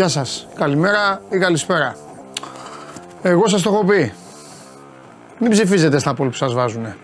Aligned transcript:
Γεια 0.00 0.08
σας. 0.08 0.46
Καλημέρα 0.54 1.22
ή 1.30 1.38
καλησπέρα. 1.38 1.96
Εγώ 3.22 3.48
σας 3.48 3.62
το 3.62 3.70
έχω 3.70 3.84
πει. 3.84 4.12
Μην 5.38 5.50
ψηφίζετε 5.50 5.98
στα 5.98 6.14
πόλη 6.14 6.30
που 6.30 6.36
σας 6.36 6.52
βάζουνε. 6.52 6.96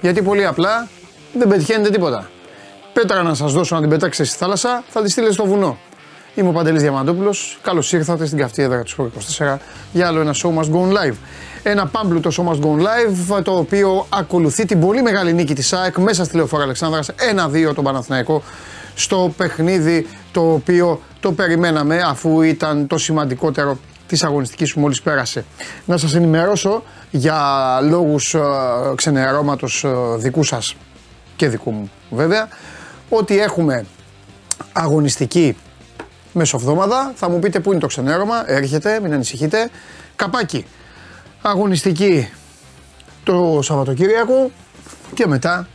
Γιατί 0.00 0.22
πολύ 0.22 0.46
απλά 0.46 0.88
δεν 1.32 1.48
πετυχαίνετε 1.48 1.90
τίποτα. 1.90 2.30
Πέτρα 2.92 3.22
να 3.22 3.34
σας 3.34 3.52
δώσω 3.52 3.74
να 3.74 3.80
την 3.80 3.90
πετάξετε 3.90 4.28
στη 4.28 4.38
θάλασσα, 4.38 4.84
θα 4.88 5.02
τη 5.02 5.10
στείλετε 5.10 5.32
στο 5.32 5.44
βουνό. 5.44 5.78
Είμαι 6.34 6.48
ο 6.48 6.52
Παντελής 6.52 6.82
Διαμαντόπουλος. 6.82 7.58
Καλώς 7.62 7.92
ήρθατε 7.92 8.26
στην 8.26 8.38
καυτή 8.38 8.62
έδρα 8.62 8.82
του 8.82 9.12
24 9.38 9.58
για 9.92 10.06
άλλο 10.06 10.20
ένα 10.20 10.34
show 10.34 10.48
must 10.48 10.70
go 10.70 10.92
live. 10.92 11.16
Ένα 11.62 11.86
πάμπλουτο 11.86 12.30
show 12.36 12.52
must 12.52 12.60
go 12.60 12.86
live, 12.86 13.42
το 13.42 13.56
οποίο 13.56 14.06
ακολουθεί 14.08 14.64
την 14.64 14.80
πολύ 14.80 15.02
μεγάλη 15.02 15.32
νίκη 15.32 15.54
της 15.54 15.72
ΑΕΚ 15.72 15.98
μέσα 15.98 16.24
στη 16.24 16.36
Λεωφόρα 16.36 16.62
Αλεξάνδρας 16.62 17.10
1-2 17.70 17.74
τον 17.74 17.84
Παναθηναϊκό 17.84 18.42
στο 18.94 19.34
παιχνίδι 19.36 20.06
το 20.32 20.52
οποίο 20.52 21.00
το 21.20 21.32
περιμέναμε 21.32 22.00
αφού 22.06 22.42
ήταν 22.42 22.86
το 22.86 22.98
σημαντικότερο 22.98 23.78
της 24.06 24.24
αγωνιστικής 24.24 24.72
που 24.72 24.80
μόλις 24.80 25.02
πέρασε. 25.02 25.44
Να 25.84 25.96
σας 25.96 26.14
ενημερώσω 26.14 26.82
για 27.10 27.38
λόγους 27.82 28.34
ε, 28.34 28.40
ξενερώματος 28.94 29.84
ε, 29.84 29.88
δικού 30.16 30.44
σας 30.44 30.76
και 31.36 31.48
δικού 31.48 31.70
μου 31.70 31.90
βέβαια 32.10 32.48
ότι 33.08 33.40
έχουμε 33.40 33.86
αγωνιστική 34.72 35.56
μεσοβδόμαδα. 36.32 37.12
Θα 37.14 37.30
μου 37.30 37.38
πείτε 37.38 37.60
πού 37.60 37.70
είναι 37.70 37.80
το 37.80 37.86
ξενέρωμα, 37.86 38.50
έρχεται, 38.50 39.00
μην 39.00 39.12
ανησυχείτε. 39.12 39.70
Καπάκι, 40.16 40.66
αγωνιστική 41.42 42.28
το 43.24 43.58
Σαββατοκύριακο 43.62 44.50
και 45.14 45.26
μετά 45.26 45.68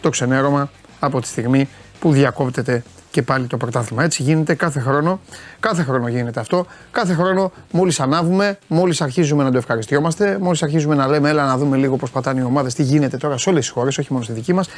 το 0.00 0.08
ξενέρωμα 0.08 0.70
από 0.98 1.20
τη 1.20 1.26
στιγμή 1.26 1.68
που 2.06 2.12
διακόπτεται 2.12 2.82
και 3.10 3.22
πάλι 3.22 3.46
το 3.46 3.56
πρωτάθλημα. 3.56 4.04
Έτσι 4.04 4.22
γίνεται 4.22 4.54
κάθε 4.54 4.80
χρόνο. 4.80 5.20
Κάθε 5.60 5.82
χρόνο 5.82 6.08
γίνεται 6.08 6.40
αυτό. 6.40 6.66
Κάθε 6.90 7.14
χρόνο 7.14 7.52
μόλις 7.70 8.00
ανάβουμε, 8.00 8.58
μόλις 8.66 9.00
αρχίζουμε 9.00 9.44
να 9.44 9.50
το 9.50 9.58
ευχαριστιόμαστε, 9.58 10.38
μόλις 10.40 10.62
αρχίζουμε 10.62 10.94
να 10.94 11.06
λέμε, 11.06 11.28
έλα 11.28 11.46
να 11.46 11.56
δούμε 11.56 11.76
λίγο 11.76 11.96
πώς 11.96 12.10
πατάνε 12.10 12.40
οι 12.40 12.42
ομάδες, 12.42 12.74
τι 12.74 12.82
γίνεται 12.82 13.16
τώρα 13.16 13.38
σε 13.38 13.48
όλες 13.48 13.64
τις 13.64 13.72
χώρες, 13.72 13.98
όχι 13.98 14.12
μόνο 14.12 14.24
στη 14.24 14.32
δική 14.32 14.52
μας. 14.52 14.68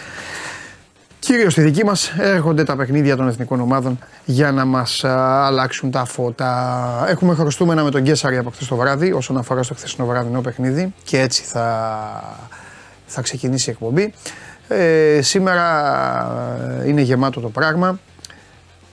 Κυρίως 1.19 1.53
στη 1.53 1.61
δική 1.61 1.85
μας 1.85 2.13
έρχονται 2.19 2.65
τα 2.65 2.77
παιχνίδια 2.77 3.17
των 3.17 3.29
εθνικών 3.29 3.61
ομάδων 3.61 3.99
για 4.25 4.53
να 4.53 4.65
μας 4.65 5.05
αλλάξουν 5.05 5.91
τα 5.91 6.05
φώτα. 6.05 7.05
Έχουμε 7.09 7.35
χρωστούμενα 7.35 7.85
με 7.85 7.91
τον 7.91 8.03
Γκέσαρη 8.03 8.37
από 8.37 8.51
χθες 8.51 8.69
το 8.69 8.77
βράδυ, 8.77 9.13
όσον 9.13 9.37
αφορά 9.37 9.63
στο 9.63 9.75
χθεσινό 9.75 10.07
βράδυνο 10.07 10.41
παιχνίδι, 10.41 10.95
και 11.05 11.21
έτσι 11.21 11.43
θα, 11.43 12.49
θα 13.07 13.23
ξεκινήσει 13.23 13.71
η 13.71 13.73
εκπομπή. 13.73 14.13
Ε, 14.69 15.19
σήμερα 15.23 16.83
είναι 16.87 17.01
γεμάτο 17.01 17.41
το 17.41 17.49
πράγμα. 17.49 17.99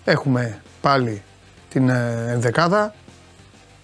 Έχουμε 0.04 0.62
πάλι 0.82 1.24
την 1.70 1.90
ε, 1.90 2.26
ενδεκάδα. 2.30 2.94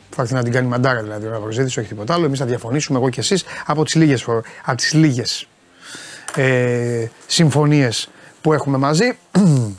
Θα 0.10 0.22
έρθει 0.22 0.34
να 0.34 0.44
την 0.44 0.52
κάνει 0.52 0.68
μαντάρα 0.68 1.02
δηλαδή 1.02 1.28
ο 1.28 1.30
Ναυροζήτης, 1.30 1.78
όχι 1.78 1.88
τίποτα 1.88 2.14
άλλο. 2.14 2.26
Εμείς 2.26 2.40
θα 2.40 2.46
διαφωνήσουμε 2.46 3.00
εγώ 3.00 3.10
και 3.10 3.20
εσείς 3.20 3.44
από 3.66 3.84
τις 3.84 3.96
λίγες 3.96 4.26
από 4.66 4.78
τις 4.78 4.94
λίγες, 4.94 5.48
ε, 6.36 7.06
συμφωνίες 7.28 8.10
που 8.42 8.54
έχουμε 8.54 8.78
μαζί. 8.78 9.18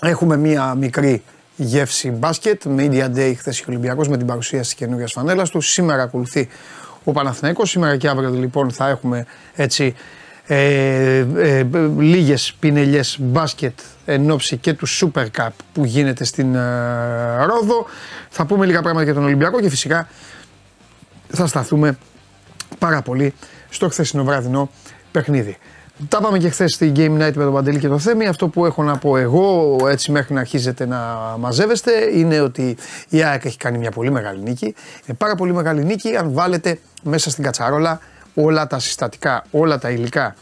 έχουμε 0.00 0.36
μία 0.36 0.74
μικρή 0.74 1.22
γεύση 1.56 2.10
μπάσκετ, 2.10 2.62
Media 2.76 3.14
Day 3.16 3.34
χθες 3.36 3.60
ο 3.60 3.64
Ολυμπιακός 3.68 4.08
με 4.08 4.16
την 4.16 4.26
παρουσίαση 4.26 4.64
της 4.64 4.74
καινούργιας 4.74 5.12
φανέλας 5.12 5.50
του. 5.50 5.60
Σήμερα 5.60 6.02
ακολουθεί 6.02 6.48
ο 7.04 7.12
Παναθηναϊκός, 7.12 7.70
σήμερα 7.70 7.96
και 7.96 8.08
αύριο 8.08 8.30
λοιπόν 8.30 8.70
θα 8.70 8.88
έχουμε 8.88 9.26
έτσι 9.54 9.94
ε, 10.52 11.26
ε, 11.36 11.66
λίγες 11.98 12.54
πινελιές 12.58 13.16
μπάσκετ 13.20 13.78
εν 14.04 14.30
ώψη 14.30 14.56
και 14.56 14.72
του 14.72 14.88
Super 14.88 15.26
Cup 15.36 15.48
που 15.72 15.84
γίνεται 15.84 16.24
στην 16.24 16.54
ε, 16.54 17.44
Ρόδο. 17.44 17.86
Θα 18.28 18.46
πούμε 18.46 18.66
λίγα 18.66 18.80
πράγματα 18.80 19.04
για 19.04 19.14
τον 19.14 19.24
Ολυμπιακό 19.24 19.60
και 19.60 19.68
φυσικά 19.68 20.08
θα 21.28 21.46
σταθούμε 21.46 21.98
πάρα 22.78 23.02
πολύ 23.02 23.34
στο 23.68 23.88
χθεσινό 23.88 24.24
βραδινό 24.24 24.70
παιχνίδι. 25.12 25.58
Τα 26.08 26.20
πάμε 26.20 26.38
και 26.38 26.48
χθες 26.48 26.72
στη 26.72 26.92
Game 26.96 27.12
Night 27.14 27.32
με 27.34 27.44
τον 27.44 27.52
Παντελή 27.52 27.78
και 27.78 27.88
το 27.88 27.98
Θέμη. 27.98 28.26
Αυτό 28.26 28.48
που 28.48 28.66
έχω 28.66 28.82
να 28.82 28.98
πω 28.98 29.16
εγώ, 29.16 29.76
έτσι 29.88 30.12
μέχρι 30.12 30.34
να 30.34 30.40
αρχίζετε 30.40 30.86
να 30.86 30.98
μαζεύεστε, 31.38 31.92
είναι 32.14 32.40
ότι 32.40 32.76
η 33.08 33.22
ΑΕΚ 33.22 33.44
έχει 33.44 33.56
κάνει 33.56 33.78
μια 33.78 33.90
πολύ 33.90 34.10
μεγάλη 34.10 34.42
νίκη. 34.42 34.74
Είναι 35.06 35.16
πάρα 35.18 35.34
πολύ 35.34 35.52
μεγάλη 35.52 35.84
νίκη 35.84 36.16
αν 36.16 36.32
βάλετε 36.32 36.78
μέσα 37.02 37.30
στην 37.30 37.44
κατσαρόλα 37.44 38.00
όλα 38.34 38.66
τα 38.66 38.78
συστατικά, 38.78 39.44
όλα 39.50 39.78
τα 39.78 39.90
υλικά. 39.90 40.34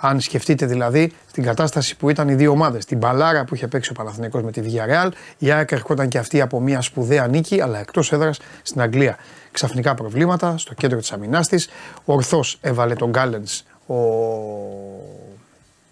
Αν 0.00 0.20
σκεφτείτε 0.20 0.66
δηλαδή 0.66 1.12
την 1.32 1.42
κατάσταση 1.44 1.96
που 1.96 2.10
ήταν 2.10 2.28
οι 2.28 2.34
δύο 2.34 2.50
ομάδες, 2.50 2.84
την 2.84 2.98
μπαλάρα 2.98 3.44
που 3.44 3.54
είχε 3.54 3.66
παίξει 3.66 3.90
ο 3.90 3.94
Παναθηναϊκός 3.94 4.42
με 4.42 4.50
τη 4.50 4.62
Villarreal, 4.64 5.08
η 5.38 5.50
ΑΕΚ 5.50 5.72
ερχόταν 5.72 6.08
και 6.08 6.18
αυτή 6.18 6.40
από 6.40 6.60
μια 6.60 6.80
σπουδαία 6.80 7.26
νίκη, 7.26 7.60
αλλά 7.60 7.78
εκτός 7.78 8.12
έδρας 8.12 8.38
στην 8.62 8.80
Αγγλία. 8.80 9.16
Ξαφνικά 9.50 9.94
προβλήματα 9.94 10.58
στο 10.58 10.74
κέντρο 10.74 10.98
της 10.98 11.12
αμυνάς 11.12 11.48
της. 11.48 11.68
Ορθώ 12.04 12.40
έβαλε 12.60 12.94
τον 12.94 13.10
Γκάλεν 13.10 13.44
ο, 13.86 13.94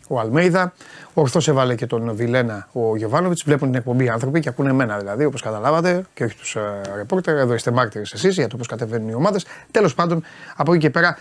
ο 0.09 0.21
Αλμέιδα. 0.21 0.73
Ορθώ 1.15 1.41
έβαλε 1.47 1.75
και 1.75 1.87
τον 1.87 2.15
Βιλένα 2.15 2.69
ο 2.73 2.97
Γιωβάνοβιτς. 2.97 3.43
Βλέπουν 3.45 3.69
την 3.69 3.79
εκπομπή 3.79 4.09
άνθρωποι 4.09 4.41
και 4.41 4.49
ακούνε 4.49 4.71
εμένα 4.71 4.99
δηλαδή, 4.99 5.25
όπως 5.25 5.43
καταλάβατε, 5.43 6.05
και 6.15 6.25
όχι 6.25 6.37
τους 6.37 6.57
ε, 6.57 6.81
ρεπόρτερ. 6.97 7.37
Εδώ 7.37 7.55
είστε 7.55 7.71
μάρτυρες 7.71 8.13
εσείς 8.13 8.35
για 8.35 8.47
το 8.47 8.57
πώς 8.57 8.67
κατεβαίνουν 8.67 9.09
οι 9.09 9.15
ομάδες. 9.15 9.47
Τέλος 9.71 9.95
πάντων, 9.95 10.25
από 10.57 10.73
εκεί 10.73 10.81
και 10.81 10.91
πέρα 10.91 11.19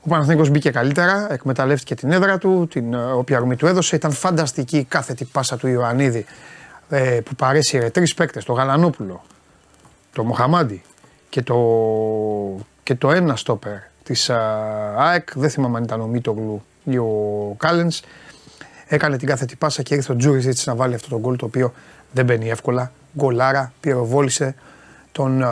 ο 0.00 0.08
Παναθηναϊκός 0.08 0.50
μπήκε 0.50 0.70
καλύτερα, 0.70 1.32
εκμεταλλεύτηκε 1.32 1.94
την 1.94 2.12
έδρα 2.12 2.38
του, 2.38 2.66
την 2.70 2.94
ε, 2.94 3.12
όποια 3.12 3.36
αρμή 3.36 3.56
του 3.56 3.66
έδωσε. 3.66 3.96
Ήταν 3.96 4.12
φανταστική 4.12 4.76
η 4.78 4.84
κάθετη 4.84 5.24
πάσα 5.24 5.56
του 5.56 5.66
Ιωαννίδη 5.66 6.24
ε, 6.88 7.20
που 7.24 7.34
παρέσυρε 7.34 7.90
τρεις 7.90 8.14
παίκτες, 8.14 8.44
το 8.44 8.52
Γαλανόπουλο, 8.52 9.22
το 10.12 10.24
Μοχαμάντι 10.24 10.82
και 11.28 11.42
το, 11.42 11.56
και 12.82 12.94
το 12.94 13.10
ένα 13.10 13.36
στόπερ 13.36 13.76
της 14.02 14.30
ΑΕΚ. 14.96 15.28
Δεν 15.34 15.50
θυμάμαι 15.50 15.76
αν 15.76 15.84
ήταν 15.84 16.00
ο 16.00 16.06
Μίτογλου 16.06 16.62
ή 16.75 16.75
ο 16.94 17.54
Κάλενς. 17.58 18.00
Έκανε 18.86 19.16
την 19.16 19.28
κάθετη 19.28 19.56
πάσα 19.56 19.82
και 19.82 19.94
ήρθε 19.94 20.12
ο 20.12 20.16
Τζούριζιτς 20.16 20.66
να 20.66 20.74
βάλει 20.74 20.94
αυτό 20.94 21.08
το 21.08 21.18
γκολ 21.18 21.36
το 21.36 21.44
οποίο 21.44 21.72
δεν 22.12 22.24
μπαίνει 22.24 22.50
εύκολα. 22.50 22.92
Γκολάρα, 23.16 23.72
πυροβόλησε 23.80 24.54
τον, 25.12 25.44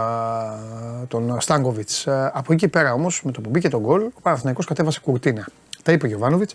τον 1.09 1.41
Στάνκοβιτς. 1.41 2.07
Από 2.33 2.53
εκεί 2.53 2.69
πέρα 2.69 2.93
όμως, 2.93 3.23
με 3.25 3.33
το 3.33 3.41
που 3.41 3.51
μπήκε 3.51 3.69
τον 3.69 3.81
γκολ, 3.81 4.03
ο 4.03 4.21
Παναθηναϊκός 4.23 4.67
κατέβασε 4.67 5.01
κουρτίνα. 5.01 5.47
Τα 5.83 5.93
είπε 5.93 6.07
ο 6.07 6.09
Γιωβάνοβιτς. 6.09 6.55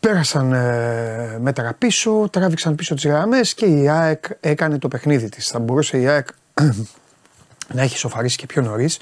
Πέρασαν 0.00 0.52
ε, 0.52 1.38
μέτρα 1.40 1.74
πίσω, 1.78 2.28
τράβηξαν 2.30 2.74
πίσω 2.74 2.94
τις 2.94 3.06
γραμμές 3.06 3.54
και 3.54 3.66
η 3.66 3.88
ΑΕΚ 3.88 4.24
έκανε 4.40 4.78
το 4.78 4.88
παιχνίδι 4.88 5.28
της. 5.28 5.48
Θα 5.48 5.58
μπορούσε 5.58 5.98
η 5.98 6.06
ΑΕΚ 6.08 6.28
να 7.74 7.82
έχει 7.82 7.98
σοφαρίσει 7.98 8.36
και 8.36 8.46
πιο 8.46 8.62
νωρίς. 8.62 8.98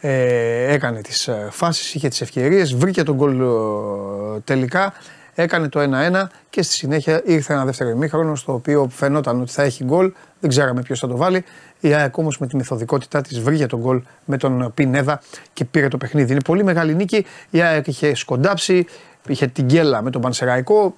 Ε, 0.00 0.72
έκανε 0.72 1.00
τις 1.00 1.28
ε, 1.28 1.48
φάσεις, 1.50 1.94
είχε 1.94 2.08
τις 2.08 2.20
ευκαιρίες, 2.20 2.74
βρήκε 2.74 3.02
τον 3.02 3.14
γκολ 3.14 3.40
ε, 3.40 4.40
τελικά, 4.44 4.92
έκανε 5.34 5.68
το 5.68 5.80
1-1 5.80 6.24
και 6.50 6.62
στη 6.62 6.74
συνέχεια 6.74 7.22
ήρθε 7.24 7.52
ένα 7.52 7.64
δεύτερο 7.64 7.90
ημίχρονο 7.90 8.34
στο 8.34 8.52
οποίο 8.52 8.88
φαινόταν 8.90 9.40
ότι 9.40 9.52
θα 9.52 9.62
έχει 9.62 9.84
γκολ, 9.84 10.12
δεν 10.40 10.50
ξέραμε 10.50 10.82
ποιος 10.82 10.98
θα 10.98 11.08
το 11.08 11.16
βάλει. 11.16 11.44
Η 11.80 11.94
ΑΕΚ 11.94 12.16
όμως 12.16 12.38
με 12.38 12.46
τη 12.46 12.56
μεθοδικότητά 12.56 13.20
της 13.20 13.40
βρήκε 13.40 13.66
τον 13.66 13.80
γκολ 13.80 14.02
με 14.24 14.36
τον 14.36 14.72
Πινέδα 14.74 15.20
και 15.52 15.64
πήρε 15.64 15.88
το 15.88 15.96
παιχνίδι. 15.96 16.32
Είναι 16.32 16.40
πολύ 16.44 16.64
μεγάλη 16.64 16.94
νίκη. 16.94 17.26
Η 17.50 17.60
ΑΕΚ 17.60 17.86
είχε 17.86 18.14
σκοντάψει, 18.14 18.86
είχε 19.28 19.46
την 19.46 19.64
γκέλα 19.64 20.02
με 20.02 20.10
τον 20.10 20.20
Πανσεραϊκό. 20.20 20.96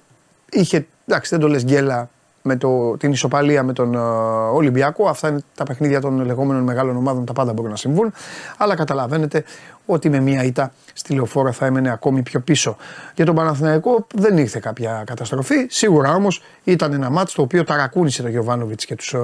Είχε, 0.51 0.87
εντάξει, 1.05 1.29
δεν 1.29 1.39
το 1.39 1.47
λες 1.47 1.63
γκέλα 1.63 2.09
με 2.41 2.55
το, 2.55 2.97
την 2.97 3.11
ισοπαλία 3.11 3.63
με 3.63 3.73
τον 3.73 3.93
uh, 3.95 4.53
Ολυμπιακό. 4.53 5.07
Αυτά 5.07 5.27
είναι 5.27 5.43
τα 5.55 5.63
παιχνίδια 5.63 6.01
των 6.01 6.25
λεγόμενων 6.25 6.63
μεγάλων 6.63 6.95
ομάδων, 6.95 7.25
τα 7.25 7.33
πάντα 7.33 7.53
μπορούν 7.53 7.71
να 7.71 7.77
συμβούν. 7.77 8.13
Αλλά 8.57 8.75
καταλαβαίνετε 8.75 9.43
ότι 9.85 10.09
με 10.09 10.19
μία 10.19 10.43
ήττα 10.43 10.71
στη 10.93 11.13
λεωφόρα 11.13 11.51
θα 11.51 11.65
έμενε 11.65 11.91
ακόμη 11.91 12.21
πιο 12.21 12.39
πίσω. 12.39 12.77
Για 13.15 13.25
τον 13.25 13.35
Παναθηναϊκό 13.35 14.07
δεν 14.15 14.37
ήρθε 14.37 14.59
κάποια 14.59 15.03
καταστροφή. 15.05 15.65
Σίγουρα 15.69 16.13
όμως 16.13 16.41
ήταν 16.63 16.93
ένα 16.93 17.09
μάτσο 17.09 17.35
το 17.35 17.41
οποίο 17.41 17.63
ταρακούνησε 17.63 18.21
τον 18.21 18.31
Γιωβάνοβιτς 18.31 18.85
και 18.85 18.95
τους 18.95 19.15
uh, 19.17 19.21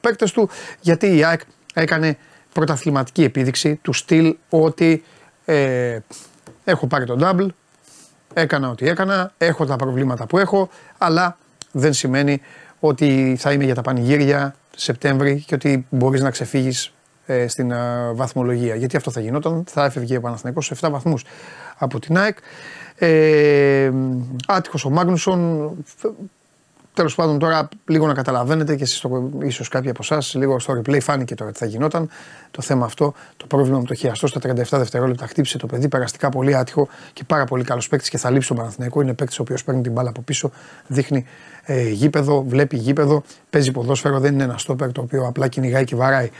παίκτες 0.00 0.32
του, 0.32 0.48
γιατί 0.80 1.16
η 1.16 1.24
ΑΕΚ 1.24 1.40
έκανε 1.74 2.16
πρωταθληματική 2.52 3.22
επίδειξη 3.22 3.74
του 3.82 3.92
στυλ 3.92 4.36
ότι 4.48 5.04
ε, 5.44 5.98
έχω 6.64 6.86
πάρει 6.86 7.04
τον 7.04 7.18
double, 7.22 7.46
έκανα 8.34 8.68
ό,τι 8.68 8.88
έκανα, 8.88 9.32
έχω 9.38 9.64
τα 9.66 9.76
προβλήματα 9.76 10.26
που 10.26 10.38
έχω, 10.38 10.68
αλλά 10.98 11.36
δεν 11.72 11.92
σημαίνει 11.92 12.40
ότι 12.80 13.36
θα 13.38 13.52
είμαι 13.52 13.64
για 13.64 13.74
τα 13.74 13.82
πανηγύρια 13.82 14.54
Σεπτέμβρη 14.76 15.44
και 15.46 15.54
ότι 15.54 15.86
μπορείς 15.90 16.22
να 16.22 16.30
ξεφύγεις 16.30 16.92
ε, 17.26 17.48
στην 17.48 17.70
ε, 17.70 18.12
βαθμολογία. 18.12 18.74
Γιατί 18.74 18.96
αυτό 18.96 19.10
θα 19.10 19.20
γινόταν, 19.20 19.64
θα 19.66 19.84
έφευγε 19.84 20.16
ο 20.16 20.20
Παναθηναϊκός 20.20 20.66
σε 20.66 20.76
7 20.80 20.88
βαθμούς 20.90 21.24
από 21.78 21.98
την 21.98 22.18
ΑΕΚ. 22.18 22.36
Ε, 22.94 23.90
Άτυχος 24.46 24.84
ο 24.84 24.90
Μάγνουσον, 24.90 25.70
Τέλος 26.94 27.14
πάντων, 27.14 27.38
τώρα 27.38 27.68
λίγο 27.86 28.06
να 28.06 28.14
καταλαβαίνετε 28.14 28.76
και 28.76 28.82
εσείς, 28.82 29.04
ίσως 29.42 29.68
κάποιοι 29.68 29.90
από 29.90 29.98
εσάς, 30.02 30.34
λίγο 30.34 30.58
στο 30.58 30.80
replay 30.80 31.00
φάνηκε 31.00 31.34
τώρα 31.34 31.52
τι 31.52 31.58
θα 31.58 31.66
γινόταν. 31.66 32.08
Το 32.50 32.62
θέμα 32.62 32.84
αυτό, 32.84 33.14
το 33.36 33.46
πρόβλημα 33.46 33.78
με 33.78 33.84
το 33.84 33.94
χειαστό 33.94 34.26
στα 34.26 34.40
37 34.40 34.54
δευτερόλεπτα 34.70 35.26
χτύπησε 35.26 35.58
το 35.58 35.66
παιδί 35.66 35.88
περαστικά 35.88 36.28
πολύ 36.28 36.56
άτυχο 36.56 36.88
και 37.12 37.24
πάρα 37.24 37.44
πολύ 37.44 37.64
καλός 37.64 37.88
παίκτης 37.88 38.08
και 38.08 38.18
θα 38.18 38.30
λείψει 38.30 38.48
τον 38.48 38.56
Παναθηναϊκό. 38.56 39.00
Είναι 39.00 39.14
παίκτης 39.14 39.38
ο 39.38 39.42
οποίος 39.42 39.64
παίρνει 39.64 39.80
την 39.80 39.92
μπάλα 39.92 40.08
από 40.08 40.20
πίσω, 40.20 40.50
δείχνει 40.86 41.26
ε, 41.64 41.88
γήπεδο, 41.88 42.44
βλέπει 42.48 42.76
γήπεδο, 42.76 43.22
παίζει 43.50 43.70
ποδόσφαιρο, 43.70 44.20
δεν 44.20 44.32
είναι 44.32 44.42
ένα 44.42 44.58
στόπερ 44.58 44.92
το 44.92 45.00
οποίο 45.00 45.26
απλά 45.26 45.48
κυνηγάει 45.48 45.84
και 45.84 45.96
βαράει. 45.96 46.30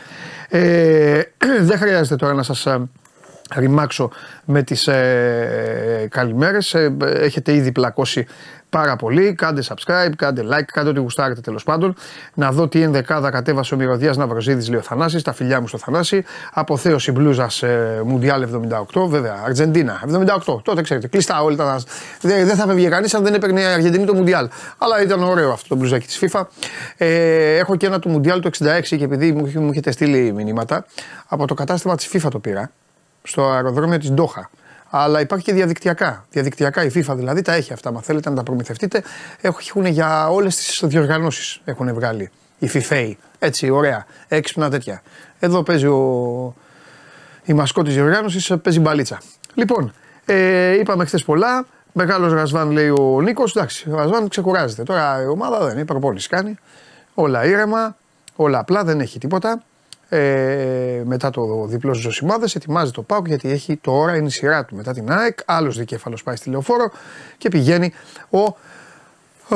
Ε, 0.48 1.22
δεν 1.68 1.78
χρειάζεται 1.78 2.16
τώρα 2.16 2.34
να 2.34 2.42
σας 2.42 2.66
ε, 2.66 2.88
ρημάξω 3.54 4.10
με 4.44 4.62
τις 4.62 4.86
ε, 4.86 6.06
καλημέρες. 6.10 6.74
Ε, 6.74 6.96
έχετε 7.00 7.54
ήδη 7.54 7.72
πλακώσει 7.72 8.26
πάρα 8.72 8.96
πολύ. 8.96 9.34
Κάντε 9.34 9.62
subscribe, 9.68 10.12
κάντε 10.16 10.42
like, 10.50 10.64
κάντε 10.72 10.88
ό,τι 10.88 11.00
γουστάρετε 11.00 11.40
τέλος 11.40 11.64
πάντων. 11.64 11.94
Να 12.34 12.52
δω 12.52 12.68
τι 12.68 12.82
ενδεκάδα 12.82 13.30
κατέβασε 13.30 13.74
ο 13.74 13.76
Μυρωδία 13.76 14.12
Ναυροζίδης, 14.16 14.68
λέει 14.68 14.78
ο 14.78 14.82
Θανάσης. 14.82 15.22
Τα 15.22 15.32
φιλιά 15.32 15.60
μου 15.60 15.66
στο 15.66 15.78
Θανάση. 15.78 16.24
Αποθέωση 16.52 17.12
μπλούζας 17.12 17.62
ε, 17.62 18.02
Μουντιάλ 18.04 18.46
78, 18.94 19.08
βέβαια. 19.08 19.42
Αργεντίνα 19.44 20.02
78. 20.46 20.62
Τότε 20.62 20.82
ξέρετε, 20.82 21.08
κλειστά 21.08 21.42
όλα 21.42 21.56
τα. 21.56 21.80
Δεν, 22.20 22.46
δεν 22.46 22.56
θα 22.56 22.66
φεύγει 22.66 22.88
κανείς 22.88 23.14
αν 23.14 23.22
δεν 23.22 23.34
έπαιρνε 23.34 23.60
η 23.60 23.64
Αργεντινή 23.64 24.04
το 24.04 24.14
Μουντιάλ. 24.14 24.48
Αλλά 24.78 25.02
ήταν 25.02 25.22
ωραίο 25.22 25.52
αυτό 25.52 25.68
το 25.68 25.76
μπλουζάκι 25.76 26.06
της 26.06 26.18
FIFA. 26.22 26.42
Ε, 26.96 27.56
έχω 27.56 27.76
και 27.76 27.86
ένα 27.86 27.98
του 27.98 28.08
Μουντιάλ 28.08 28.40
το 28.40 28.50
66 28.58 28.82
και 28.82 29.04
επειδή 29.04 29.32
μου, 29.32 29.52
μου 29.54 29.70
έχετε 29.70 29.90
στείλει 29.90 30.32
μηνύματα 30.32 30.84
από 31.28 31.46
το 31.46 31.54
κατάστημα 31.54 31.96
της 31.96 32.10
FIFA 32.12 32.28
το 32.30 32.38
πήρα 32.38 32.70
στο 33.22 33.50
αεροδρόμιο 33.50 33.98
της 33.98 34.10
Ντόχα. 34.10 34.50
Αλλά 34.90 35.20
υπάρχει 35.20 35.44
και 35.44 35.52
διαδικτυακά. 35.52 36.24
Διαδικτυακά 36.30 36.84
η 36.84 36.90
FIFA 36.94 37.14
δηλαδή 37.14 37.42
τα 37.42 37.52
έχει 37.52 37.72
αυτά. 37.72 37.88
Αν 37.88 38.02
θέλετε 38.02 38.30
να 38.30 38.36
τα 38.36 38.42
προμηθευτείτε, 38.42 39.02
έχουν 39.40 39.86
για 39.86 40.28
όλες 40.28 40.56
τις 40.56 40.82
διοργανώσεις 40.84 41.60
έχουν 41.64 41.94
βγάλει. 41.94 42.30
Η 42.58 42.70
FIFA. 42.72 43.12
Έτσι, 43.38 43.70
ωραία. 43.70 44.06
Έξυπνα 44.28 44.70
τέτοια. 44.70 45.02
Εδώ 45.38 45.62
παίζει 45.62 45.86
ο... 45.86 46.54
η 47.44 47.52
μασκό 47.52 47.82
της 47.82 47.94
διοργάνωσης, 47.94 48.52
παίζει 48.62 48.80
μπαλίτσα. 48.80 49.20
Λοιπόν, 49.54 49.92
ε, 50.24 50.78
είπαμε 50.78 51.04
χθες 51.04 51.24
πολλά. 51.24 51.66
Μεγάλος 51.92 52.32
Ρασβάν 52.32 52.70
λέει 52.70 52.88
ο 52.88 53.20
Νίκος. 53.20 53.56
Εντάξει, 53.56 53.90
ο 53.90 53.96
Ρασβάν 53.96 54.28
ξεκουράζεται. 54.28 54.82
Τώρα 54.82 55.22
η 55.22 55.26
ομάδα 55.26 55.64
δεν 55.64 55.74
είναι, 55.76 55.84
προπόληση 55.84 56.28
κάνει. 56.28 56.58
Όλα 57.14 57.44
ήρεμα, 57.44 57.96
όλα 58.36 58.58
απλά, 58.58 58.84
δεν 58.84 59.00
έχει 59.00 59.18
τίποτα 59.18 59.62
ε, 60.14 61.02
μετά 61.04 61.30
το 61.30 61.66
διπλό 61.66 61.94
στι 61.94 62.02
Ζωσιμάδες. 62.02 62.54
Ετοιμάζει 62.54 62.90
το 62.90 63.02
Πάουκ 63.02 63.26
γιατί 63.26 63.50
έχει 63.50 63.76
τώρα 63.76 64.16
είναι 64.16 64.26
η 64.26 64.30
σειρά 64.30 64.64
του 64.64 64.76
μετά 64.76 64.92
την 64.92 65.12
ΑΕΚ. 65.12 65.38
Άλλος 65.44 65.76
δικέφαλος 65.76 66.22
πάει 66.22 66.36
στη 66.36 66.50
λεωφόρο 66.50 66.90
και 67.38 67.48
πηγαίνει 67.48 67.92
ο, 68.30 68.38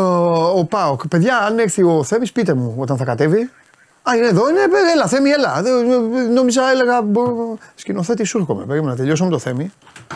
ο, 0.01 0.59
ο 0.59 0.65
Πάουκ. 0.65 1.09
Παιδιά, 1.09 1.39
αν 1.39 1.59
έρθει 1.59 1.83
ο 1.83 2.05
Θέμης, 2.05 2.33
πείτε 2.33 2.55
μου 2.55 2.75
όταν 2.79 2.97
θα 2.97 3.05
κατέβει. 3.05 3.51
Α, 4.03 4.17
είναι 4.17 4.27
εδώ, 4.27 4.49
είναι, 4.49 4.61
έλα, 4.93 5.07
Θέμη, 5.07 5.31
έλα. 5.31 5.63
Νόμιζα, 6.33 6.71
έλεγα, 6.71 7.05
σκηνοθέτη 7.75 8.25
σου 8.25 8.39
έρχομαι. 8.39 8.65
Περίμενα, 8.65 8.97
τελειώσαμε 8.97 9.31
το 9.31 9.39
Θέμη. 9.39 9.73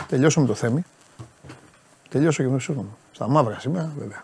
Τελειώσαμε 0.07 0.47
το 0.47 0.53
Θέμη. 0.53 0.85
Τελειώσω 2.09 2.43
και 2.43 2.49
με 2.49 2.59
σου 2.59 2.95
Στα 3.11 3.29
μαύρα 3.29 3.57
σήμερα, 3.59 3.91
βέβαια. 3.99 4.23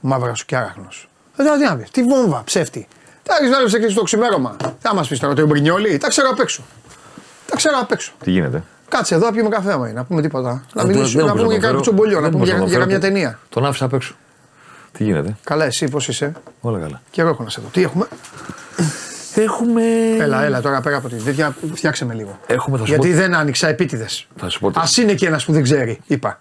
Μαύρας 0.00 0.38
σου 0.38 0.46
και 0.46 0.56
άραχνο. 0.56 0.88
Ε, 1.36 1.42
τι 1.42 1.64
να 1.64 1.76
πει, 1.76 1.86
τι 1.90 2.02
βόμβα, 2.02 2.42
ψεύτη. 2.44 2.88
Εντάξει, 3.26 3.48
να 3.50 3.58
ρίξει 3.58 3.80
και 3.80 3.94
το 3.94 4.02
ξημέρωμα. 4.02 4.56
Θα 4.78 4.94
μας 4.94 5.08
πεις 5.08 5.18
τώρα 5.18 5.34
το 5.34 5.46
Μπρινιόλι, 5.46 5.98
τα 5.98 6.08
ξέρω 6.08 6.28
απ' 6.30 6.40
έξω. 6.40 6.62
Τα 7.46 7.56
ξέρω 7.56 7.78
απ' 7.80 7.92
έξω. 7.92 8.12
Τι 8.22 8.30
γίνεται; 8.30 8.62
Κάτσε 8.88 9.14
εδώ, 9.14 9.30
πιούμε 9.32 9.48
καφέ 9.48 9.72
άμα 9.72 9.92
να 9.92 10.04
πούμε 10.04 10.22
τίποτα. 10.22 10.64
Να, 10.74 10.84
μιλήσουμε, 10.84 11.22
να 11.22 11.32
πούμε 11.32 11.46
για 11.46 11.58
κάποιο 11.58 11.80
τσομπολιό, 11.80 12.20
να 12.20 12.30
πούμε 12.30 12.44
για, 12.44 12.64
για 12.66 12.78
καμιά 12.78 13.00
ταινία. 13.00 13.38
Τον 13.48 13.66
άφησα 13.66 13.84
απ' 13.84 13.92
έξω. 13.94 14.14
Τι 14.92 15.04
γίνεται; 15.04 15.36
Καλά, 15.44 15.64
εσύ 15.64 15.88
πώς 15.88 16.08
είσαι; 16.08 16.32
Όλα 16.60 16.78
καλά. 16.78 17.00
Και 17.10 17.20
εγώ 17.20 17.30
έχω 17.30 17.42
να 17.42 17.50
σε 17.50 17.60
δω. 17.60 17.68
Τι 17.72 17.82
έχουμε; 17.82 18.08
Έχουμε. 19.34 19.82
Έλα, 20.18 20.42
έλα 20.44 20.60
τώρα 20.60 20.80
πέρα 20.80 20.96
από 20.96 21.08
τη 21.08 21.16
τέτοια, 21.16 21.56
φτιάξε 21.74 22.04
με 22.04 22.14
λίγο. 22.14 22.38
Έχουμε, 22.46 22.78
θα 22.78 22.84
σου 22.84 22.90
Γιατί 22.90 23.08
πω... 23.08 23.14
δεν 23.14 23.34
άνοιξα 23.34 23.68
επίτηδες. 23.68 24.26
Θα 24.36 24.48
σου 24.48 24.60
πω 24.60 24.70
τι... 24.70 24.80
Α 24.80 24.84
είναι 25.02 25.14
και 25.14 25.26
ένας 25.26 25.44
που 25.44 25.52
δεν 25.52 25.62
ξέρει, 25.62 26.00
είπα. 26.06 26.40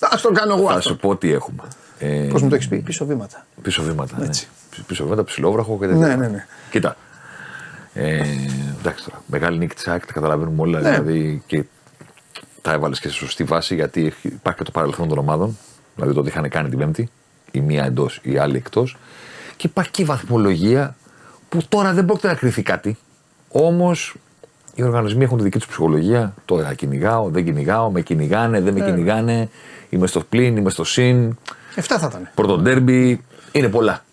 Α 0.00 0.16
τον 0.22 0.34
κάνω 0.34 0.54
εγώ 0.54 0.66
Θα 0.66 0.74
αυτό. 0.74 0.88
σου 0.88 0.96
πω 0.96 1.16
τι 1.16 1.32
έχουμε. 1.32 1.62
Ε, 1.98 2.06
Πώς 2.30 2.42
μου 2.42 2.48
το 2.48 2.54
έχεις 2.54 2.68
πει, 2.68 2.76
πίσω 2.78 3.06
βήματα. 3.06 3.46
Πίσω 3.62 3.82
βήματα. 3.82 4.16
Ναι. 4.18 4.24
Έτσι. 4.24 4.40
Πίσω 4.42 4.52
βήματα, 4.88 5.24
ψηλόβραχο 5.24 5.78
και 5.80 5.86
τέτοια. 5.86 6.06
Ναι, 6.06 6.14
ναι, 6.16 6.28
ναι. 6.28 6.46
Κοίτα. 6.70 6.96
Ε, 7.94 8.22
εντάξει 8.80 9.04
τώρα. 9.04 9.22
Μεγάλη 9.26 9.58
νίκη 9.58 9.74
της 9.74 9.88
ΑΕΚ, 9.88 10.06
τα 10.06 10.12
καταλαβαίνουμε 10.12 10.60
όλα. 10.62 10.80
Ναι. 10.80 10.90
Δηλαδή 10.90 11.42
και 11.46 11.64
τα 12.62 12.72
έβαλες 12.72 13.00
και 13.00 13.08
σε 13.08 13.14
σωστή 13.14 13.44
βάση 13.44 13.74
γιατί 13.74 14.06
έχει- 14.06 14.26
υπάρχει 14.28 14.58
και 14.58 14.64
το 14.64 14.70
παρελθόν 14.70 15.08
των 15.08 15.18
ομάδων. 15.18 15.58
Δηλαδή 15.94 16.14
το 16.14 16.20
ότι 16.20 16.28
είχαν 16.28 16.48
κάνει 16.48 16.68
την 16.68 16.78
Πέμπτη, 16.78 17.08
η 17.50 17.60
μία 17.60 17.84
εντός, 17.84 18.20
η 18.22 18.38
άλλη 18.38 18.56
εκτός. 18.56 18.96
Και 19.56 19.66
υπάρχει 19.66 19.90
και 19.90 20.02
η 20.02 20.04
βαθμολογία 20.04 20.96
που 21.48 21.58
τώρα 21.68 21.92
δεν 21.92 22.04
πρόκειται 22.04 22.28
να 22.28 22.34
κρυθεί 22.34 22.62
κάτι. 22.62 22.96
Όμως 23.48 24.14
οι 24.74 24.82
οργανισμοί 24.82 25.24
έχουν 25.24 25.36
τη 25.38 25.42
δική 25.44 25.58
τους 25.58 25.66
ψυχολογία. 25.66 26.34
Τώρα 26.44 26.74
κυνηγάω, 26.74 27.28
δεν 27.28 27.44
κυνηγάω, 27.44 27.90
με 27.90 28.00
κυνηγάνε, 28.00 28.60
δεν 28.60 28.74
με 28.74 28.80
Ναι. 28.80 28.86
κυνηγάνε. 28.86 29.48
Είμαι 29.90 30.06
στο 30.06 30.20
πλήν, 30.20 30.56
είμαι 30.56 30.70
στο 30.70 30.84
συν. 30.84 31.38
Εφτά 31.74 31.98
θα 31.98 32.06
ήταν. 32.10 32.28
Πρώτο 32.34 32.58
ντέρμπι. 32.58 33.24
Είναι 33.52 33.68
πολλά. 33.68 34.04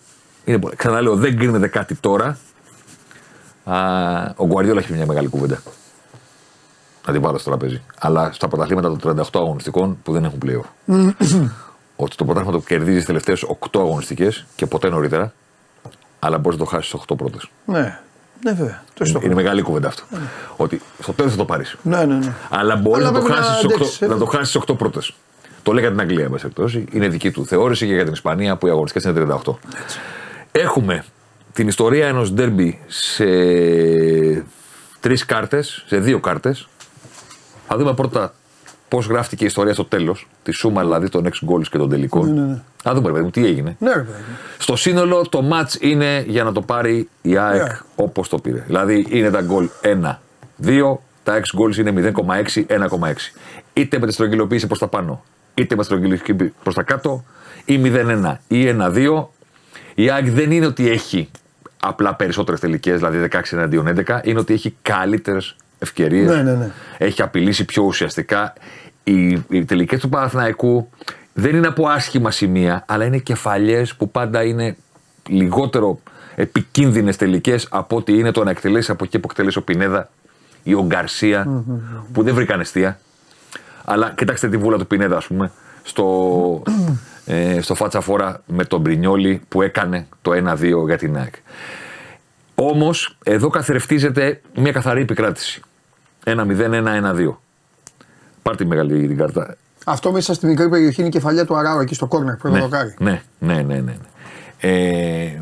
Είναι 0.52 0.60
πολλά. 0.60 0.76
Ξαναλέω, 0.76 1.16
δεν 1.16 1.38
κρίνεται 1.38 1.68
κάτι 1.68 1.96
τώρα. 1.96 2.38
Α, 3.64 3.78
ο 4.36 4.46
Γκουαρδιόλα 4.46 4.80
έχει 4.80 4.94
μια 4.94 5.06
μεγάλη 5.06 5.28
κουβέντα. 5.28 5.62
Να 7.08 7.14
την 7.14 7.22
βάλω 7.22 7.38
στο 7.38 7.50
τραπέζι. 7.50 7.82
Αλλά 8.00 8.32
στα 8.32 8.48
πρωταθλήματα 8.48 8.96
των 8.98 9.16
38 9.18 9.24
αγωνιστικών 9.34 9.98
που 10.04 10.12
δεν 10.12 10.24
έχουν 10.24 10.40
playoff. 10.46 10.96
ότι 11.96 12.16
το 12.16 12.26
πρωτάθλημα 12.26 12.58
το 12.58 12.64
κερδίζεις 12.68 13.00
τι 13.00 13.06
τελευταίες 13.06 13.46
8 13.72 13.80
αγωνιστικές 13.80 14.46
και 14.56 14.66
ποτέ 14.66 14.90
νωρίτερα. 14.90 15.34
Αλλά 16.20 16.38
μπορείς 16.38 16.60
να 16.60 16.66
το 16.66 16.72
χάσεις 16.72 16.88
στις 16.88 17.02
8 17.10 17.18
πρώτες. 17.18 17.50
Ναι, 17.66 18.00
ναι, 18.44 18.52
βέβαια. 18.52 18.84
Το 18.94 19.06
στο 19.06 19.20
Είναι 19.24 19.34
μεγάλη 19.34 19.62
κουβέντα 19.62 19.88
αυτό. 19.88 20.04
Ότι 20.56 20.82
στο 21.00 21.14
τέλος 21.14 21.32
θα 21.32 21.38
το 21.38 21.46
πάρεις. 21.46 21.78
Ναι, 21.82 22.06
ναι, 22.06 22.16
ναι. 22.16 22.34
Αλλά 22.50 22.76
μπορείς 22.76 23.06
Αλλά 23.06 23.12
να 23.12 23.20
το 23.20 23.26
πρέπει 23.26 23.40
να 23.40 23.46
χάσεις 23.46 23.64
αντέξεις, 23.64 23.96
στις 23.96 24.08
8, 24.08 24.10
ε. 24.10 24.14
να 24.14 24.18
το 24.18 24.26
χάσεις 24.26 24.48
στις 24.48 24.62
8 24.62 24.78
πρώτες. 24.78 25.14
Το 25.64 25.72
λέει 25.72 25.82
για 25.82 25.92
την 25.92 26.00
Αγγλία, 26.00 26.24
εν 26.24 26.30
πάση 26.32 26.42
περιπτώσει. 26.42 26.86
Είναι 26.92 27.08
δική 27.08 27.32
του 27.32 27.46
θεώρηση 27.46 27.88
και 27.88 27.94
για 27.94 28.04
την 28.04 28.14
Ισπανία 28.14 28.56
που 28.58 28.68
οι 28.68 28.70
αγωνιστικές 28.70 29.04
είναι 29.04 29.40
38. 29.46 29.54
Έχουμε 30.52 31.04
την 31.54 31.68
ιστορία 31.68 32.08
ενός 32.08 32.34
ντέρμπι 32.34 32.80
σε 32.88 33.26
τρεις 35.00 35.26
κάρτες, 35.26 35.84
σε 35.88 35.98
δύο 35.98 36.20
κάρτες. 36.20 36.68
Θα 37.68 37.78
δούμε 37.78 37.94
πρώτα 37.94 38.34
πώς 38.88 39.06
γράφτηκε 39.06 39.44
η 39.44 39.48
ιστορία 39.48 39.74
στο 39.74 39.86
τέλος. 39.86 40.28
Τη 40.44 40.52
σούμα 40.52 40.82
δηλαδή 40.82 41.10
των 41.10 41.26
6 41.26 41.28
goals 41.28 41.68
και 41.72 41.78
των 41.78 41.90
τελικών. 41.90 42.34
Ναι, 42.34 42.42
ναι, 42.42 42.48
ναι. 42.48 42.62
Θα 42.84 42.94
δούμε, 42.94 43.08
ρε 43.08 43.12
παιδί 43.14 43.24
μου, 43.24 43.30
τι 43.30 43.46
έγινε. 43.46 43.76
Ναι, 43.80 43.94
ρε 43.94 44.00
παιδί. 44.00 44.22
Στο 44.58 44.76
σύνολο 44.76 45.28
το 45.30 45.50
match 45.52 45.82
είναι 45.82 46.24
για 46.28 46.44
να 46.44 46.52
το 46.52 46.62
πάρει 46.62 47.10
η 47.22 47.38
ΑΕΚ 47.38 47.62
Ναι. 47.62 47.78
όπως 47.96 48.30
το 48.30 48.38
πήρε. 48.38 48.64
Δηλαδή 48.68 49.06
είναι 49.10 49.30
τα 49.30 49.42
γκολ 49.42 49.70
1-2, 49.82 50.98
τα 51.24 51.34
6 51.34 51.60
goals 51.60 51.76
είναι 51.78 51.92
0,6, 51.92 52.66
1,6. 52.68 53.34
Είτε 53.74 54.00
με 54.00 54.08
τη 54.08 54.14
στρογγυλοποίηση 54.14 54.68
προς 54.68 54.80
τα 54.80 54.88
πάνω, 54.88 55.24
είτε 55.54 55.76
με 55.76 55.82
τη 55.82 55.88
στρογγυλοποίηση 55.88 56.54
προς 56.64 56.76
τα 56.76 56.84
κάτω, 56.84 57.24
ή 57.66 57.82
0-1 57.84 58.40
ή 58.48 58.68
1-2. 58.68 59.30
Η 59.96 60.10
ΑΕΚ 60.10 60.30
δεν 60.30 60.52
είναι 60.52 60.66
ότι 60.66 60.90
έχει 60.90 61.30
απλά 61.80 62.16
περισσότερες 62.16 62.60
τελικές, 62.60 62.98
δηλαδή 62.98 63.28
16 63.32 63.42
εναντίον 63.52 64.04
11, 64.08 64.20
είναι 64.24 64.40
ότι 64.40 64.54
έχει 64.54 64.76
καλύτερες 64.82 65.56
ευκαιρίες. 65.80 66.28
Ναι, 66.30 66.42
ναι, 66.42 66.54
ναι. 66.54 66.72
Έχει 66.98 67.22
απειλήσει 67.22 67.66
πιο 67.66 67.84
ουσιαστικά. 67.84 68.54
Οι, 69.04 69.30
οι 69.50 69.66
τελικές 69.66 70.00
του 70.00 70.10
Παναθηναϊκού 70.10 70.90
δεν 71.34 71.56
είναι 71.56 71.68
από 71.68 71.88
άσχημα 71.88 72.32
σημεία, 72.32 72.84
αλλά 72.88 73.06
είναι 73.06 73.18
κεφαλιές 73.18 73.96
που 73.96 74.12
πάντα 74.12 74.44
είναι 74.44 74.76
λιγότερο 75.28 76.00
επικίνδυνες 76.36 77.16
τελικές 77.18 77.68
από 77.72 77.96
ότι 77.96 78.14
είναι 78.14 78.32
το 78.32 78.44
να 78.44 78.50
εκτελέσεις 78.50 78.90
από 78.90 79.04
εκεί 79.04 79.20
που 79.20 79.28
εκτελέσεις 79.30 79.58
ο 79.58 79.64
Πινέδα 79.64 80.10
ή 80.64 80.74
ο 80.74 80.86
γκαρσια 80.86 81.64
που 82.14 82.24
δεν 82.24 82.34
βρήκαν 82.34 82.60
αιστεία. 82.60 83.00
Αλλά 83.86 84.14
κοιτάξτε 84.18 84.50
τη 84.50 84.58
βούλα 84.58 84.78
του 84.78 84.88
Πινέδα, 84.88 85.18
ας 85.18 85.28
πούμε, 85.28 85.52
στο, 85.84 86.64
ε, 87.26 87.62
στο 87.62 87.76
φάτσα 87.76 88.02
φόρα 88.02 88.42
με 88.46 88.66
τον 88.66 88.80
Μπρινιόλι 88.82 89.42
που 89.48 89.62
έκανε 89.62 90.08
το 90.22 90.32
1-2 90.34 90.86
για 90.86 90.98
την 90.98 91.18
ΑΕΚ. 91.18 91.34
Όμως, 92.56 93.18
εδώ 93.24 93.50
καθρεφτίζεται 93.50 94.42
μια 94.56 94.72
καθαρή 94.72 95.02
επικράτηση. 95.02 95.62
1-0-1-1-2. 96.26 97.42
Πάρ 98.42 98.56
τη 98.56 98.66
μεγάλη 98.66 99.08
την 99.08 99.18
κάρτα. 99.18 99.56
Αυτό 99.86 100.12
μέσα 100.12 100.34
στη 100.34 100.46
μικρή 100.46 100.70
περιοχή 100.70 101.00
είναι 101.00 101.10
η 101.10 101.12
κεφαλιά 101.12 101.46
του 101.46 101.56
Αράου 101.58 101.80
εκεί 101.80 101.94
στο 101.94 102.08
κόρνερ 102.08 102.36
που 102.36 102.48
Ναι, 102.48 102.60
το 102.60 102.64
δοκάρι. 102.68 102.96
ναι, 103.00 103.22
ναι, 103.40 103.54
ναι, 103.54 103.62
ναι. 103.62 103.80
ναι. 103.82 103.96
Ε, 104.58 105.42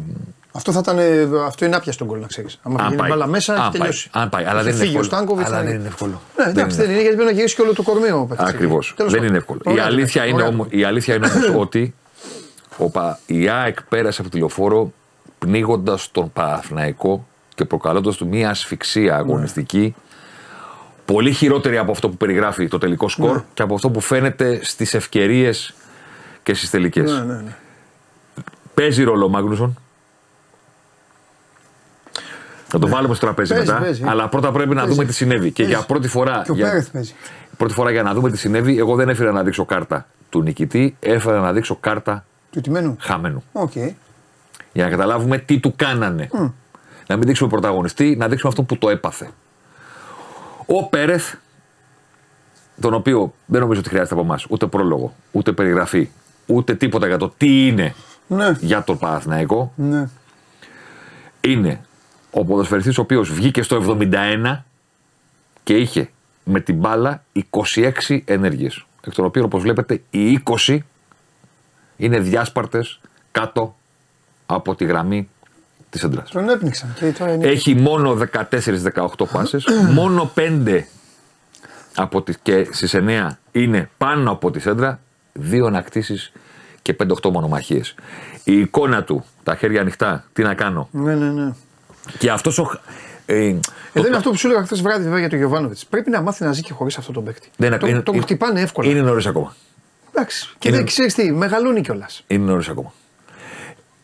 Αυτό 0.60 0.72
θα 0.72 0.80
ήταν. 0.80 0.98
ε, 1.00 1.28
Αυτό 1.46 1.66
είναι 1.66 1.76
άπιαστο 1.76 2.06
γκολ 2.06 2.20
να 2.20 2.28
ξέρεις. 2.28 2.60
Αν 2.64 2.72
αν 2.72 2.78
πήγαινε 2.78 2.96
πάει, 2.98 3.10
μπάλα 3.10 3.28
μέσα, 3.28 3.54
αν 3.54 3.60
έχει 3.60 3.70
πάει, 3.72 3.80
τελειώσει. 3.80 4.10
αν 4.14 4.30
πάει, 4.30 4.44
αλλά 4.44 4.54
Είχε 4.62 4.64
δεν 4.64 4.74
είναι 4.76 4.84
φύγει 4.84 4.96
ο 4.98 5.00
εύκολο. 5.00 5.18
Στάνκοβιτς. 5.18 5.48
Αλλά 5.48 5.58
θα 5.58 5.64
δεν 5.64 5.72
είναι. 5.72 5.80
είναι 5.80 5.88
εύκολο. 5.88 6.22
Ναι, 6.38 6.46
εντάξει, 6.46 6.78
δεν 6.78 6.90
είναι 6.90 7.02
γιατί 7.02 7.16
πρέπει 7.16 7.30
να 7.32 7.36
γυρίσει 7.36 7.56
και 7.56 7.62
όλο 7.62 7.74
το 7.74 7.84
κορμί 7.84 8.12
ο 8.12 8.26
παίκτης. 8.30 8.48
Ακριβώς. 8.48 8.94
Τέλος 8.98 9.12
Δεν 9.12 9.20
πάντων. 9.22 9.28
είναι 9.36 9.38
εύκολο. 9.38 9.60
Η 9.66 9.70
Ωραία, 9.72 9.86
αλήθεια, 9.86 10.22
ωραία. 10.22 10.34
είναι 10.34 10.44
όμω, 10.44 10.66
η 10.70 10.84
αλήθεια 10.84 11.16
είναι 11.16 11.28
όμως 11.28 11.50
ότι 11.66 11.94
ο 12.78 12.90
Πα- 12.90 13.20
η 13.26 13.48
ΑΕΚ 13.50 13.84
πέρασε 13.84 14.22
από 14.22 14.30
τη 14.30 14.38
λεωφόρο 14.38 14.92
πνίγοντας 15.40 16.10
τον 16.12 16.32
Παναθηναϊκό 16.34 17.28
και 17.56 17.66
προκαλώντας 17.66 18.16
του 18.16 18.28
μια 18.28 18.50
ασφυξία 18.50 19.12
Ναι. 19.14 19.18
αγωνιστική 19.18 19.96
πολύ 21.06 21.32
χειρότερη 21.34 21.78
από 21.78 21.92
αυτό 21.92 22.10
που 22.10 22.18
περιγράφει 22.18 22.68
το 22.68 22.78
τελικό 22.78 23.10
σκορ 23.10 23.36
Ναι. 23.36 23.44
και 23.54 23.62
από 23.62 23.74
αυτό 23.74 23.90
που 23.90 24.00
φαίνεται 24.00 24.60
στις 24.64 24.94
ευκαιρίες 24.94 25.74
και 26.44 26.54
στις 26.54 26.70
τελικές. 26.70 27.12
Ναι, 27.12 27.20
ναι, 27.20 27.34
ναι. 27.34 27.56
Παίζει 28.74 29.04
ρόλο 29.04 29.26
ο 29.26 29.30
Μάγνουσον. 29.30 29.80
Θα 32.72 32.80
το 32.80 32.88
βάλουμε 32.88 33.16
στο 33.16 33.26
τραπέζι 33.26 33.54
Παίζει, 33.54 33.68
μετά. 33.68 33.82
παίζει. 33.82 34.04
Αλλά 34.08 34.30
πρώτα 34.30 34.52
πρέπει 34.52 34.70
να 34.70 34.76
Παίζει. 34.76 34.92
δούμε 34.94 35.06
τι 35.06 35.14
συνέβη. 35.14 35.52
Και 35.52 35.64
Παίζει. 35.64 35.78
για 35.78 35.86
πρώτη 35.86 36.08
φορά. 36.08 36.42
Και 36.46 36.52
ο 36.52 36.54
για- 36.56 36.66
Πέρεθ 36.66 36.90
παίζει. 36.92 37.14
Πρώτη 37.58 37.74
φορά 37.74 37.92
για 37.92 38.04
να 38.04 38.14
δούμε 38.14 38.32
τι 38.32 38.38
συνέβη, 38.38 38.78
εγώ 38.78 38.96
δεν 38.96 39.10
έφερα 39.10 39.32
να 39.32 39.44
δείξω 39.44 39.66
κάρτα 39.66 40.06
του 40.30 40.42
νικητή, 40.42 40.96
έφερα 41.00 41.40
να 41.40 41.54
δείξω 41.54 41.76
κάρτα 41.76 42.26
Του 42.52 42.62
ηττημένου. 42.62 42.96
χαμένου. 43.00 43.44
Οκ. 43.52 43.76
Για 44.72 44.84
να 44.84 44.90
καταλάβουμε 44.90 45.38
τι 45.38 45.60
του 45.60 45.74
κάνανε. 45.76 46.30
Να 47.08 47.16
μην 47.18 47.28
δείξουμε 47.28 47.50
πρωταγωνιστή, 47.50 48.16
να 48.16 48.28
δείξουμε 48.28 48.50
αυτό 48.52 48.64
που 48.64 48.78
το 48.78 48.90
έπαθε. 48.90 49.30
Ο 50.66 50.86
Πέρεθ, 50.90 51.34
τον 52.82 52.94
οποίο 52.94 53.34
δεν 53.46 53.62
νομίζω 53.62 53.80
ότι 53.80 53.90
χρειάζεται 53.90 54.14
από 54.14 54.24
εμάς 54.24 54.46
ούτε 54.50 54.66
πρόλογο, 54.68 55.14
ούτε 55.32 55.52
περιγραφή, 55.52 56.10
ούτε 56.46 56.76
τίποτα 56.76 57.08
για 57.08 57.18
το 57.18 57.34
τι 57.38 57.68
είναι 57.68 57.96
Ναι. 58.28 58.56
για 58.60 58.84
τον 58.84 58.98
Παναθηναϊκό, 58.98 59.74
Ναι. 59.76 60.08
είναι 61.42 61.82
ο 62.32 62.46
ποδοσφαιριστής 62.46 62.98
ο 62.98 63.02
οποίος 63.02 63.32
βγήκε 63.32 63.62
στο 63.62 63.98
71 64.02 64.60
και 65.64 65.78
είχε 65.78 66.10
με 66.44 66.60
την 66.60 66.76
μπάλα 66.76 67.24
26 68.08 68.20
ενέργειες. 68.26 68.86
Εκ 69.08 69.14
των 69.14 69.26
οποίων 69.26 69.46
όπως 69.46 69.62
βλέπετε 69.62 70.02
οι 70.10 70.44
20 70.66 70.78
είναι 71.98 72.20
διάσπαρτες 72.20 73.00
κάτω 73.32 73.76
από 74.46 74.76
τη 74.76 74.86
γραμμή 74.86 75.30
της 75.90 76.04
έντρας. 76.04 76.30
Τον 76.30 76.50
έπνιξαν. 76.50 76.94
Και 76.96 77.12
τώρα 77.12 77.34
είναι... 77.34 77.48
Έχει 77.48 77.76
μόνο 77.76 78.18
14-18 78.34 79.28
πάσες, 79.32 79.66
μόνο 79.94 80.32
5 80.36 80.82
από 81.96 82.22
τις, 82.22 82.38
και 82.44 82.68
στις 82.72 82.96
9 82.96 83.30
είναι 83.52 83.90
πάνω 83.98 84.32
από 84.32 84.52
τη 84.52 84.60
σέντρα, 84.60 85.00
δύο 85.34 85.66
ανακτήσεις 85.66 86.32
και 86.82 86.96
5-8 87.24 87.32
μονομαχίες. 87.32 87.96
Η 88.44 88.60
εικόνα 88.60 89.04
του, 89.04 89.26
τα 89.44 89.56
χέρια 89.56 89.82
ανοιχτά, 89.82 90.26
τι 90.34 90.44
να 90.44 90.54
κάνω; 90.54 90.88
Ναι, 90.92 91.16
ναι, 91.16 91.32
ναι. 91.32 91.54
Και 92.18 92.32
αυτός 92.32 92.58
ο... 92.58 92.64
χ- 92.64 92.76
Ε, 93.26 93.56
Εδώ 93.94 94.08
είναι 94.08 94.18
αυτό 94.18 94.30
που 94.30 94.38
σου 94.38 94.48
έλεγα 94.48 94.64
χθες 94.64 94.82
βράδυ 94.82 95.04
βέβαια 95.04 95.20
για 95.20 95.30
τον 95.30 95.38
Γιωβάνοβιτς. 95.38 95.86
Πρέπει 95.86 96.10
να 96.10 96.22
μάθει 96.22 96.44
να 96.44 96.52
ζει 96.52 96.62
και 96.62 96.74
χωρίς 96.74 96.98
αυτό 96.98 97.12
τον 97.12 97.24
παίκτη. 97.24 97.50
δεν 97.58 97.80
το, 97.80 97.88
είναι- 97.88 98.02
τον 98.02 98.14
είναι- 98.14 98.24
χτυπάνε 98.24 98.62
εύκολα. 98.62 98.90
Είναι 98.90 99.02
νωρίς 99.02 99.26
ακόμα. 99.26 99.56
Εντάξει. 100.14 100.50
Και 100.60 100.68
είναι- 100.68 100.78
δεν 100.78 100.86
ξέρεις 100.86 101.14
τι, 101.14 101.32
μεγαλώνει 101.32 101.82
κιόλας. 101.82 102.24
Είναι 102.28 102.46
νωρίς 102.52 102.70
ακόμα. 102.70 102.94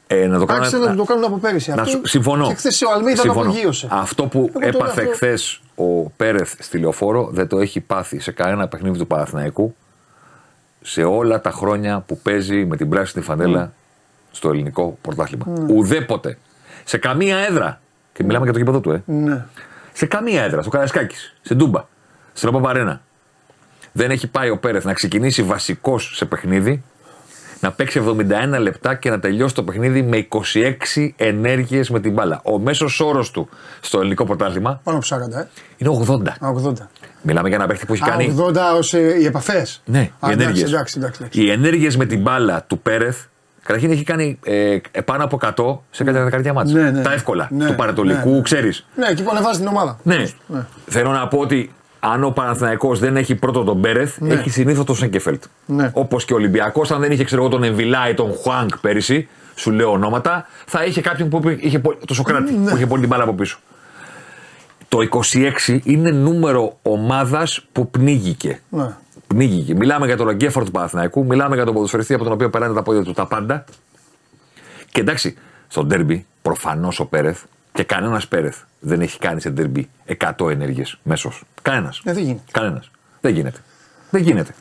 Ε, 0.07 0.27
να 0.27 0.39
το 0.39 0.45
κάνω. 0.45 0.59
Άρχισε 0.59 0.77
να, 0.77 0.95
το 0.95 1.03
κάνουν 1.03 1.23
από 1.23 1.37
πέρυσι. 1.37 1.69
να 1.69 1.75
αυτό. 1.81 1.89
σου- 1.89 2.07
συμφωνώ. 2.07 2.47
Και 2.47 2.53
χθες 2.53 2.81
ο 2.81 2.91
Αλμίδα 2.91 3.15
το 3.15 3.21
Συμφωνώ. 3.21 3.49
απογείωσε. 3.49 3.87
Αυτό 3.91 4.25
που 4.25 4.37
Εγώ 4.39 4.49
το 4.53 4.59
λέω 4.59 4.69
έπαθε 4.69 5.01
αυτό. 5.01 5.13
χθες 5.13 5.61
ο 5.75 6.09
Πέρεθ 6.09 6.53
στη 6.59 6.77
λεωφόρο 6.77 7.29
δεν 7.31 7.47
το 7.47 7.59
έχει 7.59 7.79
πάθει 7.79 8.19
σε 8.19 8.31
κανένα 8.31 8.67
παιχνίδι 8.67 8.97
του 8.97 9.07
Παναθηναϊκού 9.07 9.75
σε 10.81 11.03
όλα 11.03 11.41
τα 11.41 11.51
χρόνια 11.51 11.99
που 11.99 12.17
παίζει 12.19 12.65
με 12.65 12.77
την 12.77 12.89
πράσινη 12.89 13.23
φανέλα 13.23 13.73
στο 14.31 14.49
ελληνικό 14.49 14.97
πρωτάθλημα. 15.01 15.45
Ουδέποτε. 15.69 16.37
Σε 16.83 16.97
καμία 16.97 17.37
έδρα. 17.37 17.79
Και 18.15 18.23
μιλάμε 18.23 18.43
για 18.43 18.53
το 18.53 18.59
γήπεδο 18.59 18.79
του, 18.79 18.91
ε. 18.91 19.03
Ναι. 19.05 19.45
Σε 19.93 20.05
καμία 20.05 20.43
έδρα. 20.43 20.61
Στο 20.61 20.69
Καρασκάκη, 20.69 21.15
σε 21.41 21.53
Ντούμπα, 21.53 21.87
στην 22.33 22.49
Οπαπαρένα. 22.49 23.01
Δεν 23.91 24.11
έχει 24.11 24.27
πάει 24.27 24.49
ο 24.49 24.57
Πέρεθ 24.57 24.85
να 24.85 24.93
ξεκινήσει 24.93 25.43
βασικός 25.43 26.11
σε 26.15 26.25
παιχνίδι, 26.25 26.83
να 27.59 27.71
παίξει 27.71 28.01
71 28.55 28.59
λεπτά 28.59 28.95
και 28.95 29.09
να 29.09 29.19
τελειώσει 29.19 29.55
το 29.55 29.63
παιχνίδι 29.63 30.01
με 30.01 30.27
26 30.93 31.09
ενέργειες 31.15 31.89
με 31.89 31.99
την 31.99 32.13
μπάλα. 32.13 32.41
Ο 32.43 32.59
μέσος 32.59 32.99
όρος 32.99 33.31
του 33.31 33.49
στο 33.81 33.99
ελληνικό 33.99 34.25
πρωτάθλημα 34.25 34.79
Πάνω 34.83 34.97
από 34.97 35.07
40, 35.15 35.39
ε. 35.39 35.47
είναι 35.77 36.05
80. 36.07 36.27
Α, 36.27 36.53
80. 36.67 36.73
Μιλάμε 37.21 37.47
για 37.47 37.57
ένα 37.57 37.67
παίχτη 37.67 37.85
που 37.85 37.93
έχει 37.93 38.03
Α, 38.03 38.07
κάνει. 38.07 38.35
80 38.39 38.55
ως 38.77 38.93
οι 38.93 39.25
επαφές. 39.25 39.81
Ναι, 39.85 39.99
οι 39.99 40.11
εντάξει, 40.19 40.41
ενέργειες. 40.41 40.69
εντάξει, 40.71 40.95
εντάξει, 40.97 41.19
εντάξει. 41.23 41.41
Οι 41.41 41.51
ενέργειες 41.51 41.97
με 41.97 42.05
την 42.05 42.21
μπάλα 42.21 42.63
του 42.63 42.79
Πέρεθ. 42.79 43.23
Καταρχήν 43.65 43.91
έχει 43.91 44.03
κάνει 44.03 44.39
ε, 44.45 44.77
πάνω 45.05 45.23
από 45.23 45.39
100 45.41 45.77
σε 45.91 46.03
κάποια 46.03 46.23
δεκαετία 46.23 46.53
μάτια. 46.53 46.73
Ναι, 46.81 46.89
ναι. 46.91 47.01
Τα 47.01 47.13
εύκολα 47.13 47.47
Ναι, 47.51 47.65
του 47.65 47.75
Παρατολικού, 47.75 48.29
ναι, 48.29 48.35
ναι. 48.35 48.41
ξέρεις. 48.41 48.85
Ναι, 48.95 49.07
εκεί 49.07 49.23
που 49.23 49.29
ανεβάζει 49.31 49.59
την 49.59 49.67
ομάδα. 49.67 49.97
Ναι. 50.03 50.23
Θέλω 50.87 51.11
να 51.11 51.27
πω 51.27 51.37
ότι 51.37 51.71
αν 51.99 52.23
ο 52.23 52.29
Παναθηναϊκός 52.31 52.99
δεν 52.99 53.17
έχει 53.17 53.35
πρώτο 53.35 53.63
τον 53.63 53.77
Μπέρεθ, 53.77 54.17
έχει 54.27 54.49
συνήθως 54.49 54.85
τον 54.85 54.95
Σέγκεφελτ. 54.95 55.43
Ναι. 55.65 55.89
Όπως 55.93 56.25
και 56.25 56.33
ο 56.33 56.35
Ολυμπιακός, 56.35 56.91
αν 56.91 56.99
δεν 57.01 57.11
είχε 57.11 57.23
ξέρω 57.23 57.41
εγώ 57.41 57.51
τον 57.51 57.63
Εμβιλά 57.63 58.09
ή 58.09 58.13
τον 58.13 58.33
Χουάνκ 58.33 58.77
πέρυσι, 58.77 59.27
σου 59.55 59.71
λέω 59.71 59.91
ονόματα, 59.91 60.47
θα 60.65 60.83
είχε 60.85 61.01
κάποιον 61.01 61.29
που 61.29 61.41
είχε, 61.59 61.79
πολύ- 61.79 61.97
το 62.07 62.13
Σοκράτη 62.13 62.53
Ναι. 62.53 62.69
που 62.69 62.75
είχε 62.75 62.85
πολύ 62.87 62.99
την 63.01 63.09
μπάλα 63.09 63.23
από 63.23 63.33
πίσω. 63.33 63.57
Το 64.87 64.97
26 65.01 65.79
είναι 65.83 66.11
νούμερο 66.11 66.77
ομάδας 66.81 67.65
που 67.71 67.89
πνίγηκε. 67.89 68.59
Ναι. 68.69 68.87
Πνίγηκε. 69.35 69.75
Μιλάμε 69.75 70.05
για 70.05 70.17
τον 70.17 70.29
εγκέφαλο 70.29 70.65
του 70.65 70.71
Παναθηναϊκού, 70.71 71.25
μιλάμε 71.25 71.55
για 71.55 71.65
τον 71.65 71.73
ποδοσφαιριστή 71.73 72.13
από 72.13 72.23
τον 72.23 72.33
οποίο 72.33 72.49
περάνε 72.49 72.73
τα 72.73 72.83
πόδια 72.83 73.03
του 73.03 73.13
τα 73.13 73.25
πάντα. 73.25 73.63
Και 74.91 75.01
εντάξει, 75.01 75.37
στο 75.67 75.83
ντέρμπι 75.83 76.25
προφανώς 76.41 76.99
ο 76.99 77.05
Πέρεθ 77.05 77.43
και 77.71 77.83
κανένας 77.83 78.27
Πέρεθ 78.27 78.57
δεν 78.79 79.01
έχει 79.01 79.19
κάνει 79.19 79.41
σε 79.41 79.49
ντέρμπι 79.49 79.89
100 80.37 80.49
ενέργειες 80.49 80.97
μέσω. 81.03 81.31
Κανένας. 81.61 82.01
Ε, 82.05 82.13
δεν 82.13 82.23
γίνεται. 82.23 82.43
Κανένας. 82.51 82.91
Δεν 83.21 83.33
γίνεται. 83.33 83.59
Δεν 84.09 84.21
γίνεται. 84.21 84.55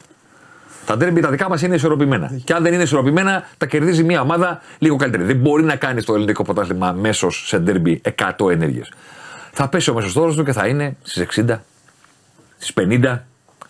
Τα 0.86 0.96
ντέρμπι 0.96 1.20
τα 1.20 1.30
δικά 1.30 1.48
μας 1.48 1.62
είναι 1.62 1.74
ισορροπημένα. 1.74 2.40
Και 2.44 2.52
αν 2.52 2.62
δεν 2.62 2.72
είναι 2.72 2.82
ισορροπημένα, 2.82 3.48
τα 3.58 3.66
κερδίζει 3.66 4.02
μια 4.02 4.20
ομάδα 4.20 4.60
λίγο 4.78 4.96
καλύτερη. 4.96 5.24
Δεν 5.24 5.36
μπορεί 5.36 5.62
να 5.62 5.76
κάνει 5.76 6.02
το 6.02 6.14
ελληνικό 6.14 6.42
πρωτάθλημα 6.42 6.92
μέσω 6.92 7.30
σε 7.30 7.58
ντέρμπι 7.58 8.00
100 8.38 8.50
ενέργειες. 8.50 8.92
Θα 9.52 9.68
πέσει 9.68 9.90
ο 9.90 9.94
μέσος 9.94 10.16
όρο 10.16 10.34
του 10.34 10.44
και 10.44 10.52
θα 10.52 10.66
είναι 10.66 10.96
στις 11.02 11.44
60, 11.46 11.56
στις 12.58 12.72
50, 12.74 13.18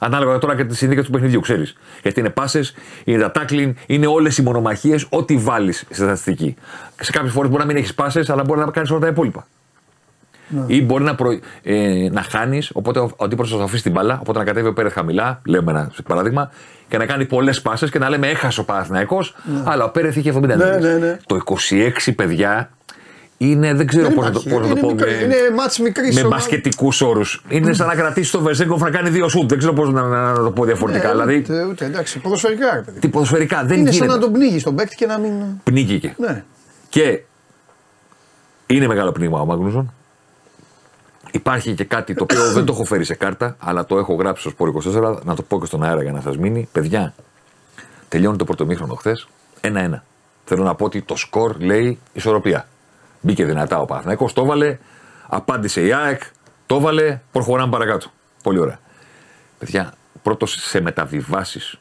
ανάλογα 0.04 0.38
τώρα 0.38 0.56
και 0.56 0.64
τις 0.64 0.78
συνθήκες 0.78 1.04
του 1.04 1.10
παιχνιδιού, 1.10 1.40
ξέρεις. 1.40 1.76
Γιατί 2.02 2.20
είναι 2.20 2.30
πάσες, 2.30 2.74
είναι 3.04 3.22
τα 3.22 3.30
τάκλιν, 3.30 3.76
είναι 3.86 4.06
όλες 4.06 4.38
οι 4.38 4.42
μονομαχίες, 4.42 5.06
ό,τι 5.10 5.36
βάλεις 5.36 5.78
στη 5.78 5.94
στατιστική. 5.94 6.54
Σε 7.00 7.12
κάποιες 7.12 7.32
φορές 7.32 7.50
μπορεί 7.50 7.62
να 7.62 7.68
μην 7.68 7.76
έχεις 7.76 7.94
πάσες, 7.94 8.30
αλλά 8.30 8.44
μπορεί 8.44 8.60
να 8.60 8.70
κάνεις 8.70 8.90
όλα 8.90 9.00
τα 9.00 9.06
υπόλοιπα. 9.06 9.46
Ή 10.66 10.82
μπορεί 10.82 11.04
να, 11.04 11.14
προ... 11.14 11.38
ε, 11.62 12.08
να 12.12 12.22
χάνεις, 12.22 12.70
οπότε 12.74 12.98
ο, 12.98 13.10
ο 13.16 13.24
αντίπαλο 13.24 13.48
θα 13.48 13.56
σου 13.56 13.62
αφήσει 13.62 13.82
την 13.82 13.92
μπάλα, 13.92 14.18
οπότε 14.20 14.38
να 14.38 14.44
κατέβει 14.44 14.68
ο 14.68 14.72
Πέρεθ 14.72 14.92
χαμηλά, 14.92 15.40
λέμε 15.46 15.70
ένα 15.70 15.90
παράδειγμα, 16.08 16.50
και 16.88 16.98
να 16.98 17.06
κάνει 17.06 17.24
πολλές 17.24 17.62
πάσες 17.62 17.90
και 17.90 17.98
να 17.98 18.08
λέμε 18.08 18.28
έχασε 18.28 18.60
ο 18.60 18.64
Παναθηναϊκός, 18.64 19.34
αλλά 19.64 19.84
ο 19.84 19.90
Πέρεθ 19.90 20.16
είχε 20.16 20.32
70 20.36 20.40
Ναι, 20.40 20.54
ναι, 20.54 20.92
ναι. 20.92 21.16
Το 21.26 21.40
26 22.06 22.14
παιδιά 22.16 22.70
είναι, 23.38 23.74
δεν 23.74 23.86
ξέρω 23.86 24.06
Δεν 24.06 24.14
πώς 24.14 24.24
να 24.24 24.30
το, 24.30 24.42
υπάρχει. 24.46 24.58
πώς 24.60 24.68
να 24.68 24.74
το 24.74 24.78
Είναι 24.78 24.80
πω. 24.88 24.94
μικρό- 24.94 25.10
με- 25.10 25.24
είναι 25.24 25.54
μάτς 25.56 25.78
μικρής 25.78 26.14
Με 26.14 26.20
ομάδα. 26.20 26.36
μπασκετικούς 26.36 27.00
όρους. 27.00 27.44
Είναι 27.48 27.72
σαν 27.72 27.86
να 27.86 27.94
κρατήσει 27.94 28.32
το 28.32 28.40
Βεζέγκοφ 28.40 28.80
να 28.80 28.90
κάνει 28.90 29.08
δύο 29.10 29.28
σουτ. 29.28 29.48
Δεν 29.48 29.58
ξέρω 29.58 29.72
πώς 29.72 29.90
να, 29.92 30.02
να, 30.02 30.32
να 30.32 30.42
το 30.42 30.50
πω 30.50 30.64
διαφορετικά. 30.64 31.08
Ε, 31.08 31.10
δηλαδή, 31.10 31.36
ούτε, 31.36 31.64
ούτε, 31.64 31.84
εντάξει, 31.84 32.18
ποδοσφαιρικά 32.18 32.74
ρε 32.74 32.80
παιδί. 32.80 32.98
τι 32.98 33.08
ποδοσφαιρικά 33.08 33.64
δεν 33.64 33.78
Είναι 33.78 33.86
σαν 33.90 33.94
γίνεται. 33.94 34.12
να 34.14 34.18
τον 34.20 34.32
πνίγει 34.32 34.62
τον 34.62 34.74
παίκτη 34.74 34.94
και 34.96 35.06
να 35.06 35.18
μην. 35.18 35.32
Πνίγηκε. 35.62 36.14
Ναι. 36.18 36.44
Και 36.88 37.20
είναι 38.66 38.86
μεγάλο 38.86 39.12
πνίγμα 39.12 39.40
ο 39.40 39.44
Μάγνουσον. 39.44 39.92
Υπάρχει 41.30 41.74
και 41.74 41.84
κάτι 41.84 42.14
το 42.14 42.22
οποίο 42.22 42.52
δεν 42.52 42.64
το 42.64 42.72
έχω 42.72 42.84
φέρει 42.84 43.04
σε 43.04 43.14
κάρτα, 43.14 43.56
αλλά 43.58 43.84
το 43.86 43.98
έχω 43.98 44.14
γράψει 44.14 44.40
στο 44.40 44.50
Σπόρ 44.50 44.68
24, 44.68 45.18
να 45.24 45.34
το 45.34 45.42
πω 45.42 45.60
και 45.60 45.66
στον 45.66 45.82
αέρα 45.82 46.02
για 46.02 46.12
να 46.12 46.20
σας 46.20 46.36
μείνει. 46.36 46.68
Παιδιά, 46.72 47.14
τελειώνει 48.08 48.36
το 48.36 48.44
πρωτομήχρονο 48.44 48.94
χθες. 48.94 49.28
1-1. 49.60 50.02
Θέλω 50.44 50.62
να 50.62 50.74
πω 50.74 50.84
ότι 50.84 51.02
το 51.02 51.16
σκορ 51.16 51.56
λέει 51.60 51.98
ισορροπία. 52.12 52.68
Μπήκε 53.24 53.44
δυνατά 53.44 53.80
ο 53.80 53.84
Παναθηναϊκός, 53.84 54.32
το 54.32 54.42
έβαλε, 54.42 54.78
απάντησε 55.26 55.86
η 55.86 55.92
ΑΕΚ, 55.92 56.22
το 56.66 56.76
έβαλε, 56.76 57.20
προχωράμε 57.32 57.70
παρακάτω. 57.70 58.10
Πολύ 58.42 58.58
ωραία. 58.58 58.78
Παιδιά, 59.58 59.94
πρώτος 60.22 60.52
σε 60.52 60.80
μεταβιβάσεις 60.80 61.78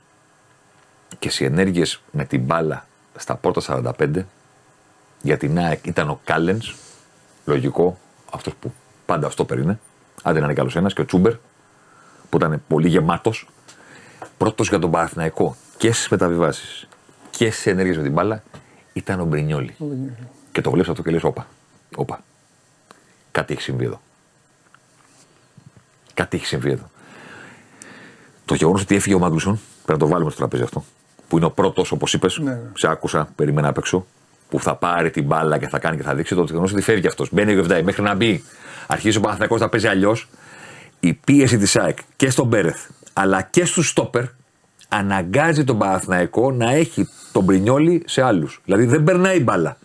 και 1.20 1.30
σε 1.30 1.46
ενέργειες 1.46 2.02
με 2.12 2.26
την 2.26 2.42
μπάλα 2.42 2.86
στα 3.16 3.36
πρώτα 3.36 3.84
45 4.00 4.26
για 5.22 5.38
την 5.38 5.58
ΑΕΚ 5.58 5.86
ήταν 5.86 6.10
ο 6.10 6.20
Κάλενς. 6.24 6.76
Λογικό, 7.46 7.98
αυτός 8.34 8.54
που 8.56 8.74
πάντα 9.06 9.28
αυτό 9.28 9.46
περίνε. 9.46 9.80
Άντε 10.24 10.40
να 10.40 10.46
είναι 10.46 10.54
καλός 10.54 10.76
ένας 10.76 10.94
και 10.94 11.02
ο 11.02 11.06
Τσούμπερ, 11.06 11.34
που 12.30 12.38
ήταν 12.38 12.62
πολύ 12.68 12.88
γεμάτος. 12.88 13.48
Πρώτος 14.38 14.70
για 14.70 14.80
τον 14.80 14.92
Παναθηναϊκό 14.92 15.56
και 15.78 15.92
στις 15.92 16.10
μεταβιβάσεις 16.10 16.88
και 17.30 17.52
στις 17.52 17.66
ενέργειες 17.66 17.98
με 17.98 18.04
την 18.04 18.12
μπάλα 18.12 18.44
ήταν 18.94 19.20
ο 19.20 19.26
Μπρινιόλη. 19.26 19.76
Και 20.54 20.62
το 20.62 20.72
βλέπει 20.72 20.90
αυτό 20.90 21.04
και 21.04 21.12
λες: 21.12 21.24
Όπα, 21.24 21.48
όπα. 21.96 22.24
Κάτι 23.32 23.54
έχει 23.54 23.62
συμβεί 23.62 23.86
εδώ. 23.86 24.02
Κάτι 26.14 26.38
έχει 26.38 26.46
συμβεί 26.46 26.72
εδώ. 26.72 26.90
Το 28.46 28.56
γεγονός 28.56 28.82
ότι 28.82 28.96
έφυγε 28.96 29.16
ο 29.16 29.20
Μάγκλουσον, 29.20 29.60
πρέπει 29.86 30.00
να 30.00 30.06
το 30.08 30.14
βάλουμε 30.14 30.30
στο 30.30 30.40
τραπέζι 30.40 30.64
αυτό. 30.64 30.84
Που 31.28 31.38
είναι 31.38 31.46
ο 31.46 31.52
πρώτος, 31.52 31.92
όπως 31.92 32.14
είπες, 32.14 32.38
Ναι. 32.38 32.60
σε 32.74 32.88
άκουσα, 32.88 33.30
περίμενα 33.36 33.68
απ' 33.68 33.78
έξω, 33.78 34.06
που 34.50 34.60
θα 34.60 34.76
πάρει 34.76 35.12
την 35.12 35.24
μπάλα 35.24 35.58
και 35.58 35.68
θα 35.68 35.80
κάνει 35.80 35.98
και 35.98 36.04
θα 36.04 36.16
δείξει. 36.16 36.36
Το 36.36 36.44
γεγονό 36.44 36.68
ότι 36.72 36.82
φεύγει 36.82 37.08
αυτός. 37.08 37.30
Μπαίνει 37.32 37.52
ο 37.52 37.54
Γεβδάη 37.54 37.84
μέχρι 37.84 38.02
να 38.02 38.16
μπει. 38.16 38.44
Αρχίζει 38.88 39.18
ο 39.18 39.20
Παναθηναϊκός 39.20 39.60
να 39.60 39.70
παίζει 39.70 39.88
αλλιώς. 39.88 40.28
Η 41.00 41.14
πίεση 41.14 41.58
της 41.58 41.76
ΑΕΚ 41.76 41.98
και 42.16 42.30
στον 42.30 42.48
Μπέρεθ 42.48 42.90
αλλά 43.14 43.42
και 43.42 43.66
στους 43.66 43.90
Στόπερ 43.90 44.24
αναγκάζει 44.88 45.64
τον 45.64 45.78
Παναθηναϊκό 45.78 46.52
να 46.52 46.72
έχει 46.72 47.08
τον 47.32 47.46
Πρινιόλι 47.46 48.04
σε 48.06 48.22
άλλους. 48.22 48.62
Δηλαδή 48.66 48.86
δεν 48.86 49.04
περνάει 49.04 49.40
μπάλα. 49.40 49.78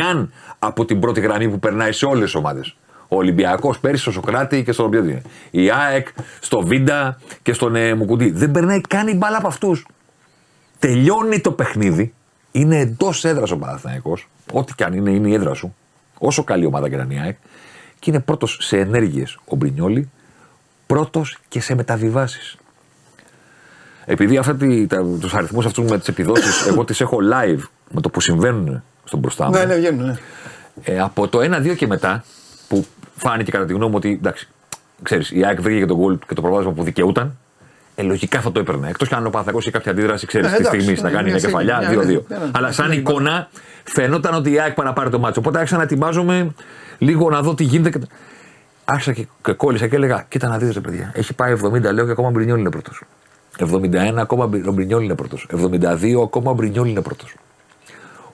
Καν 0.00 0.32
από 0.58 0.84
την 0.84 1.00
πρώτη 1.00 1.20
γραμμή 1.20 1.48
που 1.48 1.58
περνάει 1.58 1.92
σε 1.92 2.06
όλες 2.06 2.24
τις 2.24 2.34
ομάδες. 2.34 2.76
Ο 3.08 3.16
Ολυμπιακός 3.16 3.78
πέρυσι 3.78 4.02
στο 4.02 4.10
Σοκράτη 4.10 4.62
και 4.64 4.72
στον 4.72 4.86
οποιοδήποτε. 4.86 5.28
Η 5.50 5.70
ΑΕΚ 5.70 6.08
στο 6.40 6.60
Βίντα 6.60 7.20
και 7.42 7.52
στον 7.52 7.76
ε, 7.76 7.94
Μουκουντή. 7.94 8.30
Δεν 8.30 8.50
περνάει 8.50 8.80
καν 8.80 9.08
η 9.08 9.14
μπάλα 9.14 9.36
από 9.36 9.46
αυτούς. 9.46 9.86
Τελειώνει 10.78 11.40
το 11.40 11.52
παιχνίδι. 11.52 12.14
Είναι 12.52 12.78
εντός 12.78 13.24
έδρας 13.24 13.50
ο 13.50 13.56
Παναθυναϊκό. 13.56 14.18
Ό,τι 14.52 14.74
και 14.74 14.84
αν 14.84 14.92
είναι, 14.92 15.10
είναι 15.10 15.28
η 15.28 15.34
έδρα 15.34 15.54
σου. 15.54 15.74
Όσο 16.18 16.44
καλή 16.44 16.66
ομάδα 16.66 16.88
και 16.88 16.96
να 16.96 17.02
είναι 17.02 17.14
η 17.14 17.18
ΑΕΚ. 17.18 17.36
Και 17.98 18.10
είναι 18.10 18.20
πρώτος 18.20 18.58
σε 18.60 18.78
ενέργειες 18.78 19.38
ο 19.44 19.56
Μπρινιόλη, 19.56 20.10
πρώτος 20.86 21.38
και 21.48 21.60
σε 21.60 21.74
μεταβιβάσεις. 21.74 22.56
Επειδή 24.04 24.40
τους 25.20 25.34
αριθμούς 25.34 25.66
αυτούς 25.66 25.90
με 25.90 25.98
τις 25.98 26.08
επιδόσεις, 26.08 26.66
εγώ 26.66 26.84
τις 26.84 27.00
έχω 27.00 27.18
live 27.32 27.62
με 27.90 28.00
το 28.00 28.10
που 28.10 28.20
συμβαίνουν 28.20 28.82
στον 29.06 29.18
μπροστά 29.18 29.44
μου. 29.46 29.50
Ναι, 29.50 29.64
ναι, 29.64 29.74
βγαίνουν. 29.74 30.04
Ναι. 30.06 30.14
Ε, 30.84 31.00
από 31.00 31.28
το 31.28 31.38
1-2 31.38 31.74
και 31.76 31.86
μετά, 31.86 32.24
που 32.68 32.86
φάνηκε 33.16 33.50
κατά 33.50 33.64
τη 33.64 33.72
γνώμη 33.72 33.90
μου 33.90 33.96
ότι 33.96 34.10
εντάξει, 34.10 34.48
ξέρεις, 35.02 35.30
η 35.30 35.44
ΑΕΚ 35.44 35.60
βρήκε 35.60 35.78
και 35.80 35.86
τον 35.86 35.96
γκολ 35.96 36.18
και 36.28 36.34
το 36.34 36.40
προβάδισμα 36.42 36.72
που 36.72 36.82
δικαιούταν, 36.82 37.36
ε, 37.94 38.02
λογικά 38.02 38.40
θα 38.40 38.52
το 38.52 38.60
έπαιρνε. 38.60 38.88
Εκτός 38.88 39.08
κι 39.08 39.14
αν 39.14 39.26
ο 39.26 39.30
Παναθακό 39.30 39.58
είχε 39.58 39.70
κάποια 39.70 39.92
αντίδραση, 39.92 40.26
ξέρεις, 40.26 40.46
Ε, 40.46 40.50
τη 40.50 40.56
εντάξει, 40.56 40.80
στιγμή 40.80 40.96
να 41.00 41.08
ναι, 41.08 41.14
κάνει 41.16 41.30
μια 41.30 41.32
μια 41.32 41.38
στιγμή, 41.48 41.64
κεφαλιά, 41.64 41.88
ναι, 41.88 41.96
2-2. 41.96 42.24
ναι, 42.28 42.36
ναι, 42.38 42.44
ναι. 42.44 42.50
Αλλά 42.54 42.72
σαν 42.72 42.88
Ναι, 42.88 42.94
εικόνα 42.94 43.48
φαινόταν 43.84 44.34
ότι 44.34 44.50
η 44.52 44.60
ΑΕΚ 44.60 44.74
πάει 44.74 44.86
να 44.86 44.92
πάρει 44.92 45.10
το 45.10 45.18
μάτσο. 45.18 45.40
Οπότε 45.40 45.58
άρχισα 45.58 45.76
να 45.76 45.82
ετοιμάζομαι 45.82 46.50
λίγο 46.98 47.30
να 47.30 47.40
δω 47.42 47.54
τι 47.54 47.64
γίνεται. 47.64 47.98
και- 47.98 48.06
Άρχισα 48.84 49.12
και, 49.12 49.26
και 49.44 49.52
κόλλησα 49.52 49.86
και 49.86 49.96
έλεγα: 49.96 50.24
Κοίτα 50.28 50.48
να 50.48 50.58
δείτε, 50.58 50.72
ρε 50.72 50.80
παιδιά. 50.80 51.12
Έχει 51.14 51.34
πάει 51.34 51.52
70, 51.64 51.92
λέω 51.92 52.04
και 52.04 52.10
ακόμα 52.10 52.28
ο 52.28 52.30
Μπρινιόλ 52.30 52.58
είναι 52.60 52.70
πρώτος. 52.70 53.02
71 53.58 54.14
ακόμα 54.16 54.44
ο 54.44 54.72
Μπρινιόλ 54.72 55.04
είναι 55.04 55.14
πρώτος. 55.14 55.46
72 55.50 56.22
ακόμα 56.24 56.50
ο 56.50 56.54
Μπρινιόλ 56.54 56.88
είναι 56.88 57.02
πρώτος. 57.02 57.34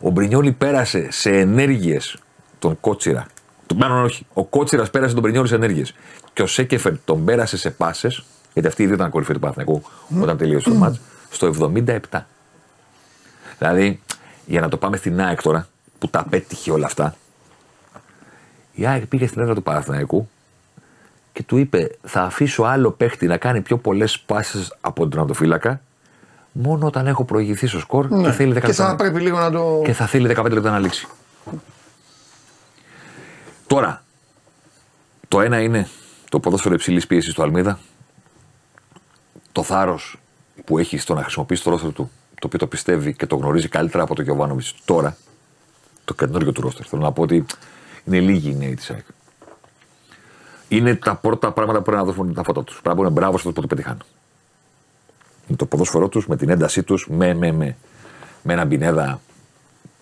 Ο 0.03 0.11
Μπρινιόλι 0.11 0.53
πέρασε 0.53 1.11
σε 1.11 1.31
ενέργειες 1.31 2.17
τον 2.59 2.81
Κότσιρα. 2.81 3.27
Τον- 3.67 3.77
Μάλλον 3.79 4.05
όχι. 4.05 4.27
Ο 4.33 4.45
Κότσιρας 4.45 4.91
πέρασε 4.91 5.13
τον 5.13 5.23
Μπρινιόλι 5.23 5.49
σε 5.49 5.55
ενέργειες. 5.55 5.95
Και 6.33 6.43
ο 6.43 6.47
Σέκεφερ 6.47 6.99
τον 7.05 7.25
πέρασε 7.25 7.57
σε 7.57 7.71
πάσες, 7.71 8.25
γιατί 8.53 8.69
αυτή 8.69 8.83
η 8.83 8.87
δύο 8.87 8.95
ήταν 8.95 9.11
κορυφή 9.11 9.33
του 9.33 9.39
Παναθηναϊκού 9.39 9.83
όταν 10.21 10.37
τελείωσε 10.37 10.69
το 10.69 10.75
μάτς, 10.75 11.01
στο 11.31 11.47
77. 11.47 12.27
Δηλαδή, 13.59 14.01
για 14.47 14.61
να 14.61 14.69
το 14.69 14.77
πάμε 14.77 14.97
στην 14.97 15.21
ΑΕΚ 15.21 15.43
τώρα, 15.43 15.67
που 15.99 16.09
τα 16.09 16.27
πέτυχε 16.31 16.71
όλα 16.71 16.87
αυτά, 16.87 17.15
η 18.73 18.87
ΑΕΚ 18.87 19.07
πήγε 19.07 19.27
στην 19.27 19.41
έδρα 19.43 19.55
του 19.55 19.63
Παναθηναϊκού 19.63 20.29
και 21.33 21.43
του 21.43 21.57
είπε: 21.57 21.91
Θα 22.03 22.23
αφήσω 22.23 22.63
άλλο 22.63 22.91
παίχτη 22.91 23.27
να 23.27 23.37
κάνει 23.37 23.61
πιο 23.61 23.77
πολλές 23.79 24.19
πάσες 24.21 24.77
από 24.81 25.01
τον 25.01 25.11
τερματοφύλακα, 25.11 25.81
μόνο 26.53 26.87
όταν 26.87 27.07
έχω 27.07 27.25
προηγηθεί 27.25 27.67
στο 27.67 27.79
σκορ 27.79 28.09
και 28.23 28.31
θέλει 28.31 28.53
10 28.53 28.55
Ναι. 28.55 28.61
Και 28.61 28.67
λεπτά 28.67 28.73
θα 28.73 28.89
να- 28.89 28.97
πρέπει 28.97 29.21
λίγο 29.21 29.39
να 29.39 29.51
το. 29.51 29.81
και 29.85 29.93
θα 29.93 30.07
θέλει 30.07 30.27
15 30.37 30.51
λεπτά 30.53 30.71
να 30.71 30.79
λήξει. 30.79 31.07
Τώρα, 33.67 34.05
το 35.29 35.41
ένα 35.41 35.61
είναι 35.61 35.89
το 36.29 36.41
ποδόσφαιρο 36.41 36.75
υψηλής 36.75 37.07
πίεσης 37.07 37.35
του 37.35 37.43
Αλμίδα, 37.43 37.79
το 39.53 39.63
θάρρος 39.63 40.17
που 40.65 40.79
έχει 40.79 40.99
στο 40.99 41.15
να 41.15 41.23
χρησιμοποιήσει 41.23 41.63
το 41.63 41.71
ρόστερ 41.71 41.93
του, 41.93 42.11
το 42.35 42.47
οποίο 42.47 42.59
το 42.59 42.67
πιστεύει 42.67 43.15
και 43.15 43.27
το 43.27 43.37
γνωρίζει 43.37 43.69
καλύτερα 43.69 44.03
από 44.03 44.15
τον 44.15 44.25
Γιωβάνοβιτς 44.25 44.75
τώρα, 44.85 45.17
το 46.05 46.15
καινούργιο 46.15 46.53
του 46.53 46.61
ρόστερ. 46.61 46.87
Θέλω 46.89 47.03
να 47.03 47.13
πω 47.13 47.23
ότι 47.23 47.45
είναι 48.05 48.21
λίγοι 48.21 48.51
οι 48.51 48.55
νέοι 48.55 48.75
της 48.75 48.91
ΑΕΚ. 48.91 49.05
Είναι 50.69 50.95
τα 50.95 51.15
πρώτα 51.15 51.53
πράγματα 51.53 51.79
που 51.79 51.85
πρέπει 51.85 51.99
να 51.99 52.05
δώσουν 52.13 52.35
τα 52.35 52.43
φώτα 52.43 52.65
τους. 52.65 52.75
Πρέπει 52.81 52.89
να 52.89 52.95
πούνε 52.95 53.09
μπράβο 53.11 53.39
σε 53.39 53.49
αυτό 53.49 53.53
που 53.53 53.61
το 53.61 53.67
πετυχάνε. 53.75 54.01
Με 55.47 55.57
το 55.57 55.67
ποδόσφαιρό 55.67 56.09
τους, 56.09 56.27
με 56.27 56.37
την 56.37 56.49
έντασή 56.51 56.83
τους, 56.83 57.07
με, 57.11 57.35
με, 57.35 57.53
με, 57.53 57.77
με 58.43 58.53
ένα 58.53 58.65
μπινέδα 58.65 59.21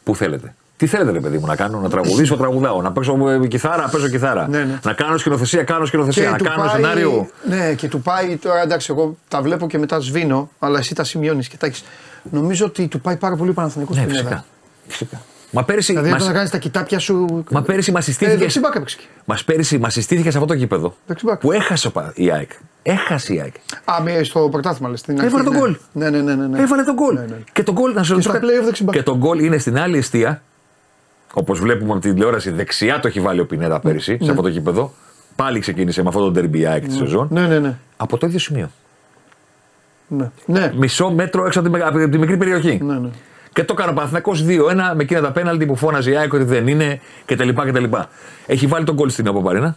Πού 0.05 0.17
θέλετε. 0.17 0.55
Τι 0.77 0.87
θέλετε, 0.87 1.11
ρε 1.11 1.21
παιδί 1.21 1.39
μου, 1.39 1.47
να 1.47 1.57
κάνω, 1.57 1.81
να 1.81 1.89
τραγουδήσω, 1.89 2.37
τραγουδάω. 2.43 2.83
Να 2.83 2.93
παίξω 2.93 3.29
ε, 3.29 3.47
κιθάρα, 3.47 3.89
παίζω 3.89 4.09
κιθάρα. 4.09 4.49
Ναι, 4.49 4.59
ναι. 4.65 4.79
Να 4.85 4.93
κάνω 4.93 5.17
σκηνοθεσία, 5.19 5.63
κάνω 5.63 5.85
σκηνοθεσία. 5.85 6.31
Να 6.31 6.37
του 6.37 6.45
κάνω 6.45 6.63
πάει- 6.63 6.69
σενάριο. 6.71 7.29
Ναι, 7.49 7.75
και 7.75 7.89
του 7.89 8.01
πάει 8.01 8.37
τώρα 8.37 8.63
εντάξει, 8.63 8.89
εγώ 8.91 9.17
τα 9.29 9.43
βλέπω 9.43 9.67
και 9.67 9.79
μετά 9.79 10.01
σβήνω, 10.01 10.51
αλλά 10.59 10.79
εσύ 10.79 10.95
τα 10.95 11.05
σημειώνεις 11.05 11.49
και 11.49 11.57
τα 11.57 11.67
έχεις. 11.67 11.85
Νομίζω 12.31 12.67
ότι 12.67 12.89
του 12.89 13.01
πάει 13.01 13.17
πάρα 13.17 13.37
πολύ 13.37 13.53
Παναθηναϊκός 13.53 13.97
Ναι, 13.97 14.03
στην 14.03 14.15
φυσικά. 14.15 14.29
έδρα. 14.31 14.45
φυσικά. 14.87 15.21
Μα 15.51 15.65
πέρυσι, 15.65 15.93
Δηλαδή 15.93 16.11
μας, 16.11 16.17
όταν 16.21 16.29
να 16.33 16.37
κάνεις 16.37 16.51
τα 16.51 16.59
κοιτάπια 16.59 16.99
σου. 16.99 17.45
μα 17.51 17.63
πέρυσι 17.63 17.93
μας 17.93 18.03
Ε, 18.03 18.05
συστήθηκε. 18.11 18.37
δεξιμπάκα 18.39 18.77
έπαιξε. 18.77 18.99
μας 19.25 19.45
πέρυσι 19.45 19.79
μας 19.79 19.93
συστήθηκε 19.93 20.31
σε 20.31 20.37
αυτό 20.37 20.49
το 20.49 20.55
γήπεδο 20.55 20.95
Δεξιμπάκ. 21.07 21.41
που 21.41 21.53
έχασε 21.53 21.87
ο 21.87 21.91
Πα- 21.91 22.13
η 22.15 22.31
ΑΕΚ. 22.31 22.51
Έχασε 22.83 23.35
η 23.35 23.41
ΑΕΚ. 23.41 23.55
Α, 23.85 24.03
με, 24.03 24.23
στο 24.23 24.49
πρωτάθλημα 24.51 24.91
λες. 24.91 25.03
Έβαλε 25.09 25.45
τον 25.45 25.57
γκολ. 25.57 25.77
Ναι, 25.93 26.11
ναι, 26.11 26.21
ναι. 26.21 26.35
ναι, 26.35 26.47
ναι. 26.47 26.61
Έβαλε 26.61 26.83
τον 26.83 26.95
γκολ. 26.95 27.15
Ναι, 27.15 27.21
ναι. 27.21 27.37
Και 27.53 27.63
τον 27.63 27.75
γκολ 27.75 27.93
να 27.93 28.03
σε 28.03 28.07
Και 28.07 28.13
ρωτήσω 28.13 28.31
στα 28.31 28.39
κάτι. 28.39 28.53
play-off 28.53 28.65
δεξιμπάκ. 28.65 28.95
Και 28.95 29.03
τον 29.03 29.17
γκολ 29.19 29.39
είναι 29.45 29.59
στην 29.59 29.79
άλλη 29.79 29.97
αιστεία. 29.99 30.43
Όπως 31.35 31.61
βλέπουμε 31.61 31.93
από 31.93 32.01
την 32.01 32.15
τηλεόραση, 32.15 32.51
δεξιά 32.51 33.01
το 33.01 33.09
έχει 33.09 33.21
βάλει 33.21 33.41
ο 33.41 33.47
Πινέδα 33.47 33.81
πέρυσι 33.81 34.19
σε 34.23 34.31
αυτό 34.31 34.43
το 34.43 34.49
γήπεδο. 34.49 34.93
Πάλι 35.37 35.59
ξεκίνησε 35.61 36.03
με 36.03 36.09
αυτό 36.09 36.21
το 36.21 36.31
ντερμπι 36.31 36.59
η 36.59 36.67
ΑΕΚ 36.67 36.85
τη 36.87 36.93
σεζόν. 36.95 37.29
Ναι, 37.31 37.47
ναι, 37.47 37.59
ναι. 37.59 37.77
Από 37.97 38.17
το 38.19 38.27
ίδιο 38.27 38.39
σημείο. 38.39 38.71
ναι. 40.09 40.31
ναι. 40.47 40.73
Μισό 40.77 41.11
μέτρο 41.11 41.47
έξω 41.47 41.59
από 41.61 41.69
τη, 41.69 41.75
μεγα- 41.75 41.89
από 41.89 42.09
τη 42.09 42.19
μικρή 42.19 42.37
περιοχή. 42.37 42.81
Ναι, 42.83 42.99
ναι. 42.99 43.09
Και 43.53 43.65
το 43.65 43.75
έκανε 43.77 43.91
ο 43.91 43.95
Παναθηναϊκός 43.95 44.45
2-1 44.49 44.49
με 44.95 45.03
εκείνα 45.03 45.21
τα 45.21 45.31
πέναλτι 45.33 45.67
που 45.67 45.77
φώναζε 45.77 46.11
η 46.11 46.17
ΑΕΚ 46.17 46.33
ότι 46.33 46.45
δεν 46.45 46.67
είναι 46.67 47.01
κτλ. 47.25 47.49
κτλ. 47.49 47.85
Έχει 48.47 48.67
βάλει 48.67 48.85
τον 48.85 48.95
γκολ 48.95 49.11
στην 49.11 49.29
Οπαπαρίνα. 49.29 49.77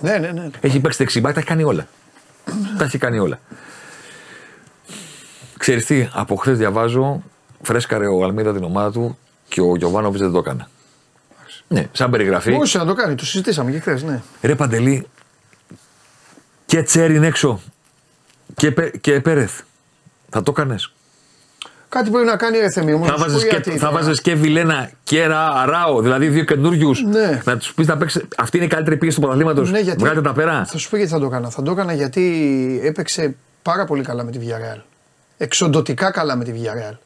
Ναι, 0.00 0.18
ναι, 0.18 0.30
ναι. 0.30 0.50
Έχει 0.60 0.80
παίξει 0.80 0.98
δεξιμπάκ, 0.98 1.32
τα 1.34 1.38
έχει 1.40 1.48
κάνει 1.48 1.62
όλα. 1.64 1.88
τα 2.78 2.84
έχει 2.84 2.98
κάνει 2.98 3.18
όλα. 3.18 3.40
Ξέρεις 5.58 5.86
τι, 5.86 6.08
από 6.12 6.36
χθες 6.36 6.58
διαβάζω, 6.58 7.22
φρέσκαρε 7.62 8.06
ο 8.06 8.24
Αλμίδα 8.24 8.52
την 8.54 8.64
ομάδα 8.64 8.92
του 8.92 9.18
και 9.48 9.60
ο 9.60 9.76
Γιωβάνοβιτς 9.76 10.22
δεν 10.22 10.32
το 10.32 10.38
έκανε. 10.38 10.66
Ναι, 11.68 11.88
σαν 11.92 12.10
περιγραφή. 12.10 12.50
Μπορούσε 12.50 12.78
να 12.78 12.84
το 12.84 12.94
κάνει, 12.94 13.14
το 13.14 13.24
συζητήσαμε 13.26 13.70
και 13.70 13.78
χθες. 13.80 14.02
Ναι. 14.02 14.22
Ρε 14.42 14.54
Παντελή, 14.54 15.06
και 16.66 16.82
Τσέριν 16.82 17.22
έξω 17.22 17.60
και, 18.54 18.70
Πε- 18.70 18.98
και 19.00 19.20
Πέρεθ. 19.20 19.60
Θα 20.30 20.42
το 20.42 20.50
έκανες. 20.56 20.92
Κάτι 21.88 22.10
πρέπει 22.10 22.26
να 22.26 22.36
κάνει 22.36 22.58
ρε 22.58 22.70
Θέμη, 22.70 22.92
όμως, 22.92 23.06
Θα 23.06 23.12
να 23.12 23.18
σου 23.18 23.24
πω 23.24 23.30
βάζεις 23.30 23.44
και, 23.48 23.54
γιατί 23.54 23.70
θα 23.78 23.88
τώρα. 23.88 24.00
βάζεις 24.02 24.20
και 24.20 24.34
Βιλένα 24.34 24.90
και 25.04 25.26
Ρα, 25.26 25.48
Αράο, 25.52 26.00
δηλαδή 26.00 26.28
δύο 26.28 26.44
καινούριους. 26.44 27.02
Ναι. 27.02 27.40
Να 27.44 27.56
τους 27.56 27.74
πεις 27.74 27.86
να 27.86 27.96
παίξει. 27.96 28.28
Αυτή 28.36 28.56
είναι 28.56 28.66
η 28.66 28.68
καλύτερη 28.68 28.96
πίεση 28.96 29.14
του 29.14 29.20
πρωταθλήματος. 29.20 29.70
Ναι, 29.70 29.78
γιατί- 29.78 29.98
Βγάλετε 29.98 30.20
τα 30.22 30.32
πέρα. 30.32 30.64
Θα 30.64 30.78
σου 30.78 30.90
πω 30.90 30.96
γιατί 30.96 31.12
θα 31.12 31.18
το 31.18 31.26
έκανα. 31.26 31.50
Θα 31.50 31.62
το 31.62 31.70
έκανα 31.70 31.92
γιατί 31.92 32.80
έπαιξε 32.84 33.34
πάρα 33.62 33.84
πολύ 33.84 34.02
καλά 34.02 34.24
με 34.24 34.30
τη 34.30 34.38
Villarreal. 34.42 34.80
Εξοντοτικά 35.38 36.10
καλά 36.10 36.36
με 36.36 36.44
τη 36.44 36.52
Villarreal. 36.54 36.96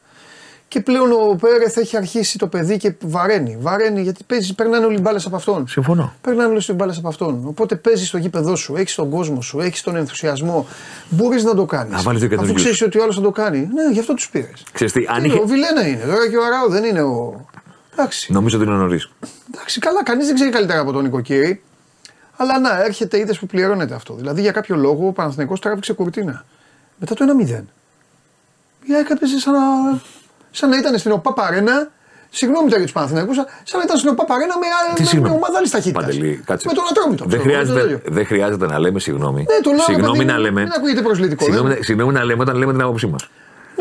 Και 0.73 0.81
πλέον 0.81 1.13
ο 1.13 1.37
Πέρεθ 1.41 1.77
έχει 1.77 1.97
αρχίσει 1.97 2.39
το 2.39 2.47
παιδί 2.47 2.77
και 2.77 2.95
βαραίνει. 3.01 3.57
Βαραίνει 3.61 4.03
γιατί 4.03 4.25
παίζει, 4.27 4.55
περνάνε 4.55 4.85
όλοι 4.87 4.97
οι 4.97 5.01
μπάλες 5.03 5.27
από 5.27 5.37
αυτόν. 5.37 5.69
Συμφωνώ. 5.69 6.13
Περνάνε 6.21 6.51
όλε 6.51 6.63
οι 6.69 6.73
μπάλες 6.73 6.99
από 6.99 7.09
αυτόν. 7.09 7.41
Οπότε 7.45 7.75
παίζεις 7.77 8.09
στο 8.09 8.19
γήπεδό 8.19 8.57
σου, 8.57 8.77
έχεις 8.77 8.95
τον 8.95 9.11
κόσμο 9.11 9.41
σου, 9.43 9.61
έχεις 9.61 9.83
τον 9.83 9.97
ενθουσιασμό. 9.97 10.67
Μπορείς 11.09 11.45
να 11.45 11.55
το 11.55 11.65
κάνεις. 11.65 11.93
Να 11.93 12.01
βάλεις 12.03 12.21
δύο 12.21 12.29
Αφού 12.29 12.37
καινούριους. 12.41 12.63
ξέρεις 12.63 12.83
ότι 12.83 12.99
ο 12.99 13.03
άλλος 13.03 13.15
θα 13.15 13.21
το 13.23 13.31
κάνει. 13.31 13.59
Ναι, 13.59 13.93
γι' 13.93 13.99
αυτό 14.01 14.15
τους 14.15 14.29
πήρες. 14.31 14.63
Ξέρεις 14.73 14.93
τι, 14.93 15.05
αν 15.09 15.25
είχε- 15.25 15.39
Ο 15.39 15.47
Βιλένα 15.47 15.87
είναι. 15.89 16.05
Τώρα 16.05 16.29
και 16.31 16.37
ο 16.37 16.45
Αράου 16.45 16.71
δεν 16.71 16.85
είναι 16.85 17.03
ο. 17.03 17.47
Εντάξει. 17.93 18.33
Νομίζω 18.33 18.59
ότι 18.59 18.67
είναι 18.67 18.77
νωρίς. 18.77 19.11
Εντάξει, 19.55 19.81
καλά, 19.81 20.03
κανείς 20.03 20.27
δεν 20.27 20.35
ξέρει 20.35 20.51
καλύτερα 20.51 20.81
από 20.81 20.93
τον 20.93 21.03
νοικοκύρη. 21.03 21.63
Αλλά 22.37 22.59
να, 22.61 22.83
έρχεται, 22.85 23.19
είδες 23.19 23.39
που 23.39 23.47
πληρώνεται 23.47 23.95
αυτό. 23.95 24.15
Δηλαδή 24.15 24.41
για 24.41 24.53
κάποιο 24.53 24.77
λόγο 24.77 25.07
ο 25.07 25.13
Παναθηναϊκός 25.13 25.61
τράβηξε 25.61 25.93
κουρτίνα. 25.93 26.45
Μετά 26.97 27.15
το 27.15 27.25
1-0. 27.25 27.65
Η 28.85 28.95
ΑΕΚ 28.95 29.11
έπαιζε 29.11 29.39
σαν 29.39 29.53
να, 29.53 29.61
σαν 30.53 30.69
να 30.71 30.77
ήταν 30.77 30.99
στην 30.99 31.11
ΟΠΑ 31.13 31.33
Παρένα. 31.33 31.89
Συγγνώμη 32.35 32.65
τώρα 32.65 32.77
για 32.77 32.85
τους 32.85 32.93
Παναθηναϊκούς, 32.93 33.37
σαν 33.37 33.79
να 33.79 33.83
ήταν 33.85 33.97
στην 33.97 34.11
ΟΠΑ 34.11 34.25
Παρένα 34.25 34.55
με, 34.59 34.67
Τι 34.67 34.93
με, 34.93 34.99
με 34.99 35.07
συγγνώμη. 35.07 35.35
ομάδα 35.35 35.59
άλλης 35.59 35.71
ταχύτητας. 35.71 36.05
Παντελή, 36.05 36.43
κάτσε. 36.47 36.67
Με 36.69 36.75
τον 36.75 36.85
Ατρόμητο. 36.91 37.25
Δεν 37.29 37.39
ξέρω, 37.41 37.57
με 37.57 37.65
το 37.65 37.69
χρειάζεται, 37.73 37.95
τέτοιο. 37.95 38.13
δεν 38.15 38.27
χρειάζεται 38.27 38.67
να 38.67 38.79
λέμε 38.79 38.99
συγγνώμη. 39.01 39.41
Ναι, 39.51 39.61
το 39.63 39.71
λέω, 39.71 39.81
συγγνώμη 39.81 40.17
παιδί 40.17 40.29
να 40.31 40.35
μου, 40.35 40.41
λέμε. 40.41 40.61
μην 40.63 40.73
ακούγεται 40.77 41.03
προσβλητικό, 41.03 41.45
Συγγνώμη, 41.45 41.69
δεν- 41.69 41.83
συγγνώμη 41.83 42.13
να 42.13 42.25
λέμε 42.25 42.43
όταν 42.43 42.57
λέμε 42.57 42.73
την 42.73 42.83
άποψή 42.83 43.07
μας. 43.07 43.29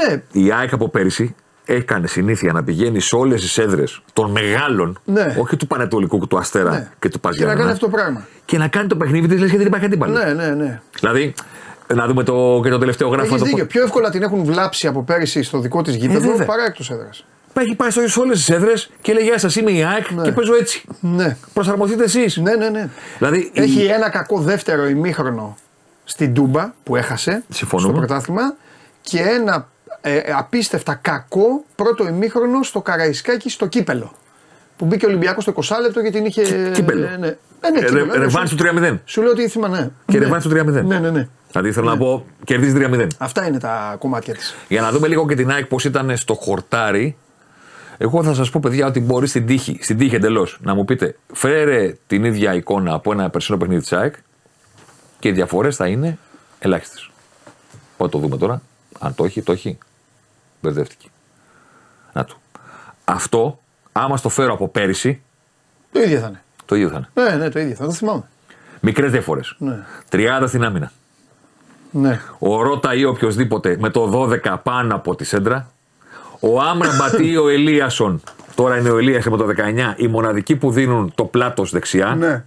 Ναι, 0.08 0.22
Η 0.32 0.52
ΑΕΚ 0.52 0.74
από 0.74 0.90
πέρυσι 0.90 1.36
έκανε 1.66 2.08
συνήθεια 2.08 2.52
να 2.54 2.64
πηγαίνει 2.64 3.00
σε 3.00 3.16
όλες 3.16 3.42
τις 3.42 3.58
έδρες 3.58 4.02
των 4.14 4.32
μεγάλων, 4.32 5.00
Ναι. 5.06 5.36
όχι 5.40 5.56
του 5.58 5.68
Πανετολικού, 5.68 6.28
του 6.28 6.38
Αστέρα 6.38 6.70
ναι. 6.72 6.88
και 7.00 7.10
του 7.10 7.20
Και 7.20 7.28
να 7.28 7.30
Παζιάννα. 7.30 7.56
κάνει 7.56 7.72
αυτό 7.72 7.86
το 7.86 7.92
πράγμα. 7.92 8.28
Και 8.46 8.58
να 8.58 8.68
κάνει 8.68 8.88
το 8.88 8.96
παιχνίδι 8.96 9.28
της 9.28 9.40
λες 9.40 9.52
και 9.52 9.58
δεν 9.58 9.66
υπάρχει 9.68 9.86
αντίπαλος. 9.86 10.24
Ναι, 10.24 10.34
ναι, 10.34 10.48
ναι. 10.50 10.82
Δηλαδή, 11.00 11.34
να 11.96 12.08
δούμε 12.08 12.24
το, 12.24 12.60
και 12.64 12.70
το 12.70 12.78
τελευταίο 12.78 13.08
γράφημα. 13.08 13.36
Έχει 13.36 13.44
το 13.44 13.50
δίκιο. 13.50 13.66
Πιο 13.66 13.84
εύκολα 13.84 14.10
την 14.10 14.22
έχουν 14.24 14.44
βλάψει 14.44 14.88
από 14.88 15.04
πέρυσι 15.04 15.44
στο 15.44 15.60
δικό 15.60 15.82
της 15.82 15.96
γήπεδο 15.96 16.30
βέβαια. 16.30 16.46
παρά 16.46 16.64
εκτός 16.66 16.92
έδρας. 16.92 17.26
Έχει 17.54 17.76
πάει 17.76 17.90
σε 17.92 18.20
όλες 18.20 18.38
τις 18.38 18.50
έδρες 18.50 18.90
και 19.02 19.14
λέει 19.14 19.24
Γεια 19.24 19.38
σας, 19.40 19.56
είμαι 19.56 19.72
η 19.72 19.84
ΑΕΚ 19.84 20.06
και 20.24 20.32
παίζω 20.32 20.56
έτσι. 20.56 20.84
Ναι. 21.00 21.38
Προσαρμοστείτε 21.54 22.04
εσείς. 22.04 22.38
Ναι, 22.38 22.56
ναι, 22.56 22.70
ναι. 22.70 22.90
Δηλαδή, 23.18 23.38
η- 23.54 23.62
Έχει 23.62 23.84
ένα 23.84 24.10
κακό 24.10 24.40
δεύτερο 24.40 24.88
ημίχρονο 24.88 25.58
στην 26.04 26.34
Τούμπα 26.34 26.74
που 26.84 26.96
έχασε 26.96 27.44
Συμφωνούμε. 27.50 27.90
στο 27.94 28.00
πρωτάθλημα 28.00 28.56
και 29.02 29.20
ένα 29.20 29.68
ε, 30.02 30.16
ε, 30.16 30.34
απίστευτα 30.38 30.94
κακό 31.02 31.64
πρώτο 31.76 32.08
ημίχρονο 32.08 32.64
στο 32.64 32.82
Καραϊσκάκι 32.82 33.50
στο 33.50 33.66
κύπελο. 33.66 34.12
Που 34.78 34.86
μπήκε 34.86 35.06
ο 35.06 35.10
Ολυμπιακός 35.10 35.44
στο 35.44 35.54
20 35.56 35.82
λεπτό 35.82 36.02
και 36.02 36.10
την 36.12 36.26
είχε. 36.26 36.70
κύπελο. 36.74 37.06
Ε, 37.06 37.18
ναι. 37.20 37.28
Ε, 37.28 37.70
ναι, 37.70 37.80
Ε, 37.80 37.86
κύπελο, 37.86 37.98
ρε- 37.98 38.06
ναι, 38.06 38.18
ρεβάνς 38.18 38.50
σου- 38.50 38.56
του 38.56 38.64
3-0. 38.64 39.00
Σου 39.06 39.22
λέω 39.22 39.32
ότι 39.32 39.42
ήθιμα, 39.42 39.68
ναι. 39.68 39.90
Και 40.06 40.18
ναι. 40.18 40.24
ρεβάνς 40.24 40.44
του 40.44 40.50
3-0. 40.50 40.84
Ναι, 40.86 41.00
ναι, 41.00 41.10
ναι. 41.10 41.28
Δηλαδή 41.52 41.72
θέλω 41.72 41.90
να 41.90 41.98
πω, 41.98 42.26
κερδίζεις 42.44 42.88
3-0. 42.88 43.08
Αυτά 43.18 43.48
είναι 43.48 43.60
τα 43.60 43.96
κομμάτια 44.00 44.34
της. 44.34 44.56
Για 44.68 44.82
να 44.82 44.92
δούμε 44.92 45.08
λίγο 45.08 45.28
και 45.28 45.36
την 45.36 45.52
ΑΕΚ 45.52 45.66
πώς 45.66 45.86
ήταν 45.86 46.18
στο 46.18 46.34
χορτάρι. 46.34 47.18
Εγώ 47.98 48.24
θα 48.24 48.34
σας 48.34 48.50
πω, 48.50 48.60
παιδιά, 48.64 48.88
ότι 48.88 49.00
μπορεί 49.00 49.28
στην 49.28 49.46
τύχη, 49.46 49.80
στην 49.82 49.98
τύχη 49.98 50.16
εντελώς 50.16 50.58
να 50.62 50.74
μου 50.74 50.86
πείτε, 50.86 51.16
φέρε 51.34 51.96
την 52.08 52.24
ίδια 52.24 52.54
εικόνα 52.54 52.94
από 52.94 53.12
ένα 53.12 53.30
περσινό 53.30 53.58
παιχνίδι 53.58 53.82
της 53.82 53.94
ΑΕΚ 53.94 54.16
και 55.20 55.28
οι 55.28 55.32
διαφορές 55.32 55.76
θα 55.76 55.88
είναι 55.88 56.18
ελάχιστες. 56.60 57.10
Πότε 57.98 58.12
το 58.12 58.18
δούμε 58.18 58.38
τώρα. 58.38 58.62
Αν 59.00 59.16
το 59.16 59.24
έχει, 59.26 59.42
το 59.42 59.52
έχει. 59.52 59.78
Μπερδεύτηκε. 60.62 61.08
Να 62.14 62.26
του. 62.26 62.38
αυτό, 63.06 63.60
άμα 63.92 64.18
στο 64.18 64.30
φέρω 64.30 64.54
από 64.54 64.68
πέρυσι, 64.68 65.22
Το 65.92 66.00
ίδιο 66.02 66.20
θα 66.20 66.28
είναι. 66.28 66.44
το 66.66 66.76
ίδιο 66.76 66.90
θα 66.90 66.96
είναι. 67.16 67.30
Ναι, 67.30 67.36
ναι, 67.36 67.50
το 67.50 67.60
ίδιο 67.60 67.76
θα 67.76 67.86
το 67.86 67.92
θυμάμαι. 67.92 68.24
Μικρές 68.80 69.12
διαφορές. 69.12 69.56
Ναι. 69.58 69.86
30 70.10 70.44
στην 70.48 70.64
άμυνα. 70.64 70.92
Ναι. 71.92 72.20
Ο 72.40 72.62
Ρότα 72.62 72.96
ή 72.96 73.06
οποιοδήποτε 73.06 73.78
με 73.80 73.90
το 73.90 74.30
12 74.46 74.58
πάνω 74.64 74.96
από 74.96 75.16
τη 75.16 75.24
σέντρα. 75.24 75.72
Ο 76.40 76.62
Άμραμπατ 76.62 77.20
ή 77.20 77.38
ο 77.44 77.50
Ελίασον, 77.50 78.22
τώρα 78.56 78.78
είναι 78.78 78.90
ο 78.90 78.98
Ελίασον 78.98 79.32
με 79.32 79.38
το 79.38 79.48
19, 79.94 79.94
οι 79.96 80.08
μοναδικοί 80.08 80.56
που 80.56 80.72
δίνουν 80.72 81.12
το 81.16 81.26
πλάτος 81.26 81.72
δεξιά. 81.72 82.16
ναι. 82.16 82.44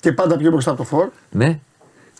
Και 0.00 0.12
πάντα 0.12 0.36
πιο 0.36 0.50
μπροστά 0.50 0.70
από 0.70 0.78
το 0.78 0.84
φόρ. 0.88 1.08
Ναι. 1.30 1.58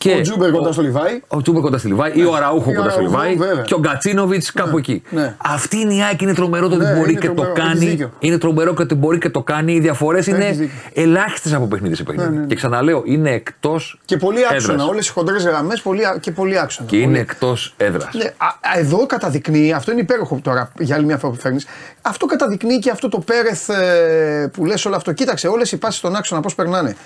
Και 0.03 0.15
Ο 0.19 0.21
Τζούμπερ 0.21 0.51
κοντά 0.51 0.73
στο 0.73 0.83
Λιβάη. 0.83 1.21
ο 1.29 1.43
Τζούμπερ 1.43 1.63
κοντά 1.63 1.79
στη 1.79 1.87
Λιβάη 1.89 2.11
ή 2.15 2.25
ο 2.25 2.35
Αραούχο 2.35 2.71
Ή 2.71 2.73
ο 2.73 2.77
κοντά 2.77 2.91
στη 2.91 2.99
Αραούχο, 3.01 3.23
Λιβάη 3.23 3.35
βέβαια. 3.49 3.63
και 3.65 3.75
ο 3.75 3.79
Γκατσίνοβιτς 3.79 4.53
κάπου 4.53 4.79
εκεί. 4.79 5.03
ναι. 5.11 5.35
Αυτή 5.45 5.77
είναι 5.81 5.95
η 5.95 5.99
Άκη, 6.13 6.25
είναι 6.25 6.35
τρομερό 6.35 6.69
το 6.69 6.75
ότι 6.75 6.85
Ναι, 6.85 6.93
μπορεί 6.95 7.11
είναι 7.11 7.21
και 7.21 7.27
το 7.29 7.35
τρομερό, 7.35 7.55
έχεις 7.57 7.69
κάνει. 7.73 7.87
δίκιο. 7.87 8.11
Είναι 8.19 8.39
τρομερό 8.39 8.75
και 8.75 8.83
ότι 8.83 8.95
μπορεί 8.95 9.19
και 9.19 9.29
το 9.31 9.43
κάνει. 9.43 9.73
Οι 9.73 9.81
διαφορές 9.81 10.27
είναι 10.27 10.51
δίκιο. 10.51 10.69
ελάχιστες 10.95 11.53
από 11.53 11.67
παιχνίδι 11.67 11.95
σε 11.95 12.03
παιχνίδι. 12.03 12.29
Ναι, 12.29 12.35
ναι, 12.35 12.41
ναι. 12.41 12.47
Και 12.47 12.55
ξαναλέω, 12.55 13.03
είναι 13.05 13.31
εκτός 13.31 14.01
Και 14.05 14.17
πολύ 14.17 14.39
άξονα. 14.51 14.73
έδρας. 14.73 14.89
Όλες 14.89 15.09
οι 15.09 15.11
χοντρές 15.13 15.45
γραμμές 15.45 15.81
πολύ, 15.81 16.05
α- 16.05 16.17
και 16.21 16.31
πολύ 16.31 16.59
άξονα. 16.59 16.89
Και 16.89 16.97
Πολύ. 16.97 17.09
είναι 17.09 17.19
εκτός 17.19 17.75
έδρας. 17.77 18.15
Ναι, 18.15 18.25
α, 18.37 18.47
α, 18.47 18.79
εδώ 18.79 19.07
καταδεικνύει, 19.07 19.73
αυτό 19.73 19.93
είναι 19.93 20.01
υπέροχο 20.01 20.41
τώρα 20.43 20.73
για 20.79 20.97
άλλη 20.97 21.05
μια 21.05 21.19
φορά 21.19 21.33
που 21.33 21.39
φέρνεις. 21.41 21.67
Αυτό 22.03 22.27
καταδεικνύει 22.27 22.79
και 22.79 22.91
αυτό 22.91 23.09
το 23.09 23.19
Πέρεθ 23.19 23.69
ε, 23.69 24.51
που 24.53 24.65
λες 24.65 24.85
όλο 24.85 24.97
αυτό. 24.97 25.13
Κοίταξε, 25.13 25.49
όλες 25.49 25.73
οι 25.73 25.77
πάσει 25.77 25.99
στον 25.99 26.15
άξονα 26.17 26.41
πώς 26.41 26.55
περνάνε. 26.55 26.97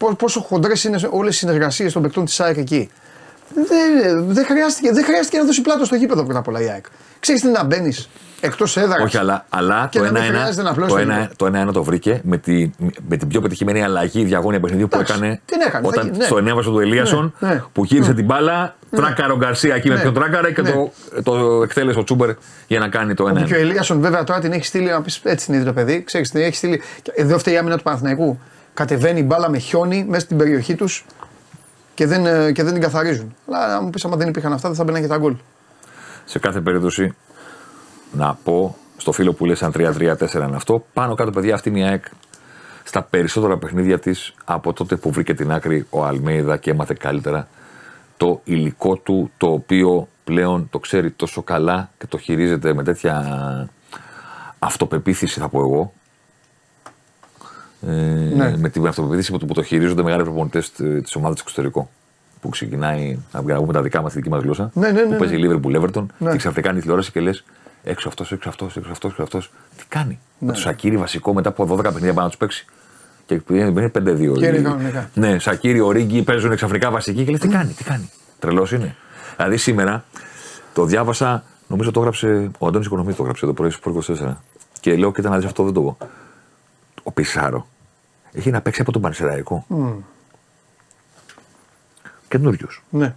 Πο- 0.00 0.14
Πόσο 0.14 0.40
χοντρές 0.40 0.84
είναι 0.84 0.98
όλες 1.10 1.34
οι 1.34 1.38
συνεργασίες 1.38 1.92
των 1.92 2.02
παικτών 2.02 2.24
της 2.24 2.40
ΑΕΚ 2.40 2.56
εκεί. 2.56 2.90
Δεν, 3.54 4.24
δεν, 4.26 4.44
χρειάστηκε, 4.44 4.92
δεν 4.92 5.04
χρειάστηκε 5.04 5.38
να 5.38 5.44
δώσει 5.44 5.60
πλάτο 5.60 5.84
στο 5.84 5.94
γήπεδο 5.94 6.22
πρώτα 6.24 6.38
απ' 6.38 6.48
όλα 6.48 6.60
η 6.62 6.68
ΑΕΚ. 6.70 6.84
Ξέρεις 7.20 7.40
τι 7.40 7.48
να 7.48 7.64
μπαίνεις 7.64 8.08
εκτός 8.40 8.76
έδρας. 8.76 9.02
Όχι, 9.02 9.16
αλλά, 9.16 9.46
αλλά 9.48 9.88
Και 9.90 9.98
το 9.98 10.04
να 10.04 10.10
μην 10.10 10.22
1-1 10.22 10.24
χρειάζεται 10.26 10.62
να 10.62 10.70
απλώσεις 10.70 10.92
το 10.92 10.98
το 10.98 11.02
ένα- 11.02 11.14
γήπεδο. 11.20 11.34
το 11.36 11.46
1-1 11.46 11.72
το 11.72 11.82
βρήκε 11.82 12.20
με, 12.24 12.36
τη, 12.38 12.70
με 13.08 13.16
την 13.16 13.28
πιο 13.28 13.40
πετυχημένη 13.40 13.82
αλλαγή 13.82 14.24
διαγώνια 14.24 14.60
παιχνιδιού 14.60 14.88
που 14.88 14.94
Εντάξει, 14.96 15.12
έκανε. 15.16 15.40
την 15.44 15.60
έκανε, 15.66 15.82
θα 15.84 15.88
Όταν 15.88 16.04
γίνει, 16.04 16.16
ναι. 16.16 16.24
στο 16.24 16.38
ενέβασο 16.38 16.70
του 16.70 16.80
Ελίασον 16.80 17.34
Ναι, 17.38 17.48
ναι. 17.48 17.62
που 17.72 17.84
γύρισε 17.84 18.14
την 18.14 18.24
μπάλα, 18.24 18.76
τράκαρε 18.90 19.32
ο 19.32 19.36
Γκαρσία 19.36 19.74
εκεί 19.74 19.88
με 19.88 19.94
Ναι. 19.94 20.00
ποιον 20.00 20.14
τράκαρε 20.14 20.52
και 20.52 20.62
Ναι. 20.62 20.70
το, 20.70 20.92
το 21.22 21.62
εκτέλεσε 21.62 21.98
ο 21.98 22.04
Τσούμπερ 22.04 22.30
για 22.66 22.78
να 22.78 22.88
κάνει 22.88 23.14
το 23.14 23.28
1-1. 23.28 23.44
Και 23.46 23.54
ο 23.54 23.58
Ελίασον 23.58 24.00
βέβαια 24.00 24.24
τώρα 24.24 24.40
την 24.40 24.52
έχει 24.52 24.64
στείλει 24.64 24.90
να 24.90 25.02
πεις 25.02 25.20
έτσι 25.22 25.46
την 25.46 25.54
είδε 25.54 25.64
το 25.64 25.72
παιδί. 25.72 26.02
Ξέρεις, 26.04 26.30
την 26.30 26.40
έχει 26.40 26.54
στείλει. 26.56 26.82
και 27.02 27.12
Εδώ 27.14 27.38
φταίει 27.38 27.54
η 27.54 27.56
άμυνα 27.56 27.76
του 27.76 27.82
Παναθηναϊκού. 27.82 28.40
Κατεβαίνει 28.74 29.20
η 29.20 29.24
μπάλα 29.26 29.50
με 29.50 29.58
χιόνι 29.58 30.04
μέσα 30.08 30.24
στην 30.24 30.36
περιοχή 30.36 30.74
τους 30.74 31.06
και 31.94 32.06
δεν, 32.06 32.26
ε, 32.26 32.52
και 32.52 32.62
δεν 32.62 32.72
την 32.72 32.82
καθαρίζουν. 32.82 33.34
Αλλά 33.48 33.76
αν 33.76 33.84
μου 33.84 33.90
πεις, 33.90 34.04
άμα 34.04 34.16
δεν 34.16 34.28
υπήρχαν 34.28 34.52
αυτά, 34.52 34.68
δεν 34.68 34.76
θα 34.76 34.84
μπαίνανε 34.84 35.04
και 35.04 35.10
τα 35.10 35.18
γκολ. 35.18 35.36
Σε 36.24 36.38
κάθε 36.38 36.60
περίπτωση 36.60 37.14
να 38.12 38.34
πω 38.44 38.76
στο 38.96 39.12
φίλο 39.12 39.32
που 39.32 39.44
λες 39.44 39.62
αν 39.62 39.72
3-3-4 39.72 40.46
είναι 40.46 40.56
αυτό, 40.56 40.86
πάνω 40.92 41.14
κάτω 41.14 41.30
παιδιά 41.30 41.54
αυτή 41.54 41.68
είναι 41.68 41.78
η 41.78 41.82
ΑΕΚ 41.82 42.04
στα 42.84 43.02
περισσότερα 43.02 43.58
παιχνίδια 43.58 43.98
της 43.98 44.34
από 44.44 44.72
τότε 44.72 44.96
που 44.96 45.10
βρήκε 45.10 45.34
την 45.34 45.52
άκρη 45.52 45.86
ο 45.90 46.04
Αλμέιδα 46.04 46.56
και 46.56 46.70
έμαθε 46.70 46.96
καλύτερα 46.98 47.48
το 48.16 48.40
υλικό 48.44 48.96
του 48.96 49.30
το 49.36 49.46
οποίο 49.46 50.08
πλέον 50.24 50.68
το 50.70 50.78
ξέρει 50.78 51.10
τόσο 51.10 51.42
καλά 51.42 51.90
και 51.98 52.06
το 52.06 52.18
χειρίζεται 52.18 52.74
με 52.74 52.82
τέτοια 52.82 53.68
αυτοπεποίθηση 54.58 55.40
θα 55.40 55.48
πω 55.48 55.58
εγώ 55.58 55.92
ε, 57.86 57.90
Ναι. 58.36 58.56
με 58.56 58.68
την 58.68 58.86
αυτοπεποίθηση 58.86 59.30
που 59.32 59.38
το, 59.38 59.46
που 59.46 59.54
το 59.54 59.62
χειρίζονται 59.62 60.02
μεγάλοι 60.02 60.22
προπονητές 60.22 60.70
της 60.72 61.14
ομάδας 61.14 61.36
του 61.36 61.42
εξωτερικού. 61.46 61.88
Που 62.40 62.48
ξεκινάει, 62.48 63.18
να 63.32 63.42
βγούμε 63.42 63.72
τα 63.72 63.82
δικά 63.82 64.02
μας, 64.02 64.12
τη 64.12 64.18
δική 64.18 64.30
μας 64.30 64.42
γλώσσα. 64.42 64.70
Ναι, 64.74 64.90
ναι, 64.90 65.02
ναι, 65.02 65.12
που 65.12 65.16
παίζει 65.18 65.36
ναι. 65.36 65.46
η 65.54 65.60
Liverpool 65.64 65.80
Everton 65.80 66.06
Ναι. 66.18 66.30
και 66.30 66.36
ξαφνικά 66.36 66.68
είναι 66.68 66.78
η 66.78 66.80
τηλεόραση 66.80 67.10
και 67.12 67.20
λες 67.20 67.44
έξω 67.84 68.08
αυτός, 68.08 68.32
έξω 68.32 68.48
αυτός, 68.48 68.76
έξω 68.76 68.90
αυτός, 68.90 69.10
έξω 69.10 69.22
αυτός. 69.22 69.50
Τι 69.76 69.84
κάνει; 69.88 70.18
Ναι. 70.38 70.46
Με 70.46 70.52
το 70.52 70.58
Σακύρι 70.60 70.96
βασικό 70.96 71.34
μετά 71.34 71.48
από 71.48 71.66
12 71.66 71.82
παιχνίδια 71.82 72.08
πάνω 72.12 72.20
να 72.22 72.28
τους 72.28 72.36
παίξει. 72.36 72.64
Και 73.26 73.40
είναι 73.50 73.88
5-2. 73.88 73.92
Και 74.38 74.46
είναι 74.46 74.56
Οι- 74.58 74.62
κανονικά. 74.62 75.10
Ναι, 75.14 75.38
Σακύρι, 75.38 75.80
ο 75.80 75.90
Ρίγκη 75.90 76.22
παίζουν 76.22 76.54
ξαφνικά 76.56 76.90
βασικοί 76.90 77.24
και 77.24 77.30
λες 77.30 77.40
τι 77.40 77.48
κάνει, 77.48 77.72
τι 77.72 77.84
κάνει; 77.84 78.10
Τρελός 78.38 78.72
είναι. 78.72 78.94
Δηλαδή 79.36 79.56
σήμερα 79.56 80.04
το 80.74 80.84
διάβασα, 80.84 81.44
νομίζω 81.66 81.90
το 81.90 82.00
έγραψε, 82.00 82.50
ο 82.58 82.66
Αντώνης 82.66 82.86
Οικονομή 82.86 83.12
το 83.12 83.22
έγραψε 83.22 83.46
το 83.46 83.52
πρωί 83.52 83.70
στο 83.70 83.90
24. 83.90 84.36
Και 84.80 84.96
λέω, 84.96 85.12
κοίτα 85.12 85.28
να 85.28 85.36
δεις 85.36 85.44
αυτό 85.46 85.64
δεν 85.64 85.72
το 85.72 85.80
πω. 85.80 85.96
Ο 87.02 87.12
Πισάρο 87.12 87.66
έχει 88.32 88.50
να 88.50 88.60
παίξει 88.60 88.80
από 88.80 88.92
τον 88.92 89.02
Πανσεραϊκό. 89.02 89.66
Mm. 89.70 89.94
Καινούριο. 92.28 92.68
Ναι. 92.90 93.14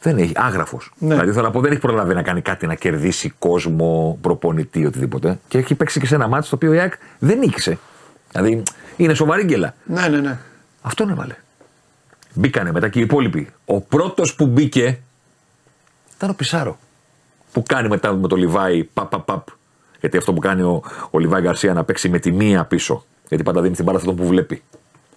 Δεν 0.00 0.18
έχει, 0.18 0.32
άγραφος. 0.36 0.92
Ναι. 0.98 1.08
Δηλαδή 1.08 1.32
θέλω 1.32 1.46
να 1.46 1.50
πω, 1.50 1.60
δεν 1.60 1.70
έχει 1.70 1.80
προλάβει 1.80 2.14
να 2.14 2.22
κάνει 2.22 2.40
κάτι 2.40 2.66
να 2.66 2.74
κερδίσει 2.74 3.30
κόσμο, 3.38 4.18
προπονητή, 4.20 4.86
οτιδήποτε. 4.86 5.38
Και 5.48 5.58
έχει 5.58 5.74
παίξει 5.74 6.00
και 6.00 6.06
σε 6.06 6.14
ένα 6.14 6.28
μάτι 6.28 6.48
το 6.48 6.54
οποίο 6.54 6.72
η 6.72 6.78
ΑΕΚ 6.78 6.92
δεν 7.18 7.38
νίκησε. 7.38 7.78
Δηλαδή 8.32 8.62
είναι 8.96 9.14
σοβαρή 9.14 9.44
γκέλα. 9.44 9.74
Ναι, 9.84 10.08
ναι, 10.08 10.18
ναι. 10.20 10.38
Αυτόν 10.82 11.10
έβαλε. 11.10 11.34
Μπήκανε 12.34 12.72
μετά 12.72 12.88
και 12.88 12.98
οι 12.98 13.02
υπόλοιποι. 13.02 13.52
Ο 13.64 13.80
πρώτος 13.80 14.34
που 14.34 14.46
μπήκε 14.46 14.98
ήταν 16.16 16.30
ο 16.30 16.34
Πισάρο. 16.34 16.78
Που 17.52 17.62
κάνει 17.62 17.88
μετά 17.88 18.12
με 18.12 18.28
το 18.28 18.36
Λιβάη 18.36 18.84
παπ, 18.84 19.10
παπ, 19.10 19.24
παπ. 19.24 19.48
Γιατί 20.00 20.16
αυτό 20.16 20.32
που 20.32 20.40
κάνει 20.40 20.62
ο, 20.62 20.82
ο 21.10 21.18
Λιβάη 21.18 21.42
Γκαρσία 21.42 21.72
να 21.72 21.84
παίξει 21.84 22.08
με 22.08 22.18
τη 22.18 22.32
μία 22.32 22.64
πίσω. 22.64 23.04
Γιατί 23.32 23.46
πάντα 23.46 23.60
δίνεις 23.60 23.76
την 23.76 23.86
μπάλα 23.86 23.98
σε 23.98 24.08
αυτόν 24.08 24.24
που 24.24 24.28
βλέπει 24.30 24.62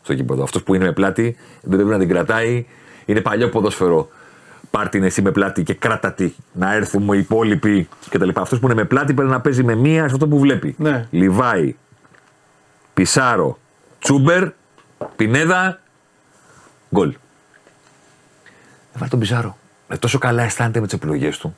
στο 0.02 0.14
γήπεδο. 0.14 0.44
Αυτός 0.44 0.64
που 0.64 0.74
είναι 0.76 0.86
με 0.86 0.92
πλάτη 0.92 1.38
δεν 1.62 1.76
πρέπει 1.76 1.90
να 1.90 2.00
την 2.00 2.08
κρατάει. 2.08 2.66
Είναι 3.06 3.22
παλιό 3.22 3.50
ποδόσφαιρο. 3.50 4.10
Πάρ 4.72 4.90
την 4.90 5.04
εσύ 5.04 5.22
με 5.22 5.32
πλάτη 5.32 5.64
και 5.64 5.74
κράτα 5.74 6.14
τη. 6.14 6.34
Να 6.54 6.74
έρθουμε 6.74 7.16
οι 7.16 7.20
υπόλοιποι 7.20 7.88
κτλ. 8.10 8.30
Αυτός 8.34 8.60
που 8.60 8.66
είναι 8.66 8.76
με 8.76 8.84
πλάτη 8.84 9.14
πρέπει 9.14 9.32
να 9.32 9.42
παίζει 9.42 9.64
με 9.64 9.76
μία 9.76 10.08
σε 10.08 10.14
αυτό 10.14 10.28
που 10.28 10.40
βλέπει. 10.40 10.76
Ναι. 10.78 11.08
Λιβάη, 11.12 11.76
Πισάρο, 12.94 13.58
Τσούμπερ, 14.00 14.48
Πινέδα, 15.16 15.80
γκολ. 16.96 17.16
Έβαλε 18.96 19.10
τον 19.10 19.20
Πισάρο. 19.20 19.58
Ε, 19.88 19.98
τόσο 19.98 20.18
καλά 20.18 20.44
αισθάνεται 20.44 20.80
με 20.80 20.86
τις 20.86 20.96
επιλογές 20.96 21.38
του. 21.38 21.56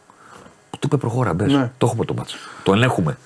Που 0.69 0.77
του 0.77 0.87
είπε 0.87 0.97
προχώρα, 0.97 1.33
μπες. 1.33 1.51
Ναι. 1.51 1.71
Το 1.77 1.85
έχουμε 1.85 2.05
το 2.05 2.13
μάτσο. 2.13 2.37
Το 2.63 2.73
ελέγχουμε. 2.73 3.17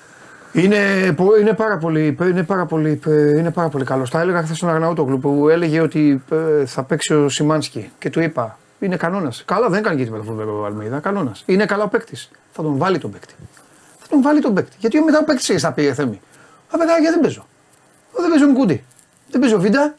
Είναι, 0.54 1.12
πο- 1.16 1.36
είναι, 1.40 1.54
πάρα 1.54 1.78
πολύ, 1.78 2.18
είναι, 2.22 2.44
πάρα 2.44 2.66
πολύ, 2.66 3.00
ε, 3.08 3.38
είναι 3.38 3.52
πάρα 3.52 3.70
πολύ 3.70 3.84
καλός. 3.86 4.10
Τα 4.10 4.20
έλεγα 4.22 4.44
χθες 4.44 4.58
στον 4.58 4.70
Αγναούτογλου 4.70 5.20
που 5.20 5.50
έλεγε 5.50 5.80
ότι 5.82 6.24
ε, 6.62 6.66
θα 6.66 6.84
παίξει 6.84 7.14
ο 7.14 7.30
Σιμάνσκι 7.30 7.92
και 8.00 8.10
του 8.10 8.22
είπα 8.22 8.58
είναι 8.80 8.96
κανόνας. 8.96 9.44
Καλά, 9.46 9.70
δεν 9.70 9.80
έκανε 9.80 9.96
και 9.96 10.04
τίποτα 10.04 10.24
φοβερό 10.24 10.60
ο 10.62 10.66
Αλμίδα. 10.66 11.00
Κανόνας. 11.00 11.44
Είναι 11.46 11.66
καλά 11.66 11.84
ο 11.84 11.88
παίκτης. 11.88 12.30
Θα 12.52 12.62
τον 12.64 12.78
βάλει 12.78 12.98
τον 12.98 13.12
παίκτη. 13.12 13.34
Θα 14.00 14.08
τον 14.10 14.22
βάλει 14.22 14.42
τον 14.42 14.54
παίκτη. 14.54 14.76
Γιατί 14.80 15.00
μετά 15.00 15.18
ο 15.20 15.24
παίκτης 15.24 15.62
θα 15.62 15.72
πει 15.72 15.94
Θέμη. 15.94 16.22
Α, 16.72 16.78
παιδάκια 16.78 17.12
δεν 17.12 17.20
παίζω. 17.20 17.46
Εγώ 18.14 18.22
δεν 18.22 18.32
παίζω 18.32 18.46
με 18.48 18.54
κούντι. 18.54 18.84
Δεν 19.32 19.42
παίζω 19.42 19.60
βίντα. 19.60 19.96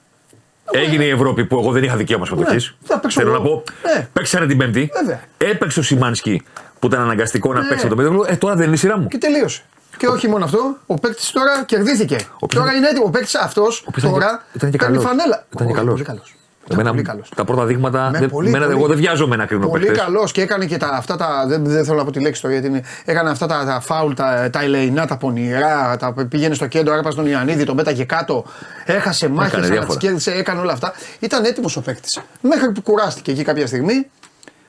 Έγινε 0.70 1.04
η 1.04 1.10
Ευρώπη 1.10 1.44
που 1.44 1.58
εγώ 1.58 1.70
δεν 1.72 1.82
είχα 1.82 1.96
δικαίωμα 1.96 2.26
συμμετοχής. 2.26 2.76
Ναι, 2.80 2.86
θα 2.86 2.98
παίξω 3.00 3.20
Θέλω 3.20 3.32
εγώ. 3.34 3.42
να 3.42 3.48
πω. 3.48 3.62
Ναι. 3.96 4.08
Παίξανε 4.12 4.46
την 4.46 4.58
Πέμπτη. 4.58 4.90
Βέβαια. 5.00 5.20
Έπαιξε 5.38 5.80
ο 5.80 5.82
Σιμάνσκι 5.82 6.42
που 6.78 6.86
ήταν 6.86 7.00
αναγκαστικό 7.00 7.52
να 7.52 7.60
Ναι. 7.62 7.68
παίξει 7.68 7.82
με 7.84 7.88
τον 7.88 7.98
Πέτρογλου. 7.98 8.24
Ε, 8.28 8.36
τώρα 8.36 8.54
δεν 8.54 8.64
είναι 8.66 8.74
η 8.74 8.78
σειρά 8.78 8.98
μου. 8.98 9.06
Και 9.08 9.18
τελείωσε. 9.18 9.62
Και 9.96 10.06
όχι 10.06 10.28
μόνο 10.28 10.44
αυτό, 10.44 10.76
ο 10.86 10.94
παίκτης 10.94 11.30
τώρα 11.30 11.64
κερδίθηκε. 11.66 12.14
οποίος 12.14 12.50
τώρα 12.62 12.64
ήταν- 12.64 12.76
είναι 12.76 12.88
έτοιμο. 12.88 13.04
Ο 13.06 13.10
παίκτης 13.10 13.34
αυτός 13.34 13.84
οποίος 13.86 14.02
ήταν 14.04 14.12
τώρα 14.12 14.42
και- 14.52 14.56
ήταν 14.56 14.70
και 14.70 14.76
παίρνει 14.76 14.96
καλός. 14.96 15.08
φανέλα. 15.10 15.44
Ήταν 15.54 15.66
και 15.66 15.72
Ω, 15.72 15.76
καλός. 15.76 15.92
Πολύ 15.92 16.04
καλός. 16.04 16.34
Εμένα, 16.70 16.90
πολύ 16.90 17.02
καλός. 17.02 17.28
τα 17.36 17.44
πρώτα 17.44 17.64
δείγματα. 17.64 18.10
Ναι, 18.10 18.18
δεν, 18.18 18.28
πολύ, 18.30 18.48
εμένα, 18.48 18.64
πολύ. 18.64 18.76
εγώ 18.78 18.86
δεν 18.88 18.96
βιάζομαι 18.96 19.36
να 19.36 19.46
κρίνω 19.46 19.68
Πολύ 19.68 19.84
παίκτες. 19.84 20.02
καλός 20.04 20.32
και 20.32 20.40
έκανε 20.42 20.64
και 20.66 20.76
τα, 20.76 20.88
αυτά 20.88 21.16
τα. 21.16 21.44
Δεν, 21.46 21.64
δεν 21.64 21.84
θέλω 21.84 21.96
να 21.98 22.04
πω 22.04 22.10
τη 22.10 22.20
λέξη 22.20 22.42
τώρα 22.42 22.54
γιατί 22.54 22.68
είναι. 22.70 22.82
Έκανε 23.04 23.30
αυτά 23.30 23.46
τα, 23.46 23.64
τα 23.64 23.80
φάουλ, 23.80 24.12
τα, 24.12 24.50
τα 24.52 24.60
ελεηνά, 24.62 25.06
τα 25.06 25.16
πονηρά. 25.16 25.96
Τα, 25.96 26.12
πήγαινε 26.28 26.54
στο 26.54 26.66
κέντρο, 26.66 26.94
άρπασε 26.94 27.16
τον 27.16 27.26
Ιωαννίδη, 27.26 27.64
τον 27.64 27.76
πέταγε 27.76 28.04
κάτω. 28.04 28.44
Έχασε 28.84 29.28
μάχες, 29.28 29.54
αλλά 29.54 29.66
διάφορα. 29.66 29.86
τις 29.86 29.96
κέρδισε, 29.96 30.30
έκανε 30.32 30.60
όλα 30.60 30.72
αυτά. 30.72 30.92
Ήταν 31.18 31.44
έτοιμος 31.44 31.76
ο 31.76 31.80
παίκτης. 31.80 32.20
Μέχρι 32.40 32.72
που 32.72 32.82
κουράστηκε 32.82 33.30
εκεί 33.30 33.42
κάποια 33.42 33.66
στιγμή. 33.66 34.10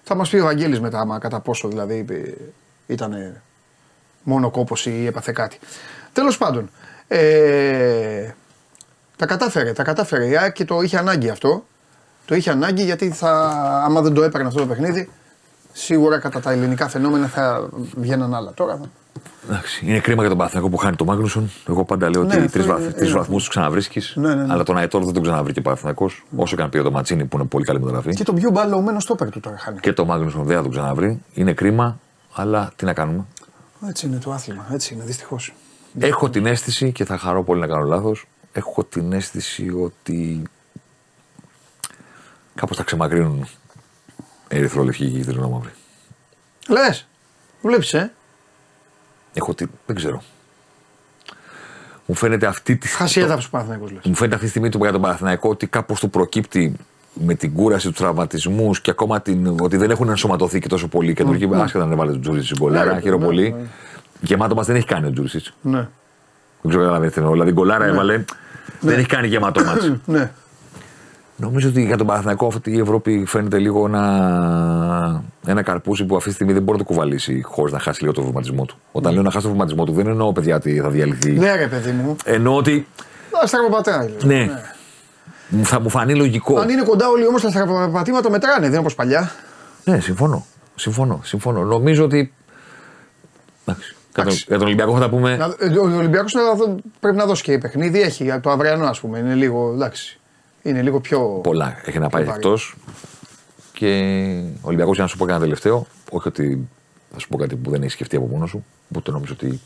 Θα 0.03 0.15
μας 0.15 0.29
πει 0.29 0.38
ο 0.38 0.43
Βαγγέλης 0.43 0.79
μετά, 0.79 0.99
άμα 0.99 1.19
κατά 1.19 1.39
πόσο 1.39 1.67
δηλαδή 1.67 2.05
ήταν 2.88 3.13
μόνο 4.23 4.49
κόπο 4.49 4.75
ή 4.83 5.05
έπαθε 5.05 5.31
κάτι. 5.31 5.59
Τέλος 6.13 6.38
πάντων. 6.38 6.69
Ε, 7.07 8.29
τα 9.15 9.25
κατάφερε, 9.25 9.73
τα 9.73 9.83
κατάφερε 9.83 10.27
η 10.27 10.38
ΑΕΚ 10.38 10.53
και 10.53 10.65
το 10.65 10.81
είχε 10.81 10.97
ανάγκη 10.97 11.29
αυτό. 11.29 11.63
Το 12.25 12.36
είχε 12.36 12.49
ανάγκη 12.49 12.83
γιατί 12.83 13.09
θα, 13.09 13.31
άμα 13.86 14.01
δεν 14.01 14.13
το 14.13 14.23
έπαιρνε 14.23 14.47
αυτό 14.47 14.59
το 14.59 14.65
παιχνίδι, 14.65 15.09
σίγουρα 15.73 16.17
κατά 16.19 16.39
τα 16.39 16.51
ελληνικά 16.51 16.88
φαινόμενα 16.88 17.27
θα 17.27 17.69
βγαίναν 17.95 18.33
άλλα. 18.36 18.51
Τώρα 18.53 18.75
θα- 18.77 18.89
Εντάξει, 19.49 19.86
είναι 19.86 19.99
κρίμα 19.99 20.19
για 20.19 20.29
τον 20.29 20.38
Παθηνακό 20.38 20.69
που 20.69 20.77
χάνει 20.77 20.95
τον 20.95 21.07
Μάγνουσον. 21.07 21.51
Εγώ 21.69 21.83
πάντα 21.86 22.09
λέω 22.09 22.21
Ναι, 22.23 22.27
ότι 22.27 22.38
αυτό 22.38 22.51
τρεις 22.51 22.63
είναι- 22.65 22.73
βαθ, 22.73 22.83
είναι 22.83 22.91
τρεις 22.93 23.07
αυτό. 23.07 23.17
βαθμούς 23.19 23.38
τους 23.39 23.47
ξαναβρίσκεις. 23.49 24.13
Ναι, 24.15 24.36
ναι, 24.36 24.43
ναι. 24.43 24.53
Αλλά 24.53 24.63
τον 24.63 24.77
Αϊτόρ 24.77 25.03
δεν 25.03 25.13
τον 25.13 25.23
ξαναβρήκε 25.23 25.59
ο 25.59 25.62
Παθηνακό. 25.62 26.09
Όσο 26.36 26.55
και 26.55 26.62
αν 26.62 26.69
πει 26.69 26.81
το 26.81 26.91
Ματσίνη 26.91 27.25
που 27.25 27.38
είναι 27.38 27.45
πολύ 27.47 27.65
καλή 27.65 27.79
μεταγραφή. 27.79 28.13
Και 28.15 28.23
τον 28.23 28.36
πιο 28.36 28.49
μπαλωμένο 28.49 28.99
στόπερ 28.99 29.29
του 29.29 29.39
τώρα 29.39 29.57
χάνει. 29.57 29.79
Και 29.79 29.93
το 29.93 30.05
Μάγνουσον 30.05 30.43
δεν 30.43 30.55
θα 30.55 30.62
τον 30.62 30.71
ξαναβρει. 30.71 31.21
Είναι 31.33 31.53
κρίμα, 31.53 31.99
αλλά 32.36 32.71
τι 32.75 32.86
να 32.86 32.93
κάνουμε. 32.93 33.25
Έτσι 33.87 34.05
είναι 34.05 34.17
το 34.17 34.31
άθλημα, 34.31 34.67
έτσι 34.71 34.93
είναι 34.93 35.03
δυστυχώς. 35.03 35.53
Έχω 35.99 36.29
την 36.29 36.45
αίσθηση 36.45 36.91
και 36.91 37.05
θα 37.05 37.17
χαρώ 37.17 37.43
πολύ 37.43 37.59
να 37.59 37.67
κάνω 37.67 37.83
λάθος. 37.85 38.25
Έχω 38.53 38.83
την 38.83 39.13
αίσθηση 39.13 39.69
ότι 39.69 40.41
κάπως 42.55 42.77
θα 42.77 42.83
ξεμακρύνουν 42.83 43.47
ερυθρολευκοί 44.47 45.11
και 45.11 45.17
κυτρινόμαυροι. 45.17 45.71
Λες, 46.69 47.07
βλέπεις, 47.61 47.93
ε. 47.93 48.13
Έχω 49.33 49.53
τη... 49.53 49.65
Δεν 49.85 49.95
ξέρω. 49.95 50.23
Μου 52.05 52.15
φαίνεται 52.15 52.45
αυτή 52.45 52.75
τη 52.77 52.87
Χάσει 52.87 53.19
έδαφος 53.19 53.49
Παναθηναϊκός 53.49 53.91
λες. 53.91 54.01
μου 54.05 54.15
φαίνεται 54.15 54.33
αυτή 54.35 54.45
τη 54.45 54.51
στιγμή 54.51 54.69
του 54.69 54.77
για 54.77 54.91
τον 54.91 55.01
Παναθηναϊκό 55.01 55.49
ότι 55.49 55.67
κάπως 55.67 55.99
του 55.99 56.09
προκύπτει 56.09 56.75
με 57.13 57.34
την 57.34 57.54
κούραση 57.54 57.88
τους 57.88 57.97
τραυματισμούς 57.97 58.82
και 58.82 58.91
ακόμα 58.91 59.21
την, 59.21 59.56
ότι 59.62 59.78
δεν 59.78 59.89
έχουν 59.91 60.10
ενσωματωθεί 60.10 60.60
και 60.60 60.67
τόσο 60.67 60.88
πολύ 60.88 61.13
κεντρική. 61.13 61.49
Mm. 61.52 61.56
Άσχετα 61.56 61.86
να 61.86 61.95
βάλει 61.95 62.12
τον 62.12 62.21
Τζούρισιτ 62.21 62.45
στην 62.45 62.58
κολάρα, 62.60 62.93
Ναι, 62.93 62.99
χαίρομαι 63.02 63.21
ναι, 63.21 63.26
πολύ. 63.26 63.52
ναι. 63.52 63.63
Γεμάτο 64.21 64.56
μας 64.56 64.65
δεν 64.65 64.76
έχει 64.76 64.86
κάνει 64.86 65.08
ο 65.08 65.12
Τζούρισιτ. 65.12 65.45
Ναι. 65.62 65.78
Δεν 65.78 65.88
ξέρω 66.71 66.80
καταλαβαίνετε 66.82 67.13
τι 67.13 67.19
εννοώ. 67.19 67.34
Δηλαδή 67.34 67.52
κολάρα 67.52 67.86
έβαλε. 67.86 68.23
Δεν 68.80 68.97
έχει 68.97 69.08
κάνει 69.08 69.28
γεμάτο 69.28 69.63
μάτς. 69.65 69.91
ναι. 70.06 70.32
Νομίζω 71.36 71.69
ότι 71.69 71.86
για 71.86 71.97
τον 71.97 72.08
Παναθηναϊκό 72.08 72.47
αυτή 72.47 72.71
η 72.71 72.80
Ευρώπη 72.80 73.23
φαίνεται 73.28 73.58
λίγο 73.60 73.86
ένα, 73.86 75.23
ένα 75.45 75.62
καρπούζι 75.62 76.06
που 76.06 76.15
αυτή 76.15 76.30
τη 76.30 76.36
στιγμή 76.36 76.54
δεν 76.54 76.62
μπορεί 76.63 76.78
να 76.78 76.84
το 76.84 76.89
κουβαλήσει 76.93 77.41
χωρίς 77.45 77.73
να 77.73 77.80
χάσει 77.80 78.02
λίγο 78.02 78.13
το 78.13 78.21
βηματισμό 78.23 78.65
του. 78.65 78.76
Όταν 78.91 79.13
λέω 79.13 79.21
να 79.21 79.32
χάσει 79.32 79.45
το 79.45 79.52
βηματισμό 79.52 79.86
του, 79.86 79.91
δεν 79.93 80.08
εννοώ 80.08 80.32
παιδιά 80.34 80.56
ότι 80.56 80.80
θα 80.80 80.89
διαλυθεί. 80.89 81.32
Ναι, 81.32 81.56
ρε 81.56 81.67
παιδί 81.67 81.91
μου. 81.91 82.15
Εννοώ 82.26 82.56
ότι 82.56 82.88
Α 83.43 83.47
στραβοπατάει. 83.47 84.08
λίγο. 84.08 84.17
ναι, 84.26 84.39
μου 84.43 84.52
θα 85.63 85.79
μου 85.79 85.89
φανεί 85.89 86.15
λογικό. 86.15 86.60
Αν 86.60 86.69
είναι 86.69 86.84
κοντά 86.84 87.08
όλοι 87.10 87.27
όμως 87.27 87.41
τα 87.41 87.49
στραβοπατήματα 87.49 88.29
μετράνε, 88.29 88.60
δεν 88.60 88.69
είναι 88.69 88.77
όπως 88.77 88.95
παλιά. 88.95 89.32
Ναι, 89.86 89.99
συμφωνώ. 89.99 90.45
Συμφωνώ. 90.75 91.19
συμφωνώ. 91.23 91.63
Νομίζω 91.63 92.03
ότι. 92.03 92.34
Εντάξει. 93.65 93.95
Για 94.15 94.23
τον, 94.23 94.34
για 94.34 94.58
τον 94.58 94.65
Ολυμπιακό 94.67 94.93
θα 94.93 94.99
τα 94.99 95.10
πούμε. 95.10 95.36
Να- 95.38 95.56
ε, 95.60 95.77
Ο 95.77 95.84
Ολυμπιακός 95.97 96.34
πρέπει 96.99 97.15
να 97.15 97.25
δώσει 97.25 97.43
και 97.43 97.58
παιχνίδι. 97.58 98.01
Έχει 98.01 98.39
το 98.39 98.49
αυριανό, 98.49 98.86
ας 98.86 98.99
πούμε. 98.99 99.17
Είναι 99.19 99.34
λίγο. 99.34 99.71
Εντάξει. 99.73 100.19
Είναι 100.62 100.82
λίγο 100.82 100.99
πιο. 100.99 101.19
Πολλά 101.43 101.75
έχει 101.86 101.99
να 101.99 102.10
πάει 102.10 102.23
βαρύ. 102.23 102.36
εκτός. 102.38 102.75
Και 103.73 103.88
ο 104.62 104.67
Ολυμπιακός, 104.67 104.93
για 104.95 105.03
να 105.03 105.10
σου 105.10 105.17
πω 105.17 105.25
κανένα 105.25 105.43
τελευταίο, 105.43 105.88
όχι 106.12 106.27
ότι 106.27 106.67
θα 107.13 107.19
σου 107.19 107.27
πω 107.27 107.38
κάτι 107.38 107.56
που 107.56 107.69
δεν 107.69 107.82
έχει 107.82 107.91
σκεφτεί 107.91 108.15
από 108.15 108.25
μόνος 108.25 108.49
σου, 108.49 108.65
ούτε 108.95 109.12
νομίζω 109.12 109.34
ότι 109.34 109.62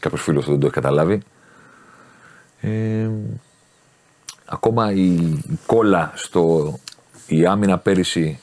κάποιος 0.00 0.22
φίλος 0.22 0.46
δεν 0.46 0.58
το 0.60 0.66
έχει 0.66 0.74
καταλάβει. 0.74 1.22
Ε, 2.60 3.08
ακόμα 4.46 4.92
η, 4.92 5.14
η 5.14 5.58
κόλλα 5.66 6.12
στο. 6.14 6.74
Η 7.26 7.46
άμυνα 7.46 7.78
πέρυσι 7.78 8.40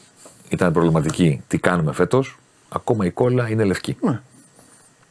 ήταν 0.50 0.74
προβληματική. 0.74 1.44
Τι 1.48 1.58
κάνουμε 1.58 1.94
φέτος; 1.94 2.38
Ακόμα 2.70 3.06
η 3.06 3.12
κόλλα 3.12 3.50
είναι 3.50 3.64
λευκή. 3.64 3.98
Ναι. 4.02 4.22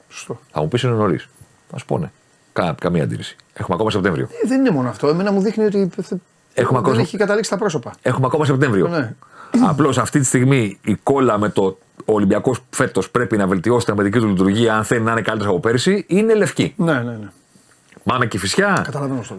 Σωστό. 0.08 0.40
Θα 0.50 0.60
μου 0.60 0.68
πεις 0.68 0.82
είναι 0.82 0.92
νωρίς. 0.92 1.28
Θα 1.70 1.78
σου 1.78 1.84
πω 1.84 1.98
ναι. 1.98 2.10
Κα, 2.52 2.74
καμία 2.80 3.02
αντίρρηση. 3.02 3.36
Έχουμε 3.52 3.74
ακόμα 3.74 3.90
Σεπτέμβριο. 3.90 4.28
Ε, 4.44 4.48
δεν 4.48 4.58
είναι 4.60 4.70
μόνο 4.70 4.88
αυτό. 4.88 5.08
Εμένα 5.08 5.32
μου 5.32 5.40
δείχνει 5.40 5.64
ότι 5.64 5.78
Έχουμε 5.78 6.20
δεν 6.54 6.76
ακόμα- 6.76 7.00
έχει 7.00 7.16
καταλήξει 7.16 7.50
τα 7.50 7.56
πρόσωπα. 7.56 7.92
Έχουμε 8.02 8.26
ακόμα 8.26 8.44
Σεπτέμβριο. 8.44 8.88
Ναι. 8.88 9.14
Απλώς 9.70 9.98
αυτή 9.98 10.18
τη 10.20 10.24
στιγμή 10.26 10.78
η 10.84 10.94
κόλλα 10.94 11.38
με 11.38 11.48
το 11.48 11.78
ο 12.04 12.12
Ολυμπιακός 12.14 12.60
φέτος 12.70 13.10
πρέπει 13.10 13.36
να 13.36 13.46
βελτιώσει 13.46 13.84
την 13.84 13.94
αμυντική 13.94 14.18
του 14.18 14.26
λειτουργία 14.28 14.76
αν 14.76 14.84
θέλει 14.84 15.00
να 15.00 15.10
είναι 15.12 15.20
καλύτερος 15.22 15.52
από 15.52 15.62
πέρσι 15.62 16.04
είναι 16.08 16.34
λευκή. 16.34 16.74
Ναι, 16.76 16.92
ναι, 16.92 17.00
ναι. 17.00 17.28
Μάμε 18.04 18.26
Κυφυσιά. 18.26 18.80
Καταλαβαίνω 18.84 19.18
πώς 19.18 19.28
το 19.28 19.34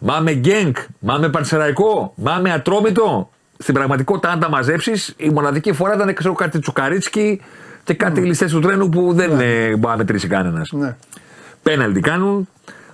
λες. 0.00 0.14
Μάμε 0.14 0.30
Φράιμπουργκ. 0.30 0.32
Μάμε 0.32 0.32
Γκένκ. 0.32 0.76
Μάμε 0.98 1.28
Παρσεραϊκό. 1.28 2.12
Μάμε 2.16 2.52
Ατρόμητο. 2.52 3.30
Στην 3.58 3.74
πραγματικότητα, 3.74 4.30
αν 4.30 4.40
τα 4.40 4.48
μαζέψεις, 4.48 5.14
η 5.16 5.28
μοναδική 5.28 5.72
φορά 5.72 5.94
ήταν 5.94 6.14
ξέρω, 6.14 6.34
κάτι 6.34 6.58
τσουκαρίτσκι 6.58 7.40
και 7.84 7.94
κάτι 7.94 8.20
mm. 8.20 8.26
ληστές 8.26 8.52
του 8.52 8.60
τρένου 8.60 8.88
που 8.88 9.12
δεν 9.12 9.40
ε, 9.40 9.68
μπορεί 9.68 9.90
να 9.92 9.96
μετρήσει 9.96 10.28
κανένας. 10.28 10.72
ναι. 10.72 10.96
Πέναλτι 11.62 12.00
κάνουν. 12.00 12.48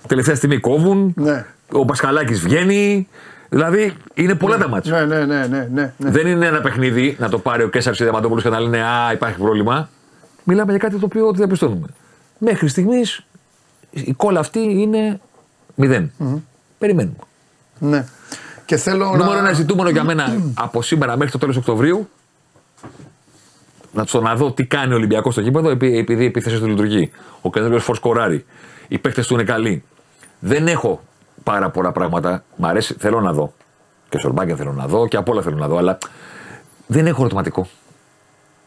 Τελευταία 0.07 0.35
στιγμή 0.35 0.59
κόβουν. 0.59 1.13
Ναι. 1.15 1.45
Ο 1.71 1.85
Πασχαλάκης 1.85 2.39
βγαίνει. 2.39 3.07
Δηλαδή 3.49 3.93
είναι 4.13 4.35
πολλά 4.35 4.57
τα 4.57 4.67
μάτια. 4.67 5.05
Ναι, 5.05 5.05
ναι, 5.05 5.25
ναι, 5.25 5.47
ναι, 5.47 5.67
ναι, 5.73 5.93
ναι. 5.97 6.09
Δεν 6.09 6.27
είναι 6.27 6.45
ένα 6.45 6.61
παιχνίδι 6.61 7.15
να 7.19 7.29
το 7.29 7.39
πάρει 7.39 7.63
ο 7.63 7.69
Κέσσαρ 7.69 7.95
Διαμαντόπουλος 7.95 8.43
και 8.43 8.49
να 8.49 8.59
λένε 8.59 8.83
Α, 8.83 9.11
υπάρχει 9.13 9.37
πρόβλημα. 9.37 9.89
Μιλάμε 10.43 10.71
για 10.71 10.79
κάτι 10.79 10.95
το 10.95 11.05
οποίο 11.05 11.31
διαπιστώνουμε. 11.31 11.87
Μέχρι 12.37 12.67
στιγμής 12.67 13.25
η 13.91 14.13
κόλλα 14.13 14.39
αυτή 14.39 14.59
είναι 14.59 15.19
μηδέν. 15.75 16.11
Περιμένουμε. 16.83 17.15
ναι. 17.79 18.05
Και 18.65 18.77
θέλω 18.77 19.05
Νούμερο 19.05 19.31
να... 19.31 19.37
ένα 19.37 19.53
ζητούμενο 19.53 19.89
για 19.89 20.03
μένα 20.03 20.37
από 20.53 20.81
σήμερα 20.81 21.17
μέχρι 21.17 21.31
το 21.31 21.37
τέλος 21.37 21.57
Οκτωβρίου 21.57 22.09
να, 23.91 24.05
στο 24.05 24.21
να 24.21 24.35
δω 24.35 24.51
τι 24.51 24.65
κάνει 24.65 24.93
ο 24.93 24.95
Ολυμπιακός 24.95 25.33
στο 25.33 25.41
γήπεδο 25.41 25.69
επει- 25.69 25.95
επειδή 25.97 26.23
η 26.23 26.25
επίθεση 26.25 26.59
του 26.59 26.67
λειτουργεί. 26.67 27.11
Ο 27.41 27.49
καινούριο 27.49 27.79
Φορ 27.79 27.95
σκοράρει. 27.95 28.45
Οι 28.87 28.97
παίχτε 28.97 29.21
του 29.21 29.33
είναι 29.33 29.43
καλοί. 29.43 29.83
Δεν 30.39 30.67
έχω 30.67 31.01
πάρα 31.43 31.69
πολλά 31.69 31.91
πράγματα. 31.91 32.43
Μ' 32.55 32.65
αρέσει, 32.65 32.95
θέλω 32.99 33.21
να 33.21 33.33
δω. 33.33 33.53
Και 34.09 34.17
Σορμπάκια 34.19 34.55
θέλω 34.55 34.71
να 34.73 34.87
δω 34.87 35.07
και 35.07 35.17
απ' 35.17 35.29
όλα 35.29 35.41
θέλω 35.41 35.57
να 35.57 35.67
δω, 35.67 35.77
αλλά 35.77 35.97
δεν 36.87 37.07
έχω 37.07 37.19
ερωτηματικό. 37.19 37.67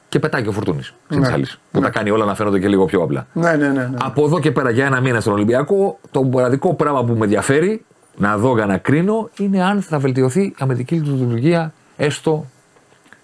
Και 0.09 0.19
πετάει 0.19 0.43
και 0.43 0.49
ο 0.49 0.53
Φορτούνης. 0.53 0.95
Ναι. 1.09 1.39
Που 1.71 1.81
τα 1.81 1.91
κάνει 1.91 2.11
όλα 2.11 2.25
να 2.25 2.35
φαίνονται 2.35 2.59
και 2.59 2.69
λίγο 2.69 2.85
πιο 2.85 3.03
απλά. 3.03 3.27
Ναι, 3.33 3.51
ναι, 3.53 3.69
ναι. 3.69 3.73
ναι. 3.73 3.97
Από 4.01 4.25
εδώ 4.25 4.41
και 4.41 4.51
πέρα 4.51 4.71
για 4.71 4.87
ένα 4.87 5.01
μήνα 5.01 5.21
στον 5.21 5.33
Ολυμπιακό, 5.33 5.99
το 6.11 6.23
μοναδικό 6.23 6.75
πράγμα 6.75 7.05
που 7.05 7.13
με 7.13 7.25
ενδιαφέρει 7.25 7.85
να 8.17 8.39
δω 8.39 8.55
για 8.55 8.67
να 8.67 8.79
κρίνω 8.79 9.31
είναι 9.39 9.65
αν 9.65 9.83
θα 9.83 9.99
βελτιωθεί 9.99 10.41
η 10.43 10.55
αμυντική 10.59 11.01
του 11.01 11.15
λειτουργία 11.17 11.73
έστω 11.97 12.47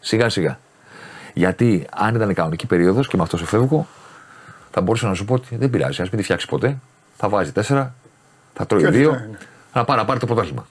σιγά 0.00 0.28
σιγά. 0.28 0.58
Γιατί 1.34 1.86
αν 1.90 2.14
ήταν 2.14 2.34
κανονική 2.34 2.66
περίοδος 2.66 3.08
και 3.08 3.16
με 3.16 3.22
αυτό 3.22 3.36
σε 3.36 3.46
φεύγω, 3.46 3.86
θα 4.70 4.80
μπορούσα 4.80 5.08
να 5.08 5.14
σου 5.14 5.24
πω 5.24 5.34
ότι 5.34 5.56
δεν 5.56 5.70
πειράζει, 5.70 6.02
ας 6.02 6.08
μην 6.08 6.18
τη 6.18 6.24
φτιάξει 6.24 6.46
ποτέ. 6.46 6.78
Θα 7.16 7.28
βάζει 7.28 7.52
τέσσερα, 7.52 7.94
θα 8.54 8.66
τρώει 8.66 8.80
Και 8.82 8.86
όχι, 8.88 8.98
δύο, 8.98 9.10
ναι, 9.10 9.16
ναι. 9.16 9.38
θα 9.72 9.84
πάρει 9.84 10.00
να 10.00 10.06
πάρει 10.06 10.18
το 10.18 10.26
πρωτάθλημα. 10.26 10.66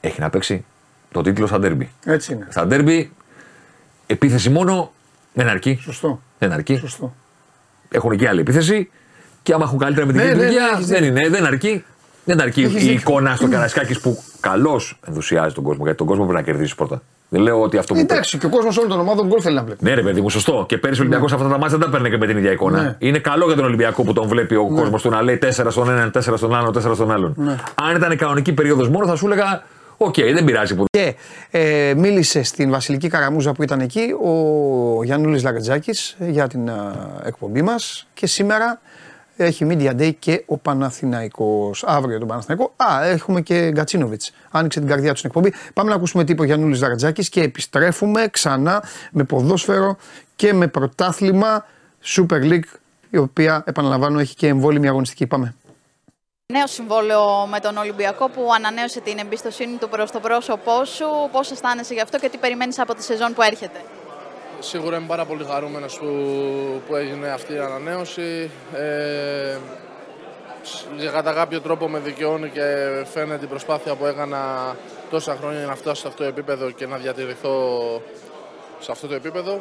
Έχει 0.00 0.20
να 0.20 0.30
παίξει 0.30 0.64
το 1.12 1.22
τίτλο 1.22 1.46
στα 1.46 1.58
ντέρμπι. 1.58 1.90
Έτσι 2.04 2.32
είναι. 2.32 2.46
Στα 2.50 2.66
ντέρμπι, 2.66 3.12
επίθεση 4.06 4.50
μόνο 4.50 4.92
δεν 5.32 5.48
αρκεί. 5.48 5.78
Σωστό. 5.82 6.20
Δεν 6.38 6.52
αρκεί 6.52 6.76
Σωστό. 6.76 7.14
έχουν 7.88 8.16
και 8.16 8.28
άλλη 8.28 8.40
επίθεση. 8.40 8.90
Και 9.42 9.52
άμα 9.52 9.64
έχουν 9.64 9.78
καλύτερα 9.78 10.06
με 10.06 10.12
την 10.12 10.20
Ναι, 10.20 10.26
ναι, 10.28 10.34
λειτουργία, 10.34 10.62
ναι, 10.62 10.70
έχεις 10.74 10.86
δεν 10.86 11.04
είναι, 11.04 11.28
δεν 11.28 11.44
αρκεί. 11.46 11.84
Δεν 12.26 12.40
αρκεί 12.40 12.60
Έχεις 12.62 12.74
η 12.74 12.78
δίκιο. 12.78 12.92
εικόνα 12.92 13.34
στο 13.36 13.48
Καρασκάκη 13.48 14.00
που 14.00 14.22
καλώς 14.40 14.98
ενθουσιάζει 15.06 15.54
τον 15.54 15.64
κόσμο. 15.64 15.82
Γιατί 15.82 15.98
τον 15.98 16.06
κόσμο 16.06 16.24
πρέπει 16.24 16.38
να 16.38 16.44
κερδίσει 16.52 16.74
πρώτα. 16.74 17.02
Δεν 17.28 17.40
λέω 17.40 17.62
ότι 17.62 17.78
αυτό 17.78 17.94
που. 17.94 18.00
Εντάξει, 18.00 18.38
και 18.38 18.46
ο 18.46 18.48
κόσμος 18.48 18.76
όλων 18.76 18.90
των 18.90 19.00
ομάδων 19.00 19.26
γκολ 19.26 19.38
θέλει 19.42 19.54
να 19.54 19.62
βλέπει. 19.62 19.84
Ναι, 19.84 19.94
ρε 19.94 20.02
παιδί 20.02 20.20
μου, 20.20 20.30
σωστό. 20.30 20.64
Και 20.68 20.78
πέρυσι 20.78 21.00
ο 21.00 21.02
Ολυμπιακός 21.02 21.32
αυτά 21.32 21.48
τα 21.48 21.58
μάτια 21.58 21.68
δεν 21.78 21.80
τα 21.80 21.88
παίρνει 21.90 22.10
και 22.10 22.16
με 22.16 22.26
την 22.26 22.36
ίδια 22.36 22.50
εικόνα. 22.50 22.82
Ναι. 22.82 22.96
Είναι 22.98 23.18
καλό 23.18 23.46
για 23.46 23.54
τον 23.54 23.64
Ολυμπιακό 23.64 24.02
που 24.02 24.12
τον 24.12 24.28
βλέπει 24.28 24.54
ο 24.54 24.66
κόσμος 24.74 25.02
του 25.02 25.10
να 25.10 25.22
λέει 25.22 25.38
4 25.42 25.66
στον 25.68 25.90
έναν, 25.90 26.10
4 26.10 26.20
στον 26.36 26.54
άλλον, 26.54 26.72
4 26.72 26.94
στον 26.94 27.10
άλλον. 27.10 27.34
Ναι. 27.36 27.56
Αν 27.74 27.96
ήταν 27.96 28.16
κανονική 28.16 28.52
περίοδος 28.52 28.88
μόνο, 28.88 29.06
θα 29.06 29.16
σου 29.16 29.26
έλεγα: 29.26 29.62
Οκ, 29.96 30.14
δεν 30.14 30.44
πειράζει 30.44 30.74
που. 30.74 30.84
Και 30.90 31.14
ε, 31.50 31.92
μίλησε 31.96 32.42
στην 32.42 32.70
Βασιλική 32.70 33.08
Καραμούζα 33.08 33.52
που 33.52 33.62
ήταν 33.62 33.80
εκεί 33.80 34.14
ο 34.24 35.04
Γιαννούλης 35.04 35.42
Λαρεντζάκης 35.42 36.16
για 36.18 36.46
την 36.46 36.70
α, 36.70 36.94
εκπομπή 37.24 37.62
μας 37.62 38.06
και 38.14 38.26
σήμερα 38.26 38.80
έχει 39.36 39.66
Media 39.70 40.00
Day 40.00 40.14
και 40.18 40.42
ο 40.46 40.58
Παναθηναϊκός. 40.58 41.84
Αύριο 41.86 42.18
τον 42.18 42.28
Παναθηναϊκό. 42.28 42.72
Α, 42.76 43.04
έχουμε 43.04 43.40
και 43.40 43.70
Γκατσίνοβιτς. 43.70 44.32
Άνοιξε 44.50 44.78
την 44.78 44.88
καρδιά 44.88 45.10
του 45.10 45.16
στην 45.16 45.30
εκπομπή. 45.30 45.54
Πάμε 45.74 45.90
να 45.90 45.96
ακούσουμε 45.96 46.24
τι 46.24 46.32
είπε 46.32 46.42
ο 46.42 46.44
Γιαννούλης 46.44 46.80
Λαρεντζάκης 46.80 47.28
και 47.28 47.42
επιστρέφουμε 47.42 48.28
ξανά 48.30 48.82
με 49.10 49.24
ποδόσφαιρο 49.24 49.96
και 50.36 50.52
με 50.52 50.66
πρωτάθλημα 50.66 51.66
Super 52.04 52.42
League 52.42 52.78
η 53.10 53.16
οποία 53.16 53.62
επαναλαμβάνω 53.66 54.18
έχει 54.18 54.34
και 54.34 54.46
εμβόλιμη 54.46 54.88
αγωνιστική. 54.88 55.26
Πάμε. 55.26 55.54
Νέο 56.52 56.66
συμβόλαιο 56.66 57.46
με 57.50 57.60
τον 57.60 57.76
Ολυμπιακό 57.76 58.28
που 58.28 58.48
ανανέωσε 58.56 59.00
την 59.00 59.18
εμπιστοσύνη 59.18 59.76
του 59.76 59.88
προς 59.88 60.10
το 60.10 60.20
πρόσωπό 60.20 60.84
σου. 60.84 61.04
Πώς 61.32 61.50
αισθάνεσαι 61.50 61.94
γι' 61.94 62.00
αυτό 62.00 62.18
και 62.18 62.28
τι 62.28 62.38
περιμένεις 62.38 62.78
από 62.78 62.94
τη 62.94 63.02
σεζόν 63.02 63.34
που 63.34 63.42
έρχεται; 63.42 63.80
Σίγουρα 64.60 64.96
είμαι 64.96 65.06
πάρα 65.06 65.24
πολύ 65.24 65.44
χαρούμενος 65.44 65.98
που, 65.98 66.06
που 66.88 66.96
έγινε 66.96 67.28
αυτή 67.28 67.52
η 67.54 67.58
ανανέωση. 67.58 68.50
Ε, 68.74 69.56
σ- 70.62 70.86
για 70.96 71.10
κατά 71.10 71.32
κάποιο 71.32 71.60
τρόπο 71.60 71.88
με 71.88 71.98
δικαιώνει 71.98 72.48
και 72.48 72.62
φαίνεται 73.12 73.44
η 73.44 73.48
προσπάθεια 73.48 73.94
που 73.94 74.06
έκανα 74.06 74.40
τόσα 75.10 75.36
χρόνια 75.40 75.66
να 75.66 75.74
φτάσω 75.74 76.00
σε 76.00 76.06
αυτό 76.08 76.22
το 76.22 76.28
επίπεδο 76.28 76.70
και 76.70 76.86
να 76.86 76.96
διατηρηθώ 76.96 78.02
σε 78.80 78.92
αυτό 78.92 79.06
το 79.06 79.14
επίπεδο. 79.14 79.60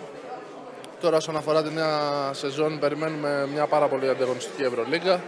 Τώρα 1.01 1.17
όσον 1.17 1.35
αφορά 1.35 1.63
τη 1.63 1.73
νέα 1.73 1.99
σεζόν 2.33 2.79
περιμένουμε 2.79 3.47
μια 3.53 3.65
πάρα 3.67 3.85
πολύ 3.87 4.09
ανταγωνιστική 4.09 4.63
Ευρωλίγκα. 4.63 5.21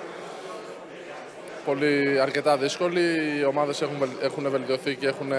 Πολύ 1.66 2.20
αρκετά 2.22 2.58
δύσκολη. 2.58 3.02
Οι 3.40 3.46
ομάδες 3.46 3.82
έχουν, 3.82 3.96
βελ- 4.00 4.22
έχουν 4.24 4.50
βελτιωθεί 4.50 4.96
και 4.96 5.08
έχουν 5.08 5.32
ε, 5.32 5.38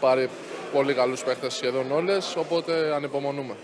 πάρει 0.00 0.28
πολύ 0.72 0.94
καλούς 0.94 1.24
παίχτες 1.24 1.54
σχεδόν 1.54 1.92
όλες, 1.92 2.36
οπότε 2.36 2.94
ανυπομονούμε. 2.94 3.54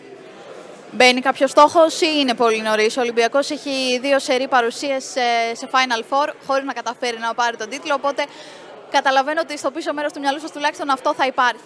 Μπαίνει 0.92 1.20
κάποιος 1.20 1.50
στόχος 1.50 2.00
ή 2.00 2.06
είναι 2.18 2.34
πολύ 2.34 2.62
νωρίς; 2.62 2.96
Ο 2.96 3.00
Ολυμπιακός 3.00 3.50
έχει 3.50 3.98
δύο 4.00 4.18
σερή 4.18 4.48
παρουσίες 4.48 5.04
σε, 5.04 5.54
σε 5.54 5.68
Final 5.72 6.00
Four 6.10 6.28
χωρίς 6.46 6.64
να 6.64 6.72
καταφέρει 6.72 7.18
να 7.18 7.34
πάρει 7.34 7.56
τον 7.56 7.68
τίτλο. 7.68 7.94
Οπότε 7.94 8.24
καταλαβαίνω 8.90 9.40
ότι 9.42 9.58
στο 9.58 9.70
πίσω 9.70 9.92
μέρος 9.92 10.12
του 10.12 10.20
μυαλού 10.20 10.40
σας 10.40 10.52
τουλάχιστον 10.52 10.90
αυτό 10.90 11.14
θα 11.14 11.26
υπάρχει. 11.26 11.62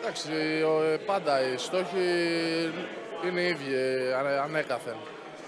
Εντάξει, 0.00 0.30
ο- 0.66 0.82
ε, 0.92 0.96
πάντα 0.96 1.40
οι 1.40 1.56
στόχοι 1.56 2.06
είναι 3.26 3.40
οι 3.40 3.46
ίδιοι 3.48 3.74
ε, 3.74 4.14
ανε- 4.14 4.38
ανέκαθεν. 4.44 4.96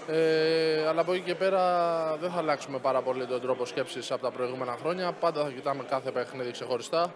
Ε, 0.07 0.87
αλλά 0.87 1.01
από 1.01 1.13
εκεί 1.13 1.21
και 1.21 1.35
πέρα 1.35 1.61
δεν 2.21 2.31
θα 2.31 2.37
αλλάξουμε 2.37 2.77
πάρα 2.77 3.01
πολύ 3.01 3.25
τον 3.25 3.41
τρόπο 3.41 3.65
σκέψης 3.65 4.11
από 4.11 4.21
τα 4.21 4.31
προηγούμενα 4.31 4.75
χρόνια. 4.81 5.11
Πάντα 5.11 5.43
θα 5.43 5.49
κοιτάμε 5.49 5.83
κάθε 5.89 6.11
παιχνίδι 6.11 6.51
ξεχωριστά. 6.51 7.13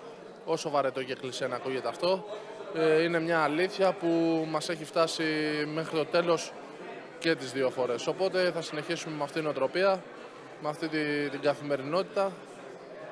Όσο 0.52 0.70
βαρετό 0.70 1.04
και 1.04 1.16
κλεισέ 1.16 1.48
να 1.48 1.56
ακούγεται 1.56 1.88
αυτό. 1.88 2.26
Ε, 2.76 3.04
είναι 3.04 3.20
μια 3.20 3.40
αλήθεια 3.40 3.92
που 3.92 4.08
μας 4.50 4.70
έχει 4.70 4.86
φτάσει 4.86 5.24
μέχρι 5.74 5.98
το 5.98 6.06
τέλος 6.06 6.52
και 7.20 7.36
τις 7.36 7.52
δύο 7.52 7.70
φορές. 7.70 8.08
Οπότε 8.08 8.52
θα 8.52 8.62
συνεχίσουμε 8.62 9.16
με 9.16 9.24
αυτήν 9.24 9.42
την 9.42 9.50
οτροπία 9.50 10.04
με 10.62 10.70
αυτή 10.70 10.88
τη, 10.88 11.30
την 11.30 11.42
καθημερινότητα 11.42 12.32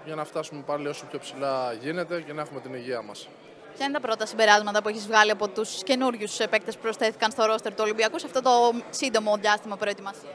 για 0.05 0.15
να 0.15 0.23
φτάσουμε 0.23 0.63
πάλι 0.65 0.87
όσο 0.87 1.05
πιο 1.09 1.19
ψηλά 1.19 1.73
γίνεται 1.81 2.21
και 2.21 2.33
να 2.33 2.41
έχουμε 2.41 2.59
την 2.59 2.73
υγεία 2.73 3.01
μας. 3.01 3.27
Ποια 3.75 3.85
είναι 3.85 3.93
τα 3.93 3.99
πρώτα 4.07 4.25
συμπεράσματα 4.25 4.81
που 4.81 4.89
έχεις 4.89 5.07
βγάλει 5.07 5.31
από 5.31 5.47
τους 5.47 5.83
καινούριους 5.83 6.37
παίκτες 6.49 6.75
που 6.75 6.81
προσθέθηκαν 6.81 7.31
στο 7.31 7.45
ρόστερ 7.45 7.71
του 7.71 7.81
Ολυμπιακού 7.83 8.19
σε 8.19 8.25
αυτό 8.25 8.41
το 8.41 8.51
σύντομο 8.89 9.37
διάστημα 9.37 9.75
προετοιμασίας; 9.77 10.33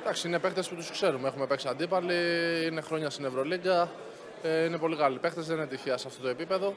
Εντάξει, 0.00 0.28
είναι 0.28 0.38
παίκτες 0.38 0.68
που 0.68 0.74
τους 0.74 0.90
ξέρουμε. 0.90 1.28
Έχουμε 1.28 1.46
παίξει 1.46 1.68
αντίπαλοι, 1.68 2.14
είναι 2.66 2.80
χρόνια 2.80 3.10
στην 3.10 3.24
Ευρωλίγκα. 3.24 3.90
Ε, 4.42 4.64
είναι 4.64 4.78
πολύ 4.78 4.96
καλοί 4.96 5.18
παίκτες, 5.18 5.46
δεν 5.46 5.56
είναι 5.56 5.66
τυχαία 5.66 5.96
σε 5.96 6.06
αυτό 6.08 6.22
το 6.22 6.28
επίπεδο. 6.28 6.74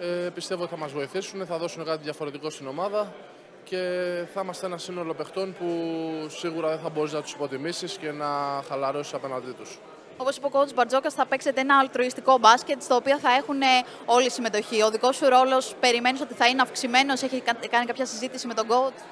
Ε, 0.00 0.28
πιστεύω 0.34 0.62
ότι 0.62 0.70
θα 0.70 0.78
μας 0.78 0.92
βοηθήσουν, 0.92 1.46
θα 1.46 1.58
δώσουν 1.58 1.84
κάτι 1.84 2.02
διαφορετικό 2.02 2.50
στην 2.50 2.66
ομάδα 2.66 3.12
και 3.64 3.78
θα 4.34 4.40
είμαστε 4.40 4.66
ένα 4.66 4.78
σύνολο 4.78 5.14
παιχτών 5.14 5.54
που 5.58 5.66
σίγουρα 6.28 6.68
δεν 6.68 6.78
θα 6.78 6.88
μπορείς 6.88 7.12
να 7.12 7.22
τους 7.22 7.32
υποτιμήσεις 7.32 7.96
και 7.96 8.10
να 8.10 8.26
χαλαρώσεις 8.68 9.14
απέναντί 9.14 9.50
τους. 9.50 9.78
Όπως 10.16 10.36
είπε 10.36 10.46
ο 10.46 10.50
coach 10.52 10.74
Μπαρτζόκας, 10.74 11.14
θα 11.14 11.26
παίξετε 11.26 11.60
ένα 11.60 11.78
αλτρουιστικό 11.78 12.38
μπάσκετ 12.38 12.82
στο 12.82 12.94
οποίο 12.94 13.18
θα 13.18 13.30
έχουν 13.30 13.60
όλη 14.04 14.30
συμμετοχή. 14.30 14.82
Ο 14.82 14.90
δικός 14.90 15.16
σου 15.16 15.28
ρόλος 15.28 15.74
περιμένεις 15.80 16.20
ότι 16.20 16.34
θα 16.34 16.46
είναι 16.46 16.62
αυξημένος, 16.62 17.22
έχει 17.22 17.42
κάνει 17.70 17.86
κάποια 17.86 18.06
συζήτηση 18.06 18.46
με 18.46 18.54
τον 18.54 18.66
coach; 18.68 19.02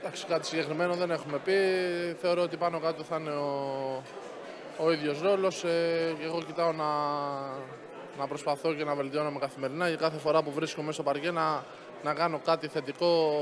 Εντάξει, 0.00 0.24
κάτι 0.26 0.46
συγκεκριμένο 0.46 0.94
δεν 0.94 1.10
έχουμε 1.10 1.38
πει. 1.38 1.52
Θεωρώ 2.20 2.42
ότι 2.42 2.56
πάνω 2.56 2.80
κάτω 2.80 3.02
θα 3.02 3.16
είναι 3.16 3.30
ο, 3.30 4.02
ο 4.76 4.92
ίδιος 4.92 5.20
ρόλος. 5.20 5.64
Ε, 5.64 6.16
εγώ 6.22 6.42
κοιτάω 6.46 6.72
να, 6.72 6.84
να 8.18 8.26
προσπαθώ 8.28 8.74
και 8.74 8.84
να 8.84 8.94
βελτιώνομαι 8.94 9.38
καθημερινά 9.38 9.88
για 9.88 9.96
κάθε 9.96 10.18
φορά 10.18 10.42
που 10.42 10.52
βρίσκομαι 10.52 10.92
στο 10.92 11.02
παρκέ 11.02 11.30
να, 11.30 11.64
να 12.02 12.14
κάνω 12.14 12.40
κάτι 12.44 12.68
θετικό 12.68 13.40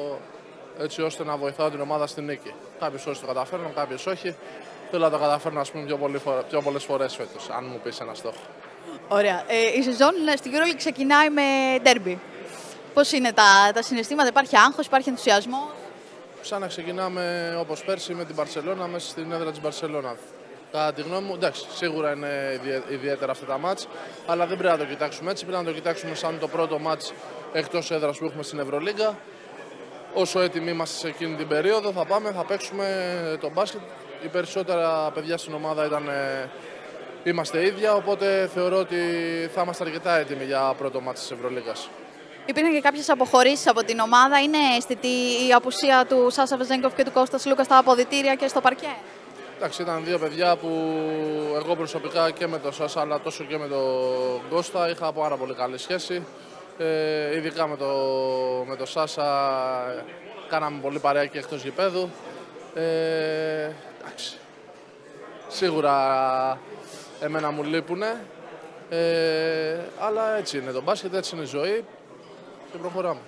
έτσι 0.79 1.03
ώστε 1.03 1.25
να 1.25 1.37
βοηθάω 1.37 1.71
την 1.71 1.81
ομάδα 1.81 2.07
στην 2.07 2.25
νίκη. 2.25 2.55
Κάποιοι 2.81 3.05
όσοι 3.09 3.21
το 3.21 3.27
καταφέρνουν, 3.27 3.75
κάποιοι 3.75 3.97
όχι. 4.09 4.37
Θέλω 4.91 5.05
να 5.05 5.11
το 5.11 5.19
καταφέρνω 5.19 5.61
ας 5.61 5.71
πούμε, 5.71 5.85
πιο, 5.85 5.97
πολύ, 5.97 6.21
πιο 6.49 6.63
πολλές 6.63 6.85
φορές 6.85 7.17
φέτος, 7.17 7.51
αν 7.51 7.65
μου 7.65 7.81
πεις 7.83 8.01
ένα 8.01 8.15
στόχο. 8.15 8.41
Ωραία. 9.09 9.45
Ε, 9.47 9.79
η 9.79 9.83
σεζόν 9.83 10.13
στην 10.37 10.53
EuroLeague 10.53 10.77
ξεκινάει 10.77 11.31
με 11.31 11.43
derby. 11.85 12.17
Πώς 12.95 13.13
είναι 13.13 13.33
τα, 13.33 13.71
τα 13.75 13.83
συναισθήματα, 13.83 14.29
υπάρχει 14.29 14.57
άγχος, 14.57 14.87
υπάρχει 14.87 15.09
ενθουσιασμός; 15.09 15.69
Σαν 16.43 16.61
να 16.61 16.67
ξεκινάμε 16.67 17.57
όπως 17.61 17.85
πέρσι 17.85 18.15
με 18.15 18.25
την 18.25 18.35
Παρσελώνα 18.35 18.87
μέσα 18.87 19.09
στην 19.09 19.33
έδρα 19.33 19.51
της 19.51 19.61
Μπαρσελόνα. 19.61 20.17
Κατά 20.73 20.93
τη 20.93 21.03
γνώμη 21.03 21.27
μου, 21.27 21.35
εντάξει, 21.35 21.65
σίγουρα 21.75 22.13
είναι 22.13 22.61
ιδιαίτερα 22.91 23.33
αυτά 23.33 23.47
τα 23.47 23.59
μάτς, 23.59 23.89
αλλά 24.27 24.47
δεν 24.47 24.57
πρέπει 24.57 24.73
να 24.73 24.79
το 24.79 24.85
κοιτάξουμε 24.85 25.31
έτσι. 25.31 25.45
Πρέπει 25.45 25.65
να 25.65 25.69
το 25.71 25.73
κοιτάξουμε 25.73 26.15
σαν 26.15 26.39
το 26.39 26.49
πρώτο 26.49 26.79
μάτς 26.79 27.13
εκτός 27.53 27.91
έδρας 27.91 28.19
που 28.19 28.25
έχουμε 28.25 28.43
στην 28.43 28.59
Ευρωλίγκα. 28.59 29.19
Όσο 30.15 30.41
έτοιμοι 30.41 30.71
είμαστε 30.71 30.99
σε 30.99 31.09
εκείνη 31.09 31.37
την 31.37 31.49
περίοδο, 31.49 31.93
θα 31.93 32.05
πάμε, 32.05 32.31
θα 32.31 32.45
παίξουμε 32.45 32.87
το 33.41 33.51
μπάσκετ. 33.51 33.81
Οι 34.25 34.29
περισσότερα 34.29 35.11
παιδιά 35.15 35.39
στην 35.39 35.55
ομάδα 35.55 35.85
ήταν, 35.85 36.09
είμαστε 37.23 37.67
ίδια, 37.67 37.95
οπότε 37.95 38.51
θεωρώ 38.55 38.77
ότι 38.79 38.97
θα 39.55 39.63
είμαστε 39.63 39.85
αρκετά 39.85 40.17
έτοιμοι 40.17 40.45
για 40.45 40.75
πρώτο 40.79 41.01
μάτς 41.01 41.21
της 41.21 41.31
Ευρωλίγκας. 41.31 41.89
Υπήρχαν 42.47 42.73
και 42.73 42.81
κάποιες 42.81 43.09
αποχωρήσεις 43.09 43.67
από 43.67 43.85
την 43.85 43.99
ομάδα. 43.99 44.41
Είναι 44.41 44.59
αισθητή 44.77 45.47
η 45.49 45.53
απουσία 45.53 46.07
του 46.09 46.31
Σάσα 46.31 46.57
Βεζέγκοφ 46.57 46.95
και 46.95 47.05
του 47.05 47.13
Κώστας 47.13 47.47
Λούκας 47.47 47.67
στα 47.67 47.79
αποδητήρια 47.79 48.35
και 48.35 48.49
στο 48.49 48.61
παρκέ. 48.61 48.95
Εντάξει, 49.63 49.83
ήταν 49.83 50.05
δύο 50.05 50.19
παιδιά 50.19 50.57
που 50.57 50.69
εγώ 51.57 51.77
προσωπικά 51.77 52.31
και 52.31 52.47
με 52.47 52.59
τον 52.59 52.73
Σάσα 52.73 53.01
αλλά 53.01 53.21
τόσο 53.21 53.45
και 53.45 53.59
με 53.59 53.69
τον 53.69 54.49
Κώστα 54.51 54.91
είχα 54.91 55.13
πάρα 55.13 55.37
πολύ 55.37 55.55
καλή 55.55 55.79
σχέση. 55.79 56.27
Ε, 56.79 57.37
ειδικά 57.37 57.67
με 57.67 57.77
τον 57.77 58.67
με 58.67 58.77
το 58.77 58.87
Σάσα 58.87 59.25
κάναμε 60.49 60.81
πολύ 60.81 60.99
παρέα 60.99 61.27
και 61.27 61.39
εκτός 61.39 61.63
γηπέδου. 61.63 62.11
Ε, 62.75 63.71
εντάξει. 64.01 64.39
Σίγουρα 65.49 66.59
εμένα 67.21 67.51
μου 67.51 67.63
λείπουνε. 67.63 68.25
Ε, 68.89 69.79
αλλά 69.99 70.37
έτσι 70.37 70.59
είναι 70.59 70.71
το 70.71 70.83
μπάσκετ, 70.83 71.15
έτσι 71.15 71.35
είναι 71.35 71.45
η 71.45 71.49
ζωή 71.49 71.85
και 72.73 72.79
προχωράμε. 72.79 73.21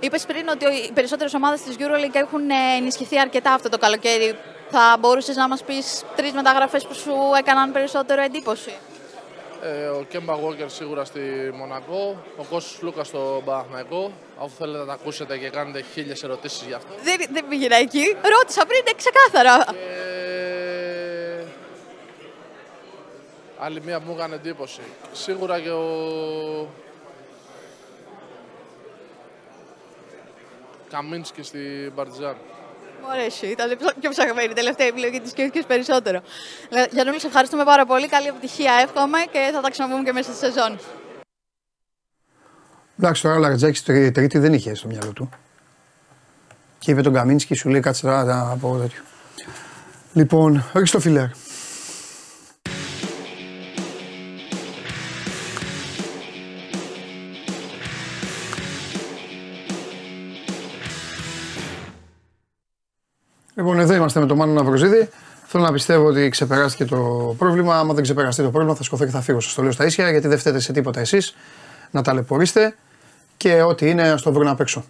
Είπες 0.00 0.26
πριν 0.26 0.48
ότι 0.48 0.64
οι 0.64 0.92
περισσότερες 0.92 1.34
ομάδες 1.34 1.62
της 1.62 1.76
Euroleague 1.78 2.14
έχουν 2.14 2.50
ενισχυθεί 2.78 3.18
αρκετά 3.18 3.52
αυτό 3.52 3.68
το 3.68 3.78
καλοκαίρι. 3.78 4.38
Θα 4.70 4.96
μπορούσες 5.00 5.36
να 5.36 5.48
μας 5.48 5.64
πεις 5.64 6.04
τρεις 6.16 6.32
μεταγραφές 6.32 6.86
που 6.86 6.94
σου 6.94 7.12
έκαναν 7.38 7.72
περισσότερο 7.72 8.22
εντύπωση; 8.22 8.74
Ε, 9.62 9.86
ο 9.86 10.04
Κέμπα 10.08 10.34
Walker 10.34 10.66
σίγουρα 10.66 11.04
στη 11.04 11.20
Μονακό, 11.54 12.22
ο 12.36 12.44
Κώστας 12.44 12.82
Λούκας 12.82 13.06
στο 13.06 13.42
Παναθηναϊκό. 13.44 14.12
Αφού 14.38 14.56
θέλετε 14.58 14.78
να 14.78 14.86
τα 14.86 14.92
ακούσετε 14.92 15.38
και 15.38 15.48
κάνετε 15.48 15.84
χίλιες 15.92 16.22
ερωτήσεις 16.22 16.66
γι' 16.66 16.72
αυτό. 16.72 16.94
Δεν, 17.02 17.16
δεν 17.32 17.48
πήγαινα 17.48 17.76
εκεί. 17.76 18.16
Ρώτησα 18.38 18.66
πριν, 18.66 18.80
είναι 18.86 18.96
ξεκάθαρα. 18.96 19.64
Και... 19.70 20.08
Άλλη 23.58 23.82
μία 23.84 24.00
που 24.00 24.04
μου 24.06 24.14
έκανε 24.18 24.34
εντύπωση. 24.34 24.80
Σίγουρα 25.12 25.60
και 25.60 25.70
ο 25.70 26.68
Καμίνσκι 30.90 31.42
στην 31.42 31.94
Παρτιζάν. 31.94 32.36
Μου 33.02 33.10
αρέσει. 33.10 33.46
Ήταν 33.46 33.78
πιο 34.00 34.10
ψαγμένη 34.10 34.50
η 34.50 34.54
τελευταία 34.54 34.86
επιλογή 34.86 35.20
της 35.20 35.32
και 35.32 35.64
περισσότερο. 35.66 36.22
Γιάννη, 36.90 37.20
σε 37.20 37.26
ευχαριστούμε 37.26 37.64
πάρα 37.64 37.86
πολύ. 37.86 38.08
Καλή 38.08 38.26
επιτυχία, 38.26 38.72
εύχομαι 38.82 39.18
και 39.32 39.50
θα 39.52 39.60
τα 39.60 39.70
ξαναπούμε 39.70 40.02
και 40.02 40.12
μέσα 40.12 40.32
στη 40.32 40.46
σεζόν. 40.46 40.78
Εντάξει, 42.98 43.22
τώρα 43.22 43.34
ο 43.34 43.38
Λαρτζάκη 43.38 43.82
τρίτη 44.12 44.38
δεν 44.38 44.52
είχε 44.52 44.74
στο 44.74 44.88
μυαλό 44.88 45.12
του. 45.12 45.30
Και 46.78 46.90
είπε 46.90 47.02
τον 47.02 47.12
Καμίνσκι, 47.12 47.54
σου 47.54 47.68
λέει 47.68 47.80
κάτσε 47.80 48.02
τώρα 48.02 48.50
από 48.50 48.78
τέτοιο. 48.80 49.02
Λοιπόν, 50.12 50.64
ρίξε 50.74 50.92
το 50.92 51.00
φιλέρ. 51.00 51.26
Λοιπόν, 63.60 63.78
εδώ 63.80 63.94
είμαστε 63.94 64.20
με 64.20 64.26
τον 64.26 64.36
Μάνο 64.36 64.52
Ναυροζίδη. 64.52 65.08
Θέλω 65.46 65.64
να 65.64 65.72
πιστεύω 65.72 66.06
ότι 66.06 66.28
ξεπεράστηκε 66.28 66.84
το 66.84 67.34
πρόβλημα. 67.38 67.78
Άμα 67.78 67.94
δεν 67.94 68.02
ξεπεραστεί 68.02 68.42
το 68.42 68.50
πρόβλημα, 68.50 68.74
θα 68.74 68.82
σκοθώ 68.82 69.04
και 69.04 69.10
θα 69.10 69.20
φύγω. 69.20 69.40
Σας 69.40 69.54
το 69.54 69.62
λέω 69.62 69.72
στα 69.72 69.84
ίσια, 69.84 70.10
γιατί 70.10 70.28
δεν 70.28 70.38
φταίτε 70.38 70.58
σε 70.58 70.72
τίποτα 70.72 71.00
εσείς. 71.00 71.34
Να 71.90 72.02
ταλαιπωρήσετε 72.02 72.74
και 73.36 73.62
ό,τι 73.62 73.90
είναι, 73.90 74.02
ας 74.02 74.22
το 74.22 74.32
βρουν 74.32 74.48
απ' 74.48 74.60
έξω. 74.60 74.84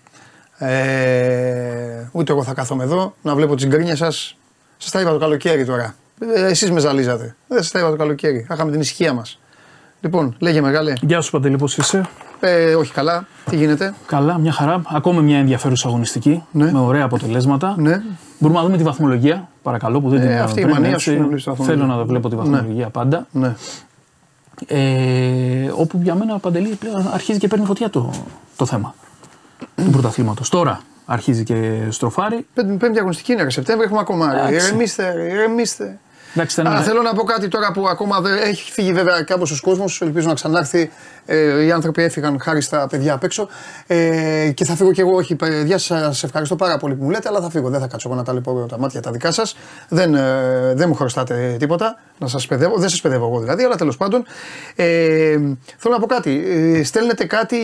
Ε, 0.58 2.08
ούτε 2.12 2.32
εγώ 2.32 2.42
θα 2.42 2.54
κάθομαι 2.54 2.84
εδώ 2.84 3.14
να 3.22 3.34
βλέπω 3.34 3.54
τις 3.54 3.66
γκρίνιες 3.66 3.98
σας. 3.98 4.36
Σας 4.76 4.90
τα 4.90 5.00
είπα 5.00 5.10
το 5.10 5.18
καλοκαίρι 5.18 5.64
τώρα. 5.64 5.94
Ε, 6.34 6.46
Εσείς 6.46 6.70
με 6.70 6.80
ζαλίζατε. 6.80 7.36
Δεν 7.48 7.62
σας 7.62 7.70
τα 7.70 7.78
είπα 7.78 7.90
το 7.90 7.96
καλοκαίρι. 7.96 8.46
Είχαμε 8.50 8.70
την 8.70 8.80
ησυχία 8.80 9.12
μας. 9.12 9.40
Λοιπόν, 10.00 10.34
λέγε 10.38 10.60
μεγάλε. 10.60 10.92
Γεια 11.00 11.20
σου 11.20 11.30
Παντελή, 11.30 11.56
πώς 11.56 11.76
είσαι; 11.76 12.08
Ε, 12.40 12.74
όχι 12.74 12.92
καλά. 12.92 13.26
Τι 13.50 13.56
γίνεται; 13.56 13.94
Καλά, 14.06 14.38
μια 14.38 14.52
χαρά. 14.52 14.82
Ακόμα 14.86 15.20
μια 15.20 15.38
ενδιαφέρουσα 15.38 15.88
αγωνιστική 15.88 16.42
Ναι. 16.52 16.72
με 16.72 16.78
ωραία 16.78 17.04
αποτελέσματα. 17.04 17.74
Ναι. 17.78 18.02
Μπορούμε 18.38 18.58
να 18.60 18.64
δούμε 18.66 18.76
τη 18.76 18.82
βαθμολογία, 18.82 19.48
παρακαλώ, 19.62 20.00
που 20.00 20.08
δεν 20.08 20.20
Ε, 20.20 20.26
την 20.26 20.38
αυτή 20.38 20.60
η 20.60 20.62
πριν, 20.62 20.74
μανία 20.74 20.90
έτσι. 20.90 21.04
σου 21.04 21.12
είναι 21.12 21.20
να 21.20 21.26
βλέπεις 21.26 21.42
τη 21.44 21.48
βαθμολογία. 21.50 21.74
Θέλω 21.84 21.96
να 21.96 22.04
βλέπω 22.04 22.28
τη 22.28 22.36
βαθμολογία 22.36 22.88
πάντα. 22.88 23.26
Ναι. 23.30 23.54
Ε, 24.66 25.70
όπου 25.76 26.00
για 26.02 26.14
μένα 26.14 26.38
Παντελή 26.38 26.68
πλέον 26.68 27.10
αρχίζει 27.12 27.38
και 27.38 27.48
παίρνει 27.48 27.64
φωτιά 27.64 27.90
το, 27.90 28.10
το 28.56 28.66
θέμα 28.66 28.94
του 29.76 29.90
πρωταθλήματος. 29.90 30.48
Τώρα 30.48 30.80
αρχίζει 31.06 31.42
και 31.44 31.78
στροφάρει. 31.88 32.46
Πέμπτη, 32.54 32.72
πέμπτη 32.76 32.98
αγωνιστική 32.98 33.32
είναι, 33.32 33.42
ρε 33.42 33.50
Σεπτέμβρη 33.50 33.84
έχουμε 33.84 34.00
ακόμα. 34.00 34.32
ρε. 34.32 34.38
Εντάξει. 34.40 34.66
Ηρεμήστε, 34.68 35.12
ρε, 35.14 35.22
ηρεμήστε. 35.32 35.98
Εντάξει, 36.34 36.60
ήταν 36.60 36.66
Αλλά 36.72 36.76
ένα- 36.80 36.84
θέλω 36.90 37.02
να 37.02 37.12
πω 37.14 37.22
κάτι 37.24 37.48
τώρα 37.48 37.72
που 37.72 37.88
ακόμα 37.88 38.20
δεν 38.20 38.36
έχει 38.36 38.72
φύγει 38.72 38.92
βέβαια 38.92 39.22
κάπως 39.22 39.50
ο 39.50 39.56
κόσμος. 39.62 40.00
Ελπίζω 40.00 40.28
να 40.28 40.34
ξανάρθει. 40.34 40.90
Ε, 41.26 41.64
οι 41.64 41.72
άνθρωποι 41.72 42.02
έφυγαν 42.02 42.40
χάρη 42.40 42.60
στα 42.60 42.86
παιδιά 42.90 43.14
απ' 43.14 43.24
έξω. 43.24 43.48
Ε, 43.86 44.50
και 44.54 44.64
θα 44.64 44.74
φύγω 44.74 44.92
κι 44.92 45.00
εγώ. 45.00 45.16
Όχι, 45.16 45.34
παιδιά, 45.34 45.78
σας 45.78 46.22
ευχαριστώ 46.22 46.56
πάρα 46.56 46.76
πολύ 46.76 46.94
που 46.94 47.04
μου 47.04 47.10
λέτε, 47.10 47.28
αλλά 47.28 47.40
θα 47.40 47.50
φύγω. 47.50 47.68
Δεν 47.68 47.80
θα 47.80 47.86
κάτσω 47.86 48.08
εγώ 48.08 48.18
να 48.18 48.24
ταλαιπωρώ 48.24 48.66
τα 48.66 48.78
μάτια 48.78 49.00
τα 49.00 49.10
δικά 49.10 49.30
σας. 49.32 49.56
Δεν, 49.88 50.14
ε, 50.14 50.72
δεν 50.74 50.88
μου 50.88 50.94
χρωστάτε 50.94 51.56
τίποτα. 51.58 51.98
Να 52.18 52.26
σας 52.28 52.46
παιδεύω. 52.46 52.76
Δεν 52.78 52.88
σας 52.88 53.00
παιδεύω 53.00 53.26
εγώ 53.26 53.40
δηλαδή, 53.40 53.64
αλλά 53.64 53.74
τέλος 53.76 53.96
πάντων. 53.96 54.24
Ε, 54.76 54.84
θέλω 55.76 55.94
να 55.94 55.98
πω 56.00 56.06
κάτι. 56.06 56.42
Ε, 56.78 56.84
στέλνετε 56.84 57.24
κάτι, 57.24 57.58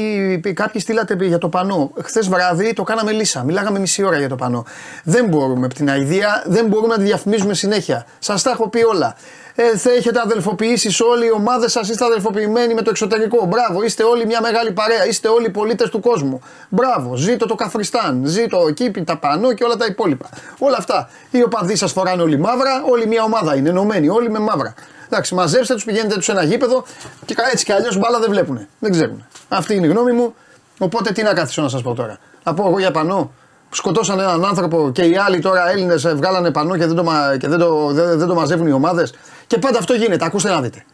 κάποιοι 0.54 0.80
στείλατε 0.80 1.16
για 1.20 1.38
το 1.38 1.48
πανό. 1.48 1.92
Χθες 2.02 2.28
βράδυ 2.28 2.72
το 2.72 2.82
κάναμε 2.82 3.12
λύσα. 3.12 3.42
Μιλάγαμε 3.42 3.78
μισή 3.78 4.02
ώρα 4.02 4.18
για 4.18 4.28
το 4.28 4.36
πανό. 4.36 4.64
Δεν 5.04 5.26
μπορούμε 5.28 5.66
από 5.66 5.74
την 5.74 5.90
αηδία, 5.90 6.42
δεν 6.46 6.66
μπορούμε 6.66 6.88
να 6.94 6.96
τη 6.98 7.04
διαφημίζουμε 7.04 7.54
συνέχεια. 7.54 8.06
Σας 8.18 8.42
τα 8.42 8.50
έχω 8.58 8.68
πει 8.68 8.82
όλα. 8.84 9.16
Ε, 9.54 9.76
θα 9.76 9.90
έχετε 9.90 10.20
αδελφοποιήσεις 10.24 11.00
όλοι 11.00 11.26
οι 11.26 11.30
ομάδε 11.30 11.68
σας, 11.68 11.88
είστε 11.88 12.04
αδελφοποιημένοι 12.04 12.74
με 12.74 12.82
το 12.82 12.90
εξωτερικό. 12.90 13.46
Μπράβο, 13.46 13.82
είστε 13.82 14.02
όλοι 14.02 14.26
μια 14.26 14.40
μεγάλη 14.40 14.72
παρέα, 14.72 15.06
είστε 15.06 15.28
όλοι 15.28 15.50
πολίτες 15.50 15.88
του 15.90 16.00
κόσμου. 16.00 16.40
Μπράβο, 16.68 17.16
ζήτω 17.16 17.46
το 17.46 17.54
Καφριστάν, 17.54 18.22
ζήτω 18.24 18.66
εκεί 18.68 18.90
τα 18.90 19.16
πανό 19.18 19.52
και 19.52 19.64
όλα 19.64 19.76
τα 19.76 19.86
υπόλοιπα. 19.86 20.28
Όλα 20.58 20.76
αυτά. 20.78 21.08
Οι 21.30 21.42
οπαδοί 21.42 21.76
σας 21.76 21.92
φοράνε 21.92 22.22
όλοι 22.22 22.38
μαύρα, 22.38 22.82
όλοι 22.90 23.06
μια 23.06 23.22
ομάδα 23.22 23.56
είναι 23.56 23.68
ενωμένοι, 23.68 24.08
όλοι 24.08 24.30
με 24.30 24.38
μαύρα. 24.38 24.74
Εντάξει, 25.06 25.34
μαζέψτε 25.34 25.74
τους, 25.74 25.84
πηγαίνετε 25.84 26.14
τους 26.14 26.24
σε 26.24 26.32
ένα 26.32 26.42
γήπεδο 26.42 26.84
και 27.24 27.34
κα- 27.34 27.50
έτσι 27.50 27.64
κι 27.64 27.72
αλλιώς 27.72 27.98
μπάλα 27.98 28.18
δεν 28.20 28.30
βλέπουν. 28.30 28.66
Δεν 28.78 28.90
ξέρουν. 28.90 29.26
Αυτή 29.48 29.74
είναι 29.74 29.86
η 29.86 29.90
γνώμη 29.90 30.12
μου. 30.12 30.34
Οπότε 30.78 31.12
τι 31.12 31.22
να 31.22 31.34
κάθισω 31.34 31.62
να 31.62 31.68
σας 31.68 31.82
πω 31.82 31.94
τώρα. 31.94 32.18
Να 32.42 32.54
πω 32.54 32.66
εγώ 32.68 32.78
για 32.78 32.90
πανό 32.90 33.16
που 33.16 33.30
σκοτώσαν 33.76 34.20
έναν 34.20 34.44
άνθρωπο 34.44 34.90
και 34.92 35.02
οι 35.02 35.16
άλλοι 35.16 35.38
τώρα 35.40 35.70
Έλληνες 35.70 36.14
βγάλανε 36.14 36.50
πανό 36.50 36.76
και 36.76 36.86
δεν 36.86 36.96
το, 36.96 37.04
μα- 37.04 37.36
και 37.36 37.48
δεν 37.48 37.58
το, 37.58 37.92
δεν, 37.92 38.18
δεν 38.18 38.28
το 38.28 38.34
μαζεύουν 38.34 38.66
οι 38.66 38.72
ομάδες 38.72 39.14
Και 39.46 39.58
πάντα 39.58 39.78
αυτό 39.78 39.94
γίνεται. 39.94 40.24
Ακούστε 40.24 40.50
να 40.50 40.60
δείτε. 40.60 40.84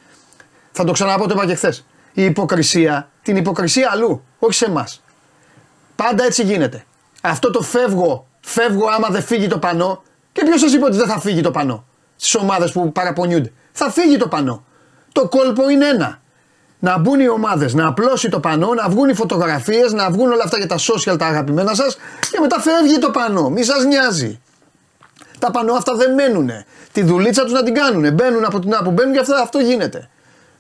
Θα 0.72 0.84
το 0.84 0.92
ξαναπώ, 0.92 1.26
το 1.26 1.34
είπα 1.36 1.46
και 1.46 1.54
χθες. 1.54 1.84
Η 2.12 2.24
υποκρισία, 2.24 3.10
την 3.22 3.36
υποκρισία 3.36 3.90
αλλού, 3.92 4.22
όχι 4.38 4.52
σε 4.54 4.64
εμάς. 4.64 5.02
Πάντα 5.96 6.24
έτσι 6.24 6.42
γίνεται. 6.42 6.84
Αυτό 7.22 7.50
το 7.50 7.62
φεύγω, 7.62 8.26
φεύγω 8.40 8.86
άμα 8.96 9.08
δεν 9.08 9.22
φύγει 9.22 9.46
το 9.46 9.58
πανό. 9.58 10.02
Και 10.32 10.42
ποιος 10.44 10.60
σας 10.60 10.72
είπε 10.72 10.84
ότι 10.84 10.96
δεν 10.96 11.06
θα 11.06 11.20
φύγει 11.20 11.40
το 11.40 11.50
πανό; 11.50 11.84
Στις 12.16 12.34
ομάδες 12.34 12.72
που 12.72 12.92
παραπονιούνται. 12.92 13.52
Θα 13.72 13.90
φύγει 13.90 14.16
το 14.16 14.28
πανό. 14.28 14.64
Το 15.12 15.28
κόλπο 15.28 15.68
είναι 15.70 15.86
ένα. 15.86 16.21
Να 16.84 16.98
μπουν 16.98 17.20
οι 17.20 17.28
ομάδες, 17.28 17.74
να 17.74 17.86
απλώσει 17.86 18.28
το 18.28 18.40
πανό, 18.40 18.74
να 18.74 18.88
βγουν 18.88 19.08
οι 19.08 19.14
φωτογραφίες, 19.14 19.92
να 19.92 20.10
βγουν 20.10 20.32
όλα 20.32 20.42
αυτά 20.44 20.56
για 20.58 20.66
τα 20.66 20.76
social 20.78 21.18
τα 21.18 21.26
αγαπημένα 21.26 21.74
σας 21.74 21.96
και 22.30 22.38
μετά 22.40 22.60
φεύγει 22.60 22.98
το 22.98 23.10
πανό. 23.10 23.48
Μη 23.50 23.62
σας 23.62 23.84
νοιάζει. 23.84 24.40
Τα 25.38 25.50
πανό 25.50 25.72
αυτά 25.72 25.94
δεν 25.94 26.14
μένουνε. 26.14 26.64
Τη 26.92 27.02
δουλίτσα 27.02 27.42
τους 27.42 27.52
να 27.52 27.62
την 27.62 27.74
κάνουν. 27.74 28.12
Μπαίνουν 28.14 28.44
από 28.44 28.58
την 28.58 28.74
άπο, 28.74 28.90
μπαίνουν 28.90 29.12
και 29.12 29.18
αυτά, 29.18 29.40
αυτό 29.40 29.58
γίνεται. 29.58 30.08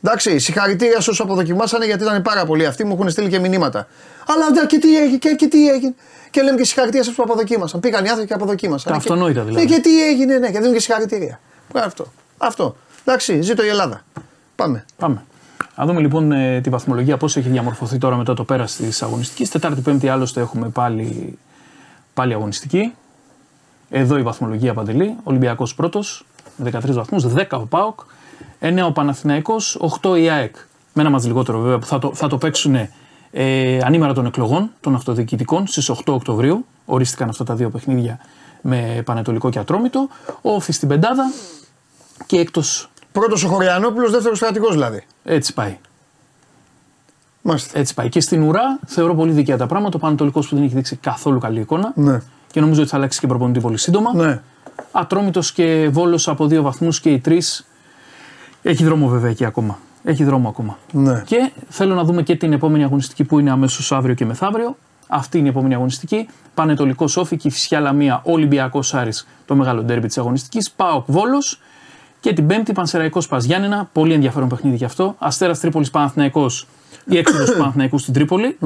Εντάξει, 0.02 0.38
συγχαρητήρια 0.38 0.92
σε 1.00 1.10
όσους 1.10 1.20
αποδοκιμάσανε 1.20 1.84
γιατί 1.84 2.02
ήταν 2.04 2.22
πάρα 2.22 2.44
πολλοί 2.44 2.66
αυτοί, 2.66 2.84
μου 2.84 2.92
έχουν 2.94 3.10
στείλει 3.10 3.28
και 3.28 3.38
μηνύματα. 3.38 3.86
Αλλά 4.26 4.50
ντε, 4.52 4.66
και 4.66 4.78
τι 4.78 4.96
έγινε, 4.96 5.16
και, 5.16 5.28
και 5.30 5.46
τι 5.48 5.68
έγινε. 5.70 5.94
Και 6.30 6.42
λέμε 6.42 6.56
και 6.56 6.64
συγχαρητήρια 6.64 7.02
σε 7.04 7.10
όσους 7.10 7.24
αποδοκίμασαν. 7.24 7.80
Πήγαν 7.80 8.04
οι 8.04 8.08
άνθρωποι 8.08 8.28
και 8.28 8.34
αποδοκίμασαν. 8.34 8.92
Τα 8.92 8.98
Και- 8.98 9.04
αυτονόητα 9.12 9.42
δηλαδή. 9.42 9.64
Ναι, 9.64 9.74
και 9.74 9.80
τι 9.80 10.06
έγινε, 10.08 10.38
ναι, 10.38 10.50
και 10.50 10.58
δίνουν 10.58 10.72
και 10.74 10.80
συγχαρητήρια. 10.80 11.40
Μπράβο, 11.72 11.86
Αυτό. 11.86 12.12
Αυτό. 12.38 12.76
Εντάξει, 13.04 13.40
ζήτω 13.42 13.64
η 13.64 13.68
Ελλάδα. 13.68 14.04
Πάμε. 14.56 14.84
Πάμε. 14.96 15.24
Να 15.76 15.86
δούμε 15.86 16.00
λοιπόν 16.00 16.32
ε, 16.32 16.60
τη 16.60 16.70
βαθμολογία 16.70 17.16
πώς 17.16 17.36
έχει 17.36 17.48
διαμορφωθεί 17.48 17.98
τώρα 17.98 18.16
μετά 18.16 18.34
το 18.34 18.44
πέρας 18.44 18.76
της 18.76 19.02
αγωνιστικής. 19.02 19.50
Τετάρτη, 19.50 19.80
Πέμπτη 19.80 20.08
άλλωστε 20.08 20.40
έχουμε 20.40 20.68
πάλι, 20.68 21.38
πάλι 22.14 22.32
αγωνιστική. 22.32 22.92
Εδώ 23.90 24.18
η 24.18 24.22
βαθμολογία 24.22 24.74
παντελή. 24.74 25.16
Ολυμπιακός 25.22 25.74
πρώτος 25.74 26.24
με 26.56 26.70
13 26.70 26.92
βαθμούς, 26.92 27.26
10 27.26 27.44
ο 27.50 27.66
Πάοκ, 27.66 28.00
9 28.60 28.86
ο 28.86 28.92
Παναθηναϊκός, 28.92 29.78
8 30.00 30.18
η 30.18 30.28
ΑΕΚ. 30.28 30.56
Με 30.92 31.02
ένα 31.02 31.10
μα 31.10 31.20
λιγότερο 31.24 31.60
βέβαια 31.60 31.78
που 31.78 31.86
θα 31.86 31.98
το, 31.98 32.14
θα 32.14 32.28
το 32.28 32.38
παίξουν 32.38 32.74
ε, 33.30 33.78
ανήμερα 33.82 34.12
των 34.12 34.26
εκλογών 34.26 34.70
των 34.80 34.94
αυτοδιοικητικών 34.94 35.66
στις 35.66 35.90
8 35.90 35.94
Οκτωβρίου. 36.06 36.66
Ορίστηκαν 36.84 37.28
αυτά 37.28 37.44
τα 37.44 37.54
δύο 37.54 37.70
παιχνίδια 37.70 38.18
με 38.60 39.02
Πανετολικό 39.04 39.50
και 39.50 39.58
Ατρόμητο. 39.58 40.08
Ο 40.42 40.54
Όφης 40.54 40.76
στην 40.76 40.88
Πεντάδα 40.88 41.32
και 42.26 42.38
έκτο 42.38 42.62
Πρώτος 43.12 43.44
ο 43.44 43.48
Χωριανόπουλος, 43.48 44.10
δεύτερος 44.10 44.38
κρατικό 44.38 44.70
δηλαδή. 44.70 45.02
έτσι 45.24 45.54
πάει. 45.54 45.78
Μάλιστα. 47.42 47.78
Έτσι 47.78 47.94
πάει. 47.94 48.08
Και 48.08 48.20
στην 48.20 48.42
ουρά 48.42 48.78
θεωρώ 48.86 49.14
πολύ 49.14 49.32
δικαία 49.32 49.56
τα 49.56 49.66
πράγματα. 49.66 49.96
Ο 49.96 50.00
Πανατολικό 50.00 50.40
που 50.40 50.54
δεν 50.54 50.62
έχει 50.62 50.74
δείξει 50.74 50.96
καθόλου 50.96 51.38
καλή 51.38 51.60
εικόνα. 51.60 51.92
Ναι. 51.94 52.20
Και 52.50 52.60
νομίζω 52.60 52.80
ότι 52.80 52.90
θα 52.90 52.96
αλλάξει 52.96 53.20
και 53.20 53.26
προπονητή 53.26 53.60
πολύ 53.60 53.78
σύντομα. 53.78 54.14
Ναι. 54.14 54.40
Ατρόμητος 54.92 55.52
και 55.52 55.88
Βόλος 55.92 56.28
από 56.28 56.46
δύο 56.46 56.62
βαθμούς 56.62 57.00
και 57.00 57.10
οι 57.10 57.18
τρεις. 57.18 57.66
Έχει 58.62 58.84
δρόμο 58.84 59.08
βέβαια 59.08 59.30
εκεί 59.30 59.44
ακόμα. 59.44 59.78
Έχει 60.04 60.24
δρόμο 60.24 60.48
ακόμα. 60.48 60.78
Ναι. 60.92 61.22
Και 61.26 61.52
θέλω 61.68 61.94
να 61.94 62.04
δούμε 62.04 62.22
και 62.22 62.36
την 62.36 62.52
επόμενη 62.52 62.84
αγωνιστική 62.84 63.24
που 63.24 63.38
είναι 63.38 63.50
αμέσως 63.50 63.92
αύριο 63.92 64.14
και 64.14 64.24
μεθαύριο. 64.24 64.76
Αυτή 65.08 65.38
είναι 65.38 65.46
η 65.46 65.50
επόμενη 65.50 65.74
αγωνιστική. 65.74 66.28
Πανετολικό 66.54 67.04
Όφη 67.16 67.36
και 67.36 67.48
η 67.48 67.50
Φυσιά 67.50 67.80
Λαμία 67.80 68.20
Ολυμπιακός 68.24 68.94
Άρης, 68.94 69.26
το 69.46 69.54
μεγάλο 69.54 69.82
ντέρμπι 69.82 70.06
της 70.06 70.18
αγωνιστικής. 70.18 70.70
Πάοκ 70.70 71.04
Βόλος. 71.06 71.60
Και 72.22 72.32
την 72.32 72.46
Πέμπτη 72.46 72.72
Πανσεραϊκός 72.72 73.28
Πας 73.28 73.44
Γιάννενα. 73.44 73.88
Πολύ 73.92 74.12
ενδιαφέρον 74.12 74.48
παιχνίδι 74.48 74.76
και 74.76 74.84
αυτό. 74.84 75.14
Αστέρας 75.18 75.60
Τρίπολης 75.60 75.90
Παναθυναϊκό 75.90 76.50
ή 77.04 77.16
έξοδος 77.16 77.50
του 77.50 77.58
Παναθηναϊκού 77.60 77.98
στην 77.98 78.12
Τρίπολη. 78.14 78.58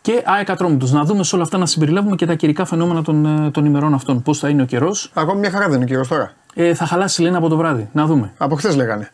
Και 0.00 0.22
ΑΕΚ 0.24 0.50
Ατρόμητος. 0.50 0.92
Να 0.92 1.04
δούμε 1.04 1.24
σε 1.24 1.34
όλα 1.34 1.44
αυτά 1.44 1.58
να 1.58 1.66
συμπεριλάβουμε 1.66 2.16
και 2.16 2.26
τα 2.26 2.34
καιρικά 2.34 2.64
φαινόμενα 2.64 3.02
των, 3.02 3.26
ε, 3.26 3.50
των 3.50 3.64
ημερών 3.64 3.94
αυτών. 3.94 4.22
Πώς 4.22 4.38
θα 4.38 4.48
είναι 4.48 4.62
ο 4.62 4.64
καιρός. 4.64 5.10
Ακόμη 5.14 5.40
μια 5.40 5.50
χαρά 5.50 5.64
δεν 5.64 5.74
είναι 5.74 5.84
ο 5.84 5.86
κύριο 5.86 6.06
τώρα. 6.06 6.32
Ε, 6.54 6.74
θα 6.74 6.86
χαλάσει 6.86 7.22
λένε 7.22 7.36
από 7.36 7.48
το 7.48 7.56
βράδυ. 7.56 7.88
Να 7.92 8.06
δούμε. 8.06 8.32
Από 8.38 8.56
χθες 8.56 8.76
λέγανε. 8.76 9.10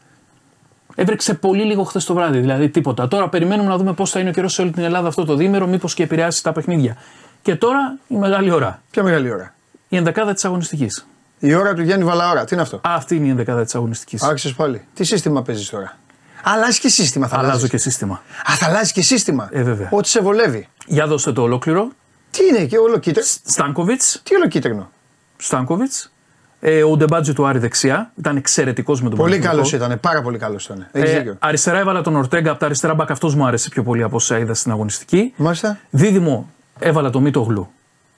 Έβρεξε 0.94 1.34
πολύ 1.34 1.64
λίγο 1.64 1.82
χθες 1.82 2.04
το 2.04 2.14
βράδυ, 2.14 2.38
δηλαδή 2.38 2.68
τίποτα. 2.68 3.08
Τώρα 3.08 3.28
περιμένουμε 3.28 3.68
να 3.68 3.76
δούμε 3.76 3.92
πώς 3.92 4.10
θα 4.10 4.20
είναι 4.20 4.28
ο 4.28 4.32
καιρός 4.32 4.52
σε 4.52 4.62
όλη 4.62 4.70
την 4.70 4.82
Ελλάδα 4.82 5.08
αυτό 5.08 5.24
το 5.24 5.34
διήμερο, 5.34 5.66
μήπως 5.66 5.94
και 5.94 6.02
επηρεάσει 6.02 6.42
τα 6.42 6.52
παιχνίδια. 6.52 6.96
Και 7.42 7.56
τώρα 7.56 7.98
η 8.06 8.16
μεγάλη 8.16 8.50
ώρα. 8.50 8.82
Ποια 8.90 9.02
μεγάλη 9.02 9.32
ώρα; 9.32 9.54
Η 9.88 9.96
ενδεκάδα 9.96 10.32
της 10.32 10.44
αγωνιστικής. 10.44 11.06
Η 11.46 11.54
ώρα 11.54 11.74
του 11.74 11.82
Γιάννη 11.82 12.04
Βαλαώρα. 12.04 12.44
Τι 12.44 12.54
είναι 12.54 12.62
αυτό; 12.62 12.80
Αυτή 12.82 13.16
είναι 13.16 13.26
η 13.26 13.30
ενδεκάδα 13.30 13.64
της 13.64 13.74
αγωνιστικής. 13.74 14.22
Άρχισε 14.22 14.54
πάλι. 14.56 14.84
Τι 14.94 15.04
σύστημα 15.04 15.42
παίζεις 15.42 15.68
τώρα; 15.70 15.96
Αλλάζει 16.42 16.80
και 16.80 16.88
σύστημα 16.88 17.26
θα 17.28 17.34
Αλλάζω 17.36 17.50
αλλάζεις. 17.50 17.70
και 17.70 17.76
σύστημα. 17.76 18.22
Α, 18.50 18.54
θα 18.56 18.66
αλλάζει 18.66 18.92
και 18.92 19.02
σύστημα; 19.02 19.48
Ε, 19.52 19.62
βέβαια. 19.62 19.88
Ό,τι 19.90 20.08
σε 20.08 20.20
βολεύει. 20.20 20.68
Για 20.86 21.06
δώστε 21.06 21.32
το 21.32 21.42
ολόκληρο. 21.42 21.88
Τι 22.30 22.44
είναι 22.46 22.64
και 22.64 22.76
όλο 22.78 22.98
κίτρινο; 22.98 23.26
Στάνκοβιτς. 23.44 24.20
Τι 24.24 24.34
όλο 24.34 24.46
κίτρινο; 24.48 24.90
Στάνκοβιτς. 25.36 26.12
Ε, 26.60 26.82
ο 26.84 26.96
Ντεμπάτζη 26.96 27.32
του 27.32 27.46
Άρη 27.46 27.58
δεξιά. 27.58 28.12
Ήταν 28.18 28.36
εξαιρετικός 28.36 29.02
με 29.02 29.08
τον 29.08 29.18
Πολύ 29.18 29.30
Παναθηναϊκό. 29.30 29.68
καλός 29.68 29.88
ήταν. 29.88 30.00
Πάρα 30.00 30.22
πολύ 30.22 30.38
καλός 30.38 30.64
ήταν. 30.64 30.86
Έχεις 30.92 31.10
Ε, 31.10 31.16
δίκιο. 31.18 31.36
αριστερά 31.38 31.78
έβαλα 31.78 32.00
τον 32.02 32.16
Ορτέγκα 32.16 32.50
από 32.50 32.60
τα 32.60 32.66
αριστερά 32.66 32.94
μπακ. 32.94 33.10
Αυτός 33.10 33.34
μου 33.34 33.46
άρεσε 33.46 33.68
πιο 33.68 33.82
πολύ 33.82 34.02
από 34.02 34.16
όσα 34.16 34.38
είδα 34.38 34.54
στην 34.54 34.72
αγωνιστική. 34.72 35.32
Μάλιστα. 35.36 35.78
Δίδυμο 35.90 36.50
έβαλα 36.78 37.10
το 37.10 37.20
Μίτογλου. 37.20 37.68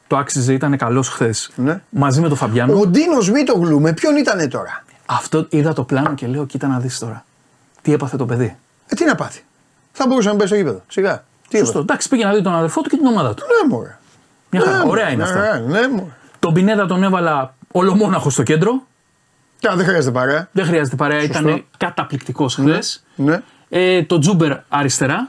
Το 0.07 0.17
άξιζε, 0.17 0.53
ήταν 0.53 0.77
καλός 0.77 1.09
χθες. 1.09 1.51
Ναι. 1.57 1.81
Μαζί 1.89 2.21
με 2.21 2.29
τον 2.29 2.37
Φαμπιάνο. 2.37 2.79
Ο 2.79 2.87
Ντίνος 2.87 3.31
Μίτογλου 3.31 3.81
με 3.81 3.93
ποιον 3.93 4.17
ήταν 4.17 4.49
τώρα; 4.49 4.85
Αυτό 5.07 5.47
είδα 5.49 5.73
το 5.73 5.83
πλάνο 5.83 6.15
και 6.15 6.27
λέω: 6.27 6.47
Κοίτα 6.47 6.67
να 6.67 6.79
δεις 6.79 6.99
τώρα. 6.99 7.25
Τι 7.83 7.93
έπαθε 7.93 8.17
το 8.17 8.27
παιδί. 8.27 8.57
Ε, 8.87 8.95
τι 8.95 9.05
να 9.05 9.15
πάθει. 9.15 9.45
Θα 9.93 10.07
μπορούσε 10.07 10.29
να 10.29 10.35
μπει 10.35 10.47
στο 10.47 10.55
γήπεδο. 10.55 10.83
Σιγά. 10.89 11.25
Τι 11.49 11.59
Σωστό. 11.59 11.79
Εντάξει, 11.79 12.09
πήγε 12.09 12.25
να 12.25 12.35
δει 12.35 12.43
τον 12.43 12.55
αδερφό 12.55 12.81
του 12.81 12.89
και 12.89 12.97
την 12.97 13.07
ομάδα 13.07 13.35
του. 13.35 13.43
Ναι, 13.47 13.75
μωρέ. 13.75 13.99
Μια 14.51 14.61
χαρά. 14.61 14.85
Ναι, 14.85 14.91
Ωραία 14.91 15.11
είναι 15.11 15.25
ναι, 15.25 15.31
αυτά. 15.31 15.59
Ναι, 15.59 15.81
ναι, 15.81 15.89
μωρέ. 15.89 16.11
Τον 16.39 16.55
Πινέδα 16.55 16.87
τον 16.87 17.03
έβαλα 17.03 17.55
ολομόναχο 17.73 18.31
στο 18.31 18.43
κέντρο. 18.43 18.83
Και 19.59 19.69
αν 19.69 19.77
δεν 19.77 19.87
χρειάζεται 19.87 20.13
παρέα. 20.13 20.49
Δεν 20.53 20.65
χρειάζεται 20.65 20.97
παρέα, 20.97 21.21
Σωστό. 21.21 21.39
ήταν 21.39 21.65
καταπληκτικός 21.77 22.55
χθες. 22.55 23.05
Ναι. 23.15 23.43
Ε, 23.69 24.03
το 24.03 24.19
Ζούμπερ 24.19 24.57
αριστερά. 24.69 25.29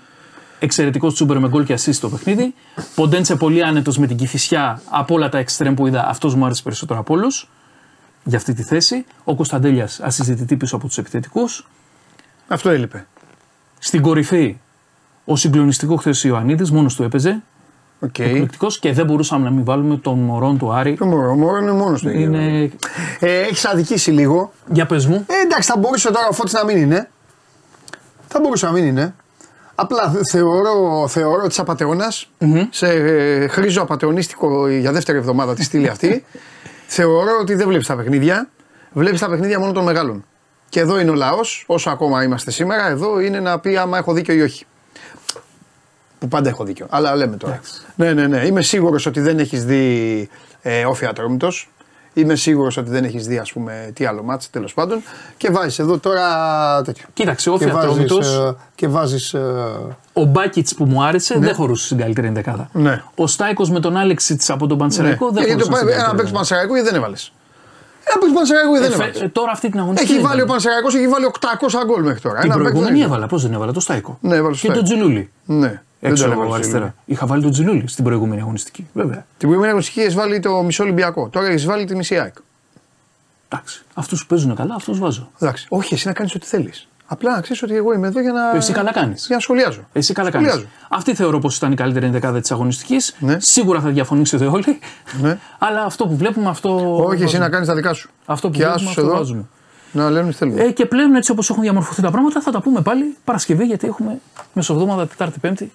Εξαιρετικό 0.60 1.12
Ζούμπερ 1.12 1.40
με 1.40 1.48
γκολ 1.48 1.64
και 1.64 1.74
assist 1.74 1.94
στο 1.94 2.10
παιχνίδι. 2.10 2.54
Ποντένσε 2.96 3.36
πολύ 3.36 3.64
άνετος 3.64 3.98
με 3.98 4.08
την 4.08 4.18
Κηφισιά 4.18 4.82
από 4.90 5.14
όλα 5.14 5.30
τα 5.30 5.38
εξτρέμ 5.38 5.74
που 5.74 5.88
είδα. 5.88 6.08
Αυτός 6.08 6.36
μου 6.36 6.46
άρεσε 6.46 6.64
περισσότερο 6.64 7.00
από 7.00 7.14
όλους 7.14 7.50
για 8.24 8.38
αυτή 8.38 8.54
τη 8.54 8.64
θέση. 8.64 9.06
Ο 9.24 9.36
Κωνσταντέλιας 9.36 10.00
ασυζητητή 10.00 10.56
πίσω 10.56 10.76
από 10.76 10.88
τους 10.88 10.98
επιθετικούς. 10.98 11.68
Αυτό 12.48 12.70
έλειπε. 12.70 13.06
Στην 13.80 14.02
κορυφή 14.02 14.58
ο 15.26 15.36
συγκλονιστικό 15.36 15.96
χθες 15.96 16.24
Ιωαννίδης, 16.24 16.72
μόνος 16.72 16.96
του 16.96 17.04
έπαιζε. 17.04 17.42
Οκ. 18.00 18.20
Εκπληκτικός 18.20 18.80
και 18.80 18.94
δεν 18.94 19.06
μπορούσαμε 19.06 19.44
να 19.44 19.52
μην 19.52 19.64
βάλουμε 19.66 19.98
τον 19.98 20.20
Μωρόν 20.20 20.58
του 20.58 20.74
Άρη. 20.74 20.96
Το 20.96 21.06
μωρό, 21.06 21.32
ο 21.32 21.36
μωρό 21.36 21.58
είναι 21.58 21.72
μόνος 21.72 22.02
του. 22.02 22.10
Είναι. 22.10 22.72
Ε, 23.20 23.40
Έχεις 23.40 23.66
αδικήσει 23.66 24.12
λίγο. 24.12 24.54
Για 24.72 24.86
πες 24.86 25.06
μου. 25.06 25.26
Ε, 25.28 25.34
εντάξει, 25.46 25.72
θα 25.72 25.78
μπορούσε 25.78 26.12
τώρα 26.12 26.28
ο 26.28 26.34
Φώτης 26.34 26.54
να 26.54 26.66
μην 26.66 26.78
είναι. 26.78 27.10
Θα 28.28 28.40
μπορούσε 28.40 28.66
να 28.66 28.72
μην 28.72 28.86
είναι. 28.86 29.16
Απλά 29.80 30.10
θε- 30.12 30.22
θεωρώ, 30.32 31.08
θεωρώ 31.08 31.48
της 31.48 31.60
απαταιωνα 31.60 32.08
σε 32.70 32.88
ε, 32.88 33.48
χρήζο 33.48 33.82
απαταιωνίστικο 33.82 34.68
για 34.68 34.92
δεύτερη 34.92 35.18
εβδομάδα 35.18 35.54
τη 35.54 35.64
στήλη 35.64 35.88
αυτή. 35.88 36.26
θεωρώ 36.98 37.38
ότι 37.42 37.56
δεν 37.56 37.68
βλέπεις 37.68 37.88
τα 37.88 37.96
παιχνίδια. 37.96 38.50
Βλέπεις 38.94 39.20
τα 39.20 39.30
παιχνίδια 39.30 39.60
μόνο 39.60 39.72
των 39.72 39.84
μεγάλων. 39.84 40.26
Και 40.70 40.80
εδώ 40.80 41.00
είναι 41.00 41.10
ο 41.10 41.14
λαός, 41.14 41.64
όσο 41.68 41.90
ακόμα 41.90 42.24
είμαστε 42.24 42.52
σήμερα, 42.52 42.88
εδώ 42.88 43.20
είναι 43.20 43.40
να 43.40 43.60
πει 43.60 43.78
άμα 43.78 43.98
έχω 43.98 44.14
δίκιο 44.14 44.34
ή 44.34 44.42
όχι. 44.42 44.66
Που 46.20 46.28
πάντα 46.28 46.50
έχω 46.50 46.64
δίκιο. 46.64 46.86
Αλλά 46.90 47.16
λέμε 47.16 47.38
τώρα. 47.38 47.62
Ναι, 47.96 48.14
ναι, 48.14 48.28
ναι. 48.28 48.46
Είμαι 48.46 48.62
σίγουρος 48.62 49.06
ότι 49.06 49.20
δεν 49.20 49.40
έχεις 49.40 49.66
δει 49.66 50.30
ε, 50.62 50.86
όφη 50.86 51.06
ατρόμητος. 51.06 51.70
Είμαι 52.22 52.36
σίγουρος 52.36 52.78
ότι 52.78 52.90
δεν 52.90 53.04
έχεις 53.04 53.28
δει, 53.28 53.38
ας 53.38 53.52
πούμε, 53.54 53.92
τι 53.94 54.06
άλλο 54.06 54.24
μάτς 54.24 54.50
τέλος 54.50 54.74
πάντων. 54.74 55.02
Και 55.38 55.50
βάζεις 55.52 55.80
εδώ 55.80 55.98
τώρα 56.00 56.26
τέτοιο. 56.86 57.06
Κοίταξε, 57.14 57.50
ο 57.50 57.58
και 57.58 57.66
βάζεις, 57.68 57.80
Φιατρόμητος, 57.82 58.36
ε, 58.36 58.56
και 58.76 58.88
βάζεις, 58.88 59.34
ε, 59.34 59.40
ο 60.14 60.24
Μπάκιτ 60.24 60.68
που 60.78 60.86
μου 60.86 61.04
άρεσε 61.04 61.36
δεν 61.40 61.54
χωρούσε 61.56 61.86
στην 61.86 61.98
καλύτερη 61.98 62.28
ενδεκάδα. 62.28 62.70
Ναι. 62.74 63.04
Ο 63.16 63.28
Στάικος 63.28 63.70
με 63.70 63.80
τον 63.80 63.98
Άλεξιτ 63.98 64.42
από 64.48 64.68
τον 64.68 64.78
Πανσεραϊκό 64.78 65.26
ναι. 65.26 65.32
δεν 65.32 65.44
Ε, 65.44 65.46
γιατί 65.46 65.62
χωρούσε. 65.64 65.84
το- 65.86 65.92
Ένα 65.92 66.16
παίκτη 66.16 66.32
Πανσεραϊκού 66.32 66.74
γιατί 66.74 66.90
δεν 66.90 66.98
έβαλες; 66.98 67.32
Ένα 68.04 68.18
παίκτη 68.20 68.36
Πανσεραϊκού 68.36 68.72
γιατί 68.76 68.88
δεν 68.88 69.00
έβαλες; 69.02 69.30
τώρα 69.32 69.52
αυτή 69.52 69.70
την 69.70 69.80
αγωνιστική. 69.80 70.12
Έχει 70.12 70.22
δεν 70.22 70.30
βάλει 70.30 70.42
ο 70.42 70.44
ήταν. 70.44 70.56
Πανσεραϊκός, 70.56 70.96
έχει 70.96 71.08
βάλει 71.08 71.26
800 71.26 71.84
γκολ 71.86 72.04
μέχρι 72.04 72.20
τώρα. 72.22 72.40
Την 72.40 72.46
Ένα 72.52 72.54
παίκτη 72.58 72.70
προηγούμενη 72.72 73.00
δεν 73.00 73.08
έβαλα. 73.08 73.28
Πώς 73.28 73.42
δεν 73.42 73.54
έβαλα, 73.54 73.72
το 73.72 73.80
Στάικο. 73.80 74.18
Ναι, 74.22 74.36
έβαλε 74.36 74.52
Και 74.54 74.58
στο 74.58 74.68
τον 74.68 74.86
Στάικο. 74.86 75.00
Τζιλούλη. 75.02 75.32
Ναι. 75.46 75.82
Δεν 76.08 76.12
Έξω 76.12 76.24
τον 76.24 76.32
από 76.32 76.42
έβαλε 76.42 76.48
στο 76.48 76.62
αριστερά. 76.62 76.84
Λίλι. 76.84 76.94
Είχα 77.18 77.26
βάλει 77.26 77.42
τον 77.42 77.52
Τζιλούλη 77.52 77.88
στην 77.88 78.04
προηγούμενη 78.04 78.42
αγωνιστική. 78.42 78.88
Βέβαια. 78.94 79.18
Την 79.18 79.26
προηγούμενη 79.38 79.68
αγωνιστική 79.68 80.00
έχεις 80.00 80.14
βάλει 80.14 80.40
το 80.40 80.64
μισό 80.64 80.84
Ολυμπιακό. 80.84 81.30
Τώρα 81.30 81.48
έχεις 81.48 81.66
βάλει 81.66 81.86
τη 81.86 81.96
μισή 81.96 82.18
ΑΕΚ. 82.18 82.36
Εντάξει. 83.50 83.84
Αυτούς 83.94 84.22
που 84.22 84.28
παίζουν 84.28 84.56
καλά, 84.56 84.76
αυτούς 84.76 85.00
βάζω. 85.00 85.32
Εντάξει. 85.40 85.66
Όχι, 85.70 85.94
εσύ 85.94 86.08
να 86.08 86.14
κάνεις 86.14 86.36
ό,τι 86.36 86.46
θέλεις. 86.46 86.88
Απλά 87.10 87.36
να 87.36 87.42
ξέρεις 87.42 87.64
ότι 87.64 87.76
εγώ 87.76 87.94
είμαι 87.94 88.08
εδώ 88.08 88.22
για 88.22 88.32
να. 88.32 88.56
Εσύ 88.56 88.72
καλά 88.72 88.92
κάνεις. 88.92 89.26
Για 89.26 89.36
να 89.36 89.42
σχολιάζω. 89.42 89.88
Εσύ 89.94 90.14
καλά 90.14 90.32
κάνεις. 90.32 90.48
Σχολιάζω. 90.48 90.72
Αυτή 90.90 91.14
θεωρώ 91.16 91.40
πως 91.40 91.58
ήταν 91.58 91.72
η 91.72 91.76
καλύτερη 91.76 92.06
ενδεκάδα 92.06 92.40
της 92.40 92.52
αγωνιστικής. 92.52 93.16
Ναι. 93.20 93.38
Σίγουρα 93.40 93.80
θα 93.80 93.90
διαφωνήσετε 93.90 94.46
όλοι. 94.46 94.80
Ναι. 95.22 95.38
Αλλά 95.68 95.84
αυτό 95.84 96.08
που 96.08 96.16
βλέπουμε, 96.16 96.50
αυτό. 96.50 96.96
Όχι, 96.96 97.14
εσύ 97.14 97.24
βάζουμε. 97.24 97.44
να 97.44 97.50
κάνεις 97.50 97.68
τα 97.68 97.76
δικά 97.76 97.94
σου. 97.94 98.10
Αυτό 98.26 98.48
που 98.48 98.54
και 98.54 98.60
βλέπουμε, 98.60 98.76
άσους 98.76 98.98
αυτό 98.98 99.02
εδώ 99.02 99.18
βάζουμε. 99.18 99.46
να 99.92 100.10
λένε 100.10 100.30
τι 100.30 100.36
θέλουν. 100.36 100.58
Ε, 100.58 100.72
και 100.72 100.86
πλέον 100.86 101.16
έτσι 101.16 101.32
όπως 101.32 101.50
έχουν 101.50 101.62
διαμορφωθεί 101.62 102.02
τα 102.02 102.12
πράγματα, 102.12 102.42
θα 102.42 102.52
τα 102.52 102.62
πούμε 102.62 102.82
πάλι 102.82 103.18
Παρασκευή 103.24 103.66
γιατί 103.66 103.88
έχουμε 103.88 104.20
μεσοβδόμαδα 104.54 105.08
Τετάρτη 105.08 105.40
Πέμπτη 105.40 105.72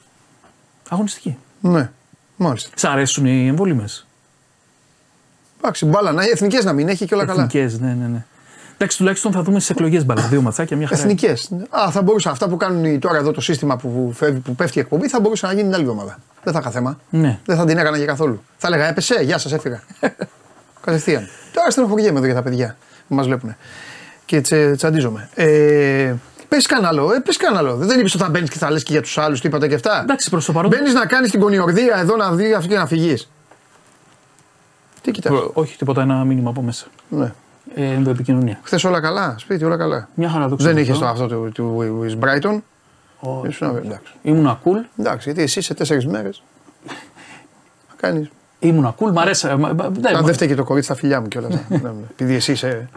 αγωνιστική. 0.93 1.36
Ναι, 1.61 1.90
μάλιστα. 2.36 2.70
Σ' 2.74 2.84
αρέσουν 2.84 3.24
οι 3.26 3.47
εμβόλυμες; 3.47 4.07
Εντάξει, 5.59 5.86
μπάλα 5.86 6.12
να 6.12 6.22
εθνικές 6.22 6.64
να 6.64 6.72
μην 6.72 6.88
έχει 6.88 7.07
και 7.07 7.14
όλα 7.14 7.24
καλά. 7.24 7.43
Εθνικές, 7.43 7.78
ναι, 7.80 7.93
ναι, 8.01 8.07
ναι. 8.07 8.24
Εντάξει, 8.74 8.97
τουλάχιστον 8.97 9.32
θα 9.32 9.43
δούμε 9.43 9.61
στι 9.61 9.72
εκλογές 9.72 10.05
μπαλά. 10.05 10.22
Δύο 10.22 10.40
ματσάκια, 10.43 10.76
μια 10.76 10.86
χαρά. 10.86 11.01
Εθνικές. 11.01 11.51
Α, 11.70 11.90
θα 11.90 12.03
μπορούσα 12.03 12.30
αυτά 12.30 12.49
που 12.49 12.57
κάνουν 12.57 12.84
οι- 12.84 12.99
τώρα 12.99 13.16
εδώ 13.18 13.30
το 13.30 13.40
σύστημα 13.40 13.76
που, 13.76 14.12
φεύγει, 14.14 14.38
που 14.38 14.55
πέφτει 14.55 14.78
η 14.78 14.80
εκπομπή 14.80 15.09
θα 15.09 15.20
μπορούσε 15.20 15.47
να 15.47 15.53
γίνει 15.53 15.64
την 15.64 15.74
άλλη 15.74 15.82
εβδομάδα. 15.82 16.18
Δεν 16.43 16.53
θα 16.53 16.59
είχα 16.59 16.70
θέμα. 16.70 16.99
Ναι. 17.11 17.38
Δεν 17.45 17.57
θα 17.57 17.64
την 17.64 17.78
έκανα 17.78 17.99
και 17.99 18.05
καθόλου. 18.05 18.43
Θα 18.57 18.66
έλεγα 18.66 18.86
έπεσε, 18.88 19.14
γεια 19.22 19.38
σας, 19.38 19.53
έφυγα. 19.53 19.82
Κατευθείαν. 20.84 21.28
Τώρα 21.53 21.70
στενοχωριέμαι 21.70 22.16
εδώ 22.18 22.26
για 22.26 22.34
τα 22.34 22.43
παιδιά 22.43 22.76
που 23.09 23.14
μας 23.14 23.26
βλέπουν. 23.26 23.57
Και 24.24 24.40
τσε, 24.40 24.72
τσαντίζομαι. 24.76 25.28
Ε, 25.34 26.14
Πες 26.53 26.67
κανένα 26.67 26.89
άλλο, 26.89 27.13
ε, 27.13 27.19
πες 27.21 27.37
κανένα 27.37 27.59
άλλο. 27.61 27.77
Δεν 27.77 27.99
είπες 27.99 28.15
ότι 28.15 28.23
θα 28.25 28.31
μπαίνεις 28.31 28.51
και 28.51 28.59
θα 28.59 28.71
λες 28.71 28.83
και 28.83 28.93
για 28.93 29.03
τους 29.03 29.19
άλλους 29.19 29.41
τίποτα 29.41 29.69
και 29.69 29.75
αυτά. 29.75 30.01
Εντάξει, 30.01 30.31
προς 30.31 30.45
το 30.45 30.53
παρόν. 30.53 30.71
Μπαίνεις 30.71 30.95
να 30.95 31.07
κάνεις 31.07 31.31
την 31.31 31.41
κονιορδία 31.41 31.97
εδώ 31.99 32.17
να 32.17 32.33
δει 32.33 32.53
αυτή 32.55 32.69
και 32.69 32.77
να 32.77 32.87
φυγείς. 32.87 33.31
Τι 35.03 35.11
κοιτάς; 35.11 35.33
Προ- 35.33 35.51
Όχι, 35.55 35.77
τίποτα, 35.77 36.03
ένα 36.03 36.25
μήνυμα 36.25 36.51
από 36.51 36.63
μέσα. 36.63 36.87
Ναι. 37.09 37.33
Ε, 37.75 37.85
ενδοεπικοινωνία. 37.85 38.61
Χθες 38.63 38.85
όλα 38.85 39.01
καλά, 39.01 39.35
σπίτι 39.39 39.65
όλα 39.65 39.77
καλά. 39.77 40.09
Μια 40.15 40.29
χαρά 40.31 40.43
το 40.49 40.49
Δεν 40.49 40.59
ξέρω 40.59 40.79
είχες 40.79 40.95
αυτό. 41.01 41.05
το 41.05 41.11
αυτό 41.11 41.27
του, 41.27 41.51
του, 41.55 42.07
του 42.09 42.19
Brighton. 42.23 42.61
Όχι. 43.21 43.47
Ήσουν, 43.49 43.77
εντάξει. 43.77 44.13
Ήμουνα 44.23 44.59
cool. 44.65 44.85
εντάξει, 44.99 45.29
γιατί 45.29 45.43
εσύ 45.43 45.61
σε 45.61 45.75
τέσσερις 45.75 46.07
μέρες. 46.07 46.43
Κάνεις. 48.01 48.29
Ήμουνα 48.59 48.95
cool, 48.99 49.13
μ' 49.13 49.19
αρέσει. 49.19 49.49
ε, 49.49 49.55
μα- 49.57 49.73
μα- 49.73 49.89
δεν- 49.89 50.17
Αν 50.17 50.25
δεν 50.25 50.35
φταίει 50.35 50.49
και 50.49 50.55
το 50.55 50.65
κορίτσι 50.65 50.91
στα 50.91 50.99
φιλιά 51.01 51.21
μου 51.21 51.29
κιόλας. 51.29 51.55
Επειδή 52.13 52.35
εσύ 52.35 52.53
είσαι 52.53 52.89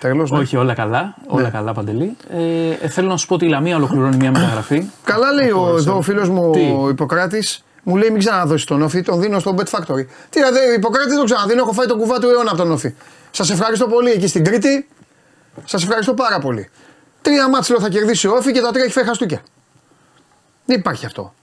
τρελό. 0.00 0.28
Όχι, 0.30 0.56
όλα 0.56 0.74
καλά. 0.74 1.14
Όλα 1.26 1.42
Ναι. 1.42 1.50
καλά, 1.50 1.72
Παντελή. 1.72 2.16
Ε, 2.30 2.70
ε, 2.84 2.88
θέλω 2.88 3.08
να 3.08 3.16
σου 3.16 3.26
πω 3.26 3.34
ότι 3.34 3.44
η 3.44 3.48
Λαμία 3.48 3.76
ολοκληρώνει 3.76 4.16
μια 4.16 4.30
μεταγραφή. 4.30 4.84
Καλά 5.04 5.32
λέει 5.32 5.50
ο, 5.50 5.74
εδώ 5.78 5.96
ο 5.96 6.02
φίλος 6.02 6.28
μου 6.28 6.50
Τι; 6.52 6.74
ο 6.78 6.88
Ιπποκράτης. 6.88 7.64
Μου 7.82 7.96
λέει 7.96 8.10
μην 8.10 8.18
ξαναδώσεις 8.18 8.66
τον 8.66 8.82
όφη, 8.82 9.02
τον 9.02 9.20
δίνω 9.20 9.38
στο 9.38 9.54
Bet 9.58 9.78
Factory. 9.78 10.06
Τι 10.30 10.40
ρε, 10.40 10.74
Ιπποκράτης 10.76 11.08
δεν 11.08 11.16
τον 11.16 11.24
ξαναδίνω, 11.24 11.60
έχω 11.62 11.72
φάει 11.72 11.86
τον 11.86 11.98
κουβά 11.98 12.18
του 12.18 12.28
αιώνα 12.28 12.48
από 12.50 12.58
τον 12.58 12.70
όφη. 12.70 12.94
Σας 13.30 13.50
ευχαριστώ 13.50 13.86
πολύ 13.86 14.10
εκεί 14.10 14.26
στην 14.26 14.44
Κρήτη. 14.44 14.88
Σας 15.64 15.82
ευχαριστώ 15.82 16.14
πάρα 16.14 16.38
πολύ. 16.38 16.70
Τρία 17.22 17.48
μάτσελο 17.48 17.80
θα 17.80 17.88
κερδίσει 17.88 18.26
ο 18.26 18.32
όφη 18.34 18.52
και 18.52 18.60
τα 18.60 18.70
τρία 18.70 18.84
έχει 18.84 18.92
φάει 18.92 19.04
χαστούκια. 19.04 19.40
Δεν 20.64 20.78
υπάρχει 20.78 21.06
αυτό. 21.06 21.34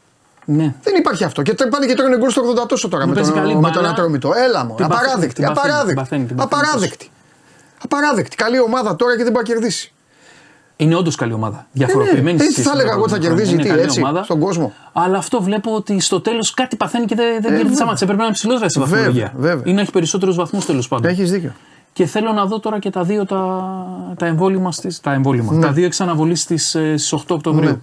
Ναι. 0.45 0.73
Δεν 0.83 0.95
υπάρχει 0.95 1.23
αυτό. 1.23 1.41
Και 1.41 1.53
πάνε 1.53 1.85
και 1.85 1.93
τρώνε 1.93 2.17
γκολ 2.17 2.29
στο 2.29 2.41
80 2.63 2.67
τόσο 2.67 2.87
τώρα 2.87 3.07
με 3.07 3.13
παίζει 3.13 3.31
τον, 3.31 3.39
καλή 3.39 3.53
με 3.53 3.59
μπάλα. 3.59 3.73
τον 3.73 3.85
Ατρόμητο. 3.85 4.31
Έλα 4.35 4.65
μου. 4.65 4.75
Την 4.75 4.87
παθαίνει, 4.87 5.03
Απαράδεκτη. 5.05 5.33
την 5.33 5.43
παθαίνει, 5.45 5.59
Απαράδεκτη. 5.69 5.93
την 5.93 5.95
παθαίνει, 5.95 6.25
την 6.25 6.35
παθαίνει. 6.35 6.61
Απαράδεκτη. 6.63 7.09
Απαράδεκτη. 7.83 8.35
Καλή 8.35 8.59
ομάδα 8.59 8.95
τώρα 8.95 9.17
και 9.17 9.23
δεν 9.23 9.31
μπορεί 9.31 9.47
να 9.47 9.53
κερδίσει. 9.53 9.91
Είναι 10.75 10.95
όντως 10.95 11.15
καλή 11.15 11.33
ομάδα. 11.33 11.67
Διαφοροποιημένη 11.71 12.37
Ε, 12.37 12.39
σε 12.39 12.45
τις 12.45 12.53
σχέση 12.53 12.67
θα 12.67 12.75
με 12.75 12.81
έλεγα 12.81 12.89
τα 12.89 12.95
εγώ 12.95 13.03
ότι 13.03 13.11
θα 13.13 13.17
προηγούμενα 13.19 13.45
κερδίζει 13.45 13.63
χρόνια. 13.63 13.87
τι, 13.89 13.91
Είναι 13.91 13.99
καλή 13.99 14.13
έτσι, 14.17 14.23
στον 14.25 14.39
κόσμο. 14.39 14.73
Αλλά 14.93 15.17
αυτό 15.17 15.41
βλέπω 15.41 15.75
ότι 15.75 15.99
στο 15.99 16.21
τέλος 16.21 16.53
κάτι 16.53 16.75
παθαίνει 16.75 17.05
και 17.05 17.15
δεν, 17.15 17.41
δεν 17.41 17.57
κερδίζει 17.57 17.83
μάτσα. 17.83 18.03
Έπρεπε 18.03 18.15
να 18.21 18.23
είναι 18.23 18.33
ψηλό 18.33 18.57
στη 18.57 18.79
Βέβαια, 18.79 18.87
βαθμολογία. 18.87 19.33
βέβαια. 19.37 19.63
Ή 19.65 19.73
να 19.73 19.81
έχει 19.81 19.91
περισσότερους 19.91 20.35
βαθμούς 20.35 20.65
τέλος 20.65 20.87
πάντων. 20.87 21.11
Έχεις 21.11 21.31
δίκιο. 21.31 21.53
Και 21.93 22.05
θέλω 22.05 22.31
να 22.31 22.45
δω 22.45 22.59
τώρα 22.59 22.79
και 22.79 22.89
τα 22.89 23.03
δύο 23.03 23.25
τα, 23.25 23.65
τα 24.17 24.25
εμβόλυμα 24.25 24.71
στις, 24.71 24.99
τα, 24.99 25.13
εμβόλυμα, 25.13 25.53
Ναι. 25.53 25.61
τα 25.61 25.71
δύο 25.71 25.85
εξαναβολής 25.85 26.41
στις, 26.41 26.75
ε, 26.75 26.97
στις 26.97 27.13
8 27.13 27.35
Οκτωβρίου. 27.35 27.69
Ναι. 27.69 27.77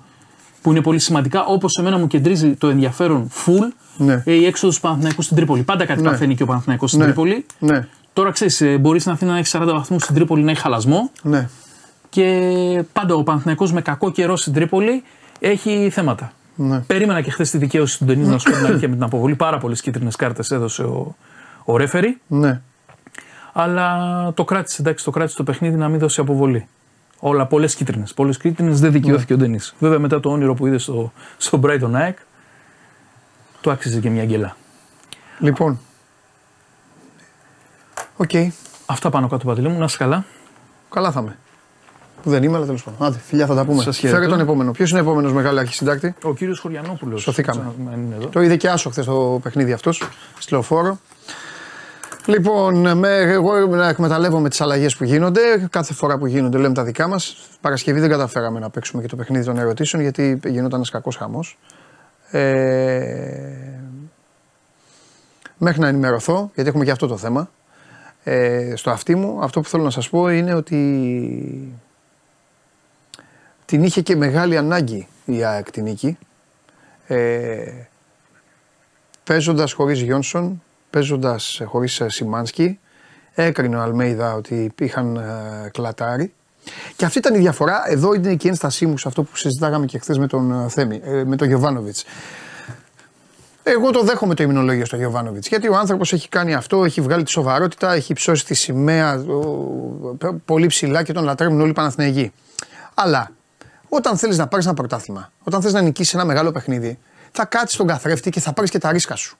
Που 0.62 0.70
είναι 0.70 0.80
πολύ 0.82 0.98
σημαντικά. 0.98 1.44
Όπως 1.44 1.76
εμένα 1.78 1.98
μου 1.98 2.06
κεντρίζει 2.06 2.54
το 2.54 2.68
ενδιαφέρον 2.68 3.28
full 3.46 3.68
Ναι. 3.96 4.22
ε, 4.26 4.32
η 4.32 4.46
έξοδος 4.46 4.74
του 4.74 4.80
Παναθηναϊκού 4.80 5.22
στην 5.22 5.36
Τρίπολη. 5.36 5.62
Πάντα 5.62 5.84
κάτι 5.84 6.02
Ναι. 6.02 6.08
παθαίνει 6.10 6.34
και 6.34 6.42
ο 6.42 6.46
Παναθηναϊκός 6.46 6.88
στην 6.90 7.00
Ναι. 7.00 7.06
Τρίπολη. 7.06 7.46
Ναι. 7.58 7.86
Τώρα 8.18 8.30
ξέρεις, 8.30 8.80
μπορείς 8.80 9.02
στην 9.02 9.14
Αθήνα 9.14 9.32
να 9.32 9.38
έχει 9.38 9.58
40 9.58 9.62
βαθμούς, 9.64 10.02
στην 10.02 10.14
Τρίπολη 10.14 10.42
να 10.42 10.50
έχει 10.50 10.60
χαλασμό. 10.60 11.10
Ναι. 11.22 11.48
Και 12.08 12.84
πάντα 12.92 13.14
ο 13.14 13.22
Παναθηναϊκός 13.22 13.72
με 13.72 13.80
κακό 13.80 14.10
καιρό 14.10 14.36
στην 14.36 14.52
Τρίπολη 14.52 15.02
έχει 15.38 15.90
θέματα. 15.90 16.32
Ναι. 16.54 16.80
Περίμενα 16.80 17.20
και 17.20 17.30
χθες 17.30 17.50
τη 17.50 17.58
δικαίωση 17.58 17.98
του 17.98 18.04
Ντενίζ 18.04 18.28
να 18.28 18.38
σου 18.38 18.50
πω 18.50 18.56
την 18.56 18.66
αλήθεια 18.66 18.88
με 18.88 18.94
την 18.94 19.04
αποβολή. 19.04 19.34
Πάρα 19.34 19.58
πολλές 19.58 19.80
κίτρινες 19.80 20.16
κάρτες 20.16 20.50
έδωσε 20.50 20.82
ο, 20.82 21.16
ο 21.64 21.76
ρέφερη. 21.76 22.20
Ναι. 22.26 22.60
Αλλά 23.52 24.32
το 24.34 24.44
κράτησε, 24.44 24.82
εντάξει, 24.82 25.04
το 25.04 25.10
κράτησε 25.10 25.36
το 25.36 25.42
παιχνίδι 25.42 25.76
να 25.76 25.88
μην 25.88 25.98
δώσει 25.98 26.20
αποβολή. 26.20 26.66
Όλα, 27.18 27.46
πολλές 27.46 27.74
κίτρινες. 27.74 28.14
Πολλές 28.14 28.38
κίτρινες 28.38 28.80
δεν 28.80 28.92
δικαιώθηκε 28.92 29.32
ο 29.32 29.36
Ντενή. 29.36 29.58
Βέβαια 29.78 29.98
μετά 29.98 30.20
το 30.20 30.30
όνειρο 30.30 30.54
που 30.54 30.66
είδε 30.66 30.78
στο, 30.78 31.12
στο 31.36 31.60
Brighton 31.64 31.90
ΑΕΚ, 31.92 32.18
του 33.60 33.70
άξιζε 33.70 34.00
και 34.00 34.10
μια 34.10 34.24
γκέλα. 34.24 34.56
Λοιπόν. 35.38 35.80
Οκ. 38.20 38.30
Αυτά 38.86 39.10
πάνω 39.10 39.28
κάτω, 39.28 39.46
Παντελή 39.46 39.68
μου, 39.68 39.78
να 39.78 39.84
είσαι 39.84 39.96
καλά. 39.96 40.24
Καλά 40.90 41.10
θα 41.10 41.20
είμαι. 41.20 41.36
Που 42.22 42.30
δεν 42.30 42.42
είμαι, 42.42 42.56
αλλά 42.56 42.66
τέλος 42.66 42.82
πάντων. 42.82 43.06
Άντε, 43.06 43.18
φιλιά 43.18 43.46
θα 43.46 43.54
τα 43.54 43.64
πούμε. 43.64 43.82
Σας 43.82 43.98
χαιρετώ. 43.98 44.18
Φέρε 44.18 44.30
τον 44.30 44.40
επόμενο. 44.40 44.72
Ποιος 44.72 44.90
είναι 44.90 44.98
ο 44.98 45.02
επόμενος 45.02 45.32
μεγάλο 45.32 45.60
αρχισυντάκτη. 45.60 46.14
Ο 46.22 46.34
κύριος 46.34 46.58
Χωριανόπουλος. 46.58 47.22
Σωθήκαμε. 47.22 47.72
Είναι 47.94 48.14
εδώ. 48.14 48.26
Το 48.26 48.42
είδε 48.42 48.56
και 48.56 48.68
άσο 48.68 48.90
χθες 48.90 49.04
το 49.04 49.40
παιχνίδι 49.42 49.72
αυτός. 49.72 50.02
Στη 50.38 50.52
λεωφόρο. 50.52 50.98
Λοιπόν, 52.26 52.98
με, 52.98 53.16
εγώ 53.16 53.66
να 53.66 53.88
εκμεταλλεύομαι 53.88 54.48
τις 54.48 54.60
αλλαγές 54.60 54.96
που 54.96 55.04
γίνονται. 55.04 55.68
Κάθε 55.70 55.94
φορά 55.94 56.18
που 56.18 56.26
γίνονται 56.26 56.58
λέμε 56.58 56.74
τα 56.74 56.84
δικά 56.84 57.08
μας. 57.08 57.36
Παρασκευή 57.60 58.00
δεν 58.00 58.10
καταφέραμε 58.10 58.58
να 58.58 58.70
παίξουμε 58.70 59.02
και 59.02 59.08
το 59.08 59.16
παιχνίδι 59.16 59.44
των 59.44 59.58
ερωτήσεων 59.58 60.02
γιατί 60.02 60.40
γινόταν 60.44 60.74
ένας 60.74 60.90
κακός 60.90 61.16
χαμός. 61.16 61.58
Ε, 62.30 62.42
μέχρι 65.58 65.80
να 65.80 65.88
ενημερωθώ, 65.88 66.50
γιατί 66.54 66.70
έχουμε 66.70 66.84
και 66.84 66.90
αυτό 66.90 67.06
το 67.06 67.16
θέμα. 67.16 67.50
Ε, 68.30 68.76
στο 68.76 68.90
αυτί 68.90 69.14
μου, 69.14 69.38
αυτό 69.42 69.60
που 69.60 69.68
θέλω 69.68 69.82
να 69.82 69.90
σας 69.90 70.08
πω 70.08 70.30
είναι 70.30 70.54
ότι 70.54 71.78
την 73.64 73.82
είχε 73.82 74.00
και 74.00 74.16
μεγάλη 74.16 74.56
ανάγκη 74.56 75.08
η 75.24 75.44
ΑΕΚ 75.44 75.70
την 75.70 75.82
νίκη. 75.82 76.18
Ε, 77.06 77.72
παίζοντας 79.24 79.72
χωρίς 79.72 80.00
Γιόνσον, 80.00 80.62
παίζοντας 80.90 81.60
χωρίς 81.64 82.00
ε, 82.00 82.08
Σιμάνσκι, 82.08 82.78
έκρινε 83.34 83.76
ο 83.76 83.80
Αλμέιδα 83.80 84.34
ότι 84.34 84.72
είχαν 84.78 85.16
ε, 85.16 85.70
κλατάρει. 85.72 86.32
Και 86.96 87.04
αυτή 87.04 87.18
ήταν 87.18 87.34
η 87.34 87.38
διαφορά. 87.38 87.82
Εδώ 87.86 88.14
είναι 88.14 88.34
και 88.34 88.46
η 88.46 88.50
ένστασή 88.50 88.86
μου 88.86 88.98
σε 88.98 89.08
αυτό 89.08 89.22
που 89.22 89.36
συζητάγαμε 89.36 89.86
και 89.86 89.98
χθες 89.98 90.18
με 90.18 90.26
τον 90.26 90.64
ε, 90.64 90.68
Θέμη, 90.68 91.00
ε, 91.04 91.24
με 91.24 91.36
τον 91.36 91.48
Γιωβάνοβιτς. 91.48 92.04
Εγώ 93.70 93.90
το 93.90 94.02
δέχομαι 94.02 94.34
το 94.34 94.42
υμνολόγιο 94.42 94.84
στο 94.84 94.96
Γιωβάνοβιτς. 94.96 95.48
Γιατί 95.48 95.68
ο 95.68 95.76
άνθρωπος 95.76 96.12
έχει 96.12 96.28
κάνει 96.28 96.54
αυτό, 96.54 96.84
έχει 96.84 97.00
βγάλει 97.00 97.22
τη 97.22 97.30
σοβαρότητα, 97.30 97.92
έχει 97.92 98.12
ψώσει 98.12 98.44
τη 98.44 98.54
σημαία 98.54 99.14
ο, 99.14 100.34
πολύ 100.44 100.66
ψηλά 100.66 101.02
και 101.02 101.12
τον 101.12 101.24
λατρεύουν 101.24 101.60
όλοι 101.60 101.70
οι 101.70 101.72
Παναθηναϊκοί. 101.72 102.32
Αλλά 102.94 103.30
όταν 103.88 104.16
θέλεις 104.16 104.38
να 104.38 104.46
πάρεις 104.46 104.64
ένα 104.64 104.74
πρωτάθλημα, 104.74 105.32
όταν 105.42 105.62
θες 105.62 105.72
να 105.72 105.80
νικήσεις 105.80 106.14
ένα 106.14 106.24
μεγάλο 106.24 106.52
παιχνίδι, 106.52 106.98
θα 107.30 107.44
κάτσεις 107.44 107.76
τον 107.76 107.86
καθρέφτη 107.86 108.30
και 108.30 108.40
θα 108.40 108.52
πάρεις 108.52 108.70
και 108.70 108.78
τα 108.78 108.92
ρίσκα 108.92 109.16
σου. 109.16 109.38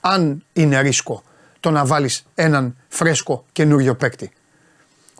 Αν 0.00 0.44
είναι 0.52 0.80
ρίσκο 0.80 1.22
το 1.60 1.70
να 1.70 1.84
βάλεις 1.84 2.24
έναν 2.34 2.76
φρέσκο 2.88 3.44
καινούριο 3.52 3.94
παίκτη. 3.94 4.32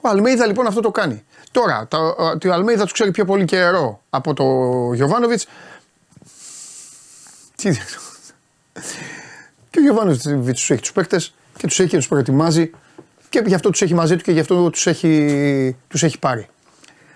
Ο 0.00 0.08
Αλμέιδα 0.08 0.46
λοιπόν 0.46 0.66
αυτό 0.66 0.80
το 0.80 0.90
κάνει. 0.90 1.24
Τώρα, 1.50 1.86
το, 1.88 2.14
ότι 2.18 2.48
ο 2.48 2.52
Αλμέιδα 2.52 2.82
τους 2.82 2.92
ξέρει 2.92 3.10
πιο 3.10 3.24
πολύ 3.24 3.44
καιρό 3.44 4.00
από 4.10 4.34
το 4.34 4.44
Γιωβάνοβιτς. 4.94 5.46
Τι 7.56 7.70
και 9.70 9.78
ο 9.78 9.82
Γιωβάνοβιτ 9.82 10.54
τους 10.54 10.70
έχει 10.70 10.80
τους 10.80 10.92
παίκτες 10.92 11.34
και 11.56 11.66
τους 11.66 11.80
έχει 11.80 11.88
και 11.88 11.96
τους 11.96 12.08
προετοιμάζει 12.08 12.70
και 13.28 13.42
γι' 13.46 13.54
αυτό 13.54 13.70
τους 13.70 13.82
έχει 13.82 13.94
μαζί 13.94 14.16
του 14.16 14.22
και 14.22 14.32
γι' 14.32 14.40
αυτό 14.40 14.70
τους 14.70 14.86
έχει, 14.86 15.76
τους 15.88 16.02
έχει 16.02 16.18
πάρει. 16.18 16.48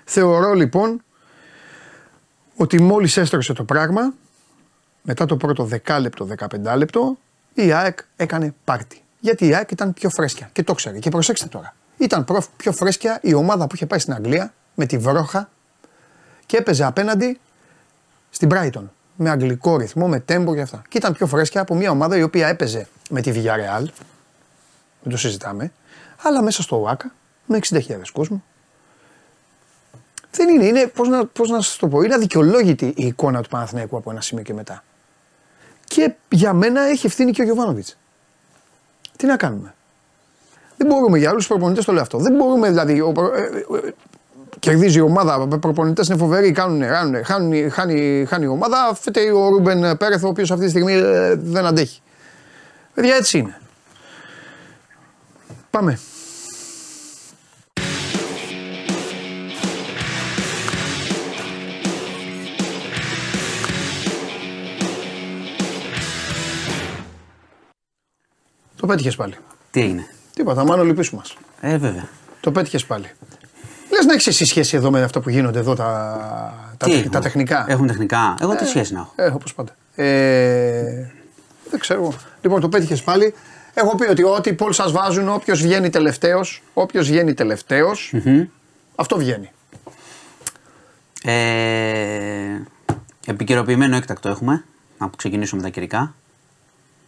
Θεωρώ 0.04 0.52
λοιπόν 0.52 1.02
ότι 2.56 2.80
μόλις 2.82 3.16
έστρωσε 3.16 3.52
το 3.52 3.64
πράγμα, 3.64 4.12
μετά 5.02 5.26
το 5.26 5.36
πρώτο 5.36 5.64
δεκάλεπτο, 5.64 6.24
δεκαπεντάλεπτο, 6.24 7.18
η 7.54 7.72
ΑΕΚ 7.72 7.98
έκανε 8.16 8.54
πάρτι. 8.64 9.02
Γιατί 9.20 9.46
η 9.46 9.54
ΑΕΚ 9.54 9.70
ήταν 9.70 9.94
πιο 9.94 10.11
φρέσκια 10.11 10.50
και 10.52 10.62
το 10.62 10.74
ξέρει. 10.74 10.98
Και 10.98 11.11
προσέξτε 11.11 11.46
τώρα. 11.46 11.74
Ήταν 11.96 12.24
προ- 12.24 12.48
πιο 12.56 12.72
φρέσκια 12.72 13.18
η 13.22 13.34
ομάδα 13.34 13.66
που 13.66 13.74
είχε 13.74 13.86
πάει 13.86 13.98
στην 13.98 14.12
Αγγλία 14.12 14.54
με 14.74 14.86
τη 14.86 14.98
Βρόχα 14.98 15.50
και 16.46 16.56
έπαιζε 16.56 16.84
απέναντι 16.84 17.38
στην 18.30 18.48
Brighton. 18.52 18.84
Με 19.20 19.30
αγγλικό 19.30 19.76
ρυθμό, 19.76 20.08
με 20.08 20.20
τέμπο 20.20 20.54
και 20.54 20.60
αυτά. 20.60 20.82
Και 20.88 20.98
ήταν 20.98 21.12
πιο 21.12 21.26
φρέσκια 21.26 21.60
από 21.60 21.74
μια 21.74 21.90
ομάδα 21.90 22.16
η 22.16 22.22
οποία 22.22 22.48
έπαιζε 22.48 22.88
με 23.10 23.20
τη 23.20 23.30
Villarreal. 23.34 23.84
Δεν 25.02 25.12
το 25.12 25.16
συζητάμε. 25.16 25.72
Αλλά 26.22 26.42
μέσα 26.42 26.62
στο 26.62 26.82
ΟΑΚΑ 26.82 27.12
με 27.46 27.58
60.000 27.68 27.80
κόσμο. 28.12 28.42
Δεν 30.30 30.48
είναι, 30.48 30.64
είναι 30.64 30.86
πώς 30.86 31.08
να, 31.08 31.26
πώς 31.26 31.48
να 31.50 31.60
σας 31.60 31.76
το 31.76 31.88
πω, 31.88 32.02
είναι 32.02 32.14
αδικαιολόγητη 32.14 32.86
η 32.96 33.06
εικόνα 33.06 33.42
του 33.42 33.48
Παναθηναϊκού 33.48 33.96
από 33.96 34.10
ένα 34.10 34.20
σημείο 34.20 34.44
και 34.44 34.54
μετά. 34.54 34.84
Και 35.84 36.14
για 36.28 36.52
μένα 36.52 36.80
έχει 36.80 37.06
ευθύνη 37.06 37.30
και 37.32 37.42
ο 37.42 37.44
Γιωβάνοβιτς. 37.44 37.96
Τι 39.16 39.26
να 39.26 39.36
κάνουμε. 39.36 39.74
Δεν 40.76 40.86
μπορούμε 40.86 41.18
για 41.18 41.30
άλλους 41.30 41.46
του 41.46 41.52
προπονητές 41.52 41.84
το 41.84 41.92
λέω 41.92 42.02
αυτό. 42.02 42.18
Δεν 42.18 42.34
μπορούμε 42.34 42.68
δηλαδή. 42.68 43.00
Ο, 43.00 43.12
προ- 43.12 43.34
ε, 43.34 43.40
ε, 43.42 43.86
ε, 43.86 43.94
κερδίζει 44.59 44.98
η 44.98 45.00
ομάδα, 45.00 45.48
οι 45.52 45.59
προπονητές 45.59 46.09
είναι 46.09 46.18
φοβεροί, 46.18 46.52
κάνουν, 46.52 46.80
κάνουν, 46.80 47.24
χάνει, 47.24 47.68
χάνει, 47.68 48.24
χάνει 48.28 48.44
η 48.44 48.48
ομάδα. 48.48 48.94
Φταίει 48.94 49.28
ο 49.28 49.48
Ρούμπεν 49.48 49.96
Πέρεθ, 49.96 50.24
ο 50.24 50.28
οποίος 50.28 50.50
αυτή 50.50 50.64
τη 50.64 50.70
στιγμή 50.70 50.92
ε, 50.92 51.34
δεν 51.34 51.66
αντέχει. 51.66 52.00
Παιδιά 52.94 53.16
έτσι 53.16 53.38
είναι. 53.38 53.61
Πάμε. 55.70 55.98
Το 68.80 68.86
πέτυχες 68.86 69.16
πάλι. 69.16 69.34
Τι 69.70 69.80
έγινε; 69.80 70.06
Τίποτα, 70.34 70.64
μάλλον 70.64 70.86
λυπήσου 70.86 71.16
μας. 71.16 71.36
Ε, 71.61 71.76
βέβαια. 71.78 72.09
Το 72.40 72.52
πέτυχες 72.52 72.84
πάλι. 72.84 73.11
Λες 73.91 74.05
να 74.07 74.12
έχεις 74.12 74.26
εσύ 74.26 74.45
σχέση 74.45 74.76
εδώ 74.76 74.91
με 74.91 75.03
αυτό 75.03 75.20
που 75.20 75.30
γίνονται 75.30 75.59
εδώ 75.59 75.74
τα, 75.74 75.84
τα, 76.76 76.86
Τι 76.86 76.91
τεχ- 76.91 76.97
έχουμε; 77.05 77.11
τα 77.11 77.20
τεχνικά. 77.20 77.64
Έχουν 77.68 77.86
τεχνικά. 77.86 78.34
Εγώ 78.41 78.55
τι 78.57 78.66
σχέση 78.66 78.93
να 78.95 79.01
έχω; 79.01 79.12
Ε, 79.16 79.26
όπως 79.26 79.55
πάντα. 79.55 79.74
Ε, 79.95 81.11
δεν 81.70 81.80
ξέρω. 81.80 82.01
εγώ. 82.01 82.12
Λοιπόν, 82.41 82.61
το 82.61 82.68
πέτυχες 82.68 83.03
πάλι. 83.03 83.34
Έχω 83.74 83.95
πει 83.95 84.11
ότι 84.11 84.22
ό,τι 84.24 84.53
πόλ 84.53 84.72
σας 84.72 84.93
βάζουν, 84.93 85.28
όποιος 85.28 85.62
βγαίνει 85.62 85.91
τελευταίος, 85.91 86.62
όποιος 86.74 87.07
βγαίνει 87.09 87.34
τελευταίος, 87.34 88.14
αυτό 88.95 89.16
βγαίνει. 89.16 89.51
Ε, 91.22 92.62
επικαιροποιημένο 93.26 93.97
έκτακτο 93.97 94.28
έχουμε. 94.28 94.64
Να 94.99 95.11
ξεκινήσουμε 95.16 95.62
τα 95.62 95.68
καιρικά. 95.68 96.14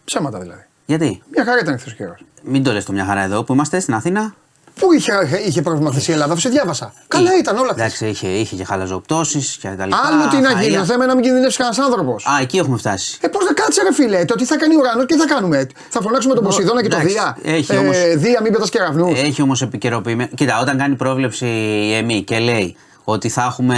Ψέματα 0.05 0.39
δηλαδή. 0.41 0.65
Γιατί, 0.87 1.23
Μια 1.31 1.45
χαρά 1.45 1.61
ήταν 1.61 1.79
χθε 1.79 1.91
ο 1.91 1.95
καιρός. 1.95 2.25
μην 2.43 2.63
το 2.63 2.73
λες 2.73 2.85
το 2.85 2.93
μια 2.93 3.05
χαρά 3.05 3.21
εδώ 3.23 3.45
που 3.45 3.53
είμαστε 3.53 3.81
στην 3.81 3.95
Αθήνα. 3.95 4.35
Πού 4.81 4.93
είχε, 4.93 5.13
είχε 5.47 5.63
πρόβλημα 5.63 5.91
χθε 5.91 6.03
η 6.11 6.13
Ελλάδα, 6.13 6.33
αφού 6.33 6.41
σε 6.41 6.49
διάβασα. 6.49 6.93
Καλά 7.09 7.31
ήταν 7.39 7.57
όλα 7.57 7.73
χθε. 7.73 7.81
Εντάξει, 7.83 8.07
είχε, 8.07 8.27
είχε 8.27 8.57
και 8.57 8.65
χαλαζοπτώσεις 8.65 9.57
και 9.61 9.69
τα 9.69 9.85
λοιπά. 9.85 10.01
Άλλο 10.07 10.29
τι 10.29 10.37
να 10.37 10.51
χαΐα. 10.51 10.63
γίνει, 10.63 10.77
το 10.77 10.85
θέμα 10.85 10.97
είναι 10.97 11.07
να 11.07 11.15
μην 11.15 11.25
κινδυνεύσει 11.25 11.57
κανένας 11.59 11.79
άνθρωπος. 11.79 12.27
Α, 12.27 12.31
εκεί 12.43 12.59
έχουμε 12.59 12.77
φτάσει. 12.77 13.19
Ε, 13.21 13.29
πώς 13.29 13.45
να 13.45 13.53
κάτσε, 13.53 13.83
ρε 13.83 13.93
φίλε, 13.95 14.25
το 14.25 14.35
τι 14.35 14.45
θα 14.45 14.57
κάνει 14.57 14.75
ο 14.75 14.79
ουρανό 14.81 15.05
και 15.05 15.15
τι 15.15 15.21
θα 15.21 15.27
κάνουμε. 15.27 15.67
Θα 15.89 16.01
φωνάξουμε 16.01 16.35
τον 16.35 16.45
Ποσειδώνα 16.45 16.83
και 16.83 16.89
τον 16.89 16.99
εντάξει, 17.01 17.15
Δία. 17.17 17.55
έχει 17.55 17.73
ε, 17.73 17.77
όμως- 17.77 17.97
Δία, 18.17 18.41
μην 18.43 18.53
πετάς 18.53 18.71
κεραυνούς. 18.71 19.19
Έχει 19.21 19.43
όμως 19.43 19.63
επικαιροποιημένο. 19.63 20.29
Κοίτα, 20.35 20.61
όταν 20.61 20.79
κάνει 20.79 20.95
πρόβλεψη 20.95 21.47
η 21.47 21.95
ΕΜΗ 21.95 22.23
και 22.23 22.39
λέει 22.39 22.77
ότι 23.05 23.29
θα 23.29 23.43
έχουμε 23.43 23.77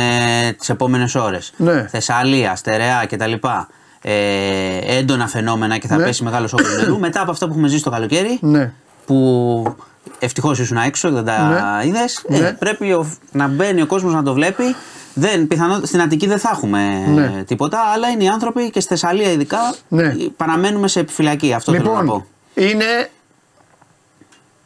τις 0.58 0.68
επόμενες 0.68 1.14
ώρες 1.14 1.52
Ναι. 1.56 1.86
Θεσσαλία, 1.90 2.56
Στερεά 2.56 3.06
κτλ. 3.08 3.32
Ε, 4.04 4.96
έντονα 4.98 5.26
φαινόμενα 5.28 5.78
και 5.78 5.86
θα 5.86 5.96
Ναι. 5.96 6.04
πέσει 6.04 6.24
μεγάλος 6.24 6.52
όγκος 6.52 6.76
νερού. 6.76 6.98
Μετά 6.98 7.20
από 7.20 7.30
αυτά 7.30 7.46
που 7.46 7.52
έχουμε 7.52 7.68
ζήσει 7.68 7.82
το 7.82 7.90
καλοκαίρι, 7.90 8.38
Ναι. 8.40 8.72
που 9.06 9.76
ευτυχώς 10.18 10.58
ήσουν 10.58 10.76
έξω 10.76 11.08
και 11.08 11.14
δεν 11.14 11.24
τα 11.24 11.48
Ναι. 11.82 11.86
είδες, 11.88 12.24
Ναι. 12.28 12.52
πρέπει 12.52 12.92
ο- 12.92 13.16
να 13.32 13.46
μπαίνει 13.48 13.82
ο 13.82 13.86
κόσμος 13.86 14.14
να 14.14 14.22
το 14.22 14.32
βλέπει. 14.34 14.74
Δεν, 15.14 15.46
πιθανό, 15.46 15.80
στην 15.84 16.00
Αττική 16.00 16.26
δεν 16.26 16.38
θα 16.38 16.50
έχουμε 16.52 17.06
Ναι. 17.14 17.44
τίποτα, 17.46 17.78
αλλά 17.94 18.08
είναι 18.08 18.24
οι 18.24 18.28
άνθρωποι 18.28 18.70
και 18.70 18.80
στη 18.80 18.88
Θεσσαλία 18.88 19.30
ειδικά 19.32 19.74
Ναι. 19.88 20.14
παραμένουμε 20.36 20.88
σε 20.88 21.00
επιφυλακή. 21.00 21.52
Αυτό 21.52 21.72
θέλω 21.72 21.92
να 21.92 22.04
πω. 22.04 22.26
Λοιπόν, 22.54 22.72
είναι. 22.74 23.10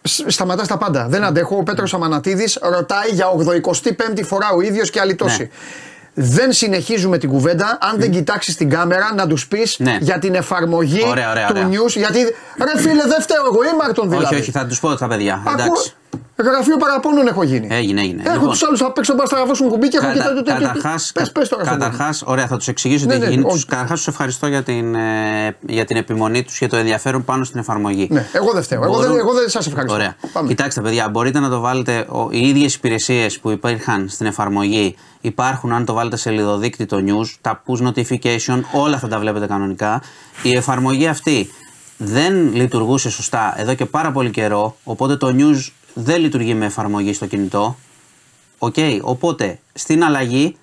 Σ- 0.03 0.31
Σταματά 0.31 0.67
τα 0.67 0.77
πάντα. 0.79 1.07
Δεν 1.09 1.25
αντέχω. 1.25 1.57
Ο 1.57 1.63
Πέτρος 1.63 1.95
Αμανατίδης 1.95 2.59
ρωτάει 2.63 3.09
για 3.11 3.29
85η 3.29 4.23
φορά 4.23 4.51
ο 4.57 4.61
ίδιος 4.61 4.91
και 4.91 5.01
άλλη 5.01 5.15
τόση. 5.15 5.51
Ναι. 6.19 6.25
Δεν 6.25 6.53
συνεχίζουμε 6.53 7.19
την 7.19 7.29
κουβέντα 7.29 7.79
αν 7.81 7.99
δεν 8.01 8.11
κοιτάξεις 8.11 8.57
την 8.57 8.71
κάμερα 8.71 9.15
να 9.15 9.27
τους 9.27 9.49
πεις 9.49 9.77
Ναι. 9.79 9.97
για 10.01 10.19
την 10.19 10.35
εφαρμογή 10.35 11.03
Ωραία, 11.07 11.31
ωραία, 11.31 11.47
του 11.47 11.53
ωραία. 11.57 11.69
news. 11.69 11.89
Γιατί 11.97 12.19
ρε 12.65 12.81
φίλε, 12.81 13.03
δεν 13.03 13.21
φταίω 13.21 13.43
εγώ, 13.47 13.59
ήμαρτον 13.75 14.09
δηλαδή. 14.09 14.25
Όχι, 14.35 14.43
όχι, 14.43 14.51
θα 14.51 14.67
τους 14.67 14.81
πω 14.81 14.95
τα 14.97 15.07
παιδιά. 15.07 15.35
Ακούω- 15.47 15.53
Εντάξει. 15.61 15.93
Γραφείο 16.39 16.77
παραπώνων 16.77 17.27
έχω 17.27 17.43
γίνει. 17.43 17.67
Έγινε, 17.71 18.01
έγινε. 18.01 18.23
Έχω 18.25 18.35
Λοιπόν, 18.35 18.51
τους 18.51 18.65
άλλους 18.67 18.83
απ' 18.83 18.99
έξω 18.99 19.15
μπας 19.15 19.29
στραβώσουν 19.29 19.69
κουμπί 19.69 19.89
και 19.89 19.97
έχω 19.97 20.07
Κατα, 20.07 20.19
κοιτάει 20.19 20.35
το 20.35 20.43
τέτοιο. 20.43 20.67
καταρχάς, 20.67 21.11
Πες, 21.15 21.33
πες 21.33 21.49
τώρα. 21.49 21.65
Σταύρο. 21.65 21.81
καταρχάς, 21.85 22.23
ωραία, 22.27 22.47
θα 22.47 22.57
τους 22.57 22.69
εξηγήσω 22.69 23.07
Ναι, 23.07 23.13
τι 23.13 23.19
ναι, 23.19 23.25
έχει 23.25 23.33
γίνει. 23.35 23.45
όχι. 23.47 23.55
Τους, 23.55 23.65
καταρχάς, 23.65 23.99
τους 23.99 24.07
ευχαριστώ 24.09 24.47
για 24.47 24.63
την, 24.63 24.95
ε, 24.95 25.57
για 25.61 25.85
την 25.85 25.97
επιμονή 25.97 26.43
τους 26.43 26.59
και 26.59 26.67
το 26.67 26.77
ενδιαφέρον 26.77 27.25
πάνω 27.25 27.45
στην 27.45 27.61
εφαρμογή. 27.61 28.09
Ναι, 28.11 28.27
εγώ 28.33 28.53
δεν 28.53 28.63
φταίω. 28.63 28.83
Εγώ 28.83 28.99
δεν, 28.99 29.17
εγώ 29.17 29.33
δεν 29.33 29.49
σας 29.49 29.67
ευχαριστώ. 29.67 29.95
Ωραία. 29.95 30.17
Πάμε. 30.33 30.49
Κοιτάξτε, 30.49 30.81
παιδιά, 30.81 31.09
μπορείτε 31.09 31.41
να 31.41 31.49
το 31.49 31.61
βάλετε. 31.61 32.07
Ο, 32.09 32.29
οι 32.31 32.49
ίδιες 32.49 32.75
υπηρεσίες 32.75 33.39
που 33.39 33.51
υπήρχαν 33.51 34.09
στην 34.09 34.27
εφαρμογή 34.27 34.97
υπάρχουν 35.21 35.73
αν 35.73 35.85
το 35.85 35.93
βάλετε 35.93 36.17
σε 36.17 36.31
λιδοδείκτη 36.31 36.87
το 36.87 36.97
news, 37.07 37.27
τα 37.41 37.63
push 37.67 37.87
notification, 37.89 38.61
όλα 38.73 38.99
θα 38.99 39.09
τα 39.09 39.19
βλέπετε 39.19 39.47
κανονικά. 39.47 40.03
Η 40.43 40.57
εφαρμογή 40.57 41.07
αυτή 41.07 41.51
δεν 41.97 42.55
λειτουργούσε 42.55 43.11
σωστά 43.11 43.55
εδώ 43.57 43.75
και 43.75 43.85
πάρα 43.85 44.11
πολύ 44.13 44.31
καιρό, 44.31 44.77
οπότε 44.85 45.17
το 45.17 45.35
news 45.39 45.71
δεν 45.99 46.21
λειτουργεί 46.21 46.55
με 46.55 46.65
εφαρμογή 46.65 47.13
στο 47.13 47.27
κινητό. 47.27 47.77
Οκ, 48.59 48.75
οπότε 49.01 49.59
στην 49.73 50.05
αλλαγή 50.05 50.57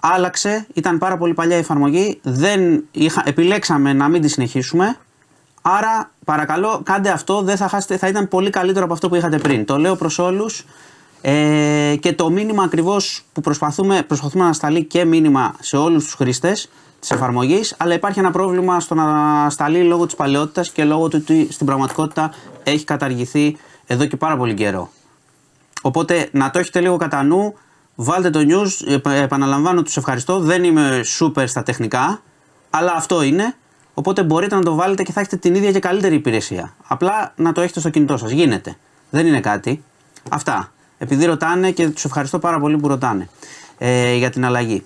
άλλαξε, 0.00 0.66
ήταν 0.74 0.98
πάρα 0.98 1.16
πολύ 1.16 1.34
παλιά 1.34 1.56
η 1.56 1.58
εφαρμογή, 1.58 2.20
δεν 2.22 2.84
είχα, 2.90 3.22
επιλέξαμε 3.26 3.92
να 3.92 4.08
μην 4.08 4.22
τη 4.22 4.28
συνεχίσουμε, 4.28 4.96
άρα 5.62 6.10
παρακαλώ 6.24 6.80
κάντε 6.84 7.10
αυτό, 7.10 7.42
δεν 7.42 7.56
θα, 7.56 7.68
χάσετε, 7.68 7.96
θα 7.96 8.08
ήταν 8.08 8.28
πολύ 8.28 8.50
καλύτερο 8.50 8.84
από 8.84 8.92
αυτό 8.92 9.08
που 9.08 9.14
είχατε 9.14 9.38
πριν. 9.38 9.64
Το 9.64 9.78
λέω 9.78 9.96
προς 9.96 10.18
όλους 10.18 10.64
ε, 11.20 11.94
και 12.00 12.12
το 12.12 12.30
μήνυμα 12.30 12.62
ακριβώς 12.62 13.24
που 13.32 13.40
προσπαθούμε, 13.40 14.02
προσπαθούμε 14.02 14.44
να 14.44 14.52
σταλεί 14.52 14.84
και 14.84 15.04
μήνυμα 15.04 15.54
σε 15.60 15.76
όλους 15.76 16.04
τους 16.04 16.14
χρήστες 16.14 16.68
της 17.00 17.10
εφαρμογής, 17.10 17.74
αλλά 17.78 17.94
υπάρχει 17.94 18.18
ένα 18.18 18.30
πρόβλημα 18.30 18.80
στο 18.80 18.94
να 18.94 19.50
σταλεί 19.50 19.82
λόγω 19.82 20.06
της 20.06 20.14
παλαιότητας 20.14 20.70
και 20.70 20.84
λόγω 20.84 21.08
του 21.08 21.18
ότι 21.20 21.48
στην 21.52 21.66
πραγματικότητα 21.66 22.32
έχει 22.62 22.84
καταργηθεί 22.84 23.56
εδώ 23.90 24.04
και 24.06 24.16
πάρα 24.16 24.36
πολύ 24.36 24.54
καιρό. 24.54 24.90
Οπότε 25.82 26.28
να 26.32 26.50
το 26.50 26.58
έχετε 26.58 26.80
λίγο 26.80 26.96
κατά 26.96 27.22
νου. 27.22 27.54
Βάλτε 27.94 28.30
το 28.30 28.40
news. 28.48 28.92
Επα- 28.92 29.12
Επαναλαμβάνω, 29.12 29.82
τους 29.82 29.96
ευχαριστώ. 29.96 30.38
Δεν 30.38 30.64
είμαι 30.64 31.00
super 31.18 31.44
στα 31.46 31.62
τεχνικά, 31.62 32.22
αλλά 32.70 32.92
αυτό 32.96 33.22
είναι. 33.22 33.54
Οπότε 33.94 34.22
μπορείτε 34.22 34.54
να 34.54 34.62
το 34.62 34.74
βάλετε 34.74 35.02
και 35.02 35.12
θα 35.12 35.20
έχετε 35.20 35.36
την 35.36 35.54
ίδια 35.54 35.72
και 35.72 35.78
καλύτερη 35.78 36.14
υπηρεσία. 36.14 36.74
Απλά 36.86 37.32
να 37.36 37.52
το 37.52 37.60
έχετε 37.60 37.80
στο 37.80 37.88
κινητό 37.90 38.16
σας. 38.16 38.30
Γίνεται. 38.30 38.76
Δεν 39.10 39.26
είναι 39.26 39.40
κάτι. 39.40 39.84
Αυτά. 40.30 40.72
Επειδή 40.98 41.24
ρωτάνε 41.24 41.70
και 41.70 41.88
τους 41.88 42.04
ευχαριστώ 42.04 42.38
πάρα 42.38 42.60
πολύ 42.60 42.76
που 42.78 42.88
ρωτάνε 42.88 43.28
ε, 43.78 44.14
για 44.14 44.30
την 44.30 44.44
αλλαγή. 44.44 44.84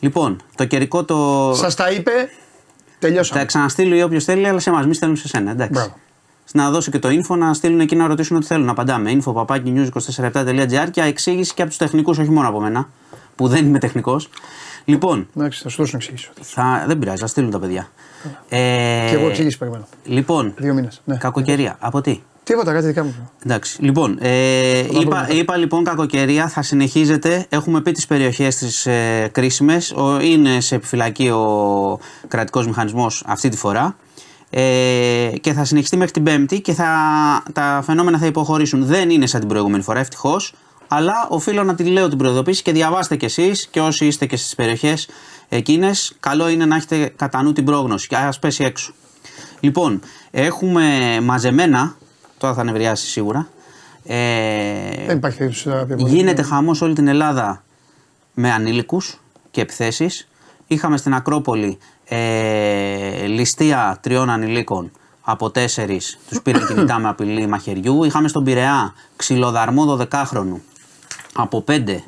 Λοιπόν, 0.00 0.42
το 0.54 0.64
καιρικό 0.64 1.04
το. 1.04 1.52
Σας 1.54 1.74
τα 1.74 1.90
είπε, 1.90 2.10
τελειώσαμε. 2.98 3.40
Θα 3.40 3.46
ξαναστείλω 3.46 3.94
ή 3.96 4.02
όποιος 4.02 4.24
θέλει, 4.24 4.48
αλλά 4.48 4.58
σε 4.60 4.70
εμάς, 4.70 4.86
μη 4.86 4.94
στέλνουν 4.94 5.16
σε 5.16 5.28
σένα. 5.28 5.50
Εντάξει. 5.50 5.72
Μπράβο. 5.72 5.96
Να 6.52 6.70
δώσω 6.70 6.90
και 6.90 6.98
το 6.98 7.08
info 7.08 7.36
να 7.38 7.54
στείλουν 7.54 7.80
εκεί 7.80 7.96
να 7.96 8.06
ρωτήσουν 8.06 8.36
ό,τι 8.36 8.46
θέλουν. 8.46 8.64
Να 8.64 8.70
απαντάμε. 8.70 9.10
info 9.24 9.34
παπάκι 9.34 9.72
news247.gr 9.76 10.86
και 10.90 11.00
εξήγηση 11.00 11.54
και 11.54 11.60
από 11.62 11.70
τους 11.70 11.78
τεχνικούς, 11.78 12.18
όχι 12.18 12.30
μόνο 12.30 12.48
από 12.48 12.60
μένα, 12.60 12.88
που 13.36 13.48
δεν 13.48 13.66
είμαι 13.66 13.78
τεχνικός. 13.78 14.28
Λοιπόν, 14.84 15.28
Εντάξει, 15.36 15.62
θα 15.62 15.68
σου 15.68 15.76
δώσω 15.76 15.90
να 15.92 15.98
εξηγήσω. 15.98 16.30
θα, 16.40 16.84
δεν 16.86 16.98
πειράζει, 16.98 17.20
θα 17.20 17.26
στείλουν 17.26 17.50
τα 17.50 17.58
παιδιά. 17.58 17.88
Ε, 18.48 18.58
Και 19.10 19.14
εγώ 19.16 19.26
εξήγηση 19.26 19.58
περιμένω. 19.58 19.86
Λοιπόν, 20.04 20.54
Δύο 20.56 20.74
μήνες. 20.74 21.00
Ναι. 21.04 21.16
κακοκαιρία. 21.16 21.76
Από 21.80 22.00
τι; 22.00 22.20
Τίποτα, 22.44 22.72
κάτι 22.72 22.86
δικά 22.86 23.04
μου. 23.04 23.30
Εντάξει. 23.44 23.82
Λοιπόν, 23.82 24.18
ε, 24.20 24.78
είπα, 24.78 25.24
βρούμε. 25.24 25.26
είπα 25.40 25.56
λοιπόν 25.56 25.84
κακοκαιρία, 25.84 26.48
θα 26.48 26.62
συνεχίζεται. 26.62 27.46
Έχουμε 27.48 27.80
πει 27.80 27.92
τις 27.92 28.06
περιοχές 28.06 28.56
τις 28.56 28.86
ε, 28.86 29.28
κρίσιμες. 29.32 29.92
Ο, 29.92 30.20
είναι 30.20 30.60
σε 30.60 30.74
επιφυλακή 30.74 31.28
ο 31.28 31.98
κρατικός 32.28 32.66
μηχανισμός 32.66 33.24
αυτή 33.26 33.48
τη 33.48 33.56
φορά. 33.56 33.96
Ε, 34.56 35.32
και 35.40 35.52
θα 35.52 35.64
συνεχιστεί 35.64 35.96
μέχρι 35.96 36.12
την 36.12 36.22
Πέμπτη 36.22 36.60
και 36.60 36.72
θα, 36.72 36.88
τα 37.52 37.82
φαινόμενα 37.84 38.18
θα 38.18 38.26
υποχωρήσουν. 38.26 38.84
Δεν 38.84 39.10
είναι 39.10 39.26
σαν 39.26 39.40
την 39.40 39.48
προηγούμενη 39.48 39.82
φορά, 39.82 40.00
ευτυχώς. 40.00 40.54
Αλλά 40.88 41.26
οφείλω 41.28 41.64
να 41.64 41.74
τη 41.74 41.84
λέω 41.84 42.08
την 42.08 42.18
προειδοποίηση 42.18 42.62
και 42.62 42.72
διαβάστε 42.72 43.16
κι 43.16 43.24
εσείς 43.24 43.66
και 43.66 43.80
όσοι 43.80 44.06
είστε 44.06 44.26
και 44.26 44.36
στις 44.36 44.54
περιοχές 44.54 45.08
εκείνες, 45.48 46.16
καλό 46.20 46.48
είναι 46.48 46.64
να 46.64 46.76
έχετε 46.76 47.12
κατά 47.16 47.42
νου 47.42 47.52
την 47.52 47.64
πρόγνωση 47.64 48.08
και 48.08 48.16
ας 48.16 48.38
πέσει 48.38 48.64
έξω. 48.64 48.94
Λοιπόν, 49.60 50.00
έχουμε 50.30 51.18
μαζεμένα, 51.22 51.96
τώρα 52.38 52.54
θα 52.54 52.64
νευριάσει 52.64 53.06
σίγουρα. 53.06 53.48
Ε, 54.04 54.16
Δεν 55.06 55.16
υπάρχει 55.16 55.38
περίπτωση 55.38 55.68
να 55.68 55.86
πει 55.86 55.94
πολύ. 55.94 56.16
γίνεται 56.16 56.42
χαμός 56.42 56.80
όλη 56.82 56.94
την 56.94 57.08
Ελλάδα 57.08 57.62
με 58.34 58.52
ανήλικους 58.52 59.20
και 59.50 59.60
επιθέσεις. 59.60 60.28
Είχαμε 60.66 60.96
στην 60.96 61.14
Ακρόπολη 61.14 61.78
ε, 62.04 63.26
ληστεία 63.26 63.98
τριών 64.00 64.30
ανηλίκων 64.30 64.90
από 65.20 65.50
τέσσερις, 65.50 66.18
τους 66.28 66.42
πήραν 66.42 66.66
κινητά 66.66 66.98
με 66.98 67.08
απειλή 67.08 67.46
μαχαιριού. 67.46 68.04
Είχαμε 68.04 68.28
στον 68.28 68.44
Πειραιά 68.44 68.94
ξυλοδαρμό 69.16 69.98
12χρονου 70.00 70.60
από 71.34 71.60
πέντε 71.60 72.02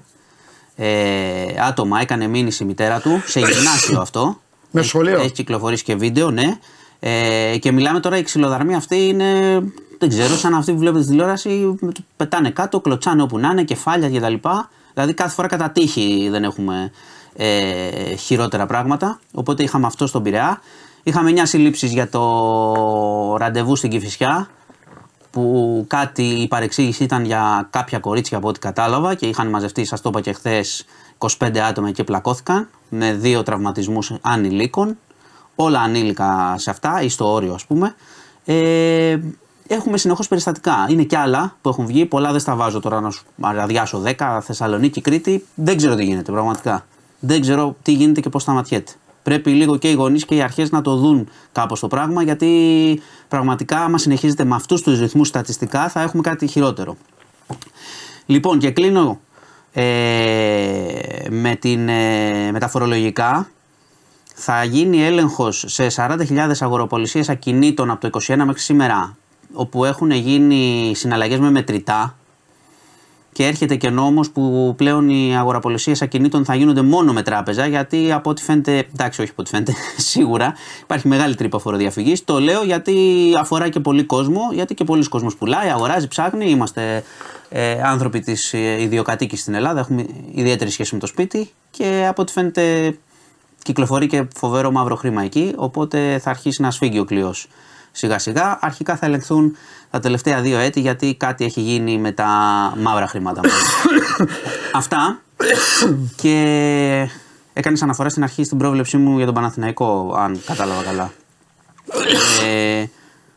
ε, 0.77 1.45
άτομα 1.69 2.01
έκανε 2.01 2.27
μήνυση 2.27 2.63
η 2.63 2.67
μητέρα 2.67 3.01
του, 3.01 3.23
σε 3.27 3.41
γυμνάσιο 3.41 4.01
αυτό. 4.01 4.41
Με 4.71 4.83
σχολείο. 4.83 5.21
Έχει 5.21 5.33
κυκλοφορήσει 5.33 5.85
και 5.85 5.95
βίντεο, 5.95 6.31
ναι. 6.31 6.59
Ε, 7.01 7.57
και 7.59 7.73
μιλάμε 7.73 8.01
τώρα, 8.01 8.19
η 8.19 8.23
ξυλοδαρμή 8.23 8.75
αυτή 8.75 9.07
είναι, 9.07 9.61
δεν 9.99 10.09
ξέρω, 10.09 10.35
σαν 10.35 10.55
αυτή 10.55 10.73
που 10.73 10.79
βλέπετε 10.79 11.03
στη 11.03 11.11
τηλεόραση, 11.11 11.79
πετάνε 12.17 12.51
κάτω, 12.51 12.81
κλωτσάνε 12.81 13.23
όπου 13.23 13.39
να 13.39 13.49
είναι, 13.49 13.65
κεφάλια 13.65 14.11
κτλ. 14.11 14.49
Δηλαδή 14.95 15.15
κάθε 15.15 15.35
φορά 15.35 15.49
κατά 15.49 15.71
τύχη 15.71 16.29
δεν 16.31 16.45
έχουμε 16.45 16.91
ε, 17.37 18.15
χειρότερα 18.15 18.67
πράγματα. 18.67 19.21
Οπότε 19.35 19.63
είχαμε 19.63 19.87
αυτό 19.87 20.07
στον 20.07 20.23
Πειραιά. 20.23 20.61
Είχαμε 21.03 21.33
9 21.37 21.41
συλλήψεις 21.43 21.93
για 21.93 22.09
το 22.09 23.37
ραντεβού 23.37 23.77
στην 23.77 23.91
Κηφισιά 23.91 24.49
που 25.37 25.85
κάτι 25.89 26.23
η 26.23 26.49
παρεξήγηση 26.49 27.05
ήταν 27.05 27.25
για 27.25 27.69
κάποια 27.71 27.99
κορίτσια 27.99 28.39
από 28.39 28.49
ό,τι 28.49 28.59
κατάλαβα 28.59 29.15
και 29.15 29.27
είχαν 29.27 29.49
μαζευτεί, 29.49 29.85
σας 29.85 30.01
το 30.01 30.09
είπα 30.09 30.21
και 30.21 30.33
χθες, 30.33 30.85
25 31.19 31.59
άτομα 31.59 31.91
και 31.91 32.05
πλακώθηκαν 32.05 32.69
με 32.89 33.13
δύο 33.13 33.43
τραυματισμούς 33.43 34.13
ανηλίκων. 34.21 34.99
Όλα 35.55 35.81
ανήλικα 35.81 36.55
σε 36.59 36.71
αυτά 36.71 37.03
ή 37.03 37.09
στο 37.09 37.33
όριο 37.33 37.55
ας 37.55 37.65
πούμε. 37.67 37.95
Ε, 38.45 39.19
έχουμε 39.67 39.99
συνεχώς 39.99 40.29
περιστατικά. 40.29 40.87
Είναι 40.89 41.03
κι 41.03 41.17
άλλα 41.17 41.57
που 41.61 41.69
έχουν 41.69 41.87
βγει, 41.87 42.07
πολλά 42.07 42.31
δεν 42.31 42.41
στα 42.41 42.55
βάζω 42.55 42.81
τώρα 42.81 43.01
να 43.01 43.11
σου 43.11 43.25
αδιάσω 43.41 44.03
10, 44.19 44.39
Θεσσαλονίκη, 44.43 45.01
Κρήτη. 45.01 45.47
Δεν 45.55 45.77
ξέρω 45.77 45.95
τι 45.95 46.05
γίνεται 46.05 46.33
πραγματικά. 46.33 46.87
Δεν 47.27 47.41
ξέρω 47.41 47.77
τι 47.83 47.93
γίνεται 47.93 48.21
και 48.21 48.29
πώς 48.29 48.43
σταματιέται. 48.43 48.93
Πρέπει 49.23 49.51
λίγο 49.51 49.77
και 49.77 49.91
οι 49.91 49.93
γονείς 49.93 50.25
και 50.25 50.35
οι 50.35 50.43
αρχές 50.43 50.71
να 50.71 50.83
το 50.83 50.97
δουν 50.97 51.29
κάπως 51.53 51.81
το 51.81 51.87
πράγμα, 51.87 52.23
γιατί 52.23 53.01
πραγματικά, 53.29 53.81
άμα 53.81 53.99
συνεχίζεται 53.99 54.45
με 54.45 54.55
αυτούς 54.55 54.83
τους 54.83 55.01
ρυθμούς 55.01 55.29
στατιστικά, 55.29 55.89
θα 55.89 56.03
έχουμε 56.03 56.23
κάτι 56.23 56.47
χειρότερο. 56.47 56.97
Λοιπόν, 58.27 58.59
και 58.59 58.71
κλείνω 58.71 59.21
ε, 59.73 59.83
με, 61.31 61.57
την, 61.61 61.89
ε, 61.89 62.51
με 62.53 62.59
τα 62.59 62.69
φορολογικά 62.69 63.51
θα 64.35 64.65
γίνει 64.65 65.03
έλεγχος 65.03 65.65
σε 65.67 65.87
40.000 65.97 66.51
αγοροπολισίες 66.61 67.29
ακινήτων 67.29 67.91
από 67.91 68.11
το 68.11 68.21
21 68.23 68.37
μέχρι 68.37 68.61
σήμερα 68.61 69.17
όπου 69.53 69.85
έχουν 69.85 70.11
γίνει 70.11 70.93
συναλλαγές 70.95 71.39
με 71.39 71.51
μετρητά 71.51 72.17
και 73.37 73.47
έρχεται 73.47 73.77
και 73.77 73.91
νόμος 73.91 74.31
που 74.31 74.75
πλέον 74.77 75.09
οι 75.09 75.37
αγοραπολισίες 75.37 76.03
ακινήτων 76.03 76.45
θα 76.45 76.55
γίνονται 76.55 76.83
μόνο 76.83 77.13
με 77.13 77.23
τράπεζα 77.23 77.67
γιατί 77.67 78.13
από 78.13 78.31
ό,τι 78.31 78.43
φαίνεται, 78.43 78.87
εντάξει 78.93 79.21
όχι 79.21 79.31
από 79.31 79.43
ό,τι 79.43 79.51
φαίνεται, 79.51 79.73
σίγουρα 80.13 80.55
υπάρχει 80.83 81.09
μεγάλη 81.09 81.35
τρύπα 81.35 81.59
φοροδιαφυγής. 81.59 82.25
Το 82.25 82.41
λέω 82.41 82.63
γιατί 82.65 82.95
αφορά 83.39 83.69
και 83.69 83.81
πολύ 83.81 84.05
κόσμο, 84.05 84.41
γιατί 84.53 84.75
και 84.75 84.85
πολλοί 84.85 85.09
κόσμος 85.09 85.37
πουλάει, 85.37 85.69
αγοράζει, 85.69 86.09
ψάχνει, 86.09 86.51
είμαστε 86.51 87.05
ε, 87.49 87.83
άνθρωποι 87.83 88.21
της 88.21 88.53
ε, 88.53 88.83
ιδιοκατοίκης 88.83 89.41
στην 89.41 89.55
Ελλάδα, 89.55 89.81
έχουμε 89.81 90.07
ιδιαίτερη 90.33 90.71
σχέση 90.71 90.95
με 90.95 91.01
το 91.01 91.07
σπίτι 91.07 91.51
και 91.71 92.07
από 92.09 92.23
ό,τι 92.23 92.33
φαίνεται 92.33 92.97
κυκλοφορεί 93.63 94.07
και 94.07 94.27
φοβερό 94.37 94.71
μαύρο 94.71 94.97
χρήμα 94.97 95.23
εκεί, 95.23 95.53
οπότε 95.57 96.19
θα 96.23 96.31
αρχίσει 96.31 96.63
να 96.63 96.71
σφίγγει 96.71 96.99
ο 96.99 97.05
κλειός 97.05 97.49
σιγά 97.97 98.19
σιγά. 98.19 98.59
Αρχικά 98.61 98.97
θα 98.97 99.07
ελεγχθούν 99.07 99.57
τα 99.91 100.01
τελευταία 100.01 100.41
δύο 100.41 100.59
έτη 100.59 100.81
γιατί 100.81 101.15
κάτι 101.15 101.45
έχει 101.45 101.61
γίνει 101.61 101.99
με 101.99 102.13
τα 102.13 102.29
μαύρα 102.77 103.07
χρήματα. 103.07 103.41
Αυτά 104.73 105.21
και 106.17 107.09
έκανες 107.53 107.83
αναφορά 107.83 108.09
στην 108.09 108.23
αρχή 108.23 108.45
στην 108.45 108.59
πρόβλεψή 108.59 108.97
μου 108.97 109.17
για 109.17 109.27
τον 109.27 109.35
Παναθηναϊκό, 109.35 110.15
αν 110.19 110.41
κατάλαβα 110.47 110.83
καλά. 110.83 111.13
Ε, 112.47 112.85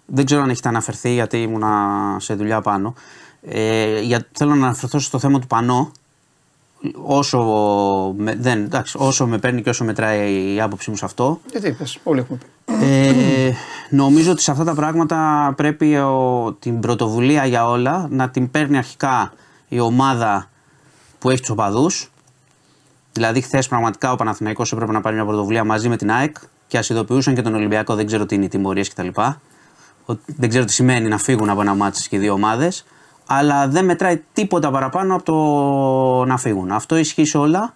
δεν 0.05 0.25
ξέρω 0.25 0.41
αν 0.41 0.49
έχετε 0.49 0.69
αναφερθεί 0.69 1.13
γιατί 1.13 1.37
ήμουνα 1.41 2.15
σε 2.19 2.33
δουλειά 2.33 2.61
πάνω. 2.61 2.93
Ε, 3.41 3.99
για, 3.99 4.27
θέλω 4.31 4.55
να 4.55 4.65
αναφερθώ 4.65 4.99
στο 4.99 5.19
θέμα 5.19 5.39
του 5.39 5.47
Πανό. 5.47 5.91
Όσο 7.03 7.39
με, 8.17 8.35
δεν, 8.35 8.63
εντάξει, 8.63 8.97
όσο 8.99 9.27
με 9.27 9.37
παίρνει 9.37 9.61
και 9.61 9.69
όσο 9.69 9.83
μετράει 9.83 10.53
η 10.53 10.61
άποψή 10.61 10.89
μου 10.89 10.95
σε 10.95 11.05
αυτό. 11.05 11.39
Γιατί 11.51 11.67
είπες, 11.67 11.99
όλοι 12.03 12.19
έχουμε 12.19 12.37
πει. 12.37 12.73
Ε, 12.85 13.53
νομίζω 13.89 14.31
ότι 14.31 14.41
σε 14.41 14.51
αυτά 14.51 14.63
τα 14.63 14.73
πράγματα 14.73 15.53
πρέπει 15.57 15.97
ο, 15.97 16.55
την 16.59 16.79
πρωτοβουλία 16.79 17.45
για 17.45 17.69
όλα 17.69 18.07
να 18.09 18.29
την 18.29 18.51
παίρνει 18.51 18.77
αρχικά 18.77 19.33
η 19.67 19.79
ομάδα 19.79 20.49
που 21.19 21.29
έχει 21.29 21.39
τους 21.39 21.49
οπαδούς. 21.49 22.11
Δηλαδή, 23.11 23.41
χθες 23.41 23.67
πραγματικά 23.67 24.11
ο 24.11 24.15
Παναθηναϊκός 24.15 24.71
έπρεπε 24.71 24.91
να 24.91 25.01
πάρει 25.01 25.15
μια 25.15 25.25
πρωτοβουλία 25.25 25.63
μαζί 25.63 25.89
με 25.89 25.97
την 25.97 26.11
ΑΕΚ 26.11 26.35
και 26.67 26.77
α 26.77 26.83
ειδοποιούσαν 26.89 27.35
και 27.35 27.41
τον 27.41 27.55
Ολυμπιακό. 27.55 27.95
Δεν 27.95 28.05
ξέρω 28.05 28.25
τι 28.25 28.35
είναι 28.35 28.45
οι 28.45 28.47
τιμωρίες 28.47 28.89
κτλ. 28.89 29.07
Δεν 30.25 30.49
ξέρω 30.49 30.65
τι 30.65 30.71
σημαίνει 30.71 31.07
να 31.07 31.17
φύγουν 31.17 31.49
από 31.49 31.61
ένα 31.61 31.73
ματς 31.75 32.05
και 32.09 32.15
οι 32.15 32.19
δύο 32.19 32.33
ομάδες. 32.33 32.85
Αλλά 33.31 33.67
δεν 33.67 33.85
μετράει 33.85 34.21
τίποτα 34.33 34.71
παραπάνω 34.71 35.15
από 35.15 35.23
το 35.23 36.25
να 36.25 36.37
φύγουν. 36.37 36.71
Αυτό 36.71 36.97
ισχύει 36.97 37.25
σε 37.25 37.37
όλα. 37.37 37.73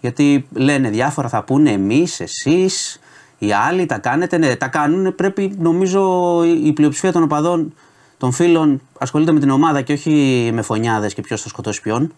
Γιατί 0.00 0.48
λένε 0.52 0.88
διάφορα, 0.88 1.28
θα 1.28 1.42
πούνε 1.42 1.70
εμείς, 1.70 2.20
εσείς, 2.20 3.00
οι 3.38 3.52
άλλοι 3.52 3.86
τα 3.86 3.98
κάνετε. 3.98 4.38
Ναι, 4.38 4.56
τα 4.56 4.68
κάνουν. 4.68 5.14
Πρέπει 5.14 5.54
νομίζω 5.58 6.42
η 6.44 6.72
πλειοψηφία 6.72 7.12
των 7.12 7.22
οπαδών, 7.22 7.74
των 8.18 8.32
φίλων, 8.32 8.80
ασχολείται 8.98 9.32
με 9.32 9.40
την 9.40 9.50
ομάδα 9.50 9.82
και 9.82 9.92
όχι 9.92 10.50
με 10.52 10.62
φωνιάδες 10.62 11.14
και 11.14 11.20
ποιος 11.20 11.42
θα 11.42 11.48
σκοτώσει 11.48 11.80
ποιον. 11.80 12.12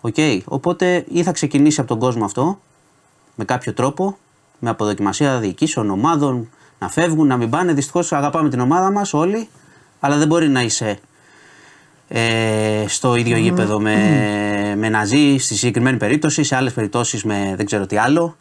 Οκ. 0.00 0.16
Οπότε 0.44 1.04
ή 1.08 1.22
θα 1.22 1.32
ξεκινήσει 1.32 1.80
από 1.80 1.88
τον 1.88 1.98
κόσμο 1.98 2.24
αυτό 2.24 2.58
με 3.34 3.44
κάποιο 3.44 3.72
τρόπο, 3.72 4.16
με 4.58 4.70
αποδοκιμασία 4.70 5.38
διοικήσεων, 5.38 5.90
ομάδων, 5.90 6.48
να 6.78 6.88
φεύγουν, 6.88 7.26
να 7.26 7.36
μην 7.36 7.50
πάνε. 7.50 7.72
Δυστυχώς 7.72 8.12
αγαπάμε 8.12 8.48
την 8.48 8.60
ομάδα 8.60 8.90
μας 8.90 9.14
όλοι, 9.14 9.48
αλλά 10.00 10.16
δεν 10.16 10.26
μπορεί 10.26 10.48
να 10.48 10.62
είσαι 10.62 10.98
ε, 12.08 12.84
στο 12.86 13.14
ίδιο 13.16 13.36
γήπεδο 13.36 13.80
με, 13.80 14.74
με 14.76 14.88
ναζί, 14.88 15.36
στη 15.38 15.54
συγκεκριμένη 15.54 15.96
περίπτωση, 15.96 16.42
σε 16.42 16.56
άλλες 16.56 16.72
περιπτώσεις 16.72 17.24
με 17.24 17.54
δεν 17.56 17.66
ξέρω 17.66 17.86
τι 17.86 17.96
άλλο, 17.96 18.36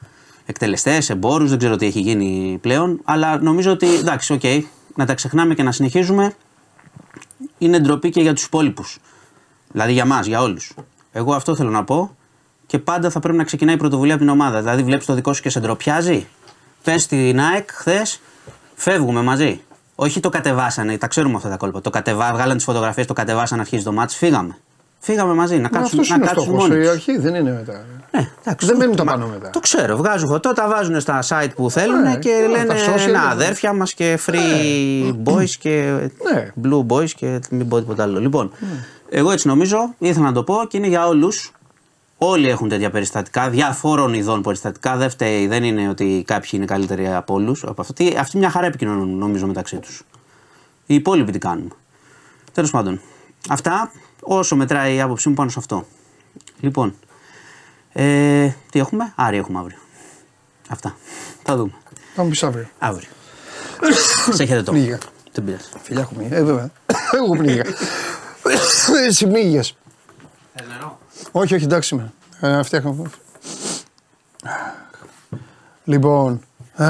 εκτελεστές, 0.46 1.10
εμπόρους, 1.10 1.50
δεν 1.50 1.58
ξέρω 1.58 1.76
τι 1.76 1.86
έχει 1.86 2.00
γίνει 2.00 2.58
πλέον. 2.62 3.02
Αλλά 3.04 3.42
νομίζω 3.42 3.72
ότι 3.72 3.96
εντάξει, 3.96 4.34
οκ, 4.34 4.42
να 4.96 5.06
τα 5.06 5.14
ξεχνάμε 5.14 5.54
και 5.54 5.64
να 5.64 5.72
συνεχίζουμε 5.72 6.34
είναι 7.58 7.80
ντροπή 7.80 8.10
και 8.10 8.22
για 8.22 8.34
τους 8.34 8.44
υπόλοιπους. 8.44 8.98
Δηλαδή 9.72 9.92
για 9.92 10.06
μας, 10.06 10.26
για 10.26 10.42
όλους. 10.42 10.74
Εγώ 11.12 11.34
αυτό 11.34 11.56
θέλω 11.56 11.70
να 11.70 11.84
πω 11.84 12.16
και 12.66 12.80
πάντα 12.80 13.10
θα 13.10 13.20
πρέπει 13.20 13.38
να 13.38 13.44
ξεκινάει 13.44 13.76
η 13.76 13.78
πρωτοβουλία 13.78 14.14
από 14.14 14.24
την 14.24 14.32
ομάδα. 14.32 14.60
Δηλαδή, 14.60 14.84
βλέπεις 14.84 15.06
το 15.06 15.14
δικό 15.14 15.34
σου 15.34 15.42
και 15.42 15.50
σε 15.50 15.60
ντροπιάζει. 15.60 16.28
Πες 16.84 17.02
στην 17.04 17.40
ΑΕΚ 17.40 17.70
χθες, 17.72 18.22
φεύγουμε 18.76 19.22
μαζί. 19.22 19.62
Όχι 20.00 20.20
το 20.20 20.30
κατεβάσανε, 20.30 20.98
τα 20.98 21.08
ξέρουμε 21.08 21.36
αυτά 21.36 21.50
τα 21.50 21.58
κόλπα. 21.58 21.82
Το 21.82 21.90
κατεβά, 21.90 22.32
βγάλαν 22.34 22.56
τις 22.56 22.66
φωτογραφίες, 22.66 23.06
το 23.06 23.14
κατεβάσανε 23.14 23.62
αρχίζει 23.62 23.84
το 23.84 23.92
μάτι, 23.92 24.14
φύγαμε. 24.16 24.58
Φύγαμε 25.00 25.34
μαζί, 25.34 25.58
να 25.58 25.70
κάτσουμε, 25.70 26.02
Αυτός 26.02 26.10
να 26.10 26.16
είναι 26.16 26.24
ο 26.24 26.28
κάτσουμε 26.28 26.46
στόχος. 26.60 26.70
μόνοι 26.70 26.80
Η 26.82 26.84
τους. 26.84 26.92
αρχή 26.94 27.18
δεν 27.18 27.36
είναι 27.36 27.52
μετά. 27.52 27.86
Ναι, 28.12 28.30
εντάξει, 28.44 28.66
Δεν 28.66 28.76
το- 28.76 28.82
μένουν 28.82 28.96
τα 28.96 29.04
μα- 29.04 29.12
πάνω 29.12 29.28
μετά. 29.28 29.50
Το 29.50 29.60
ξέρω, 29.60 29.98
βγάζουν 29.98 30.30
φωτό, 30.30 30.54
τα 30.54 30.68
βάζουν 30.68 31.00
στα 31.00 31.24
site 31.30 31.50
που 31.56 31.72
θέλουν 31.72 32.02
Ναι, 32.02 32.16
και 32.18 32.30
όλα 32.30 32.48
λένε 32.58 32.66
τα 32.66 32.76
social, 32.76 33.12
να 33.12 33.24
ναι. 33.24 33.32
αδέρφια 33.32 33.74
μας 33.74 33.94
και 33.94 34.20
free 34.26 35.14
boys 35.26 35.50
και 35.60 35.98
Ναι. 36.34 36.52
blue 36.64 36.86
boys 36.94 37.10
και 37.10 37.40
μην 37.50 37.68
πω 37.68 37.80
τίποτα 37.80 38.04
άλλο. 38.04 38.20
Λοιπόν, 38.20 38.52
εγώ 39.10 39.32
έτσι 39.32 39.48
νομίζω, 39.48 39.78
ήθελα 39.98 40.26
να 40.26 40.32
το 40.34 40.44
πω 40.44 40.56
και 40.70 40.78
είναι 40.78 40.88
για 40.88 41.08
όλους. 41.08 41.52
Όλοι 42.18 42.50
έχουν 42.50 42.70
τέτοια 42.70 42.90
περιστατικά, 42.90 43.50
διαφόρων 43.50 44.14
ειδών 44.14 44.42
περιστατικά. 44.42 44.96
Δεν 44.96 45.10
φταίει, 45.10 45.48
δεν 45.48 45.64
είναι 45.64 45.90
ότι 45.90 46.24
κάποιοι 46.28 46.50
είναι 46.54 46.66
καλύτεροι 46.66 47.14
από 47.14 47.34
όλους. 47.34 47.66
Αυτοί, 47.78 48.18
αυτοί 48.18 48.38
μια 48.38 48.50
χαρά 48.50 48.66
επικοινωνούν 48.66 49.18
νομίζω 49.18 49.48
μεταξύ 49.48 49.78
τους. 49.78 50.04
Οι 50.86 50.96
υπόλοιποι 50.96 51.32
τι 51.32 51.38
κάνουν. 51.38 51.74
Τέλος 52.54 52.72
πάντων. 52.72 53.02
Αυτά 53.50 53.92
όσο 54.22 54.56
μετράει 54.56 54.96
η 54.96 55.02
άποψή 55.02 55.30
μου 55.30 55.36
πάνω 55.36 55.50
σε 55.50 55.60
αυτό. 55.60 55.86
Λοιπόν. 56.60 56.96
Ε, 57.94 58.50
τι 58.72 58.80
έχουμε, 58.80 59.14
Άρη 59.16 59.38
έχουμε 59.38 59.60
αύριο. 59.60 59.78
Αυτά. 60.70 60.96
Θα 61.44 61.56
δούμε. 61.56 61.72
Θα 62.16 62.24
μου 62.24 62.30
πει 62.30 62.46
αύριο. 62.46 62.68
Αύριο. 62.80 63.10
σε 64.30 64.46
χαιρετώ. 64.46 64.72
Πνίγηκα. 64.72 64.98
Δεν 65.32 65.44
πειράζει. 65.44 65.64
Φιλιά 65.82 66.02
έχω 66.02 66.14
μείνει. 66.18 66.30
Ε, 66.36 66.44
βέβαια. 66.44 66.72
Εγώ 67.12 67.36
πνίγηκα. 67.36 67.70
Εσύ 69.08 69.28
πνίγες. 69.28 69.76
Όχι, 71.32 71.56
όχι, 71.56 71.64
εντάξει 71.64 71.96
είμαι. 71.96 72.14
Ε, 72.40 72.64
φτιάχνω. 72.64 73.12
Λοιπόν, 75.84 76.42
ε, 76.76 76.88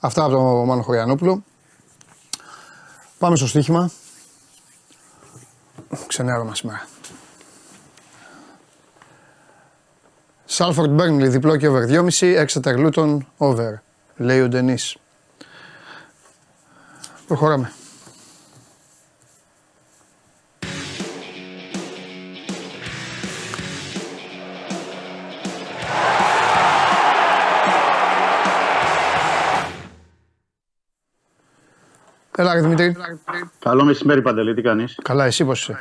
αυτά 0.00 0.24
από 0.24 0.32
τον 0.32 0.64
Μάνο 0.66 0.82
Χωριανόπουλο. 0.82 1.44
Πάμε 3.18 3.36
στο 3.36 3.46
στοίχημα. 3.46 3.90
Ξενέρωμα 6.06 6.54
σήμερα. 6.54 6.86
Σάλφορντ 10.44 10.90
Μπέρνλι 10.90 11.28
διπλό 11.28 11.56
και 11.56 11.68
over 11.68 11.86
2,5, 11.86 12.46
Exeter 12.46 12.86
Luton 12.86 13.18
over, 13.36 13.74
λέει 14.16 14.40
ο 14.40 14.48
Ντενής. 14.48 14.96
Προχωράμε. 17.26 17.72
Έλα 32.40 32.54
ρε 32.54 32.60
Δημήτρη. 32.60 32.96
Καλό 33.58 33.84
μεσημέρι, 33.84 34.22
Παντελή, 34.22 34.54
τι 34.54 34.62
κάνεις; 34.62 34.98
Καλά, 35.02 35.24
εσύ 35.24 35.44
πώς 35.44 35.60
είσαι; 35.60 35.78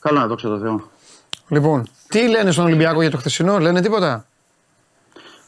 Καλά, 0.00 0.26
δόξα 0.26 0.48
τω 0.48 0.58
Θεώ. 0.58 0.90
Λοιπόν, 1.48 1.86
τι 2.08 2.28
λένε 2.28 2.50
στον 2.50 2.64
Ολυμπιακό 2.64 3.00
για 3.00 3.10
το 3.10 3.16
χθεσινό, 3.16 3.58
λένε 3.58 3.80
τίποτα; 3.80 4.26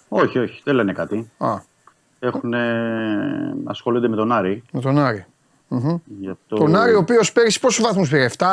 Όχι, 0.09 0.39
όχι, 0.39 0.61
δεν 0.65 0.75
λένε 0.75 0.93
κάτι. 0.93 1.31
Α, 1.39 1.55
Έχουν, 2.19 2.55
ασχολούνται 3.65 4.09
με 4.09 4.17
τον 4.17 4.33
Άρη. 4.33 4.63
με 4.73 4.81
τον 4.81 4.99
Άρη. 4.99 5.27
Για 6.21 6.37
το... 6.49 6.57
Τον 6.57 6.77
Άρη, 6.77 6.95
ο 6.95 6.99
οποίος 6.99 7.33
πέρυσι 7.33 7.61
πόσους 7.61 7.85
βαθμούς 7.85 8.09
πήρε, 8.09 8.29
7, 8.39 8.47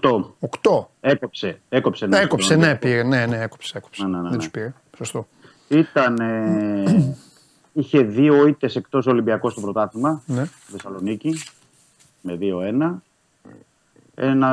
8. 0.00 0.10
8. 0.62 0.84
Έκοψε. 1.00 1.60
Έκοψε, 1.68 2.06
Ναι, 2.06 2.16
ναι, 2.16 2.22
έκοψε, 2.22 2.54
τον- 2.54 2.58
ναι, 2.62 2.74
πήρε. 2.76 3.02
Ναι, 3.02 3.26
ναι, 3.26 3.40
έκοψε. 3.42 3.76
έκοψε. 3.78 4.02
Ναι, 4.04 4.08
ναι, 4.08 4.16
ναι, 4.16 4.22
Δεν 4.22 4.30
ναι. 4.30 4.36
τους 4.36 4.50
πήρε. 4.50 4.72
Σωστό. 4.96 5.28
Ήταν, 5.68 6.18
ε, 6.20 7.14
είχε 7.78 8.02
δύο 8.02 8.46
ήττες 8.46 8.76
εκτός 8.76 9.06
Ολυμπιακός 9.06 9.52
στο 9.52 9.60
πρωτάθλημα. 9.60 10.22
Ναι. 10.26 10.44
στη 10.44 10.72
Θεσσαλονίκη. 10.72 11.34
Με 12.20 12.38
2-1. 12.40 12.94
Ένα... 14.14 14.50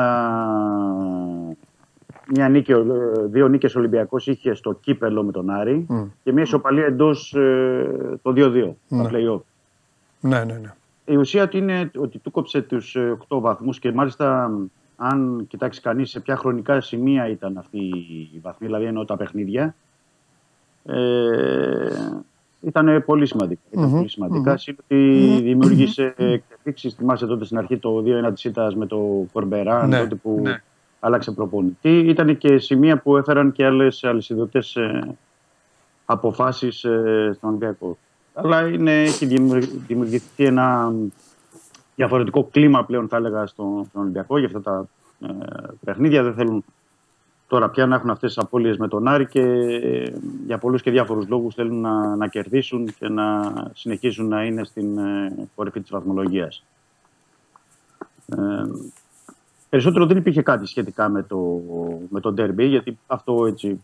Μια 2.29 2.49
νίκη, 2.49 2.71
ε, 2.71 2.83
δύο 3.25 3.47
νίκες 3.47 3.75
Ολυμπιακός 3.75 4.27
είχε 4.27 4.53
στο 4.53 4.73
κύπελο 4.73 5.23
με 5.23 5.31
τον 5.31 5.49
Άρη 5.49 5.85
και 6.23 6.31
μια 6.31 6.43
ισοπαλία 6.43 6.85
εντός 6.85 7.33
ε, 7.33 8.19
το 8.21 8.33
2-2, 8.35 8.73
Ναι. 8.87 9.03
τα 9.03 9.09
play-off. 9.11 9.41
Ναι, 10.19 10.43
ναι, 10.43 10.53
ναι. 10.53 10.73
Η 11.05 11.15
ουσία 11.15 11.47
του 11.47 11.57
είναι 11.57 11.91
ότι 11.97 12.17
του 12.17 12.31
κόψε 12.31 12.61
τους 12.61 12.95
ε, 12.95 13.17
8 13.27 13.39
βαθμούς 13.39 13.79
και 13.79 13.91
μάλιστα 13.91 14.51
αν 14.97 15.45
κοιτάξει 15.47 15.81
κανείς 15.81 16.09
σε 16.09 16.19
ποια 16.19 16.35
χρονικά 16.37 16.81
σημεία 16.81 17.27
ήταν 17.29 17.57
αυτή 17.57 17.77
η 18.33 18.39
βαθμή, 18.41 18.67
δηλαδή 18.67 18.85
εννοώ 18.85 19.05
τα 19.05 19.17
παιχνίδια, 19.17 19.75
ε, 20.85 20.95
ήταν 22.65 23.03
πολύ 23.05 23.25
σημαντικά. 23.25 23.61
Ήταν 23.71 23.91
πολύ 23.91 24.09
σημαντικά. 24.09 24.57
Mm-hmm. 24.57 24.75
ότι 24.83 25.39
δημιούργησε 25.43 26.13
εξελίξεις. 26.17 26.93
Θυμάσαι 26.93 27.25
τότε 27.25 27.45
στην 27.45 27.57
αρχή 27.57 27.77
το 27.77 28.03
2-1 28.27 28.33
της 28.33 28.43
ήττας 28.43 28.75
με 28.75 28.85
το 28.85 29.25
Κορμπεράν, 29.33 29.89
Ναι, 29.89 29.99
τότε 29.99 30.15
που 30.15 30.39
ναι. 30.43 30.61
άλλαξε 30.99 31.31
προπονητή. 31.31 31.97
Ήταν 31.99 32.37
και 32.37 32.57
σημεία 32.57 32.97
που 32.97 33.17
έφεραν 33.17 33.51
και 33.51 33.65
άλλες 33.65 34.03
αλυσιδωτές 34.03 34.75
ε, 34.75 35.17
αποφάσεις 36.05 36.83
ε, 36.83 37.31
στον 37.35 37.49
Ολυμπιακό. 37.49 37.97
Αλλά 38.33 38.67
είναι, 38.67 39.01
έχει 39.01 39.25
δημιουργηθεί 39.87 40.45
ένα 40.45 40.93
διαφορετικό 41.95 42.43
κλίμα 42.51 42.85
πλέον, 42.85 43.07
θα 43.07 43.17
έλεγα, 43.17 43.45
στον, 43.45 43.85
στον 43.89 44.01
Ολυμπιακό 44.01 44.37
για 44.37 44.47
αυτά 44.47 44.61
τα 44.61 44.87
ε, 45.27 45.33
παιχνίδια. 45.85 46.23
Δεν 46.23 46.33
θέλουν 46.33 46.63
τώρα 47.55 47.69
πια 47.69 47.85
να 47.85 47.95
έχουν 47.95 48.09
αυτές 48.09 48.33
τις 48.33 48.43
απώλειες 48.43 48.77
με 48.77 48.87
τον 48.87 49.07
Άρη 49.07 49.27
και 49.27 49.41
ε, 49.41 50.13
για 50.45 50.57
πολλούς 50.57 50.81
και 50.81 50.91
διάφορους 50.91 51.27
λόγους 51.27 51.55
θέλουν 51.55 51.81
να, 51.81 52.15
να 52.15 52.27
κερδίσουν 52.27 52.93
και 52.99 53.09
να 53.09 53.53
συνεχίσουν 53.73 54.27
να 54.27 54.43
είναι 54.43 54.63
στην 54.63 54.97
ε, 54.97 55.47
κορυφή 55.55 55.81
της 55.81 55.89
βαθμολογίας. 55.89 56.63
Ε, 58.25 58.37
περισσότερο 59.69 60.05
δεν 60.05 60.17
υπήρχε 60.17 60.41
κάτι 60.41 60.65
σχετικά 60.65 61.09
με 61.09 61.23
το, 61.23 61.61
με 62.09 62.19
το 62.19 62.33
derby, 62.37 62.67
γιατί 62.67 62.97
αυτό 63.07 63.45
έτσι 63.45 63.81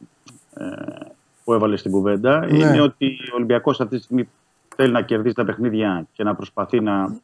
ε, 0.53 0.65
που 1.43 1.53
έβαλε 1.53 1.77
στην 1.77 1.91
κουβέντα 1.91 2.39
Ναι. 2.39 2.57
είναι 2.57 2.81
ότι 2.81 3.05
ο 3.31 3.35
Ολυμπιακός 3.35 3.81
αυτή 3.81 3.97
τη 3.97 4.03
στιγμή 4.03 4.29
θέλει 4.75 4.91
να 4.91 5.01
κερδίσει 5.01 5.35
τα 5.35 5.45
παιχνίδια 5.45 6.07
και 6.13 6.23
να 6.23 6.35
προσπαθεί 6.35 6.79
να 6.79 7.15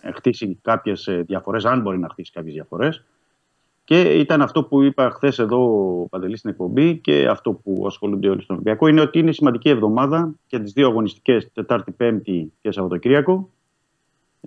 ε, 0.00 0.12
χτίσει 0.12 0.58
κάποιες 0.62 1.06
ε, 1.06 1.22
διαφορές, 1.26 1.64
αν 1.64 1.80
μπορεί 1.80 1.98
να 1.98 2.08
χτίσει 2.08 2.32
κάποιες 2.32 2.54
διαφορές. 2.54 3.02
Και 3.86 4.00
ήταν 4.00 4.42
αυτό 4.42 4.64
που 4.64 4.82
είπα 4.82 5.10
χθες 5.10 5.38
εδώ 5.38 5.58
ο 6.00 6.06
Παντελής 6.08 6.38
στην 6.38 6.50
εκπομπή 6.50 6.96
και 6.96 7.26
αυτό 7.28 7.52
που 7.52 7.84
ασχολούνται 7.86 8.28
όλοι 8.28 8.42
στον 8.42 8.56
Ολυμπιακό 8.56 8.86
είναι 8.86 9.00
ότι 9.00 9.18
είναι 9.18 9.32
σημαντική 9.32 9.68
εβδομάδα 9.68 10.34
και 10.46 10.58
τις 10.58 10.72
δύο 10.72 10.86
αγωνιστικές, 10.88 11.52
Τετάρτη, 11.52 11.92
Πέμπτη 11.92 12.52
και 12.60 12.70
Σαββατοκύριακο. 12.70 13.50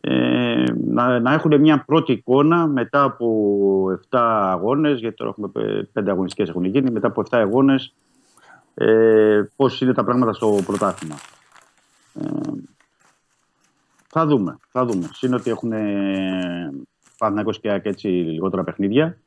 Ε, 0.02 0.64
να, 0.86 1.20
να 1.20 1.34
έχουν 1.34 1.60
μια 1.60 1.84
πρώτη 1.86 2.12
εικόνα 2.12 2.68
μετά 2.68 3.04
από 3.04 3.28
7 4.10 4.18
αγώνες, 4.52 5.00
γιατί 5.00 5.16
τώρα 5.16 5.30
έχουμε 5.30 5.52
5 5.94 6.04
αγωνιστικές 6.08 6.50
έχουν 6.50 6.64
γίνει, 6.64 6.92
μετά 6.92 7.08
από 7.08 7.22
7 7.22 7.38
αγώνες, 7.38 7.96
ε, 8.74 9.42
πώς 9.56 9.82
είναι 9.82 9.94
τα 9.94 10.04
πράγματα 10.04 10.34
στο 10.34 10.60
πρωτάθλημα. 10.66 11.16
Ε, 12.14 12.30
θα 14.08 14.26
δούμε, 14.26 14.58
θα 14.70 14.86
δούμε. 14.86 15.10
Συν 15.14 15.34
ότι 15.34 15.50
έχουν 15.50 15.72
Παναγιώτο 17.18 17.60
και 17.60 17.70
ΑΕΚ 17.70 17.86
έτσι 17.86 18.08
λιγότερα 18.08 18.64
παιχνίδια. 18.64 19.18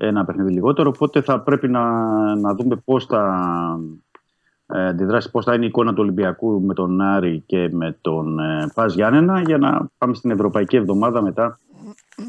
Ένα 0.00 0.24
παιχνίδι 0.24 0.52
λιγότερο. 0.52 0.92
Οπότε 0.94 1.20
θα 1.22 1.40
πρέπει 1.40 1.68
να, 1.68 1.84
να 2.34 2.54
δούμε 2.54 2.76
πώς 2.76 3.06
θα 3.06 3.44
ε, 4.66 4.86
αντιδράσει, 4.86 5.30
πώς 5.30 5.44
θα 5.44 5.54
είναι 5.54 5.64
η 5.64 5.68
εικόνα 5.68 5.90
του 5.92 6.02
Ολυμπιακού 6.02 6.62
με 6.62 6.74
τον 6.74 7.00
Άρη 7.00 7.42
και 7.46 7.68
με 7.72 7.98
τον 8.00 8.38
ε, 8.38 8.70
Πας 8.74 8.94
Γιάννενα 8.94 9.40
για 9.40 9.58
να 9.58 9.88
πάμε 9.98 10.14
στην 10.14 10.30
Ευρωπαϊκή 10.30 10.76
Εβδομάδα 10.76 11.22
μετά 11.22 11.58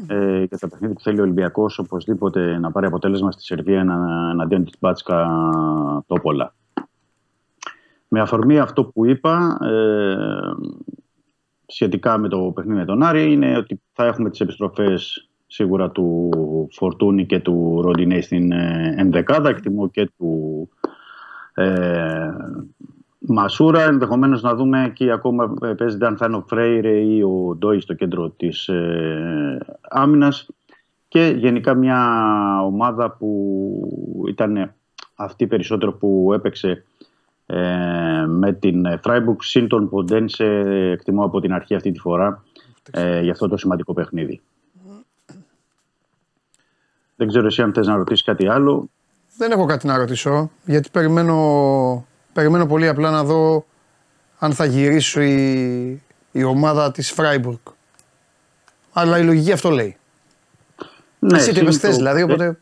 ε, 0.06 0.42
για 0.42 0.58
τα 0.58 0.68
παιχνίδια 0.68 0.94
που 0.96 1.02
θέλει 1.02 1.18
ο 1.18 1.22
Ολυμπιακός 1.22 1.78
οπωσδήποτε 1.78 2.58
να 2.58 2.70
πάρει 2.70 2.86
αποτέλεσμα 2.86 3.30
στη 3.30 3.42
Σερβία 3.42 3.80
ενα- 3.80 4.28
εναντίον 4.32 4.64
της 4.64 4.74
Μπάτσκα 4.80 5.50
Τόπολα. 6.06 6.54
Με 8.08 8.20
αφορμή 8.20 8.58
αυτό 8.58 8.84
που 8.84 9.06
είπα, 9.06 9.58
ε, 9.62 10.16
σχετικά 11.66 12.18
με 12.18 12.28
το 12.28 12.52
παιχνίδι 12.54 12.78
με 12.78 12.84
τον 12.84 13.02
Άρη 13.02 13.32
είναι 13.32 13.56
ότι 13.56 13.80
θα 13.92 14.04
έχουμε 14.04 14.30
τις 14.30 14.40
επιστροφές 14.40 15.29
σίγουρα 15.52 15.90
του 15.90 16.30
Φορτούνη 16.72 17.26
και 17.26 17.38
του 17.38 17.80
Ροντινέ 17.82 18.20
στην 18.20 18.52
ε, 18.52 18.94
ενδεκάδα, 18.96 19.48
εκτιμώ 19.48 19.88
και 19.88 20.10
του 20.18 20.68
ε, 21.54 22.30
Μασούρα. 23.18 23.82
Ενδεχομένως 23.82 24.42
να 24.42 24.54
δούμε 24.54 24.84
εκεί 24.84 25.10
ακόμα 25.10 25.54
ε, 25.62 25.66
παίζεται 25.66 26.06
αν 26.06 26.16
θα 26.16 26.26
είναι 26.26 26.36
ο 26.36 26.44
Φρέιρε 26.48 26.98
ή 26.98 27.22
ο 27.22 27.56
Ντόι 27.58 27.80
στο 27.80 27.94
κέντρο 27.94 28.30
της 28.30 28.68
ε, 28.68 29.58
άμυνας 29.80 30.48
και 31.08 31.34
γενικά 31.38 31.74
μια 31.74 31.98
ομάδα 32.64 33.10
που 33.10 34.24
ήταν 34.28 34.74
αυτή 35.14 35.46
περισσότερο 35.46 35.92
που 35.92 36.30
έπαιξε 36.34 36.84
ε, 37.46 38.24
με 38.26 38.52
την 38.52 38.86
Freiburg 39.04 39.36
συν 39.38 39.68
τον 39.68 39.88
Ποντένσε 39.88 40.44
εκτιμώ 40.92 41.24
από 41.24 41.40
την 41.40 41.52
αρχή 41.52 41.74
αυτή 41.74 41.90
τη 41.90 41.98
φορά 41.98 42.44
ε, 42.90 43.20
για 43.20 43.32
αυτό 43.32 43.48
το 43.48 43.56
σημαντικό 43.56 43.92
παιχνίδι. 43.92 44.40
Δεν 47.20 47.28
ξέρω 47.28 47.46
εσύ 47.46 47.62
αν 47.62 47.72
θες 47.72 47.86
να 47.86 47.96
ρωτήσεις 47.96 48.24
κάτι 48.24 48.48
άλλο. 48.48 48.88
Δεν 49.36 49.50
έχω 49.50 49.64
κάτι 49.64 49.86
να 49.86 49.96
ρωτήσω, 49.96 50.50
γιατί 50.64 50.88
περιμένω, 50.90 52.06
περιμένω 52.32 52.66
πολύ 52.66 52.88
απλά 52.88 53.10
να 53.10 53.24
δω 53.24 53.64
αν 54.38 54.52
θα 54.52 54.64
γυρίσει 54.64 55.24
η, 56.32 56.38
η 56.40 56.44
ομάδα 56.44 56.90
της 56.90 57.12
Φράιμπουργκ. 57.12 57.58
Αλλά 58.92 59.18
η 59.18 59.24
λογική 59.24 59.52
αυτό 59.52 59.70
λέει. 59.70 59.96
Ναι, 61.18 61.36
Εσύ 61.36 61.48
τι 61.48 61.54
συν 61.54 61.62
είπες 61.62 61.80
το- 61.80 61.86
θες, 61.86 61.96
δηλαδή, 61.96 62.22
οπότε... 62.22 62.58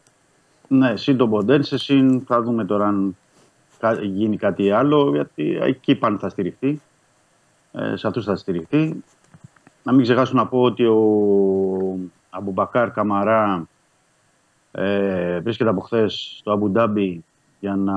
Ναι, 0.68 0.96
συν 0.96 1.16
τον 1.16 1.30
Ποντένσε, 1.30 1.78
συν 1.78 2.20
θα 2.26 2.42
δούμε 2.42 2.64
τώρα 2.64 2.86
αν 2.86 3.16
κα- 3.78 4.02
γίνει 4.02 4.36
κάτι 4.36 4.70
άλλο, 4.70 5.10
γιατί 5.14 5.58
εκεί 5.62 5.94
πάνε 5.94 6.18
θα 6.18 6.28
στηριχτεί. 6.28 6.80
Ε, 7.72 7.96
σε 7.96 8.06
αυτούς 8.06 8.24
θα 8.24 8.36
στηριχτεί. 8.36 9.04
Να 9.82 9.92
μην 9.92 10.02
ξεχάσω 10.02 10.32
να 10.34 10.46
πω 10.46 10.62
ότι 10.62 10.84
ο 10.84 10.98
Αμπουμπακάρ 12.30 12.90
Καμαρά 12.90 13.68
ε, 14.80 15.40
βρίσκεται 15.40 15.70
από 15.70 15.80
χθες 15.80 16.36
στο 16.38 16.52
Αμπου 16.52 16.70
Ντάμπι 16.70 17.24
για 17.60 17.76
να 17.76 17.94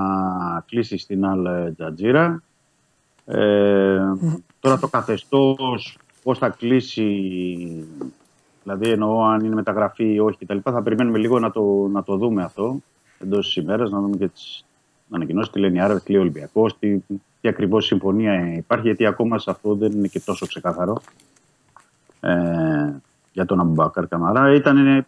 κλείσει 0.67 0.97
στην 0.97 1.25
Αλ 1.25 1.73
Τζατζίρα. 1.75 2.43
Ε, 3.25 3.99
τώρα 4.59 4.79
το 4.79 4.87
καθεστώς, 4.87 5.97
πώς 6.23 6.37
θα 6.37 6.49
κλείσει, 6.49 7.07
δηλαδή 8.63 8.89
εννοώ 8.89 9.23
αν 9.23 9.45
είναι 9.45 9.55
μεταγραφή 9.55 10.13
ή 10.13 10.19
όχι 10.19 10.45
κτλ. 10.45 10.57
Θα 10.63 10.83
περιμένουμε 10.83 11.17
λίγο 11.17 11.39
να 11.39 11.51
το, 11.51 11.87
να 11.91 12.03
το 12.03 12.17
δούμε 12.17 12.43
αυτό 12.43 12.81
εντός 13.19 13.45
της 13.45 13.55
ημέρας, 13.55 13.91
να 13.91 13.99
δούμε 13.99 14.17
και 14.17 14.27
τις 14.27 14.65
ανακοινώσεις, 15.11 15.51
τι 15.51 15.59
λένε 15.59 15.77
οι 15.77 15.79
Άραβες, 15.79 16.03
τι 16.03 16.11
λέει 16.11 16.19
ο 16.19 16.23
Ολυμπιακός, 16.23 16.79
τι, 16.79 16.97
τι 17.41 17.47
ακριβώς 17.47 17.85
συμφωνία 17.85 18.53
υπάρχει, 18.53 18.85
γιατί 18.85 19.05
ακόμα 19.05 19.39
σε 19.39 19.51
αυτό 19.51 19.75
δεν 19.75 19.91
είναι 19.91 20.07
και 20.07 20.19
τόσο 20.19 20.45
ξεκάθαρο 20.45 21.01
ε, 22.19 22.31
για 23.33 23.45
τον 23.45 23.59
Αμπουμπάκαρ 23.59 24.07
Καμαρά. 24.07 24.53
Ήταν 24.53 25.05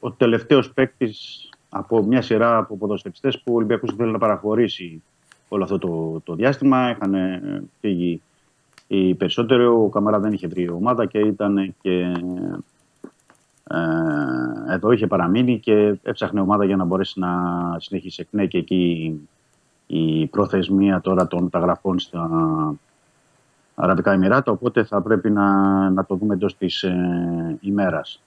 ο 0.00 0.10
τελευταίος 0.10 0.72
παίκτης 0.72 1.48
από 1.68 2.02
μια 2.02 2.22
σειρά 2.22 2.56
από 2.56 2.76
ποδοσφαιριστές 2.76 3.40
που 3.40 3.52
ο 3.52 3.56
Ολυμπιακός 3.56 3.90
ήθελε 3.90 4.10
να 4.10 4.18
παραχωρήσει 4.18 5.02
όλο 5.48 5.62
αυτό 5.62 5.78
το, 5.78 6.20
το 6.24 6.34
διάστημα. 6.34 6.90
Είχαν 6.90 7.14
ε, 7.14 7.62
φύγει 7.80 8.22
οι 8.86 9.14
περισσότεροι. 9.14 9.64
Ο 9.64 9.88
Καμαρά 9.88 10.18
δεν 10.18 10.32
είχε 10.32 10.46
βρει 10.46 10.68
ομάδα 10.70 11.06
και 11.06 11.18
ήταν 11.18 11.74
και 11.80 12.12
ε, 13.64 14.72
εδώ 14.74 14.90
είχε 14.92 15.06
παραμείνει 15.06 15.60
και 15.60 15.98
έψαχνε 16.02 16.40
ομάδα 16.40 16.64
για 16.64 16.76
να 16.76 16.84
μπορέσει 16.84 17.20
να 17.20 17.30
συνεχίσει 17.78 18.20
εκ 18.20 18.28
νέου 18.30 18.46
και 18.46 18.58
εκεί 18.58 19.28
η 19.86 20.26
προθεσμία 20.26 21.00
τώρα 21.00 21.26
των 21.26 21.42
μεταγραφών 21.42 21.98
στα 21.98 22.28
Αραβικά 23.74 24.12
Εμμυράτα, 24.12 24.52
οπότε 24.52 24.84
θα 24.84 25.02
πρέπει 25.02 25.30
να, 25.30 25.90
να 25.90 26.04
το 26.04 26.14
δούμε 26.14 26.34
εντός 26.34 26.56
της 26.56 26.82
ε, 26.82 27.58
ημέρας. 27.60 28.20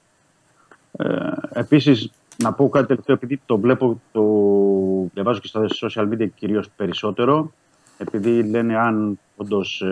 Ε, 0.91 1.31
επίσης, 1.53 2.11
να 2.37 2.53
πω 2.53 2.69
κάτι 2.69 2.87
τελευταίο, 2.87 3.15
επειδή 3.15 3.41
το 3.45 3.57
βλέπω, 3.57 4.01
το 4.11 4.23
διαβάζω 5.13 5.39
και 5.39 5.47
στα 5.47 5.65
social 5.81 6.09
media 6.09 6.27
κυρίως 6.35 6.69
περισσότερο, 6.69 7.51
επειδή 7.97 8.43
λένε 8.43 8.77
αν 8.77 9.19
όντως 9.35 9.83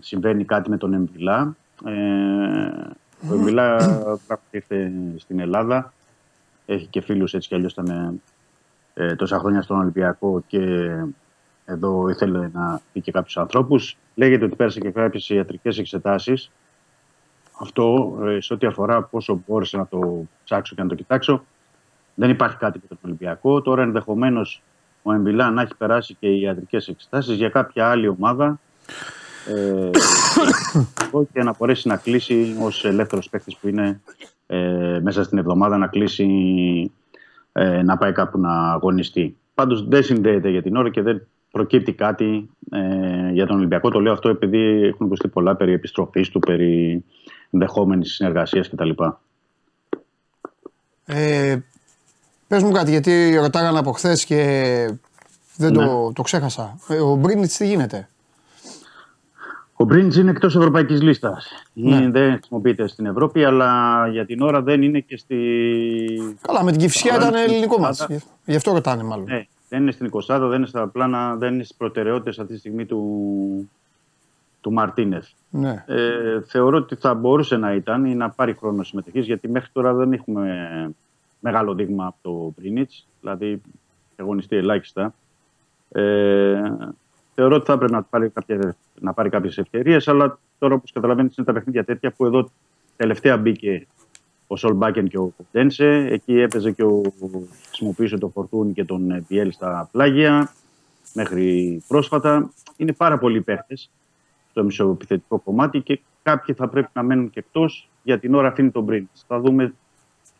συμβαίνει 0.00 0.44
κάτι 0.44 0.70
με 0.70 0.76
τον 0.76 0.94
Εμβιλά. 0.94 1.56
Ε, 1.84 1.90
ο 3.30 3.34
Εμβιλά 3.34 3.76
πράγματι 4.26 4.50
ήρθε 4.50 4.92
στην 5.16 5.40
Ελλάδα, 5.40 5.92
έχει 6.66 6.86
και 6.86 7.00
φίλους 7.00 7.34
έτσι 7.34 7.48
κι 7.48 7.54
αλλιώς 7.54 7.72
ήταν 7.72 8.20
ε, 8.94 9.14
τόσα 9.14 9.38
χρόνια 9.38 9.62
στον 9.62 9.78
Ολυμπιακό 9.78 10.42
και 10.46 10.90
εδώ 11.64 12.08
ήθελε 12.08 12.50
να 12.52 12.80
δει 12.92 13.00
και 13.00 13.12
κάποιους 13.12 13.36
ανθρώπους. 13.36 13.96
Λέγεται 14.14 14.44
ότι 14.44 14.56
πέρασε 14.56 14.80
και 14.80 14.90
κάποιες 14.90 15.28
ιατρικές 15.28 15.78
εξετάσεις. 15.78 16.50
Αυτό 17.60 18.18
ε, 18.24 18.40
σε 18.40 18.52
ό,τι 18.52 18.66
αφορά 18.66 19.02
πόσο 19.02 19.42
μπόρεσα 19.46 19.78
να 19.78 19.86
το 19.86 20.26
ψάξω 20.44 20.74
και 20.74 20.82
να 20.82 20.88
το 20.88 20.94
κοιτάξω, 20.94 21.44
δεν 22.14 22.30
υπάρχει 22.30 22.56
κάτι 22.56 22.78
με 22.82 22.88
τον 22.88 22.98
Ολυμπιακό. 23.04 23.62
Τώρα 23.62 23.82
ενδεχομένως 23.82 24.62
ο 25.02 25.12
Εμπιλά 25.12 25.50
να 25.50 25.62
έχει 25.62 25.76
περάσει 25.76 26.16
και 26.20 26.28
οι 26.28 26.40
ιατρικές 26.40 26.88
εξετάσεις 26.88 27.36
για 27.36 27.48
κάποια 27.48 27.90
άλλη 27.90 28.08
ομάδα 28.08 28.60
ε, 29.46 29.90
και 31.32 31.42
να 31.42 31.54
μπορέσει 31.58 31.88
να 31.88 31.96
κλείσει 31.96 32.56
ως 32.60 32.84
ελεύθερος 32.84 33.28
παίκτης 33.28 33.56
που 33.56 33.68
είναι 33.68 34.00
ε, 34.46 35.00
μέσα 35.02 35.24
στην 35.24 35.38
εβδομάδα 35.38 35.78
να 35.78 35.86
κλείσει 35.86 36.26
ε, 37.52 37.82
να 37.82 37.96
πάει 37.96 38.12
κάπου 38.12 38.38
να 38.38 38.72
αγωνιστεί. 38.72 39.36
Πάντως 39.54 39.88
δεν 39.88 40.02
συνδέεται 40.02 40.48
για 40.48 40.62
την 40.62 40.76
ώρα 40.76 40.90
και 40.90 41.02
δεν 41.02 41.26
προκύπτει 41.50 41.92
κάτι 41.92 42.50
ε, 42.70 43.30
για 43.32 43.46
τον 43.46 43.56
Ολυμπιακό. 43.56 43.90
Το 43.90 44.00
λέω 44.00 44.12
αυτό 44.12 44.28
επειδή 44.28 44.58
έχουν 44.58 45.06
ακουστεί 45.06 45.28
πολλά 45.28 45.56
περί 45.56 45.72
επιστροφής 45.72 46.28
του, 46.28 46.38
περί 46.38 47.04
ενδεχόμενης 47.50 48.14
συνεργασίας 48.14 48.68
κτλ. 48.68 48.90
Ε, 51.04 51.58
πες 52.48 52.62
μου 52.62 52.70
κάτι, 52.70 52.90
γιατί 52.90 53.36
ρωτάγανε 53.36 53.78
από 53.78 53.92
χθες 53.92 54.24
και 54.24 54.40
δεν 55.56 55.72
το, 55.72 56.12
το 56.14 56.22
ξέχασα. 56.22 56.78
Ε, 56.88 56.96
ο 56.96 57.14
Μπρίνιτς 57.14 57.56
τι 57.56 57.66
γίνεται; 57.66 58.08
Ο 59.72 59.84
Μπρίνιτς 59.84 60.16
είναι 60.16 60.30
εκτός 60.30 60.56
ευρωπαϊκής 60.56 61.02
λίστας. 61.02 61.48
Δεν 62.10 62.32
χρησιμοποιείται 62.32 62.88
στην 62.88 63.06
Ευρώπη, 63.06 63.44
αλλά 63.44 64.06
για 64.08 64.26
την 64.26 64.42
ώρα 64.42 64.62
δεν 64.62 64.82
είναι 64.82 65.00
και 65.00 65.16
στη. 65.16 65.36
Καλά, 66.40 66.62
με 66.64 66.70
την 66.70 66.80
Κυφσιά 66.80 67.10
Καλά, 67.10 67.28
ήταν 67.28 67.38
στην 67.38 67.50
ελληνικό 67.50 67.76
Κυφσιά. 67.76 68.06
μάτι. 68.08 68.22
Γι' 68.44 68.56
αυτό 68.56 68.72
ρωτάνε 68.72 69.02
μάλλον. 69.02 69.24
Ναι, 69.24 69.46
δεν 69.70 69.82
είναι 69.82 69.90
στην 69.90 70.10
20, 70.12 70.20
δεν 70.26 70.52
είναι 70.52 70.66
στα 70.66 70.88
πλάνα, 70.88 71.36
δεν 71.36 71.54
είναι 71.54 71.62
στις 71.62 71.76
προτεραιότητες 71.76 72.38
αυτή 72.38 72.52
τη 72.52 72.58
στιγμή 72.58 72.86
του, 72.86 73.70
του 74.60 74.72
Μαρτίνεθ. 74.72 75.28
Ναι. 75.50 75.84
Ε, 75.86 76.40
θεωρώ 76.42 76.76
ότι 76.76 76.94
θα 76.94 77.14
μπορούσε 77.14 77.56
να 77.56 77.74
ήταν 77.74 78.04
ή 78.04 78.14
να 78.14 78.30
πάρει 78.30 78.54
χρόνο 78.54 78.82
συμμετοχής, 78.82 79.26
γιατί 79.26 79.48
μέχρι 79.48 79.70
τώρα 79.72 79.94
δεν 79.94 80.12
έχουμε 80.12 80.92
μεγάλο 81.40 81.74
δείγμα 81.74 82.06
από 82.06 82.16
το 82.22 82.52
Μπρίνιτ, 82.56 82.90
δηλαδή 83.20 83.46
έχει 83.46 83.62
αγωνιστεί 84.16 84.56
ελάχιστα. 84.56 85.14
Ε, 85.88 86.62
θεωρώ 87.34 87.54
ότι 87.56 87.64
θα 87.64 87.72
έπρεπε 87.72 87.92
να 87.92 88.02
πάρει, 88.02 88.28
κάποια, 88.28 88.76
να 89.00 89.12
πάρει 89.12 89.28
κάποιες 89.28 89.58
ευκαιρίες, 89.58 90.08
αλλά 90.08 90.38
τώρα 90.58 90.74
όπως 90.74 90.92
καταλαβαίνετε 90.92 91.34
είναι 91.36 91.46
τα 91.46 91.52
παιχνίδια 91.52 91.84
τέτοια 91.84 92.10
που 92.10 92.26
εδώ 92.26 92.50
τελευταία 92.96 93.36
μπήκε 93.36 93.86
ο 94.52 94.56
Σολ 94.56 94.74
Μπάκεν 94.74 95.08
και 95.08 95.18
ο 95.18 95.34
Ντένσε. 95.52 96.06
Εκεί 96.10 96.40
έπαιζε 96.40 96.70
και 96.70 96.82
ο, 96.82 97.02
χρησιμοποίησε 97.66 98.18
το 98.18 98.28
Φορτούνι 98.28 98.72
και 98.72 98.84
τον 98.84 99.10
ε, 99.10 99.24
Πιέλ 99.28 99.52
στα 99.52 99.88
πλάγια 99.92 100.52
μέχρι 101.14 101.82
πρόσφατα. 101.88 102.50
Είναι 102.76 102.92
πάρα 102.92 103.18
πολλοί 103.18 103.40
παίχτες 103.40 103.90
στο 104.50 104.64
μισοεπιθετικό 104.64 105.38
κομμάτι 105.38 105.80
και 105.80 106.00
κάποιοι 106.22 106.54
θα 106.54 106.68
πρέπει 106.68 106.88
να 106.92 107.02
μένουν 107.02 107.30
και 107.30 107.38
εκτός. 107.38 107.88
Για 108.02 108.18
την 108.18 108.34
ώρα 108.34 108.48
αφήνει 108.48 108.70
τον 108.70 108.82
Μπριν. 108.82 109.08
Θα 109.26 109.40
δούμε 109.40 109.74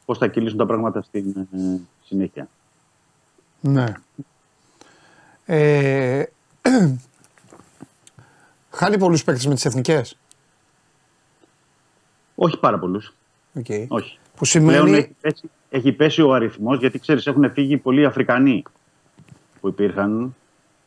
πώς 0.04 0.18
θα 0.18 0.26
κυλήσουν 0.26 0.58
τα 0.58 0.66
πράγματα 0.66 1.02
στην 1.02 1.34
ε, 1.52 1.80
συνέχεια. 2.04 2.48
Ναι. 3.60 3.94
Ε, 5.44 6.24
χάνει 8.70 8.98
πολλούς 8.98 9.24
παίκτες 9.24 9.46
με 9.46 9.54
τις 9.54 9.64
εθνικές; 9.64 10.18
Όχι 12.34 12.58
πάρα 12.58 12.78
πολλούς. 12.78 13.14
Οκ. 13.54 13.66
Όχι. 13.88 14.18
Που 14.36 14.46
Πλέον 14.52 14.86
σημαίνει... 14.86 14.96
έχει 14.96 15.14
πέσει, 15.20 15.50
έχει 15.70 15.92
πέσει 15.92 16.22
ο 16.22 16.32
αριθμός 16.32 16.78
γιατί 16.78 16.98
ξέρεις 16.98 17.26
έχουν 17.26 17.52
φύγει 17.52 17.76
πολλοί 17.76 18.04
Αφρικανοί 18.04 18.62
που 19.60 19.68
υπήρχαν. 19.68 20.34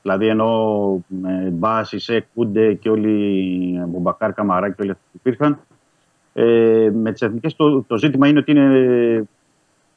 Δηλαδή 0.02 0.28
ενώ 0.28 1.04
ε, 1.26 1.50
Μπάση, 1.50 2.00
Σεκ, 2.00 2.26
Κούντε 2.34 2.74
και 2.74 2.90
όλοι, 2.90 3.80
ε, 3.82 3.86
Μπουμπακάρ, 3.86 4.34
Καμαρά 4.34 4.70
και 4.70 4.82
όλοι 4.82 4.92
αυτοί 4.92 5.04
που 5.12 5.18
υπήρχαν. 5.18 5.60
Ε, 6.34 6.92
με 6.94 7.12
τις 7.12 7.22
εθνικές 7.22 7.56
το, 7.56 7.82
το 7.82 7.98
ζήτημα 7.98 8.28
είναι 8.28 8.40
ότι 8.40 8.52
είναι 8.52 9.28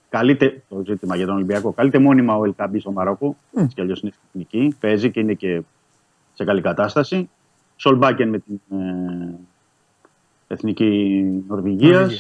καλείται, 0.09 0.63
το 0.69 0.83
ζήτημα 0.87 1.17
για 1.17 1.27
τον 1.27 1.35
Ολυμπιακό. 1.35 1.73
Καλείται 1.73 1.99
μόνιμα 1.99 2.37
ο 2.37 2.45
Ελκαμπή 2.45 2.81
στο 2.81 2.93
Μαρόκο. 2.93 3.37
Έτσι 3.57 3.75
κι 3.75 3.81
αλλιώς 3.81 4.01
είναι 4.01 4.13
εθνική. 4.29 4.77
Παίζει 4.81 5.11
και 5.11 5.21
είναι 5.21 5.35
και 5.35 5.63
σε 6.35 6.45
καλή 6.45 6.61
κατάσταση. 6.61 7.31
Σολμπάκεν 7.77 8.29
με 8.29 8.39
την 8.39 8.61
ε, 8.79 9.35
εθνική 10.47 11.23
Νορβηγία. 11.49 12.11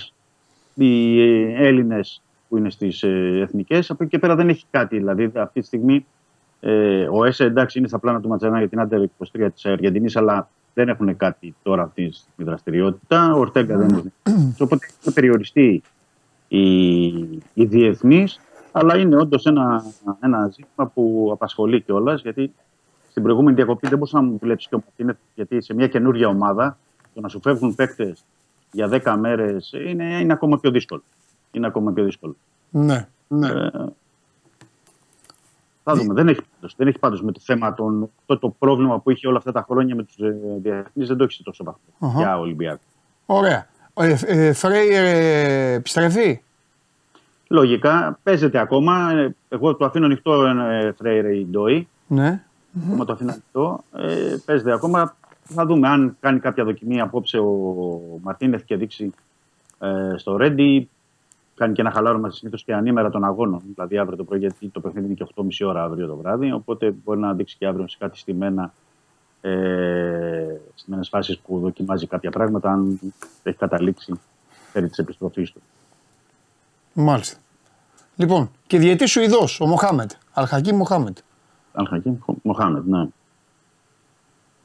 Νορβηγία. 0.76 0.96
Οι 0.96 1.20
ε, 1.20 1.66
Έλληνες 1.66 2.22
που 2.48 2.56
είναι 2.56 2.70
στις 2.70 3.02
ε, 3.02 3.38
εθνικές. 3.42 3.90
Από 3.90 4.02
εκεί 4.02 4.12
και 4.12 4.18
πέρα 4.18 4.34
δεν 4.34 4.48
έχει 4.48 4.64
κάτι. 4.70 4.96
Δηλαδή 4.96 5.30
αυτή 5.34 5.60
τη 5.60 5.66
στιγμή 5.66 6.06
ε, 6.60 7.08
ο 7.08 7.24
ΕΣΕ 7.24 7.44
εντάξει 7.44 7.78
είναι 7.78 7.88
στα 7.88 7.98
πλάνα 7.98 8.20
του 8.20 8.28
Ματζανά 8.28 8.58
για 8.58 8.68
την 8.68 8.80
άντερ 8.80 9.02
23 9.36 9.48
της 9.54 9.66
Αργεντινής, 9.66 10.16
αλλά 10.16 10.48
δεν 10.74 10.88
έχουν 10.88 11.16
κάτι 11.16 11.54
τώρα 11.62 11.82
αυτή 11.82 12.12
τη 12.36 12.44
δραστηριότητα. 12.44 13.34
Ο 13.34 13.38
Ορτέγκα 13.38 13.76
δεν 13.76 13.88
είναι. 13.88 14.12
Οπότε 14.58 14.86
έχει 15.00 15.14
περιοριστεί 15.14 15.82
οι, 16.48 17.06
οι 17.54 17.64
διεθνεί, 17.64 18.26
αλλά 18.72 18.96
είναι 18.96 19.16
όντως 19.16 19.46
ένα, 19.46 19.84
ένα 20.20 20.48
ζήτημα 20.48 20.86
που 20.94 21.28
απασχολεί 21.32 21.80
κιόλας, 21.80 22.22
γιατί 22.22 22.52
στην 23.10 23.22
προηγούμενη 23.22 23.56
διακοπή 23.56 23.88
δεν 23.88 23.98
μπορούσε 23.98 24.16
να 24.16 24.22
μου 24.22 24.38
δουλέψει 24.40 24.68
και 24.68 24.74
ο 24.74 24.80
Μαρτίνεθ, 24.84 25.16
γιατί 25.34 25.60
σε 25.60 25.74
μια 25.74 25.86
καινούργια 25.86 26.28
ομάδα 26.28 26.78
το 27.14 27.20
να 27.20 27.28
σου 27.28 27.40
φεύγουν 27.40 27.74
παίκτες 27.74 28.24
για 28.76 28.88
10 29.04 29.16
μέρες 29.18 29.72
είναι, 29.86 30.04
είναι 30.04 30.32
ακόμα 30.32 30.58
πιο 30.60 30.70
δύσκολο. 30.70 31.02
Είναι 31.50 31.66
ακόμα 31.66 31.92
πιο 31.92 32.04
δύσκολο. 32.04 32.36
Ναι, 32.70 33.08
ναι. 33.28 33.48
Ε, 33.48 33.70
θα 35.82 35.94
δούμε. 35.94 36.14
Δεν 36.14 36.28
έχει, 36.28 36.40
πάντως, 36.54 36.74
δεν 36.76 36.86
έχει 36.86 36.98
πάντως 36.98 37.22
με 37.22 37.32
το 37.32 37.40
θέμα 37.42 37.74
των, 37.74 38.10
το, 38.26 38.38
το 38.38 38.48
πρόβλημα 38.58 39.00
που 39.00 39.10
είχε 39.10 39.26
όλα 39.26 39.36
αυτά 39.36 39.52
τα 39.52 39.64
χρόνια 39.68 39.94
με 39.94 40.02
τους 40.02 40.16
ε, 40.18 40.36
διεθνείς 40.62 41.08
δεν 41.08 41.16
το 41.16 41.24
έχει 41.24 41.32
σε 41.32 41.42
τόσο 41.42 41.64
βαθμό 41.64 42.08
Αχα. 42.08 42.18
για 42.18 42.38
Ολυμπιακό. 42.38 42.80
Ωραία. 43.26 43.66
Ε, 43.94 44.16
ε, 44.26 44.52
Φρέιερ 44.52 45.04
ε, 45.04 45.72
επιστρέφει; 45.72 46.42
Λογικά 47.48 48.18
παίζεται 48.22 48.58
ακόμα. 48.58 49.10
Ε, 49.12 49.34
Εγώ 49.48 49.76
το 49.76 49.84
αφήνω 49.84 50.06
ανοιχτό 50.06 50.46
ε, 50.46 50.92
Φρέιρε 50.92 51.36
η 51.36 51.46
Ντόι. 51.50 51.88
Ναι. 52.06 52.42
Ακόμα 52.84 53.04
το 53.04 53.12
αφήνω 53.12 53.30
ανοιχτό. 53.30 53.84
Ε, 53.96 54.36
παίζεται 54.44 54.72
ακόμα. 54.72 55.16
Θα 55.48 55.66
δούμε 55.66 55.88
αν 55.88 56.16
κάνει 56.20 56.38
κάποια 56.40 56.64
δοκιμή 56.64 57.00
απόψε 57.00 57.38
ο 57.38 58.18
Μαρτίνεθ 58.22 58.64
και 58.64 58.76
δείξει 58.76 59.12
ε, 59.78 60.14
στο 60.16 60.36
Ρέντι. 60.36 60.88
Κάνει 61.54 61.72
και 61.72 61.80
ένα 61.80 61.90
χαλάρωμα 61.90 62.30
συνήθως 62.30 62.64
και 62.64 62.74
ανήμερα 62.74 63.10
των 63.10 63.24
αγώνων. 63.24 63.62
Δηλαδή 63.74 63.98
αύριο 63.98 64.16
το 64.16 64.24
πρωί, 64.24 64.38
γιατί 64.38 64.68
το 64.68 64.80
παιχνίδι 64.80 65.06
είναι 65.06 65.14
και 65.14 65.26
8.30 65.34 65.48
ώρα 65.68 65.82
αύριο 65.82 66.06
το 66.06 66.16
βράδυ. 66.16 66.52
Οπότε 66.52 66.94
μπορεί 67.04 67.18
να 67.20 67.34
δείξει 67.34 67.56
και 67.58 67.66
αύριο 67.66 67.88
σε 67.88 67.96
κάτι 67.98 68.18
στημένα 68.18 68.72
ε, 69.40 70.56
στιμένες 70.74 71.08
φάσεις 71.08 71.38
που 71.38 71.58
δοκιμάζει 71.58 72.06
κάποια 72.06 72.30
πράγματα, 72.30 72.70
αν 72.70 73.00
έχει 73.42 73.56
καταλήξει 73.56 74.12
περί 74.72 74.88
της 74.88 74.98
επιστροφής 74.98 75.52
του. 75.52 75.62
Μάλιστα. 76.92 77.38
Λοιπόν, 78.16 78.50
και 78.66 78.78
διαιτής 78.78 79.10
Σουηδός, 79.10 79.60
ο 79.60 79.66
Μοχάμετ. 79.66 80.10
Αλχακή 80.32 80.74
Μοχάμετ. 80.74 81.18
Αλχακίμ 81.72 82.16
Μοχάμετ, 82.42 82.84
ναι. 82.86 83.08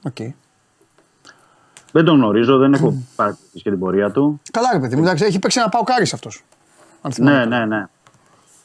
Οκ. 0.04 0.18
Δεν 1.92 2.06
τον 2.06 2.16
γνωρίζω, 2.16 2.58
δεν 2.58 2.74
έχω 2.74 2.94
παρακολουθήσει 3.16 3.64
και 3.64 3.70
την 3.70 3.80
πορεία 3.80 4.12
του. 4.12 4.42
Καλά, 4.52 4.70
ρε 4.74 4.80
παιδί 4.80 4.96
μου, 4.96 5.02
εντάξει, 5.02 5.26
έχει 5.26 5.40
παίξει 5.40 5.60
ένα 5.60 5.70
παοκάρι 5.70 6.10
αυτός. 6.14 6.44
Ναι, 7.18 7.46
ναι, 7.46 7.66
ναι. 7.66 7.86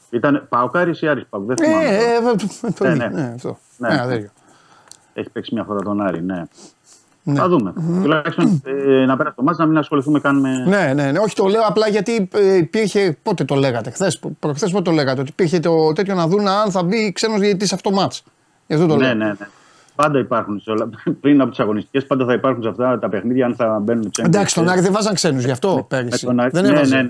Ήταν 0.09 0.45
Παοκάρης 0.49 1.01
ή 1.01 1.07
Άρης 1.07 1.25
Παοκ, 1.29 1.43
δεν 1.45 1.55
Ε, 1.59 1.65
θυμάμαι. 1.65 1.83
τώρα. 1.85 1.95
ε, 1.95 2.67
ε, 2.67 2.71
το 2.71 2.83
Ναι, 2.83 2.89
ίδιο. 2.89 3.07
ναι. 3.09 3.21
Ναι, 3.21 3.31
αυτό. 3.35 3.57
Ναι. 3.77 3.87
Ναι, 3.87 4.01
αδέρφιο. 4.01 4.29
Έχει 5.13 5.29
παίξει 5.29 5.53
μια 5.53 5.63
φορά 5.63 5.79
τον 5.79 6.01
Άρη, 6.01 6.21
ναι. 6.23 6.43
Ναι. 7.23 7.39
Θα 7.39 7.47
δούμε. 7.47 7.73
Τουλάχιστον 8.01 8.61
ε, 8.65 9.05
να 9.05 9.17
πέρασε 9.17 9.35
το 9.35 9.43
ματς, 9.43 9.57
να 9.57 9.65
μην 9.65 9.77
ασχοληθούμε 9.77 10.19
καν 10.19 10.39
με. 10.39 10.49
Ναι, 10.67 10.93
ναι, 10.93 11.11
ναι. 11.11 11.19
Όχι, 11.19 11.35
το 11.35 11.45
λέω 11.45 11.61
απλά 11.65 11.87
γιατί 11.87 12.29
ε, 12.33 12.55
υπήρχε. 12.55 13.17
Πότε 13.23 13.43
το 13.43 13.55
λέγατε, 13.55 13.89
χθες, 13.89 14.19
προχθές 14.39 14.67
πότε 14.67 14.81
το 14.81 14.91
λέγατε, 14.91 15.21
ότι 15.21 15.29
υπήρχε 15.29 15.59
το 15.59 15.93
τέτοιο 15.93 16.15
να 16.15 16.27
δουν 16.27 16.47
αν 16.47 16.71
θα 16.71 16.83
μπει 16.83 17.11
ξένος 17.11 17.39
διαιτητής 17.39 17.67
σε 17.67 17.75
αυτό 17.75 17.89
το 17.89 17.95
ματς. 17.95 18.23
Γι' 18.67 18.73
αυτό 18.73 18.85
το 18.87 18.95
ναι, 18.95 19.05
λέω. 19.05 19.13
ναι, 19.15 19.25
ναι. 19.25 19.47
Πάντα 19.97 20.19
υπάρχουν 20.19 20.59
σε 20.59 20.71
όλα. 20.71 20.89
Πριν 21.21 21.41
από 21.41 21.49
τις 21.49 21.59
αγωνιστικές, 21.59 22.05
πάντα 22.05 22.25
θα 22.25 22.33
υπάρχουν 22.33 22.63
σε 22.63 22.69
αυτά 22.69 22.99
τα 22.99 23.09
παιχνίδια 23.09 23.45
αν 23.45 23.55
θα 23.55 23.79
μπαίνουν 23.79 24.11
ξένοι. 24.11 24.27
Εντάξει, 24.27 24.55
τον 24.55 24.69
Άρη 24.69 24.81
δεν 24.81 24.91
βάζαν 24.91 25.13
ξένους 25.13 25.43
γι' 25.45 25.51
αυτό 25.51 25.75
Με 25.75 25.85
πέρυσι. 25.87 26.25
τον 26.25 26.39
Άρη- 26.39 26.53
Δεν 26.53 26.63
ναι, 26.63 26.69
έβαζε. 26.69 26.95
ναι, 26.95 27.01
ναι, 27.01 27.07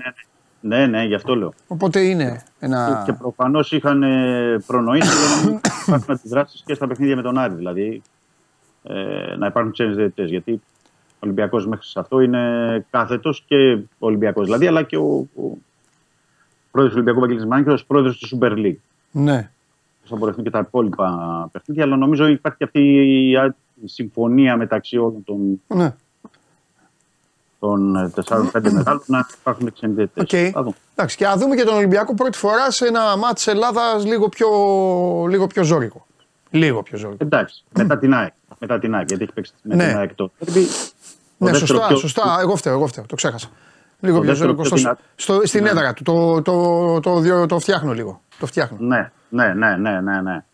ναι. 0.60 0.76
Ναι, 0.76 0.86
ναι, 0.86 1.04
γι' 1.04 1.14
αυτό 1.14 1.34
λέω. 1.36 1.52
Οπότε 1.66 2.00
είναι 2.00 2.42
ένα. 2.58 3.02
Και 3.06 3.12
προφανώς 3.12 3.72
είχαν 3.72 4.02
ε, 4.02 4.58
προνοήσει 4.66 5.08
ότι 5.46 5.60
υπάρχουν 5.86 6.14
αντιδράσει 6.14 6.62
και 6.64 6.74
στα 6.74 6.86
παιχνίδια 6.86 7.16
με 7.16 7.22
τον 7.22 7.38
Άρη. 7.38 7.54
Δηλαδή 7.54 8.02
ε, 8.82 8.94
να 9.38 9.46
υπάρχουν 9.46 9.72
ξένοι 9.72 9.94
διαιτητές. 9.94 10.28
Γιατί 10.30 10.52
ο 10.52 11.18
Ολυμπιακός 11.20 11.66
μέχρι 11.66 11.86
σε 11.86 12.00
αυτό 12.00 12.20
είναι 12.20 12.86
κάθετος 12.90 13.44
και 13.46 13.78
Ολυμπιακός 13.98 14.44
δηλαδή, 14.44 14.66
αλλά 14.66 14.82
και 14.82 14.96
ο, 14.96 15.28
ο 15.36 15.42
πρόεδρος 16.70 16.96
του 16.96 17.02
Ολυμπιακού 17.04 17.20
Βαγγέλης 17.20 17.41
Μαρινάκης 17.41 17.64
και 17.64 17.70
ο 17.70 17.78
πρόεδρος 17.86 18.18
του 18.18 18.38
Super 18.38 18.52
League. 18.52 18.76
Ναι. 19.10 19.50
Θα 20.08 20.16
μπορεθούν 20.16 20.44
και 20.44 20.50
τα 20.50 20.58
υπόλοιπα 20.58 21.08
παιχνίδια, 21.52 21.84
αλλά 21.84 21.96
νομίζω 21.96 22.26
υπάρχει 22.26 22.58
και 22.58 22.64
αυτή 22.64 22.80
η, 23.30 23.36
α- 23.36 23.54
η 23.84 23.88
συμφωνία 23.88 24.56
μεταξύ 24.56 24.96
όλων 24.96 25.24
των, 25.24 25.60
ναι. 25.66 25.94
των 27.58 28.12
4-5 28.28 28.50
μεγάλων 28.72 29.02
να 29.06 29.26
υπάρχουν 29.40 29.72
ξένοι 29.72 29.92
διαιτητές. 29.94 30.42
Οκ. 30.46 30.50
Θα 30.52 30.62
δούμε. 30.62 30.74
Εντάξει, 30.94 31.16
και 31.16 31.24
να 31.24 31.36
δούμε 31.36 31.54
και 31.56 31.62
τον 31.64 31.76
Ολυμπιακό 31.76 32.14
πρώτη 32.14 32.38
φορά 32.38 32.70
σε 32.70 32.86
ένα 32.86 33.16
ματς 33.16 33.46
Ελλάδας 33.46 34.04
λίγο 34.04 34.28
πιο, 34.28 34.48
λίγο 35.28 35.46
πιο 35.46 35.62
ζώρικο. 35.62 36.06
Λίγο 36.50 36.82
πιο 36.82 36.98
ζώρικο. 36.98 37.24
Εντάξει, 37.24 37.64
μετά 37.78 37.98
την 37.98 38.14
ΑΕΚ. 38.14 38.32
Μετά 38.58 38.78
την 38.78 38.94
ΑΕΚ, 38.94 39.06
γιατί 39.08 39.22
έχει 39.22 39.32
παίξει 39.32 39.52
με 39.62 39.74
Ναι. 39.74 39.88
την 39.88 39.96
ΑΕΚ 39.96 40.14
το 40.14 40.30
derby. 40.44 40.52
Το 41.38 41.44
Ναι, 41.44 41.50
δεύτερο 41.50 41.66
σωστά, 41.66 41.86
πιο- 41.86 41.96
σωστά. 41.96 42.38
Εγώ 42.40 42.56
φταίω, 42.56 42.72
εγώ 42.72 42.86
φταίω. 42.86 43.04
Το 43.08 43.14
ξέχασα. 43.14 43.48
Λίγο 44.00 44.16
Το 44.16 44.22
πιο 44.22 44.30
δεύτερο 44.30 44.50
ζώρικο. 44.54 44.68
πιο 44.68 44.76
Στο, 44.76 44.76
δυνατό. 44.76 45.02
στο, 45.16 45.40
στην 45.46 45.62
Ναι. 45.62 45.68
έδρα 45.68 45.92
του. 45.92 46.02
Το, 46.02 46.42
το, 46.42 47.00
το, 47.00 47.20
το, 47.22 47.46
το 47.46 47.58
φτιάχνω 47.58 47.92
λίγο. 47.92 48.20
Το 48.38 48.46
φτιάχνω. 48.46 48.76
Ναι, 48.80 49.10
ναι, 49.28 49.54
ναι, 49.54 49.76
ναι, 49.76 50.00
ναι. 50.00 50.20
ναι. 50.20 50.44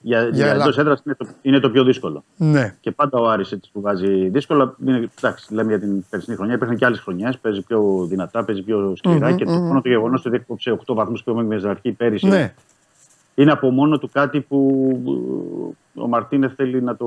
Για, 0.00 0.28
για, 0.28 0.46
Ελλάδα. 0.46 0.62
εντός 0.62 0.78
έδρας 0.78 1.02
είναι 1.06 1.14
το, 1.14 1.26
είναι 1.42 1.60
το 1.60 1.70
πιο 1.70 1.84
δύσκολο. 1.84 2.24
Ναι. 2.36 2.74
Και 2.80 2.90
πάντα 2.90 3.18
ο 3.18 3.28
Άρης 3.28 3.52
έτσι 3.52 3.70
που 3.72 3.80
βάζει 3.80 4.28
δύσκολα. 4.28 4.74
Είναι, 4.86 5.08
εντάξει, 5.18 5.54
λέμε 5.54 5.68
για 5.68 5.80
την 5.80 6.04
περσινή 6.10 6.36
χρονιά. 6.36 6.54
Υπήρχαν 6.54 6.76
και 6.76 6.84
άλλες 6.84 7.00
χρονιές. 7.00 7.38
Παίζει 7.38 7.62
πιο 7.62 8.06
δυνατά, 8.08 8.44
παίζει 8.44 8.62
πιο 8.62 8.94
σκληρα 8.96 9.32
Και 9.32 9.44
το 9.44 9.50
μόνο 9.50 9.80
το 9.80 9.88
γεγονός 9.88 10.24
ότι 10.26 10.36
έκοψε 10.36 10.78
8 10.86 10.94
βαθμούς 10.94 11.22
και 11.22 11.32
με 11.32 11.56
την 11.56 11.68
αρχή 11.68 11.92
πέρυσι. 11.92 12.26
Ναι. 12.26 12.54
Είναι 13.34 13.52
από 13.52 13.70
μόνο 13.70 13.98
του 13.98 14.10
κάτι 14.12 14.40
που 14.40 14.88
ε, 15.96 16.00
ο 16.00 16.08
Μαρτίνε 16.08 16.48
θέλει 16.56 16.82
να 16.82 16.96
το, 16.96 17.06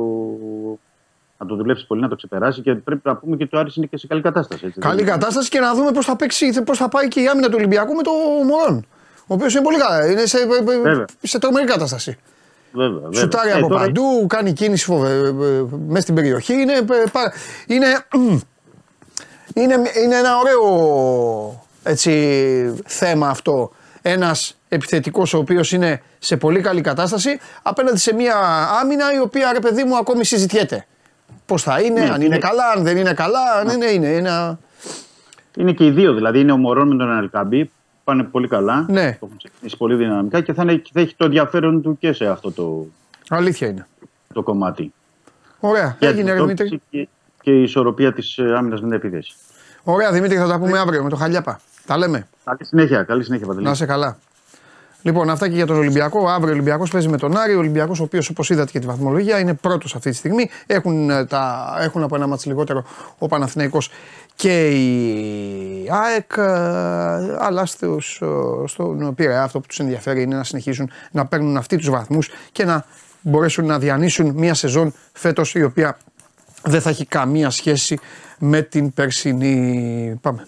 να 1.38 1.46
το 1.46 1.56
δουλέψει 1.56 1.88
πολύ, 1.88 2.02
να 2.02 2.08
το 2.08 2.16
ξεπεράσει. 2.16 2.62
Και 2.62 2.76
πρέπει 2.76 3.02
να 3.04 3.16
πούμε 3.16 3.36
και 3.36 3.44
ότι 3.44 3.56
ο 3.56 3.60
Άρης 3.60 3.76
είναι 3.76 3.86
και 3.86 3.98
σε 3.98 4.08
καλή 4.08 4.22
κατάσταση. 4.22 4.66
Έτσι, 4.66 4.80
Καλή 4.80 4.96
δεν 4.96 5.04
είναι- 5.04 5.14
κατάσταση 5.18 5.50
και 5.50 5.60
να 5.60 5.76
δούμε 5.76 5.92
πώς 5.92 6.06
θα, 6.06 6.16
παίξει, 6.16 6.64
πώς 6.64 6.78
θα 6.78 6.90
πάει 6.90 7.08
και 7.08 7.22
η 7.22 7.28
άμυνα 7.28 7.48
του 7.48 7.56
Ολυμπιακού 7.58 7.94
με 7.94 8.02
το 8.04 8.12
Μωρόν. 8.46 8.86
Ο 9.32 9.34
οποίος 9.34 9.54
είναι 9.54 9.64
πολύ 9.64 9.78
καλά. 9.78 10.12
Είναι 10.12 10.26
σε, 10.26 10.38
Βέβαια. 10.64 11.06
σε 11.22 11.40
τρομερή 11.40 11.66
κατάσταση. 11.68 12.18
Βέβαια, 12.72 13.00
βέβαια. 13.00 13.20
Σουτάρει 13.22 13.50
Ε, 13.50 13.54
από 13.54 13.68
τώρα 13.68 13.82
παντού, 13.82 14.26
κάνει 14.28 14.54
κίνηση 14.54 14.86
φοβε... 14.86 15.10
ε, 15.10 15.28
ε, 15.28 15.66
μέσα 15.88 16.02
στην 16.02 16.16
περιοχή. 16.16 16.54
Είναι, 16.54 16.74
ε, 16.74 16.82
πα- 17.12 17.34
είναι, 17.68 17.86
είναι, 19.54 19.74
είναι 20.04 20.16
ένα 20.16 20.38
ωραίο 20.38 21.68
έτσι, 21.84 22.12
θέμα 22.86 23.28
αυτό. 23.30 23.72
Ένας 24.02 24.58
επιθετικός 24.70 25.34
ο 25.34 25.38
οποίος 25.38 25.72
είναι 25.72 26.02
σε 26.20 26.38
πολύ 26.38 26.62
καλή 26.62 26.82
κατάσταση 26.82 27.40
απέναντι 27.62 27.98
σε 27.98 28.14
μια 28.14 28.36
άμυνα 28.82 29.14
η 29.14 29.20
οποία 29.20 29.52
ρε 29.54 29.60
παιδί 29.60 29.84
μου 29.84 29.98
ακόμη 29.98 30.26
συζητιέται. 30.26 30.86
Πώς 31.46 31.64
θα 31.64 31.82
είναι, 31.82 32.00
Ναι, 32.02 32.10
αν 32.10 32.16
είναι 32.16 32.26
είναι- 32.26 32.38
καλά, 32.38 32.64
αν 32.76 32.84
δεν 32.84 32.98
είναι 32.98 33.14
καλά. 33.14 33.64
Ναι, 33.66 33.76
ναι, 33.76 33.86
είναι 33.86 34.16
ένα... 34.16 34.60
Είναι 35.58 35.72
και 35.72 35.86
οι 35.86 35.92
δύο, 35.92 36.14
δηλαδή 36.14 36.40
είναι 36.40 36.52
ο 36.52 36.58
Μωρόν 36.58 36.88
με 36.88 36.96
τον 36.96 37.12
Αλκαμπή. 37.12 37.72
Πάνε 38.10 38.24
πολύ 38.24 38.48
καλά. 38.48 38.86
Ναι. 38.90 39.12
Το 39.20 39.26
έχουν 39.26 39.38
ξεκινήσει 39.38 39.78
πολύ 39.78 39.96
δυναμικά 39.96 40.42
και 40.42 40.54
θα, 40.54 40.62
είναι, 40.64 40.82
θα 40.94 41.00
έχει 41.00 41.16
το 41.16 41.26
ενδιαφέρον 41.26 41.82
του 41.82 41.98
και 41.98 42.14
σε 42.14 42.26
αυτό 42.26 42.52
το, 42.52 42.86
Αλήθεια 43.30 43.68
είναι. 43.68 43.88
το 44.34 44.44
κομμάτι. 44.44 44.94
Ωραία, 45.60 45.96
Και 46.00 46.08
έγινε 46.08 46.32
ρε 46.32 46.38
αντιμετώπιση 46.38 46.68
Δημήτρη. 46.68 46.82
Και, 46.90 47.08
και 47.42 47.52
η 47.52 47.64
ισορροπία 47.64 48.14
της 48.14 48.40
άμυνας 48.40 48.82
με 48.82 48.88
την 48.88 48.92
επίθεση. 48.92 49.34
Ωραία 49.84 50.12
Δημήτρη 50.12 50.38
θα 50.38 50.48
τα 50.48 50.60
πούμε 50.60 50.80
αύριο 50.80 51.04
με 51.04 51.10
το 51.10 51.16
Χαλιάπα. 51.16 51.60
Τα 51.86 51.98
λέμε. 51.98 52.28
Καλή 52.44 52.66
συνέχεια, 52.66 53.04
καλή 53.04 53.24
συνέχεια 53.24 53.48
Παντελή. 53.48 53.66
Να 53.66 53.72
είσαι 53.72 53.86
καλά. 53.86 54.18
Λοιπόν, 55.02 55.30
αυτά 55.30 55.48
και 55.50 55.56
για 55.56 55.66
τον 55.66 55.78
Ολυμπιακό. 55.78 56.28
Αύριο 56.28 56.50
ο 56.50 56.52
Ολυμπιακός 56.54 56.90
παίζει 56.90 57.08
με 57.08 57.18
τον 57.18 57.38
Άρη. 57.38 57.56
Ο 57.56 57.58
Ολυμπιακός, 57.58 58.00
ο 58.00 58.04
οποίος 58.04 58.30
όπως 58.30 58.50
είδατε 58.50 58.72
και 58.72 58.80
τη 58.80 58.86
βαθμολογία, 58.86 59.40
είναι 59.40 59.54
πρώτος 59.54 59.96
αυτή 59.96 60.10
τη 60.10 60.16
στιγμή. 60.16 60.50
Έχουν, 60.66 61.10
ε, 61.10 61.26
τα, 61.26 61.76
έχουν 61.80 62.04
από 62.04 62.16
ένα 62.16 62.28
μάτς 62.28 62.46
λιγότερο 62.46 62.84
ο 63.18 63.28
Παναθηναϊκός 63.28 63.90
και 64.36 64.70
η 64.70 65.90
ΑΕΚ. 65.90 66.32
ε, 66.38 66.42
Αλλά 67.40 67.66
στους, 67.66 68.22
ε, 68.22 68.26
στον 68.68 69.16
Πειραιά 69.16 69.44
αυτό 69.44 69.60
που 69.60 69.68
τους 69.68 69.80
ενδιαφέρει 69.80 70.22
είναι 70.22 70.36
να 70.36 70.44
συνεχίσουν 70.44 70.92
να 71.12 71.26
παίρνουν 71.26 71.58
αυτοί 71.58 71.78
τους 71.78 71.90
βαθμούς 71.90 72.30
και 72.52 72.66
να 72.66 72.86
μπορέσουν 73.22 73.66
να 73.66 73.80
διανύσουν 73.80 74.32
μια 74.36 74.54
σεζόν 74.54 74.94
φέτος 75.14 75.56
η 75.56 75.64
οποία 75.64 75.98
δεν 76.64 76.82
θα 76.82 76.90
έχει 76.90 77.06
καμία 77.06 77.50
σχέση 77.50 78.00
με 78.40 78.62
την 78.62 78.94
περσινή. 78.94 80.20
Πάμε. 80.22 80.48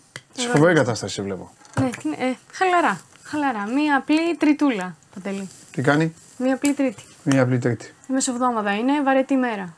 Σε 0.37 0.47
φοβερή 0.47 0.73
κατάσταση 0.75 1.13
σε 1.13 1.21
βλέπω. 1.21 1.51
Ναι, 1.81 1.89
τι 1.89 2.01
είναι, 2.07 2.15
ε, 2.19 2.33
χαλαρά. 2.51 3.01
Χαλαρά. 3.23 3.65
Μία 3.73 3.95
απλή 3.95 4.35
τριτούλα, 4.37 4.95
Παντελή. 5.13 5.49
Τι 5.71 5.81
κάνει, 5.81 6.13
Μία 6.37 6.53
απλή 6.53 6.73
τρίτη. 6.73 7.03
μία 7.23 7.41
απλή 7.41 7.57
τρίτη. 7.57 7.85
Η 8.09 8.13
μεσοβδόμαδα 8.13 8.75
είναι 8.75 9.01
βαρετή 9.03 9.35
μέρα. 9.35 9.73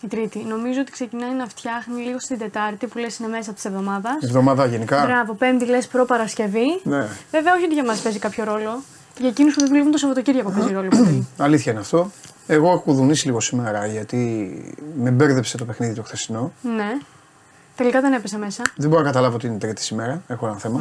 Η 0.00 0.06
τρίτη. 0.06 0.38
Νομίζω 0.38 0.80
ότι 0.80 0.90
ξεκινάει 0.92 1.32
να 1.32 1.46
φτιάχνει 1.46 2.02
λίγο 2.02 2.18
στην 2.20 2.38
Τετάρτη 2.38 2.86
που 2.86 2.98
λες 2.98 3.18
είναι 3.18 3.28
μέσα 3.28 3.52
της 3.52 3.64
εβδομάδας. 3.64 4.22
Εβδομάδα 4.22 4.66
γενικά. 4.66 5.04
Μπράβο, 5.04 5.32
Πέμπτη 5.34 5.64
λες 5.66 5.86
προ-Παρασκευή. 5.86 6.80
Ναι. 6.82 7.06
Βέβαια, 7.30 7.54
όχι 7.54 7.64
ότι 7.64 7.74
για 7.74 7.84
μας 7.84 8.00
παίζει 8.00 8.18
κάποιο 8.18 8.44
ρόλο. 8.44 8.82
Για 9.18 9.28
εκείνους 9.28 9.54
που 9.54 9.60
δεν 9.60 9.68
δουλεύουν 9.68 9.90
το 9.92 9.98
Σαββατοκύριακο 9.98 10.50
παίζει 10.50 10.72
ρόλο. 10.72 10.88
Παντελή. 10.88 11.26
Αλήθεια 11.38 11.72
είναι 11.72 11.80
αυτό. 11.80 12.10
Εγώ 12.46 12.68
έχω 12.68 12.78
κουδουνίσει 12.80 13.26
λίγο 13.26 13.40
σήμερα 13.40 13.86
γιατί 13.86 14.50
με 14.98 15.10
μπέρδεψε 15.10 15.56
το 15.56 15.64
παιχνίδι 15.64 15.94
το 15.94 16.02
χθεσινό. 16.02 16.52
ναι. 16.62 16.98
Τελικά 17.76 18.00
δεν 18.00 18.12
έπεσε 18.12 18.38
μέσα. 18.38 18.62
Δεν 18.76 18.88
μπορώ 18.88 19.02
να 19.02 19.06
καταλάβω 19.08 19.34
ότι 19.36 19.46
είναι 19.46 19.58
τρίτη 19.58 19.82
σήμερα. 19.82 20.22
Έχω 20.28 20.46
ένα 20.46 20.56
θέμα. 20.58 20.80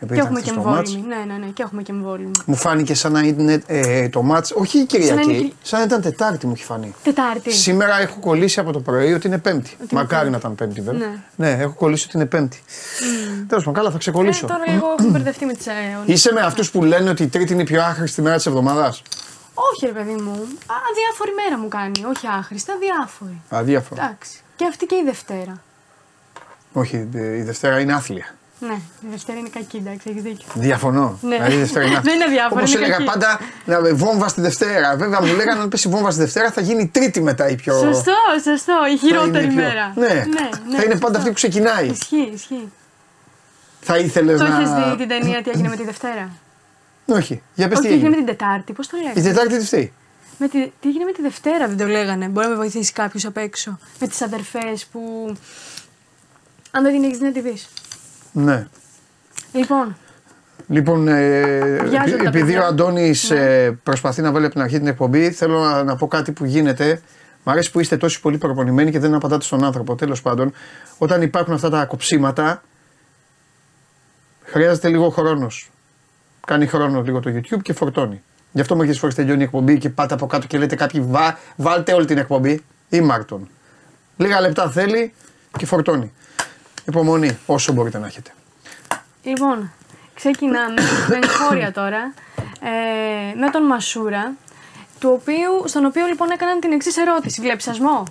Επειδή 0.00 0.20
Και 0.20 0.26
ήταν 0.26 0.26
έχουμε 0.26 0.40
και 0.40 0.50
χθες 0.50 0.62
το 0.64 0.70
μάτς. 0.70 0.94
εμβόλυμη. 0.94 1.14
Ναι, 1.16 1.32
ναι, 1.32 1.38
ναι, 1.44 1.50
και 1.52 1.62
έχουμε 1.62 1.82
και 1.82 1.92
εμβόλυμη. 1.92 2.30
Μου 2.46 2.54
φάνηκε 2.56 2.94
σαν 2.94 3.12
να 3.12 3.20
είναι 3.20 3.62
ε, 3.66 4.08
το 4.08 4.22
μάτς, 4.22 4.52
όχι 4.56 4.78
η 4.78 4.84
Κυριακή, 4.84 5.12
Σαν 5.12 5.18
σαν 5.22 5.26
να 5.26 5.32
να, 5.32 5.38
είναι 5.38 5.52
Κυρ- 5.62 5.84
ήταν 5.86 6.00
Τετάρτη 6.00 6.46
μου 6.46 6.52
έχει 6.56 6.64
φανεί. 6.64 6.94
Τετάρτη. 7.02 7.50
Σήμερα 7.52 8.00
έχω 8.00 8.20
κολλήσει 8.20 8.60
από 8.60 8.72
το 8.72 8.80
πρωί 8.80 9.12
ότι 9.12 9.26
είναι 9.26 9.38
Πέμπτη. 9.38 9.70
Ότι 9.74 9.88
είναι 9.90 10.00
Μακάρι 10.00 10.14
Πέμπτη. 10.22 10.30
να 10.30 10.36
ήταν 10.36 10.54
Πέμπτη 10.54 10.80
βέβαια. 10.80 11.08
Ναι. 11.08 11.48
Ναι, 11.50 11.62
έχω 11.62 11.72
κολλήσει 11.74 12.04
ότι 12.08 12.16
είναι 12.16 12.26
Πέμπτη. 12.26 12.62
Τέλος 13.48 13.64
πάντων, 13.64 13.74
καλά, 13.74 13.88
θα 13.90 13.96
Ε, 13.96 13.98
ξεκολλήσω. 13.98 14.46
τώρα 14.46 14.62
λίγο 14.68 14.86
έχουμε 14.98 15.10
μπερδευτεί 15.10 15.44
με 15.46 15.52
τις. 15.52 15.66
Ε, 15.66 15.72
Είσαι 16.04 16.32
με 16.32 16.40
αυτούς 16.40 16.70
που 16.70 16.82
λένε 16.82 17.10
ότι 17.10 17.22
η 17.22 17.28
Τρίτη 17.28 17.52
είναι 17.52 17.62
η 17.62 17.64
πιο 17.64 17.82
άχρηστη 17.82 18.22
μέρα 18.22 18.36
της 18.36 18.46
εβδομάδας; 18.46 19.02
όχι, 19.54 19.86
ρε 19.86 19.92
παιδί 19.92 20.14
μου. 20.22 20.30
Α, 20.66 20.74
αδιάφορη 20.90 21.30
μέρα 21.44 21.58
μου 21.62 21.68
κάνει. 21.68 22.04
Όχι 22.14 22.26
άχρηστα, 22.38 22.72
αδιάφορη. 22.72 23.40
Αδιάφορο. 23.48 24.02
Εντάξει. 24.02 24.40
Και 24.56 24.64
αυτή 24.68 24.86
και 24.86 24.94
η 24.94 25.02
Δευτέρα. 25.04 25.60
Όχι, 26.80 26.96
η 27.38 27.42
Δευτέρα 27.42 27.80
είναι 27.80 27.92
άθλια. 27.92 28.26
Ναι, 28.60 28.72
η 29.00 29.06
Δευτέρα 29.10 29.38
είναι 29.38 29.48
κακή, 29.48 29.76
εντάξει, 29.76 30.08
έχεις 30.10 30.22
δίκιο. 30.22 30.46
Διαφωνώ. 30.54 31.18
Ναι. 31.22 31.34
Δηλαδή 31.36 31.54
η 31.54 31.58
Δευτέρα 31.58 31.84
είναι 31.84 32.00
Δεν 32.08 32.14
είναι 32.14 32.24
αδιάφορο, 32.24 32.60
Όπως 32.60 32.74
είναι 32.74 32.84
έλεγα 32.84 32.96
κακή. 32.96 33.08
πάντα, 33.10 33.40
να, 33.64 33.94
βόμβα 33.94 34.28
στη 34.28 34.40
Δευτέρα. 34.40 34.96
Βέβαια 34.96 35.20
μου 35.22 35.34
λέγανε 35.34 35.60
αν 35.60 35.68
πέσει 35.68 35.88
βόμβα 35.88 36.10
στη 36.10 36.20
Δευτέρα 36.20 36.50
θα 36.50 36.60
γίνει 36.60 36.82
η 36.82 36.86
Τρίτη 36.86 37.20
μετά 37.20 37.48
η 37.48 37.54
πιο. 37.54 37.72
Σωστό, 37.78 38.12
σωστό. 38.44 38.72
Η 38.72 38.78
θα 38.78 38.88
είναι 38.88 38.98
χειρότερη 38.98 39.44
η 39.44 39.48
πιο- 39.48 39.56
μέρα. 39.62 39.92
Ναι. 39.96 40.06
ναι, 40.06 40.14
θα 40.14 40.82
είναι 40.82 40.82
σωστό. 40.84 40.98
πάντα 40.98 41.16
αυτή 41.18 41.28
που 41.28 41.34
ξεκινάει. 41.34 41.86
Ισχύει, 41.86 42.30
ισχύει. 42.34 42.72
Θα 43.80 43.96
ήθελες 43.98 44.38
Το 44.40 44.46
να. 44.46 44.56
έχει 44.60 44.90
δει 44.90 44.96
την 44.96 45.08
ταινία 45.08 45.42
τι 45.42 45.50
έγινε 45.50 45.68
με 45.68 45.76
τη 45.76 45.84
Δευτέρα; 45.84 46.30
Όχι, 47.06 47.42
για 47.54 47.68
πες 47.68 47.78
τι 47.80 47.86
Όχι, 47.86 47.94
τι 47.96 48.00
έγινε 48.00 48.08
με 48.08 48.16
έγινε. 48.16 48.30
την 48.32 48.36
Τετάρτη, 48.38 48.72
πώς 48.72 48.86
το 48.88 48.96
Η 48.96 49.02
λέγανε. 49.02 49.22
Τετάρτη 49.22 49.58
τι 49.58 49.64
φταίει; 49.64 49.92
Με 50.38 50.48
τη... 50.48 50.58
Τι 50.80 50.88
έγινε 50.88 51.04
με 51.04 51.12
τη 51.12 51.22
Δευτέρα, 51.22 51.68
δεν 51.68 51.76
το 51.76 51.86
λέγανε. 51.86 52.26
Μπορεί 52.28 52.46
να 52.46 52.52
με 52.52 52.58
βοηθήσει 52.58 52.92
κάποιος 52.92 53.24
απ' 53.24 53.36
έξω. 53.36 53.78
Με 54.00 54.06
τις 54.06 54.22
αδερφές 54.22 54.86
που. 54.92 55.00
Αν 56.76 56.82
δεν 56.82 56.92
την 56.92 57.02
έχεις 57.04 57.18
δει, 57.18 57.24
να 57.24 57.32
τη 57.32 57.40
δει. 57.40 57.56
Ναι. 58.32 58.66
Λοιπόν, 59.52 59.96
Λοιπόν, 60.68 61.08
ε, 61.08 61.50
Βιάζονται 61.50 61.96
επει- 62.10 62.22
τα 62.22 62.28
επειδή 62.28 62.30
παιδιά. 62.44 62.58
Ναι. 62.58 62.64
ο 62.64 62.66
Αντώνης 62.66 63.32
προσπαθεί 63.82 64.22
να 64.22 64.32
βάλει 64.32 64.44
από 64.44 64.54
την 64.54 64.62
αρχή 64.62 64.78
την 64.78 64.86
εκπομπή, 64.86 65.30
θέλω 65.30 65.58
να, 65.58 65.82
να 65.84 65.96
πω 65.96 66.06
κάτι 66.08 66.32
που 66.32 66.44
γίνεται. 66.44 67.02
Μ' 67.44 67.50
αρέσει 67.50 67.70
που 67.70 67.80
είστε 67.80 67.96
τόσο 67.96 68.20
πολύ 68.20 68.38
προπονημένοι 68.38 68.90
και 68.90 68.98
δεν 68.98 69.14
απαντάτε 69.14 69.44
στον 69.44 69.64
άνθρωπο. 69.64 69.94
Τέλος 69.94 70.22
πάντων, 70.22 70.52
όταν 70.98 71.22
υπάρχουν 71.22 71.54
αυτά 71.54 71.70
τα 71.70 71.84
κοψίματα, 71.84 72.62
χρειάζεται 74.44 74.88
λίγο 74.88 75.08
χρόνος. 75.10 75.70
Κάνει 76.46 76.66
χρόνο 76.66 77.02
λίγο 77.02 77.20
το 77.20 77.30
YouTube 77.34 77.62
και 77.62 77.72
φορτώνει. 77.72 78.22
Γι' 78.52 78.60
αυτό 78.60 78.76
μερικέ 78.76 78.98
φορέ 78.98 79.12
τελειώνει 79.12 79.40
η 79.40 79.44
εκπομπή 79.44 79.78
και 79.78 79.88
πάτε 79.90 80.14
από 80.14 80.26
κάτω 80.26 80.46
και 80.46 80.58
λέτε 80.58 80.74
κάποιοι 80.76 81.00
βά, 81.00 81.38
βάλτε 81.56 81.92
όλη 81.92 82.06
την 82.06 82.18
εκπομπή 82.18 82.62
ή 82.88 83.00
Μάρτον. 83.00 83.48
Λίγα 84.16 84.40
λεπτά 84.40 84.70
θέλει 84.70 85.12
και 85.58 85.66
φορτώνει. 85.66 86.12
Υπομονή, 86.86 87.38
όσο 87.46 87.72
μπορείτε 87.72 87.98
να 87.98 88.06
έχετε. 88.06 88.30
λοιπόν 89.22 89.72
ξεκινάμε 90.14 90.82
με 91.08 91.18
εγχώρια 91.22 91.72
τώρα. 91.72 92.14
Ε, 92.60 93.34
με 93.38 93.50
τον 93.50 93.62
Μασούρα, 93.66 94.32
του 94.98 95.18
οποίου, 95.20 95.62
στον 95.68 95.84
οποίο 95.84 96.06
λοιπόν 96.06 96.30
έκαναν 96.30 96.60
την 96.60 96.72
εξής 96.72 96.96
ερώτηση. 96.96 97.40
Βλέπεις 97.40 97.64
σασμό; 97.64 98.02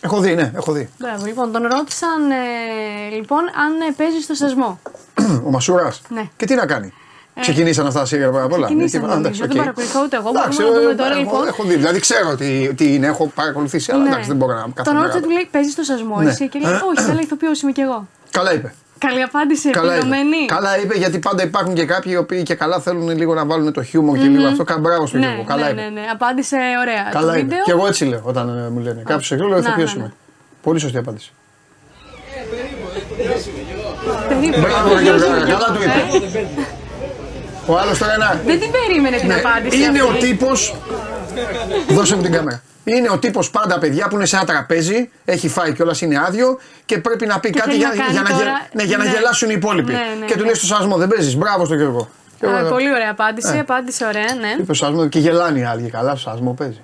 Έχω 0.00 0.20
δει, 0.20 0.34
ναι, 0.34 0.52
έχω 0.54 0.72
δει. 0.72 0.88
Μπράβο, 0.98 1.24
λοιπόν, 1.24 1.52
τον 1.52 1.62
ρώτησαν 1.66 2.30
ε, 2.30 3.14
λοιπόν 3.14 3.38
αν 3.38 3.80
ε, 3.88 3.92
παίζει 3.96 4.20
στο 4.20 4.34
σασμό. 4.34 4.80
Ο 5.46 5.50
Μασούρας; 5.50 6.02
Ναι. 6.08 6.28
Και 6.36 6.46
τι 6.46 6.54
να 6.54 6.66
κάνει; 6.66 6.92
Ξεκινήσαν 7.40 7.86
αυτά 7.86 8.04
σίγουρα 8.04 8.30
πάρα 8.30 8.46
πολλά. 8.46 8.64
Ξεκινήσαν, 8.66 9.00
Ναι, 9.00 9.06
νομίζω. 9.06 9.20
εντάξει, 9.28 9.40
Δεν 9.40 9.50
οκ. 9.50 9.56
παρακολουθώ 9.56 10.00
ούτε 10.04 10.16
εγώ. 10.16 10.28
Εντάξει, 10.28 10.58
Μπορούμε 10.62 10.74
να 10.76 10.80
δούμε 10.80 10.92
ε, 10.92 10.96
τώρα, 11.02 11.10
εγώ 11.14 11.20
λοιπόν. 11.20 11.46
Έχω 11.46 11.62
δει, 11.64 11.74
δηλαδή 11.74 11.98
ξέρω 12.00 12.34
τι, 12.36 12.74
τι 12.74 12.94
είναι, 12.94 13.06
έχω 13.06 13.26
παρακολουθήσει, 13.34 13.92
αλλά 13.92 14.02
Ναι. 14.02 14.08
εντάξει 14.08 14.28
δεν 14.28 14.36
μπορώ 14.36 14.52
να 14.54 14.60
κάθε 14.60 14.82
Τον 14.82 14.94
μέρα. 14.94 15.06
ρώτησε, 15.06 15.22
του 15.24 15.30
λέει: 15.30 15.48
Παίζεις 15.50 15.72
στο 15.72 15.82
σασμό, 15.82 16.20
Ναι. 16.20 16.30
εσύ. 16.30 16.48
Και 16.48 16.58
λέει: 16.58 16.72
Όχι, 16.72 17.10
αλλά 17.10 17.20
ηθοποιό 17.20 17.50
είμαι 17.62 17.72
κι 17.72 17.80
εγώ. 17.80 18.08
Καλά 18.30 18.54
είπε. 18.54 18.74
Καλή 18.98 19.22
απάντηση, 19.22 19.70
Καλά 19.70 19.86
είπε. 19.86 19.94
επιδομένη. 19.94 20.46
καλά 20.46 20.78
είπε 20.80 20.94
γιατί 20.96 21.18
πάντα 21.18 21.42
υπάρχουν 21.42 21.74
και 21.74 21.84
κάποιοι 21.84 22.12
οι 22.14 22.16
οποίοι 22.16 22.42
και 22.42 22.54
καλά 22.54 22.80
θέλουν 22.80 23.16
λίγο 23.16 23.34
να 23.34 23.44
βάλουν 23.46 23.72
το 23.72 23.82
χιούμορ 23.82 24.16
και 24.18 24.24
λίγο 24.26 24.46
αυτό. 24.46 24.64
Κα- 24.64 24.78
Μπράβο 24.78 25.06
στον 25.06 25.20
Ναι, 25.20 25.26
Γιώργο. 25.26 25.44
Καλά 25.44 25.64
ναι, 25.64 25.70
είπε. 25.70 25.80
ναι, 25.80 25.88
ναι, 25.88 26.06
απάντησε 26.12 26.56
ωραία. 26.80 27.02
Καλά 27.12 27.26
το 27.26 27.38
είπε. 27.38 27.40
βίντεο. 27.42 27.62
Και 27.64 27.70
εγώ 27.70 27.86
έτσι 27.86 28.04
λέω 28.04 28.20
όταν 28.24 28.48
ε, 28.48 28.68
μου 28.70 28.78
λένε. 28.78 29.02
Κάποιος 29.04 29.26
σε 29.26 29.36
λέω 29.36 29.48
Να, 29.48 29.56
ηθοποιός 29.56 29.94
ναι, 29.94 29.98
είμαι. 30.00 30.08
ναι. 30.08 30.14
Πολύ 30.62 30.78
σωστή 30.80 30.98
απάντηση. 30.98 31.32
Περίπου. 34.28 34.60
Μπράβο, 34.60 34.94
ρε 34.94 35.00
Γιώργο, 35.02 35.24
καλά 35.24 35.66
του 35.66 35.82
είπε. 35.82 36.48
Ε, 37.68 37.70
Ο 37.72 37.78
άλλος 37.78 37.98
τώρα 37.98 38.12
ένα. 38.14 38.40
Δεν 38.46 38.60
την 38.60 38.70
περίμενε 38.70 39.16
την 39.16 39.26
Ναι, 39.28 39.34
απάντηση. 39.34 39.82
είναι 39.82 40.02
ο 40.02 40.08
αυτή. 40.08 40.26
τύπο. 40.26 40.50
Δώσε 41.88 42.16
μου 42.16 42.22
την 42.22 42.32
κάμερα. 42.32 42.62
Είναι 42.84 43.10
ο 43.10 43.18
τύπος 43.18 43.50
πάντα 43.50 43.78
παιδιά 43.78 44.08
που 44.08 44.14
είναι 44.16 44.26
σε 44.26 44.36
ένα 44.36 44.44
τραπέζι, 44.44 45.10
έχει 45.24 45.48
φάει 45.48 45.72
κιόλας, 45.72 46.00
είναι 46.00 46.22
άδειο 46.26 46.58
και 46.84 46.98
πρέπει 46.98 47.26
να 47.26 47.40
πει 47.40 47.50
Και 47.50 47.58
κάτι 47.58 47.70
θέλει 47.70 47.80
για, 47.82 47.88
να 47.88 47.94
κάνει 47.96 48.12
για, 48.12 48.22
να, 48.22 48.28
γε- 48.28 48.38
τώρα- 48.38 48.66
ναι, 48.72 48.82
για 48.82 48.96
να 48.96 49.04
ναι. 49.04 49.10
γελάσουν 49.10 49.48
οι 49.50 49.54
υπόλοιποι. 49.56 49.92
Ναι, 49.92 49.98
ναι, 50.20 50.26
και 50.26 50.32
του 50.32 50.38
ναι. 50.38 50.44
λέει 50.44 50.54
στο 50.54 50.66
σασμό, 50.66 50.96
δεν 50.96 51.08
παίζεις. 51.08 51.36
Μπράβο 51.36 51.64
στον 51.64 51.76
Γιώργο. 51.76 52.08
Και 52.40 52.46
Α, 52.46 52.58
εγώ, 52.58 52.68
πολύ 52.68 52.90
ωραία 52.92 53.10
απάντηση. 53.10 53.52
Ε. 53.56 53.58
Απάντησε 53.58 54.04
ωραία, 54.06 54.34
ναι. 54.40 54.48
Είπε 54.58 54.74
στο 54.74 54.84
σασμός 54.84 55.08
και 55.08 55.18
γελάνε 55.18 55.58
οι 55.58 55.64
άλλοι. 55.64 55.90
Καλά, 55.90 56.16
στο 56.16 56.30
σασμό 56.30 56.52
παίζει. 56.52 56.80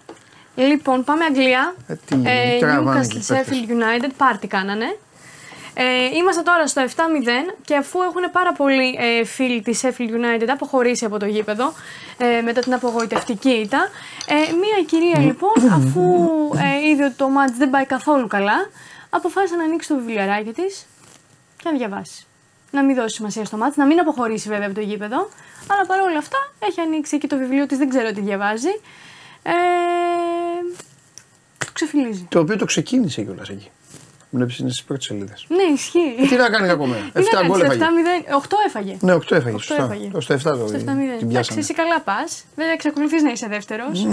Λοιπόν, 0.55 1.05
πάμε 1.05 1.25
Αγγλία. 1.25 1.75
Ε, 1.87 1.95
τι, 2.07 2.17
τραβάνε 2.61 3.01
εκεί 3.01 3.17
οι 3.17 3.23
Newcastle 3.29 3.33
Sheffield 3.35 3.71
United, 3.71 4.11
πάρτι 4.17 4.47
κάνανε. 4.47 4.97
Ε, 5.75 6.17
είμαστε 6.17 6.43
τώρα 6.43 6.67
στο 6.67 6.83
7-0 6.83 6.89
και 7.65 7.77
αφού 7.77 8.03
έχουν 8.03 8.31
πάρα 8.33 8.53
πολλοί 8.53 8.97
ε, 8.99 9.25
φίλοι 9.25 9.63
της 9.63 9.81
Sheffield 9.85 10.11
United 10.11 10.49
αποχωρήσει 10.49 11.05
από 11.05 11.19
το 11.19 11.27
γήπεδο 11.27 11.73
ε, 12.19 12.41
μετά 12.41 12.61
την 12.61 12.75
απογοητευτική 12.75 13.51
ήττα, 13.51 13.89
ε, 14.27 14.35
μία 14.35 14.85
κυρία 14.87 15.19
λοιπόν 15.19 15.71
αφού 15.73 16.03
ε, 16.55 16.89
είδε 16.89 17.05
ότι 17.05 17.15
το 17.15 17.29
μάτς 17.29 17.57
δεν 17.57 17.71
πάει 17.71 17.87
καθόλου 17.87 18.27
καλά, 18.27 18.71
αποφάσισε 19.11 19.57
να 19.57 19.65
ανοίξει 19.65 19.89
το 19.89 19.95
βιβλιαράκι 19.95 20.53
της 20.53 20.87
και 21.57 21.63
να 21.71 21.77
διαβάσει. 21.77 22.25
Να 22.71 22.85
μην 22.85 22.95
δώσει 22.95 23.15
σημασία 23.15 23.45
στο 23.45 23.57
μάτς, 23.57 23.77
να 23.77 23.87
μην 23.87 24.01
αποχωρήσει 24.01 24.49
βέβαια 24.49 24.67
από 24.67 24.75
το 24.75 24.81
γήπεδο, 24.81 25.29
αλλά 25.67 25.87
παρόλα 25.87 26.19
αυτά 26.19 26.53
έχει 26.59 26.81
ανοίξει 26.81 27.17
εκεί 27.17 27.27
το 27.27 27.37
βιβλίο 27.37 27.67
της, 27.67 27.79
δεν 27.79 27.89
ξέρω 27.89 28.13
τι 28.13 28.21
διαβάζει. 28.21 28.81
Ε, 29.43 29.53
το 31.59 31.67
ξεφυλίζει. 31.73 32.27
Το 32.31 32.39
οποίο 32.39 32.57
το 32.57 32.65
ξεκίνησε 32.65 33.23
κιόλας 33.23 33.49
εκεί. 33.49 33.71
Βλέπει 34.31 34.55
είναι 34.61 34.71
στις 34.71 34.85
πρώτες 34.85 35.05
σελίδες. 35.05 35.47
Ναι, 35.49 35.63
ισχύει. 35.75 36.15
Ε, 36.19 36.27
Τι 36.27 36.37
να 36.37 36.49
κάνει 36.51 36.67
κακό 36.67 36.87
μέρα. 36.87 37.03
Τι 37.03 37.11
να 37.15 37.21
7 37.21 37.25
κάνεις, 37.31 37.49
γκολ 37.49 37.57
στο 37.61 37.65
έφαγε. 37.73 37.85
7-0, 38.29 38.35
8 38.37 38.57
έφαγε. 38.67 38.97
Ναι, 39.01 39.15
8 39.15 39.33
έφαγε. 39.37 39.55
Οκτώ 39.55 39.59
Σωστά. 39.67 39.85
έφαγε. 39.85 40.09
Το 40.13 40.21
στο 40.21 40.35
7 40.35 40.39
το 40.43 40.67
Στο 40.67 40.77
7-0. 40.77 40.83
την 40.85 40.99
Εντάξει, 41.01 41.27
πιάσανε. 41.27 41.61
εσύ 41.61 41.75
καλά 41.75 42.01
πας. 42.01 42.45
Βέβαια, 42.57 42.73
εξακολουθείς 42.73 43.23
να 43.23 43.31
είσαι 43.31 43.47
δεύτερος. 43.49 44.05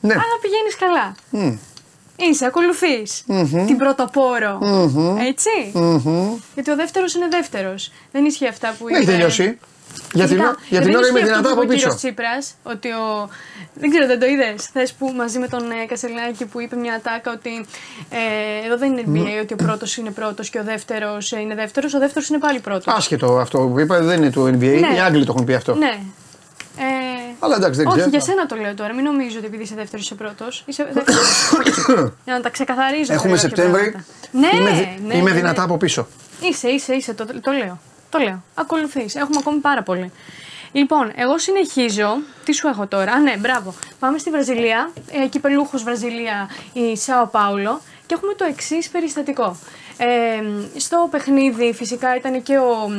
Ναι. 0.00 0.14
Αλλά 0.14 0.34
πηγαίνεις 0.42 0.76
καλά. 0.78 1.14
Είσαι, 2.16 2.44
ακολουθείς 2.46 3.24
την 3.66 3.76
πρωτοπόρο. 3.76 4.58
Έτσι. 5.28 5.50
Γιατί 6.54 6.70
ο 6.70 6.76
δεύτερος 6.76 7.14
είναι 7.14 7.28
δεύτερος. 7.30 7.90
Δεν 8.12 8.24
ισχύει 8.24 8.46
αυτά 8.48 8.74
που 8.78 8.84
Δεν 8.84 8.94
έχει 8.94 9.02
είπε- 9.02 9.12
τελειώσει. 9.12 9.58
Για 10.14 10.26
την, 10.26 10.36
Φυσικά, 10.36 10.48
ώρα- 10.48 10.56
για 10.68 10.80
την 10.80 10.86
δεν 10.90 10.96
ώρα 10.96 11.06
ισχύει 11.06 11.18
είμαι 11.18 11.30
αυτό 11.30 11.34
δυνατά 11.34 11.54
που 11.54 11.60
από 11.60 11.62
είπε 11.62 11.72
ο 11.72 11.74
πίσω. 11.74 11.88
κύριος 11.88 11.96
Τσίπρας, 11.96 12.54
ότι 12.62 12.88
ο... 12.90 13.28
Δεν 13.74 13.90
ξέρω, 13.90 14.06
δεν 14.06 14.18
το 14.20 14.26
είδες. 14.26 14.66
Χθε 14.68 14.88
που 14.98 15.12
μαζί 15.16 15.38
με 15.38 15.48
τον 15.48 15.70
ε, 15.70 15.86
Κασελάκη 15.86 16.44
που 16.46 16.60
είπε 16.60 16.76
μια 16.76 16.94
ατάκα 16.94 17.32
ότι 17.32 17.66
ε, 18.10 18.66
εδώ 18.66 18.76
δεν 18.78 18.96
είναι 18.96 19.02
NBA, 19.06 19.42
ότι 19.42 19.52
ο 19.52 19.56
πρώτος 19.56 19.96
είναι 19.96 20.10
πρώτος 20.10 20.50
και 20.50 20.58
ο 20.58 20.64
δεύτερος 20.64 21.30
είναι 21.32 21.54
δεύτερος. 21.54 21.94
Ο 21.94 21.98
δεύτερος 21.98 22.28
είναι 22.28 22.38
πάλι 22.38 22.60
πρώτος. 22.60 22.94
Άσχετο 22.96 23.38
αυτό 23.38 23.58
που 23.58 23.78
είπα, 23.80 24.00
δεν 24.00 24.16
είναι 24.18 24.30
του 24.30 24.44
NBA. 24.46 24.58
Ναι. 24.80 24.96
Οι 24.96 25.00
Άγγλοι 25.06 25.24
το 25.24 25.32
έχουν 25.34 25.46
πει 25.46 25.54
αυτό. 25.54 25.74
Ναι. 25.74 25.98
Ε, 26.78 26.82
Αλλά 27.38 27.56
εντάξει, 27.56 27.78
δεν 27.78 27.86
όχι, 27.86 27.96
ξέρω. 27.96 28.10
για 28.10 28.20
σένα 28.20 28.46
το 28.46 28.56
λέω 28.56 28.74
τώρα. 28.74 28.94
Μην 28.94 29.04
νομίζω 29.04 29.36
ότι 29.38 29.46
επειδή 29.46 29.62
είσαι 29.62 29.74
δεύτερος 29.74 30.04
είσαι 30.04 30.14
πρώτος. 30.14 30.62
Είσαι 30.66 30.88
δεύτερος. 30.92 31.50
για 32.24 32.34
να 32.34 32.40
τα 32.40 32.50
ξεκαθαρίζω. 32.50 33.12
Έχουμε 33.12 33.34
κάποια 33.34 33.48
Σεπτέμβρη. 33.48 33.90
πράγματα. 33.90 34.04
Ναι, 34.30 34.50
Είμαι, 34.58 34.70
δι- 34.70 35.06
ναι, 35.06 35.14
είμαι 35.16 35.30
ναι, 35.30 35.36
δυνατά 35.36 35.58
ναι. 35.58 35.64
από 35.64 35.76
πίσω. 35.76 36.06
Είσαι, 36.40 36.68
είσαι, 36.68 36.94
είσαι. 36.94 37.14
Το, 37.14 37.26
το 37.40 37.50
λέω. 37.52 37.80
Το 38.14 38.20
λέω. 38.20 38.42
Ακολουθείς. 38.54 39.14
Έχουμε 39.14 39.36
ακόμη 39.40 39.58
πάρα 39.58 39.82
πολύ. 39.82 40.12
Λοιπόν, 40.72 41.12
εγώ 41.14 41.38
συνεχίζω. 41.38 42.18
Τι 42.44 42.52
σου 42.52 42.68
έχω 42.68 42.86
τώρα; 42.86 43.12
Α, 43.12 43.18
ναι, 43.18 43.36
μπράβο. 43.36 43.74
Πάμε 43.98 44.18
στη 44.18 44.30
Βραζιλία. 44.30 44.90
Ε, 45.10 45.26
κυπελούχο 45.26 45.78
Βραζιλία, 45.78 46.50
η 46.72 46.96
Σάο 46.96 47.26
Πάουλο. 47.26 47.80
Και 48.06 48.14
έχουμε 48.14 48.34
το 48.34 48.44
εξής 48.44 48.88
περιστατικό. 48.88 49.56
Ε, 49.96 50.06
στο 50.78 51.08
παιχνίδι 51.10 51.72
φυσικά 51.74 52.16
ήταν 52.16 52.42
και 52.42 52.58
ο 52.58 52.90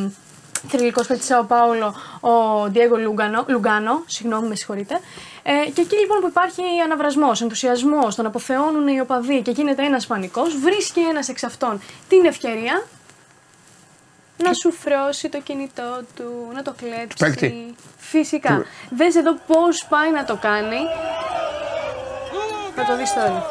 θρηλυκός 0.67 1.07
παίκτης 1.07 1.25
Σάο 1.25 1.43
Πάουλο, 1.43 1.95
ο 2.19 2.29
Ντιέγκο 2.69 2.97
Λουγκάνο, 2.97 3.45
Λουγκάνο, 3.47 4.03
συγγνώμη, 4.05 4.47
με 4.47 4.55
συγχωρείτε. 4.55 4.99
Ε, 5.43 5.69
και 5.69 5.81
εκεί 5.81 5.95
λοιπόν 5.95 6.19
που 6.19 6.27
υπάρχει 6.27 6.61
αναβρασμός, 6.83 7.41
ενθουσιασμός, 7.41 8.15
τον 8.15 8.25
αποθεώνουν 8.25 8.87
οι 8.87 8.99
οπαδοί 8.99 9.41
και 9.41 9.51
γίνεται 9.51 9.85
ένας 9.85 10.07
πανικός, 10.07 10.57
βρίσκει 10.57 10.99
ένας 10.99 11.29
εξ 11.29 11.43
αυτών 11.43 11.81
την 12.09 12.25
ευκαιρία 12.25 12.83
να 14.43 14.53
σου 14.53 14.71
φρώσει 14.71 15.29
το 15.29 15.39
κινητό 15.41 15.99
του, 16.15 16.47
να 16.53 16.61
το 16.61 16.73
κλέψει. 16.77 17.15
Παίκτη. 17.19 17.75
Φυσικά. 17.97 18.65
Δες 18.89 19.15
εδώ 19.15 19.33
πώς 19.47 19.85
πάει 19.89 20.11
να 20.11 20.23
το 20.25 20.35
κάνει. 20.41 20.77
Θα 22.75 22.83
το 22.85 22.95
δεις 22.97 23.13
τώρα. 23.13 23.45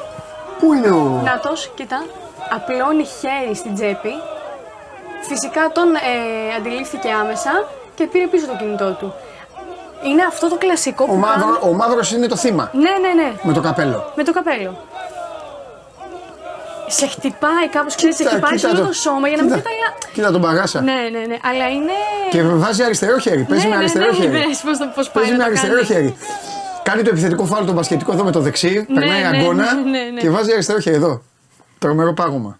Πού 0.58 0.72
είναι 0.74 0.88
ο. 0.90 1.20
Νάτος, 1.24 1.72
κοίτα. 1.74 2.04
Απλώνει 2.50 3.04
χέρι 3.04 3.54
στην 3.54 3.74
τσέπη. 3.74 4.10
Φυσικά 5.28 5.68
τον 5.72 5.94
ε, 5.94 6.54
αντιλήφθηκε 6.56 7.10
άμεσα 7.10 7.68
και 7.94 8.06
πήρε 8.06 8.26
πίσω 8.26 8.46
το 8.46 8.56
κινητό 8.56 8.92
του. 8.92 9.14
Είναι 10.04 10.22
αυτό 10.28 10.48
το 10.48 10.56
κλασικό 10.56 11.04
Ο, 11.04 11.06
που 11.06 11.14
μαύρο, 11.14 11.40
κάνουν- 11.40 11.62
ο 11.62 11.72
μαύρος 11.72 12.12
είναι 12.12 12.26
το 12.26 12.36
θύμα. 12.36 12.70
Ναι, 12.72 12.90
ναι, 13.00 13.22
ναι. 13.22 13.32
Με 13.42 13.52
το 13.52 13.60
καπέλο. 13.60 14.12
Με 14.16 14.24
το 14.24 14.32
καπέλο. 14.32 14.84
Σε 16.98 17.06
χτυπάει 17.06 17.68
κάπως, 17.70 17.94
ξέρεις, 17.94 18.16
σε 18.16 18.22
Κοίτα, 18.22 18.34
χτυπάει 18.36 18.58
σε 18.58 18.66
κοίτα 18.66 18.78
όλο 18.78 18.86
το 18.88 18.92
σώμα 18.92 19.28
για 19.28 19.36
να 19.36 19.42
μην 19.42 19.52
Κοίτα. 19.54 19.62
καταλάβει. 19.68 20.12
Κοίτα 20.14 20.30
τον 20.30 20.40
παγάσα. 20.40 20.80
Ναι, 20.80 20.92
ναι, 21.14 21.18
ναι. 21.30 21.36
Αλλά 21.50 21.66
είναι. 21.76 21.92
Και 22.30 22.42
βάζει 22.42 22.82
αριστερό 22.82 23.18
χέρι. 23.18 23.42
Παίζει 23.42 23.62
ναι, 23.64 23.68
με 23.70 23.74
ναι, 23.76 23.80
αριστερό 23.80 24.06
ναι, 24.10 24.16
χέρι. 24.16 24.30
δες 24.30 24.58
πώς, 24.64 24.78
το- 24.78 24.92
πώς 24.94 25.10
πάει 25.10 25.24
Παίζει 25.24 25.30
να 25.30 25.36
με 25.36 25.42
το 25.42 25.48
αριστερό 25.48 25.74
κάνει. 25.74 25.86
χέρι. 25.86 26.16
Κάνει 26.82 27.02
το 27.02 27.10
επιθετικό 27.10 27.44
φάουλ 27.44 27.64
τον 27.64 27.74
μπασκετικό 27.74 28.12
εδώ 28.12 28.24
με 28.24 28.30
το 28.30 28.40
δεξί. 28.40 28.86
Ναι, 28.88 29.00
περνάει 29.00 29.20
ναι, 29.22 29.26
αγκώνα 29.38 29.74
ναι, 29.74 29.80
ναι, 29.90 29.98
ναι. 30.14 30.20
και 30.20 30.30
βάζει 30.30 30.52
αριστερό 30.52 30.78
χέρι 30.80 30.96
εδώ. 30.96 31.22
Τρομερό 31.78 32.12
πάγωμα. 32.12 32.58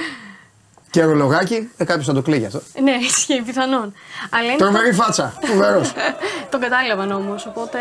και 0.90 1.04
ρολογάκι, 1.04 1.70
ε, 1.76 1.84
κάποιος 1.84 2.06
θα 2.06 2.12
το 2.12 2.22
κλείγει 2.22 2.46
αυτό. 2.46 2.60
Ναι, 2.82 2.92
ισχύει, 3.00 3.42
πιθανόν. 3.42 3.94
Αλλά 4.30 4.46
είναι. 4.48 4.56
Τρομερή 4.56 4.92
φάτσα. 4.92 5.34
Φοβερός. 5.42 5.92
τον 6.50 6.60
κατάλαβαν 6.60 7.10
όμως, 7.10 7.46
οπότε. 7.46 7.78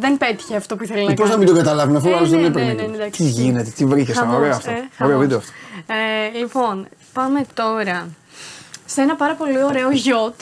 Δεν 0.00 0.16
πέτυχε 0.18 0.56
αυτό 0.56 0.76
που 0.76 0.82
ήθελε 0.84 1.00
να 1.02 1.06
Πώς 1.14 1.16
κάνει. 1.18 1.30
να 1.30 1.36
μην 1.36 1.46
το 1.46 1.54
καταλάβουν 1.54 1.96
αφού 1.96 2.08
Ε, 2.08 2.12
ο 2.12 2.16
άλλος 2.16 2.30
ναι, 2.30 2.36
δεν 2.40 2.50
ναι, 2.52 2.60
έπαιρνε. 2.60 2.72
ναι, 2.72 2.82
ναι, 2.82 2.88
και- 2.88 2.94
εντάξει, 2.94 3.20
Τι 3.22 3.28
ισχύει. 3.28 3.40
γίνεται, 3.40 3.70
τι 3.70 3.84
βρήκες 3.84 4.16
Χαμός, 4.16 4.36
ωραίο 4.36 4.50
αυτό. 4.50 4.70
ε, 4.70 4.74
Ωραίο 4.74 4.88
χαμός. 4.96 5.18
βίντεο 5.18 5.38
αυτό. 5.38 5.52
Ε, 5.86 6.38
λοιπόν, 6.38 6.88
πάμε 7.12 7.46
τώρα 7.54 8.08
σε 8.86 9.00
ένα 9.00 9.16
πάρα 9.16 9.34
πολύ 9.34 9.62
ωραίο 9.64 9.90
γιότ 9.90 10.40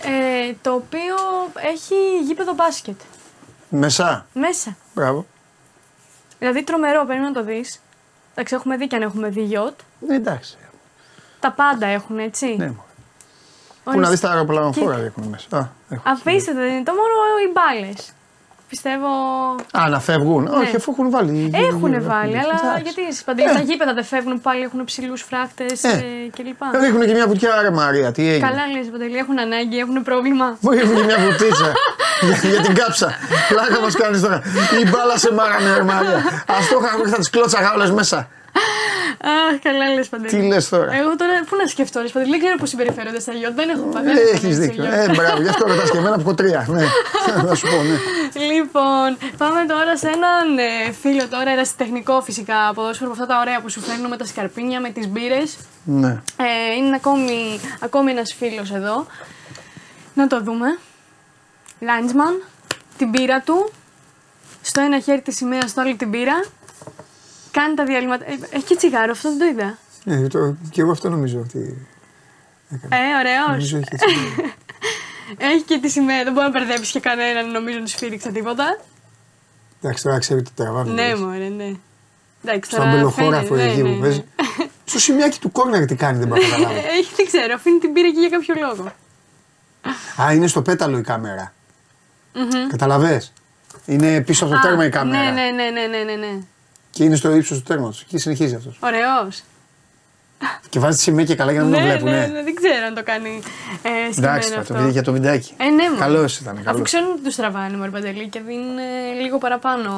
ε, 0.00 0.52
το 0.62 0.72
οποίο 0.72 1.14
έχει 1.72 1.94
γήπεδο 2.26 2.54
μπάσκετ 2.54 3.00
Μεσά. 3.68 4.26
μέσα. 4.32 4.76
Μπράβο. 4.94 5.26
Δηλαδή 6.38 6.62
τρομερό, 6.64 7.04
πρέπει 7.06 7.22
να 7.22 7.32
το 7.32 7.44
δεις. 7.44 7.80
Εντάξει, 8.32 8.54
έχουμε 8.54 8.76
δει 8.76 8.86
και 8.86 8.96
αν 8.96 9.02
έχουμε 9.02 9.28
δει 9.28 9.42
γιότ. 9.42 9.78
Ναι, 10.06 10.14
εντάξει. 10.14 10.56
Τα 11.40 11.52
πάντα 11.52 11.86
έχουν, 11.86 12.18
έτσι. 12.18 12.46
Ναι, 12.46 12.54
μωρέ. 12.66 12.72
Πού 13.84 13.90
Όλες- 13.94 14.00
να 14.00 14.10
δεις 14.10 14.20
τα 14.20 14.30
αεροπλανοφόρα 14.30 14.94
Κοίτα. 14.94 15.04
έχουν 15.06 15.22
μέσα. 15.24 15.56
Α, 15.56 15.66
έχω. 15.90 16.02
Απίστευτο 16.06 16.60
δεν 16.60 16.72
είναι. 16.72 16.82
Το 16.82 16.92
μόνο 16.92 17.04
οι 17.48 17.52
μπάλες. 17.52 18.12
Πιστεύω. 18.68 19.08
Α, 19.78 19.88
να 19.88 20.00
φεύγουν. 20.00 20.46
Όχι, 20.46 20.76
αφού 20.76 20.92
έχουν 20.92 21.10
βάλει. 21.10 21.50
Έχουν 21.54 21.90
βάλει, 22.02 22.38
αλλά 22.38 22.54
Εντάξει. 22.62 22.82
γιατί 22.82 23.02
στις 23.12 23.24
παντελής, 23.24 23.52
τα 23.52 23.60
γήπεδα 23.60 23.92
δεν 23.94 24.04
φεύγουν 24.04 24.40
πάλι, 24.40 24.62
έχουν 24.62 24.84
ψηλούς 24.84 25.22
φράχτες 25.22 25.84
Ε. 25.84 25.88
ε, 25.88 26.30
κλπ. 26.36 26.60
Ρίχνουν 26.82 27.06
και 27.06 27.12
μια 27.12 27.26
βουτιά, 27.26 27.62
ρε 27.62 27.70
Μαρία, 27.70 28.12
τι 28.12 28.28
έγινε. 28.28 28.46
Καλά 28.48 28.66
λες 28.72 28.86
Παντελή, 28.92 29.16
έχουν 29.16 29.38
ανάγκη, 29.38 29.78
έχουν 29.78 30.02
πρόβλημα. 30.02 30.56
Μου 30.60 30.70
ρίχνουν 30.70 30.96
και 30.96 31.04
μια 31.04 31.18
βουτίτσα 31.18 31.72
για, 32.26 32.50
για 32.50 32.60
την 32.60 32.74
κάψα. 32.74 33.08
Πλάκα 33.48 33.80
μας 33.80 33.94
κάνεις 33.94 34.20
τώρα. 34.20 34.42
Η 34.84 34.88
μπάλα 34.88 35.16
σε 35.18 35.32
μάρανε, 35.32 35.76
ρε 35.76 35.82
Μαρία. 35.82 36.16
Α 36.54 36.56
το 36.70 36.78
είχα, 36.82 37.10
θα 37.10 37.16
τις 37.16 37.30
κλώτσαγα 37.30 37.72
όλε 37.74 37.90
μέσα. 37.92 38.28
Αχ, 39.22 39.58
καλά 39.62 39.94
λες 39.94 40.08
Παντελή. 40.08 40.30
Τι 40.30 40.46
λες 40.46 40.68
τώρα; 40.68 40.92
Εγώ 40.94 41.16
τώρα 41.16 41.32
πού 41.48 41.56
να 41.56 41.66
σκεφτώ, 41.66 42.00
ρε 42.00 42.08
Παντελή, 42.08 42.30
δεν 42.30 42.38
ξέρω 42.38 42.56
πώς 42.56 42.68
συμπεριφέρονται 42.68 43.20
στα 43.20 43.32
γιότ. 43.32 43.54
Δεν 43.54 43.68
έχω 43.68 43.82
πάει. 43.82 44.04
Έχεις 44.34 44.58
δίκιο. 44.58 44.84
Ε, 44.84 45.08
μπράβο, 45.14 45.42
γι' 45.42 45.48
αυτό 45.48 45.66
ρωτάς 45.66 45.90
και 45.90 45.98
εμένα 45.98 46.14
που 46.14 46.20
έχω 46.20 46.34
τρία. 46.34 46.66
Ναι, 46.68 46.84
θα 47.48 47.54
σου 47.54 47.66
πω, 47.70 47.76
ναι. 47.82 47.96
Λοιπόν, 48.52 49.16
πάμε 49.36 49.64
τώρα 49.68 49.96
σε 49.96 50.08
έναν 50.08 50.58
ε, 50.58 50.92
φίλο 50.92 51.28
τώρα, 51.28 51.50
ερασιτεχνικό 51.50 52.20
φυσικά 52.22 52.72
ποδόσφαιρο, 52.74 53.10
από 53.10 53.22
αυτά 53.22 53.34
τα 53.34 53.40
ωραία 53.40 53.60
που 53.60 53.70
σου 53.70 53.80
φέρνω 53.80 54.08
με 54.08 54.16
τα 54.16 54.24
σκαρπίνια, 54.24 54.80
με 54.80 54.90
τις 54.90 55.08
μπύρες. 55.08 55.56
ναι. 55.84 56.08
Ε, 56.36 56.74
είναι 56.78 56.94
ακόμη, 56.96 57.60
ακόμη 57.80 58.10
ένας 58.10 58.34
φίλος 58.38 58.70
εδώ. 58.72 59.06
Να 60.14 60.26
το 60.26 60.40
δούμε. 60.42 60.78
Λάιντσμαν, 61.80 62.42
την 62.98 63.10
πύρα 63.10 63.40
του. 63.40 63.70
Στο 64.62 64.80
ένα 64.80 65.00
χέρι 65.00 65.20
τη 65.20 65.32
σημαία, 65.32 65.60
στο 65.66 65.80
άλλο 65.80 65.96
την 65.96 66.10
πύρα. 66.10 66.44
Κάνει 67.50 67.74
τα 67.74 67.84
διαλύματα. 67.84 68.24
Ε, 68.24 68.38
έχει 68.50 68.64
και 68.64 68.76
τσιγάρο, 68.76 69.10
αυτό 69.10 69.28
δεν 69.28 69.38
το 69.38 69.44
είδα. 69.44 69.78
Ε, 70.04 70.26
το, 70.26 70.56
και 70.70 70.80
εγώ 70.80 70.90
αυτό 70.90 71.08
νομίζω 71.08 71.38
ότι. 71.38 71.86
Ε, 72.70 72.96
ωραίος. 73.18 73.46
Νομίζω 73.48 73.76
έχει 73.76 73.88
έτσι. 73.90 74.16
Έχει 75.38 75.62
και 75.62 75.78
τη 75.78 75.88
σημαία, 75.88 76.24
δεν 76.24 76.32
μπορεί 76.32 76.46
να 76.46 76.58
μπερδέψεις 76.58 76.90
και 76.90 77.00
κανέναν, 77.00 77.50
νομίζω, 77.50 77.78
να 77.78 77.84
του 77.84 77.90
σφύριξε 77.90 78.30
τίποτα. 78.32 78.78
Εντάξει, 79.82 80.02
τώρα 80.02 80.18
ξέρει 80.18 80.42
το 80.42 80.50
τραβάμε. 80.54 80.92
Ναι, 80.92 81.14
μωρέ, 81.14 81.48
ναι. 81.48 81.72
Εντάξει, 82.44 82.70
Στον 82.70 82.78
τώρα 82.78 82.90
αμπελοχώραφο 82.90 83.54
φαίνεται, 83.54 83.70
εκεί 83.70 83.82
ναι, 83.82 83.88
που 83.88 83.94
ναι, 83.94 84.00
παίζει. 84.00 84.24
Στο 84.84 84.98
σημειάκι 84.98 85.38
του 85.38 85.52
κόρνερ 85.52 85.84
τι 85.84 85.94
κάνει, 85.94 86.18
δεν 86.18 86.28
πάω 86.28 86.38
να 86.38 86.48
καταλάβω. 86.56 86.74
Έχει, 86.74 87.14
δεν 87.16 87.26
ξέρω, 87.26 87.54
αφήνει 87.54 87.78
την 87.78 87.92
πύρα 87.92 88.06
εκεί 88.06 88.18
για 88.18 88.28
κάποιο 88.28 88.54
λόγο. 88.66 88.92
Α, 90.22 90.32
είναι 90.32 90.46
στο 90.46 90.62
πέταλο 90.62 90.98
η 90.98 91.02
κάμερα. 91.02 91.52
Καταλαβες; 92.68 93.32
Είναι 93.86 94.20
πίσω 94.20 94.44
από 94.44 94.52
το 94.52 94.58
Α, 94.58 94.62
τέρμα 94.62 94.84
η 94.84 94.88
κάμερα. 94.88 95.22
Ναι, 95.22 95.30
ναι, 95.30 95.50
ναι, 95.50 95.70
ναι, 95.70 95.86
ναι, 95.86 96.04
ναι, 96.04 96.26
ναι. 96.26 96.40
Και 96.90 97.04
είναι 97.04 97.16
στο 97.16 97.34
ύψος 97.34 97.58
του 97.58 97.62
τέρματος. 97.62 98.04
Και 98.08 98.18
συνεχίζει 98.18 98.54
αυτός. 98.54 98.78
Ωραίος. 98.80 99.42
Και 100.68 100.78
βάζει 100.78 100.96
τη 100.96 101.02
σημαία 101.02 101.24
και 101.24 101.34
καλά 101.34 101.52
για 101.52 101.60
να 101.60 101.66
μην 101.66 101.74
το 101.78 101.80
ναι, 101.80 101.86
βλέπουν. 101.90 102.10
ναι, 102.10 102.26
ναι, 102.26 102.42
δεν 102.42 102.54
ξέρω 102.54 102.86
αν 102.86 102.94
το 102.94 103.02
κάνει 103.02 103.42
ε, 103.82 104.12
στημένο 104.12 104.32
Εντάξει, 104.32 104.50
θα 104.50 104.60
αυτό. 104.60 104.74
το 104.74 104.82
δει 104.82 104.90
για 104.90 105.02
το 105.02 105.12
βιντεάκι. 105.12 105.52
Ε, 105.56 105.64
ναι, 105.64 105.88
μωρέ. 105.88 106.00
Καλός 106.00 106.38
ήταν. 106.38 106.54
Αφού 106.54 106.64
Καλός. 106.64 106.82
ξέρουν 106.82 107.10
ότι 107.10 107.20
τους 107.22 107.34
τραβάνε 107.36 107.76
μωρέ 107.76 107.90
Παντελή 107.90 108.28
και 108.28 108.40
δίνουν 108.40 108.78
ε, 108.78 109.20
λίγο 109.22 109.38
παραπάνω. 109.38 109.90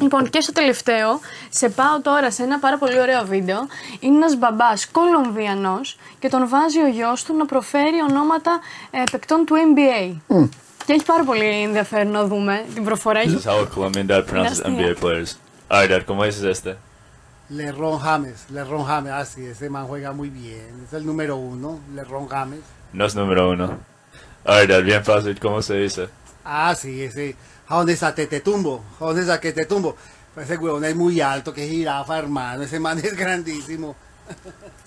Λοιπόν, 0.00 0.30
και 0.30 0.40
στο 0.40 0.52
τελευταίο, 0.52 1.20
σε 1.50 1.68
πάω 1.68 2.00
τώρα 2.02 2.30
σε 2.30 2.42
ένα 2.42 2.58
πάρα 2.58 2.78
πολύ 2.78 3.00
ωραίο 3.00 3.24
βίντεο. 3.24 3.66
Είναι 4.00 4.16
ένας 4.16 4.36
μπαμπάς 4.38 4.86
Κολομβιανός 4.90 5.96
και 6.18 6.28
τον 6.28 6.48
βάζει 6.48 6.78
ο 6.78 6.88
γιος 6.88 7.24
του 7.24 7.36
να 7.36 7.46
προφέρει 7.46 8.02
ονόματα 8.10 8.60
ε, 8.90 9.02
παικτών 9.10 9.44
του 9.44 9.54
NBA. 9.74 10.16
Και 10.86 10.92
έχει 10.92 11.04
πάρα 11.04 11.24
πολύ 11.24 11.62
ενδιαφέρον 11.62 12.10
να 12.12 12.24
δούμε 12.26 12.64
την 12.74 12.84
προφορά. 12.84 13.20
This 13.22 13.26
is 13.26 13.44
how 13.50 13.58
a 13.64 13.78
Colombian 13.78 14.06
dad 14.10 14.26
pronounces 14.26 14.60
Nasty. 14.60 14.70
NBA 14.70 14.94
players. 15.02 15.30
A 15.70 15.82
ver, 15.82 16.04
¿cómo 16.04 16.24
dices 16.24 16.42
este? 16.42 16.76
Lerron 17.48 18.00
James, 18.00 18.50
Lerron 18.50 18.84
James, 18.84 19.12
así, 19.12 19.46
ah, 19.46 19.50
ese 19.52 19.70
man 19.70 19.86
juega 19.86 20.10
muy 20.10 20.28
bien, 20.28 20.84
es 20.84 20.92
el 20.92 21.06
número 21.06 21.36
uno, 21.36 21.78
Lerron 21.94 22.26
James. 22.26 22.58
No 22.92 23.06
es 23.06 23.14
número 23.14 23.50
uno. 23.50 23.78
A 24.44 24.56
ver, 24.56 24.82
bien 24.82 25.04
fácil, 25.04 25.38
¿cómo 25.38 25.62
se 25.62 25.74
dice? 25.74 26.08
Ah, 26.44 26.74
sí, 26.74 27.04
ese, 27.04 27.36
¿a 27.68 27.76
dónde 27.76 27.92
está 27.92 28.12
Tetetumbo? 28.12 28.82
¿A 28.98 29.04
dónde 29.04 29.20
está 29.20 29.40
que 29.40 29.52
te 29.52 29.64
tumbo? 29.64 29.94
Pues 30.34 30.50
ese 30.50 30.58
huevón 30.58 30.84
es 30.84 30.96
muy 30.96 31.20
alto, 31.20 31.54
que 31.54 31.68
jirafa, 31.68 32.18
hermano, 32.18 32.64
ese 32.64 32.80
man 32.80 32.98
es 33.02 33.16
grandísimo. 33.16 33.94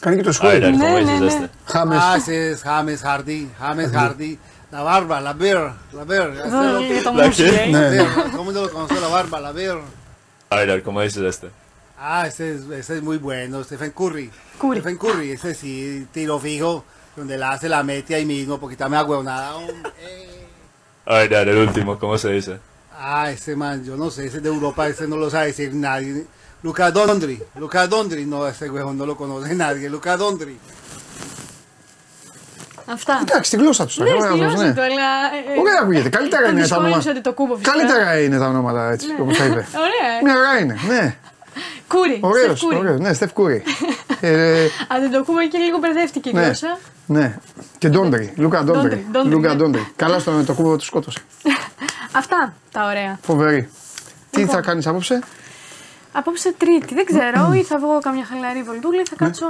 Canitos 0.01 0.37
juegos. 0.37 0.69
¿cómo 0.71 0.97
dices 0.97 1.21
este? 1.21 1.49
James. 1.65 1.99
Ah, 2.01 2.15
ese 2.17 2.51
es 2.51 2.61
James 2.61 3.01
Hardy, 3.01 3.49
James 3.57 3.91
Hardy. 3.93 4.37
La 4.69 4.81
barba, 4.81 5.21
la 5.21 5.31
ver, 5.31 5.71
la 5.93 6.03
ver. 6.03 6.33
La, 6.33 6.43
que... 6.81 7.01
la, 7.03 7.11
lo 8.51 8.71
conoce, 8.71 8.99
la 8.99 9.07
barba, 9.07 9.39
la 9.39 9.51
ver. 9.53 10.02
A 10.53 10.57
ver, 10.57 10.83
¿cómo 10.83 11.01
dices 11.01 11.23
este? 11.23 11.49
Ah, 11.97 12.27
ese 12.27 12.53
es, 12.53 12.61
ese 12.69 12.97
es 12.97 13.01
muy 13.01 13.17
bueno, 13.17 13.63
Stephen 13.63 13.89
Curry. 13.89 14.29
Curry. 14.61 14.81
Stephen 14.81 14.97
Curry, 14.97 15.31
ese 15.31 15.55
sí, 15.55 16.07
tiro 16.11 16.39
fijo, 16.39 16.85
donde 17.15 17.39
la 17.39 17.53
hace 17.53 17.67
la 17.67 17.81
mete 17.81 18.13
ahí 18.13 18.23
mismo, 18.23 18.59
porque 18.59 18.73
está 18.73 18.87
medio 18.87 19.05
huevonada. 19.05 19.55
A 21.05 21.13
ver, 21.15 21.29
dale, 21.31 21.51
el 21.53 21.57
último, 21.57 21.97
¿cómo 21.97 22.19
se 22.19 22.29
dice? 22.29 22.59
Ah, 22.95 23.31
ese 23.31 23.55
man, 23.55 23.83
yo 23.83 23.97
no 23.97 24.11
sé, 24.11 24.27
ese 24.27 24.41
de 24.41 24.49
Europa, 24.49 24.87
ese 24.87 25.07
no 25.07 25.17
lo 25.17 25.31
sabe 25.31 25.47
decir 25.47 25.73
nadie. 25.73 26.27
Luca 26.61 26.91
Dondri, 26.91 27.41
Luca 27.55 27.87
Dondri, 27.87 28.23
no, 28.27 28.47
ese 28.47 28.69
huevón 28.69 28.95
no 28.95 29.07
lo 29.07 29.17
conoce 29.17 29.55
nadie, 29.55 29.89
Luca 29.89 30.15
Dondri. 30.17 30.59
Αυτά. 32.85 33.19
Εντάξει, 33.27 33.49
τη 33.51 33.57
γλώσσα 33.57 33.85
τους. 33.85 33.97
Ναι, 33.97 34.05
στη 34.09 34.17
γλώσσα 34.37 34.55
του, 34.73 34.81
αλλά. 34.81 35.09
ε, 35.49 35.53
ε, 35.55 35.59
Ωραία 35.59 35.79
ακούγεται. 35.81 36.09
Καλύτερα 36.09 36.41
τον 36.41 36.51
είναι 36.51 36.59
τα 36.59 36.65
δυσκόλεψε 36.65 36.89
ονόματα. 36.95 37.09
ότι 37.11 37.21
το 37.21 37.33
κούμπο 37.33 37.55
φυσικά. 37.55 37.71
Καλύτερα 37.77 38.19
είναι 38.21 38.37
τα 38.37 38.47
ονόματα 38.47 38.89
έτσι, 38.91 39.07
Ναι. 39.07 39.15
όπως 39.19 39.37
τα 39.37 39.45
είπε. 39.45 39.65
Ωραία. 39.87 40.09
ε. 40.19 40.23
Μια 40.23 40.33
χαρά 40.33 40.59
είναι. 40.59 40.77
Ναι. 40.87 41.15
Κούρι. 41.87 42.17
Ωραίος. 42.21 42.45
Στεφ 42.45 42.59
Κούρι. 42.61 42.77
Ωραίος. 42.77 42.99
Ναι, 42.99 43.13
Στεφ 43.13 43.33
Κούρι. 43.33 43.63
Ε, 44.25 44.67
Αν 44.87 45.01
δεν 45.01 45.11
το 45.11 45.23
κούμπο 45.23 45.39
και 45.47 45.57
λίγο 45.57 45.77
μπερδεύτηκε 45.77 46.29
η 46.29 46.33
Ναι. 46.33 46.41
γλώσσα. 46.43 46.77
Ναι. 47.05 47.35
Και 47.77 47.89
Ντόντσιτς. 47.89 48.33
Λούκα 48.35 48.63
Ντόντσιτς. 48.63 48.81
Ντόντσιτς, 48.81 49.07
Ντόντσιτς, 49.11 49.29
Λούκα 49.31 49.49
ναι. 49.49 49.55
Ντόντσιτς. 49.55 49.87
Καλά 49.95 50.19
στο 50.19 50.45
Αντετοκούνμπο 50.45 50.75
του 50.77 50.83
σκότωσε. 50.85 51.19
Αυτά 52.21 52.53
τα 52.71 52.85
ωραία. 52.85 53.19
Φοβερή. 53.21 53.69
Τι 54.29 54.39
Λοιπόν. 54.39 54.55
θα 54.55 54.61
κάνεις 54.61 54.87
απόψε; 54.87 55.19
Απόψε 56.13 56.53
Τρίτη, 56.57 56.93
δεν 56.93 57.05
ξέρω, 57.05 57.53
ή 57.53 57.63
θα 57.63 57.79
βγω 57.79 57.99
καμιά 57.99 58.25
χαλαρή 58.25 58.63
βολτούλα 58.63 59.01
ή 59.01 59.07
θα 59.09 59.15
κάτσω 59.15 59.45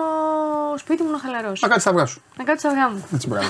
σπίτι 0.78 1.04
μου 1.04 1.12
να 1.12 1.18
χαλαρώσω. 1.18 1.68
Να 1.68 1.68
κάτσεις 1.68 1.84
τα 1.84 1.90
αυγά 1.90 2.06
σου. 2.06 2.22
Να 2.38 2.44
κάτσω 2.44 2.68
αυγά 2.68 2.90
μου. 2.90 3.06
Έτσι, 3.14 3.28
μπράβο. 3.28 3.48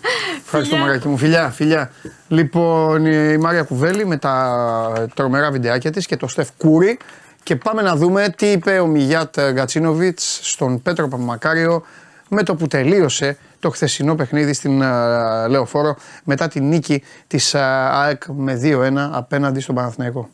Ευχαριστώ, 0.44 0.74
Φιλιά. 0.74 0.86
Μαράκι 0.86 1.08
μου. 1.08 1.16
Φιλιά, 1.16 1.50
φιλιά. 1.50 1.90
Λοιπόν, 2.28 3.06
η 3.06 3.38
Μαρία 3.38 3.62
Κουβέλη 3.62 4.06
με 4.06 4.16
τα 4.16 5.08
τρομερά 5.14 5.50
βιντεάκια 5.50 5.90
της 5.90 6.06
και 6.06 6.16
το 6.16 6.28
Στεφ 6.28 6.48
Κούρι. 6.56 6.98
Και 7.42 7.56
πάμε 7.56 7.82
να 7.82 7.96
δούμε 7.96 8.34
τι 8.36 8.46
είπε 8.46 8.78
ο 8.78 8.86
Μιγιάτ 8.86 9.40
Γκατσίνοβιτς 9.50 10.40
στον 10.42 10.82
Πέτρο 10.82 11.08
Παπαμακάριο 11.08 11.82
με 12.28 12.42
το 12.42 12.54
που 12.54 12.66
τελείωσε 12.66 13.36
το 13.60 13.70
χθεσινό 13.70 14.14
παιχνίδι 14.14 14.52
στην 14.52 14.82
ε, 14.82 15.48
Λεωφόρο 15.48 15.96
μετά 16.24 16.48
τη 16.48 16.60
νίκη 16.60 17.02
της 17.26 17.54
ε, 17.54 17.58
ΑΕΚ 17.90 18.22
με 18.26 18.60
2-1 18.62 18.92
απέναντι 19.12 19.60
στον 19.60 19.74
Παναθηναϊκό. 19.74 20.28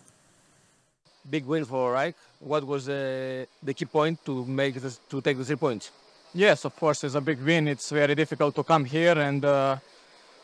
Big 1.28 1.44
win 1.46 1.64
for 1.64 1.92
Reich. 1.92 2.14
What 2.38 2.64
was 2.66 2.88
uh, 2.88 3.44
the 3.62 3.74
key 3.74 3.84
point 3.84 4.24
to 4.24 4.44
make 4.44 4.74
this, 4.74 5.00
to 5.08 5.20
take 5.20 5.38
the 5.38 5.44
three 5.44 5.56
points? 5.56 5.90
Yes, 6.34 6.64
of 6.64 6.74
course, 6.76 7.04
it's 7.04 7.14
a 7.14 7.20
big 7.20 7.40
win. 7.42 7.68
It's 7.68 7.90
very 7.90 8.14
difficult 8.14 8.54
to 8.54 8.64
come 8.64 8.84
here 8.84 9.18
and 9.18 9.44
uh, 9.44 9.76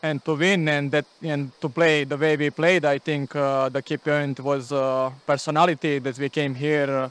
and 0.02 0.24
to 0.24 0.34
win 0.34 0.68
and 0.68 0.90
that 0.90 1.06
and 1.22 1.50
to 1.60 1.68
play 1.68 2.04
the 2.04 2.16
way 2.16 2.36
we 2.36 2.50
played. 2.50 2.84
I 2.84 2.98
think 2.98 3.34
uh, 3.34 3.68
the 3.68 3.82
key 3.82 3.96
point 3.96 4.38
was 4.40 4.70
uh, 4.70 5.10
personality 5.26 5.98
that 5.98 6.18
we 6.18 6.28
came 6.28 6.54
here 6.54 6.90
uh, 6.90 7.10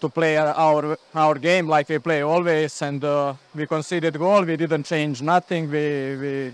to 0.00 0.08
play 0.08 0.36
our 0.36 0.96
our 1.14 1.34
game 1.38 1.68
like 1.68 1.88
we 1.88 1.98
play 1.98 2.22
always. 2.22 2.82
And 2.82 3.02
uh, 3.02 3.34
we 3.54 3.66
conceded 3.66 4.18
goal. 4.18 4.44
We 4.44 4.56
didn't 4.56 4.84
change 4.84 5.22
nothing. 5.22 5.70
We 5.70 6.16
we 6.16 6.52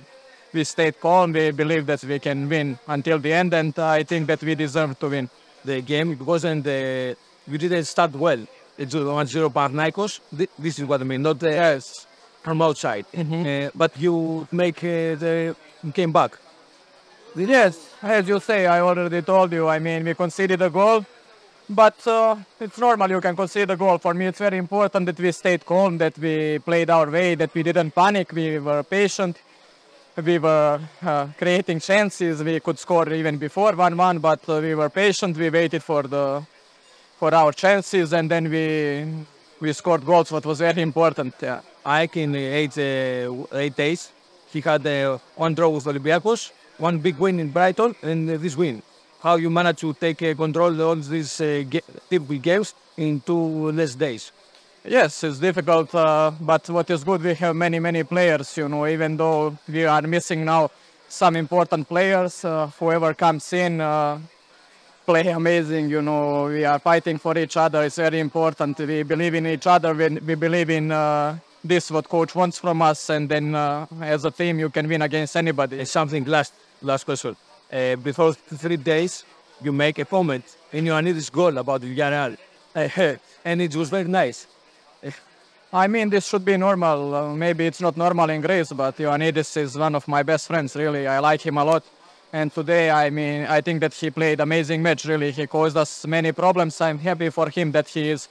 we 0.52 0.64
stayed 0.64 1.00
calm. 1.00 1.32
We 1.32 1.50
believe 1.50 1.86
that 1.86 2.04
we 2.04 2.18
can 2.18 2.48
win 2.48 2.78
until 2.86 3.18
the 3.18 3.32
end, 3.32 3.52
and 3.52 3.78
I 3.78 4.04
think 4.04 4.26
that 4.28 4.42
we 4.42 4.54
deserve 4.54 4.98
to 5.00 5.08
win. 5.08 5.28
The 5.64 5.80
game 5.82 6.12
it 6.12 6.20
wasn't. 6.20 6.66
Uh, 6.66 7.14
we 7.50 7.58
didn't 7.58 7.84
start 7.84 8.12
well. 8.12 8.40
It's 8.76 8.94
1-0 8.94 9.52
Panathinaikos. 9.52 10.20
Thi- 10.36 10.48
This 10.58 10.78
is 10.78 10.84
what 10.84 11.00
I 11.00 11.04
mean. 11.04 11.22
Not 11.22 11.42
uh, 11.42 11.48
Yes. 11.50 12.06
from 12.42 12.62
outside. 12.62 13.06
Uh, 13.14 13.70
but 13.74 13.92
you 13.98 14.46
make 14.52 14.78
uh, 14.78 15.16
the 15.22 15.56
came 15.92 16.12
back. 16.12 16.38
Yes, 17.36 17.78
as 18.02 18.26
you 18.28 18.40
say, 18.40 18.66
I 18.66 18.80
already 18.80 19.22
told 19.22 19.52
you. 19.52 19.68
I 19.68 19.78
mean, 19.78 20.04
we 20.04 20.14
conceded 20.14 20.60
a 20.62 20.70
goal, 20.70 21.04
but 21.68 21.94
uh, 22.06 22.36
it's 22.60 22.78
normal. 22.78 23.10
You 23.10 23.20
can 23.20 23.36
concede 23.36 23.70
a 23.70 23.76
goal. 23.76 23.98
For 23.98 24.14
me, 24.14 24.26
it's 24.26 24.38
very 24.38 24.56
important 24.58 25.06
that 25.06 25.18
we 25.20 25.30
stayed 25.32 25.64
calm, 25.64 25.98
that 25.98 26.18
we 26.18 26.58
played 26.58 26.90
our 26.90 27.08
way, 27.10 27.34
that 27.36 27.54
we 27.54 27.62
didn't 27.62 27.92
panic. 27.94 28.32
We 28.32 28.58
were 28.58 28.82
patient. 28.82 29.36
We 30.24 30.38
were 30.38 30.80
uh, 31.00 31.28
creating 31.38 31.78
chances. 31.78 32.42
We 32.42 32.58
could 32.58 32.76
score 32.76 33.08
even 33.12 33.38
before 33.38 33.72
1-1, 33.72 34.20
but 34.20 34.48
uh, 34.48 34.60
we 34.60 34.74
were 34.74 34.90
patient. 34.90 35.36
We 35.36 35.48
waited 35.48 35.80
for 35.80 36.02
the 36.02 36.42
for 37.18 37.32
our 37.32 37.52
chances, 37.52 38.12
and 38.12 38.28
then 38.28 38.50
we 38.50 39.06
we 39.60 39.72
scored 39.72 40.04
goals. 40.04 40.32
What 40.32 40.44
was 40.44 40.58
very 40.58 40.82
important. 40.82 41.34
Yeah. 41.40 41.60
Ike 41.84 42.16
in 42.16 42.34
eight 42.34 42.76
uh, 42.76 43.46
eight 43.52 43.76
days. 43.76 44.10
He 44.52 44.60
had 44.60 44.84
one 45.36 45.54
draw 45.54 45.68
with 45.68 45.84
Olympiacos, 45.84 46.50
one 46.78 46.98
big 46.98 47.16
win 47.18 47.38
in 47.38 47.50
Brighton, 47.50 47.94
and 48.02 48.28
this 48.28 48.56
win. 48.56 48.82
How 49.20 49.36
you 49.36 49.50
manage 49.50 49.80
to 49.80 49.92
take 49.94 50.36
control 50.36 50.72
of 50.72 50.80
all 50.80 50.96
these 50.96 51.40
uh, 51.40 51.62
games 52.10 52.74
in 52.96 53.20
two 53.20 53.70
less 53.70 53.94
days? 53.94 54.32
Yes, 54.90 55.22
it's 55.22 55.38
difficult, 55.38 55.94
uh, 55.94 56.32
but 56.40 56.66
what 56.70 56.88
is 56.88 57.04
good, 57.04 57.22
we 57.22 57.34
have 57.34 57.54
many, 57.54 57.78
many 57.78 58.04
players, 58.04 58.56
you 58.56 58.70
know, 58.70 58.86
even 58.86 59.18
though 59.18 59.54
we 59.68 59.84
are 59.84 60.00
missing 60.00 60.46
now 60.46 60.70
some 61.06 61.36
important 61.36 61.86
players, 61.86 62.42
uh, 62.42 62.68
whoever 62.78 63.12
comes 63.12 63.52
in, 63.52 63.82
uh, 63.82 64.18
play 65.04 65.28
amazing, 65.28 65.90
you 65.90 66.00
know, 66.00 66.46
we 66.46 66.64
are 66.64 66.78
fighting 66.78 67.18
for 67.18 67.36
each 67.36 67.58
other, 67.58 67.82
it's 67.82 67.96
very 67.96 68.18
important, 68.18 68.78
we 68.78 69.02
believe 69.02 69.34
in 69.34 69.46
each 69.46 69.66
other, 69.66 69.92
we, 69.92 70.08
we 70.20 70.34
believe 70.34 70.70
in 70.70 70.90
uh, 70.90 71.36
this, 71.62 71.90
what 71.90 72.08
coach 72.08 72.34
wants 72.34 72.58
from 72.58 72.80
us, 72.80 73.10
and 73.10 73.28
then 73.28 73.54
uh, 73.54 73.84
as 74.00 74.24
a 74.24 74.30
team 74.30 74.58
you 74.58 74.70
can 74.70 74.88
win 74.88 75.02
against 75.02 75.36
anybody. 75.36 75.82
Uh, 75.82 75.84
something 75.84 76.24
last 76.24 76.54
last 76.80 77.04
question. 77.04 77.36
Uh, 77.70 77.94
before 77.96 78.32
three 78.32 78.78
days, 78.78 79.22
you 79.62 79.70
make 79.70 79.98
a 79.98 80.06
comment 80.06 80.44
in 80.72 80.86
your 80.86 81.02
this 81.02 81.28
goal 81.28 81.58
about 81.58 81.82
Villarreal, 81.82 82.38
and 83.44 83.60
it 83.60 83.76
was 83.76 83.90
very 83.90 84.08
nice. 84.08 84.46
I 85.72 85.86
mean, 85.86 86.08
this 86.08 86.26
should 86.26 86.46
be 86.46 86.56
normal. 86.56 87.14
Uh, 87.14 87.34
maybe 87.34 87.66
it's 87.66 87.80
not 87.80 87.94
normal 87.94 88.30
in 88.30 88.40
Greece, 88.40 88.72
but 88.72 88.96
Ioannidis 88.96 89.54
is 89.58 89.76
one 89.76 89.94
of 89.94 90.08
my 90.08 90.22
best 90.22 90.46
friends, 90.46 90.74
really. 90.74 91.06
I 91.06 91.18
like 91.18 91.42
him 91.42 91.58
a 91.58 91.64
lot. 91.64 91.84
And 92.32 92.50
today, 92.50 92.90
I 92.90 93.10
mean, 93.10 93.44
I 93.44 93.60
think 93.60 93.80
that 93.80 93.92
he 93.92 94.10
played 94.10 94.40
amazing 94.40 94.82
match, 94.82 95.04
really. 95.04 95.30
He 95.30 95.46
caused 95.46 95.76
us 95.76 96.06
many 96.06 96.32
problems. 96.32 96.80
I'm 96.80 96.98
happy 96.98 97.28
for 97.28 97.50
him 97.50 97.72
that 97.72 97.86
he 97.86 98.08
is 98.08 98.28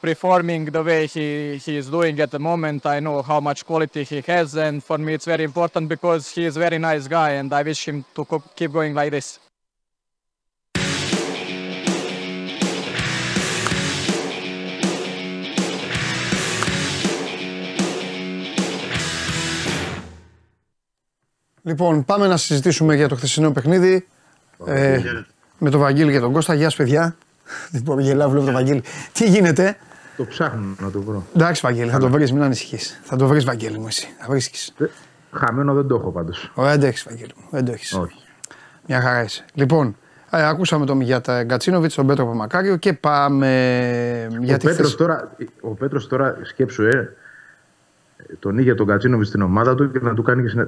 performing 0.00 0.64
the 0.66 0.82
way 0.82 1.06
he, 1.06 1.58
he 1.58 1.76
is 1.76 1.90
doing 1.90 2.18
at 2.20 2.30
the 2.30 2.38
moment. 2.38 2.86
I 2.86 3.00
know 3.00 3.20
how 3.20 3.40
much 3.40 3.66
quality 3.66 4.04
he 4.04 4.22
has, 4.22 4.56
and 4.56 4.82
for 4.82 4.96
me, 4.96 5.12
it's 5.12 5.26
very 5.26 5.44
important 5.44 5.90
because 5.90 6.30
he 6.30 6.46
is 6.46 6.56
a 6.56 6.60
very 6.60 6.78
nice 6.78 7.06
guy, 7.06 7.32
and 7.32 7.52
I 7.52 7.62
wish 7.64 7.86
him 7.86 8.04
to 8.14 8.42
keep 8.56 8.72
going 8.72 8.94
like 8.94 9.10
this. 9.10 9.38
Λοιπόν, 21.68 22.04
πάμε 22.04 22.26
να 22.26 22.36
συζητήσουμε 22.36 22.94
για 22.94 23.08
το 23.08 23.14
χθεσινό 23.16 23.52
παιχνίδι. 23.52 24.06
Ε, 24.66 25.00
με 25.58 25.70
τον 25.70 25.80
Βαγγέλη 25.80 26.12
και 26.12 26.20
τον 26.20 26.32
Κώστα. 26.32 26.54
Γεια 26.54 26.70
σα, 26.70 26.76
παιδιά. 26.76 27.16
Δεν 27.72 27.82
μπορώ 27.82 27.98
να 27.98 28.04
γελάω, 28.04 28.28
βλέπω 28.30 28.44
τον 28.44 28.54
Βαγγέλη. 28.54 28.82
Τι 29.12 29.28
γίνεται, 29.28 29.76
Το 30.16 30.24
ψάχνω 30.24 30.74
να 30.78 30.90
το 30.90 31.00
βρω. 31.02 31.26
Εντάξει, 31.36 31.60
Βαγγέλη, 31.64 31.90
θα 31.90 31.98
το 31.98 32.08
βρεις, 32.08 32.32
μην 32.32 32.42
ανησυχείς. 32.42 33.00
Θα 33.02 33.16
το 33.16 33.26
βρεις, 33.26 33.44
Βαγγέλη 33.44 33.78
μου, 33.78 33.86
εσύ. 33.86 34.08
Θα 34.18 34.26
βρίσκεις. 34.28 34.72
Ε, 34.78 34.84
Χαμένο 35.32 35.74
δεν 35.74 35.86
το 35.86 35.94
έχω 35.94 36.10
πάντως. 36.10 36.50
Ωραία, 36.54 36.70
δεν 36.70 36.80
το 36.80 36.86
έχεις, 36.86 37.04
Βαγγέλη 37.08 37.32
μου. 37.36 37.44
Δεν 37.50 37.64
το 37.64 37.72
έχεις. 37.72 37.92
Όχι. 37.92 38.18
Μια 38.86 39.00
χαρά 39.00 39.22
είσαι. 39.22 39.44
Λοιπόν, 39.54 39.96
ε, 40.30 40.46
ακούσαμε 40.46 40.86
τον 40.86 40.96
Μιγιάτα 40.96 41.42
Γκατσίνοβιτς, 41.42 41.94
τον 41.94 42.06
Πέτρο 42.06 42.26
Παμακάριο 42.26 42.76
και 42.76 42.92
πάμε. 42.92 43.48
για 44.40 44.54
Ο 44.54 44.58
τη 44.58 44.66
Πέτρος, 44.66 44.76
θέση- 44.76 44.96
τώρα, 44.96 45.36
ο 45.60 45.68
Πέτρος 45.68 46.06
τώρα 46.08 46.36
σκέψου, 46.42 46.82
ε, 46.82 47.16
τον 48.38 48.58
είχε 48.58 48.74
τον 48.74 48.86
Κατσίνοβιτ 48.86 49.26
στην 49.26 49.42
ομάδα 49.42 49.74
του 49.74 49.90
και 49.90 49.98
να 50.02 50.14
του 50.14 50.22
κάνει 50.22 50.42
και 50.42 50.48
συνε... 50.48 50.64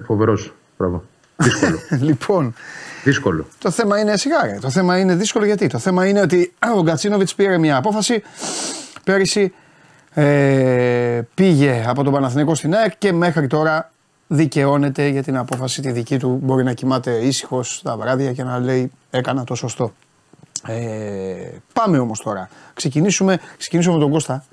φοβερός. 0.80 0.80
Μπράβο. 0.80 1.02
Δύσκολο. 1.36 1.78
λοιπόν, 2.08 2.54
Δύσκολο. 3.04 3.46
το 3.58 3.70
θέμα 3.70 3.98
είναι 3.98 4.16
σιγά. 4.16 4.42
ρε. 4.46 4.58
Το 4.60 4.70
θέμα 4.70 4.98
είναι 4.98 5.14
δύσκολο 5.14 5.44
γιατί; 5.44 5.66
Το 5.66 5.78
θέμα 5.78 6.06
είναι 6.06 6.20
ότι 6.20 6.52
ο 6.78 6.82
Γκατσίνοβιτς 6.82 7.34
πήρε 7.34 7.58
μια 7.58 7.76
απόφαση 7.76 8.22
πέρυσι. 9.04 9.52
Ε, 10.14 11.20
πήγε 11.34 11.84
από 11.88 12.02
τον 12.02 12.12
Παναθηναϊκό 12.12 12.54
στην 12.54 12.74
ΑΕΚ 12.74 12.98
και 12.98 13.12
μέχρι 13.12 13.46
τώρα 13.46 13.90
δικαιώνεται 14.26 15.08
για 15.08 15.22
την 15.22 15.36
απόφαση 15.36 15.82
τη 15.82 15.90
δική 15.90 16.18
του. 16.18 16.38
Μπορεί 16.42 16.64
να 16.64 16.72
κοιμάται 16.72 17.10
ήσυχος 17.10 17.80
τα 17.84 17.96
βράδια 17.96 18.32
και 18.32 18.42
να 18.42 18.58
λέει 18.58 18.90
έκανα 19.10 19.44
το 19.44 19.54
σωστό. 19.54 19.92
Ε, 20.66 20.74
πάμε 21.72 21.98
όμως 21.98 22.20
τώρα. 22.20 22.48
Ξεκινήσουμε, 22.74 23.38
ξεκινήσουμε 23.56 23.94
με 23.94 24.00
τον 24.00 24.10
Κώστα. 24.10 24.44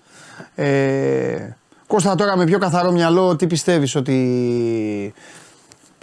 Ε, 0.55 1.55
Κώστα 1.87 2.15
τώρα 2.15 2.37
με 2.37 2.45
πιο 2.45 2.57
καθαρό 2.57 2.91
μυαλό 2.91 3.35
τι 3.35 3.47
πιστεύεις 3.47 3.95
ότι... 3.95 5.13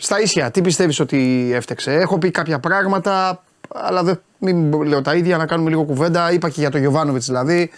Στα 0.05 0.21
ίσια, 0.21 0.51
τι 0.51 0.61
πιστεύεις 0.61 1.01
ότι 1.01 1.51
έφτεξε; 1.55 1.93
Έχω 1.93 2.19
πει 2.19 2.31
κάποια 2.31 2.59
πράγματα, 2.59 3.43
αλλά 3.75 4.03
δεν 4.03 4.21
μην 4.39 4.83
λέω 4.83 5.03
τα 5.03 5.15
ίδια, 5.15 5.37
να 5.37 5.47
κάνουμε 5.47 5.71
λίγο 5.71 5.85
κουβέντα. 5.85 6.33
Είπα 6.33 6.49
και 6.49 6.61
για 6.61 6.71
τον 6.71 6.81
Γιωβάνοβιτς 6.81 7.27
δηλαδή. 7.27 7.71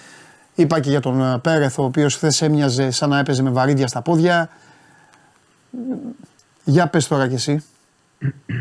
Είπα 0.54 0.80
και 0.80 0.90
για 0.90 1.00
τον 1.00 1.22
ε, 1.22 1.38
Πέρεθ, 1.38 1.78
ο 1.78 1.82
οποίος 1.84 2.14
χθες 2.14 2.42
έμοιαζε 2.42 2.90
σαν 2.90 3.08
να 3.08 3.18
έπαιζε 3.18 3.42
με 3.42 3.50
βαρύδια 3.50 3.86
στα 3.86 4.02
πόδια. 4.02 4.48
Για 6.64 6.86
πες 6.88 7.08
τώρα 7.08 7.28
κι 7.28 7.34
εσύ. 7.34 7.64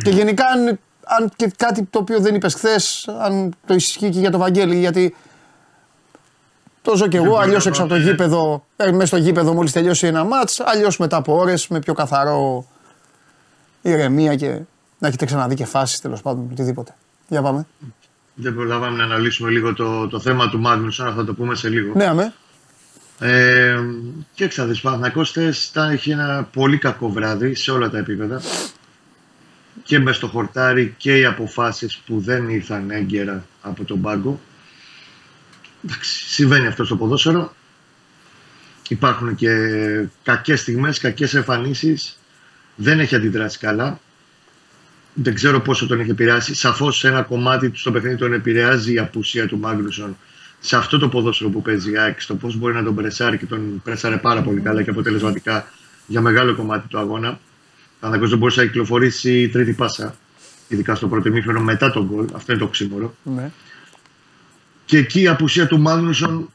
και 0.04 0.10
γενικά 0.10 0.46
αν, 0.46 0.80
αν 1.04 1.32
και 1.36 1.52
κάτι 1.58 1.84
το 1.84 2.00
οποίο 2.00 2.20
δεν 2.20 2.36
είπες 2.36 2.54
χθες, 2.54 3.10
αν 3.20 3.54
το 3.66 3.74
ισχύει 3.74 4.10
και 4.10 4.20
για 4.20 4.32
τον 4.32 4.40
Βαγγέλη, 4.40 4.80
γιατί 4.80 5.16
το 6.82 6.96
ζω 6.96 7.08
κι 7.08 7.18
εγώ, 7.18 7.38
αλλιώς 7.38 7.66
έξω 7.66 7.82
από 7.82 7.90
το 7.90 7.98
γήπεδο, 7.98 8.66
ε, 8.76 8.92
μέσα 8.92 9.06
στο 9.06 9.18
γήπεδο 9.18 9.54
μόλις 9.54 9.72
τελειώσει 9.72 10.08
ένα 10.08 10.24
μάτς, 10.24 10.60
αλλιώς 10.60 10.98
μετά 10.98 11.18
από 11.18 11.36
ώρες 11.36 11.68
με 11.68 11.80
πιο 11.80 11.94
καθαρό 11.94 12.66
ηρεμία 13.90 14.36
και 14.36 14.60
να 15.00 15.08
έχετε 15.08 15.26
ξαναδεί 15.26 15.56
και 15.56 15.66
φάσεις 15.66 16.00
τέλος 16.00 16.22
πάντων, 16.22 16.48
οτιδήποτε. 16.52 16.96
Για 17.28 17.42
πάμε. 17.42 17.66
Δεν 18.34 18.54
προλάβαμε 18.54 18.98
να 18.98 19.04
αναλύσουμε 19.04 19.50
λίγο 19.50 19.74
το, 19.74 20.08
το 20.08 20.20
θέμα 20.20 20.50
του 20.50 20.60
Μάγνουσον, 20.60 21.14
θα 21.16 21.26
το 21.26 21.34
πούμε 21.34 21.56
σε 21.56 21.70
λίγο. 21.70 21.94
Ναι, 21.96 22.06
αμέ. 22.06 22.34
Ε, 23.20 23.80
και 24.34 24.48
ξαδείς, 24.48 24.82
Παναθηναϊκός 24.82 25.32
τα 25.72 25.92
έχει 25.92 26.12
ένα 26.12 26.48
πολύ 26.54 26.78
κακό 26.78 27.10
βράδυ 27.10 27.56
σε 27.56 27.72
όλα 27.72 27.90
τα 27.90 27.98
επίπεδα 27.98 28.42
και 29.84 30.00
μες 30.00 30.16
στο 30.16 30.28
χορτάρι 30.28 30.94
και 30.98 31.20
οι 31.20 31.26
αποφάσεις 31.26 31.98
που 31.98 32.20
δεν 32.20 32.50
ήρθαν 32.50 32.92
έγκαιρα 32.92 33.46
από 33.62 33.84
τον 33.84 34.02
πάγκο. 34.02 34.40
Εντάξει, 35.86 36.30
συμβαίνει 36.30 36.68
αυτό 36.68 36.86
στο 36.86 36.96
ποδόσφαιρο. 36.96 37.56
Υπάρχουν 38.88 39.36
και 39.36 39.50
κακές 40.24 40.60
στιγμές, 40.60 41.00
κακές 41.00 41.34
εμφανίσεις. 41.34 42.18
Δεν 42.76 43.00
έχει 43.00 43.16
αντιδράσει 43.16 43.58
καλά. 43.58 44.00
Δεν 45.14 45.34
ξέρω 45.34 45.60
πόσο 45.60 45.88
τον 45.88 46.00
έχει 46.00 46.10
επηρεάσει. 46.10 46.56
Σαφώς 46.56 46.98
σε 46.98 47.08
ένα 47.08 47.22
κομμάτι 47.22 47.70
του 47.70 47.80
στο 47.80 47.92
παιχνίδι 47.92 48.16
τον 48.16 48.34
επηρεάζει 48.34 48.94
η 48.94 49.00
απουσία 49.00 49.48
του 49.48 49.60
Μάγνουσον 49.60 50.18
σε 50.60 50.76
αυτό 50.76 50.98
το 50.98 51.10
ποδόσφαιρο 51.10 51.50
που 51.50 51.62
παίζει 51.62 51.92
η 51.92 51.98
ΑΕΚ, 51.98 52.22
στο 52.22 52.36
πώς 52.36 52.56
μπορεί 52.56 52.74
να 52.74 52.84
τον 52.84 52.96
πρεσάρει 52.96 53.38
και 53.38 53.46
τον 53.46 53.82
πρέσαρε 53.84 54.18
πάρα 54.18 54.42
πολύ 54.42 54.62
καλά 54.62 54.84
και 54.84 54.90
αποτελεσματικά 54.90 55.68
για 56.08 56.22
μεγάλο 56.22 56.56
κομμάτι 56.56 56.88
του 56.88 56.98
αγώνα. 56.98 57.40
Αν 58.00 58.20
δεν 58.20 58.38
μπορούσε 58.38 58.60
να 58.60 58.66
κυκλοφορήσει 58.66 59.50
τρίτη 59.50 59.74
πάσα, 59.74 60.16
ειδικά 60.68 60.96
στο 60.96 61.08
πρώτο 61.08 61.30
ημίχρονο 61.30 61.60
μετά 61.60 61.92
τον 61.92 62.06
γκολ. 62.06 62.26
Αυτό 62.34 62.52
είναι 62.52 62.62
το 62.62 62.68
ξύμορο. 62.68 63.16
Ναι. 63.24 63.52
Και 64.86 64.98
εκεί 64.98 65.22
η 65.22 65.28
απουσία 65.28 65.68
του 65.68 65.80
Μάγνουσον 65.80 66.50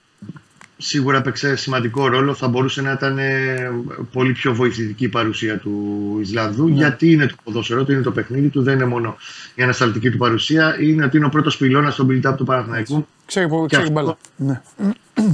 σίγουρα 0.83 1.17
έπαιξε 1.19 1.57
σημαντικό 1.57 2.09
ρόλο. 2.09 2.35
Θα 2.35 2.49
μπορούσε 2.49 2.83
να 2.83 2.93
ήταν 2.93 3.19
ε, 3.19 3.71
πολύ 4.13 4.33
πιο 4.33 4.55
βοηθητική 4.55 5.05
η 5.05 5.09
παρουσία 5.09 5.59
του 5.59 6.19
Ισλανδού. 6.23 6.69
Ναι. 6.69 6.75
Γιατί 6.75 7.13
είναι 7.13 7.27
το 7.27 7.35
ποδόσφαιρο 7.45 7.85
του, 7.85 7.93
είναι 7.93 8.03
το 8.03 8.11
παιχνίδι 8.11 8.49
του, 8.49 8.63
δεν 8.63 8.75
είναι 8.75 8.85
μόνο 8.85 9.17
η 9.55 9.63
ανασταλτική 9.63 10.11
του 10.11 10.19
παρουσία. 10.19 10.77
Είναι 10.81 11.05
ότι 11.05 11.17
είναι 11.17 11.27
ο 11.27 11.29
πρώτος 11.29 11.57
πυλώνας 11.57 11.95
στον 11.95 12.09
build-up 12.11 12.35
του 12.37 12.45
Παναθηναϊκού. 12.45 13.07
Ξέρει, 13.27 13.49
που- 13.49 13.67
Και 13.69 13.77
ξέρει 13.77 13.83
αυτό- 13.83 14.03
μπάλα. 14.03 14.19
Ναι. 14.37 14.61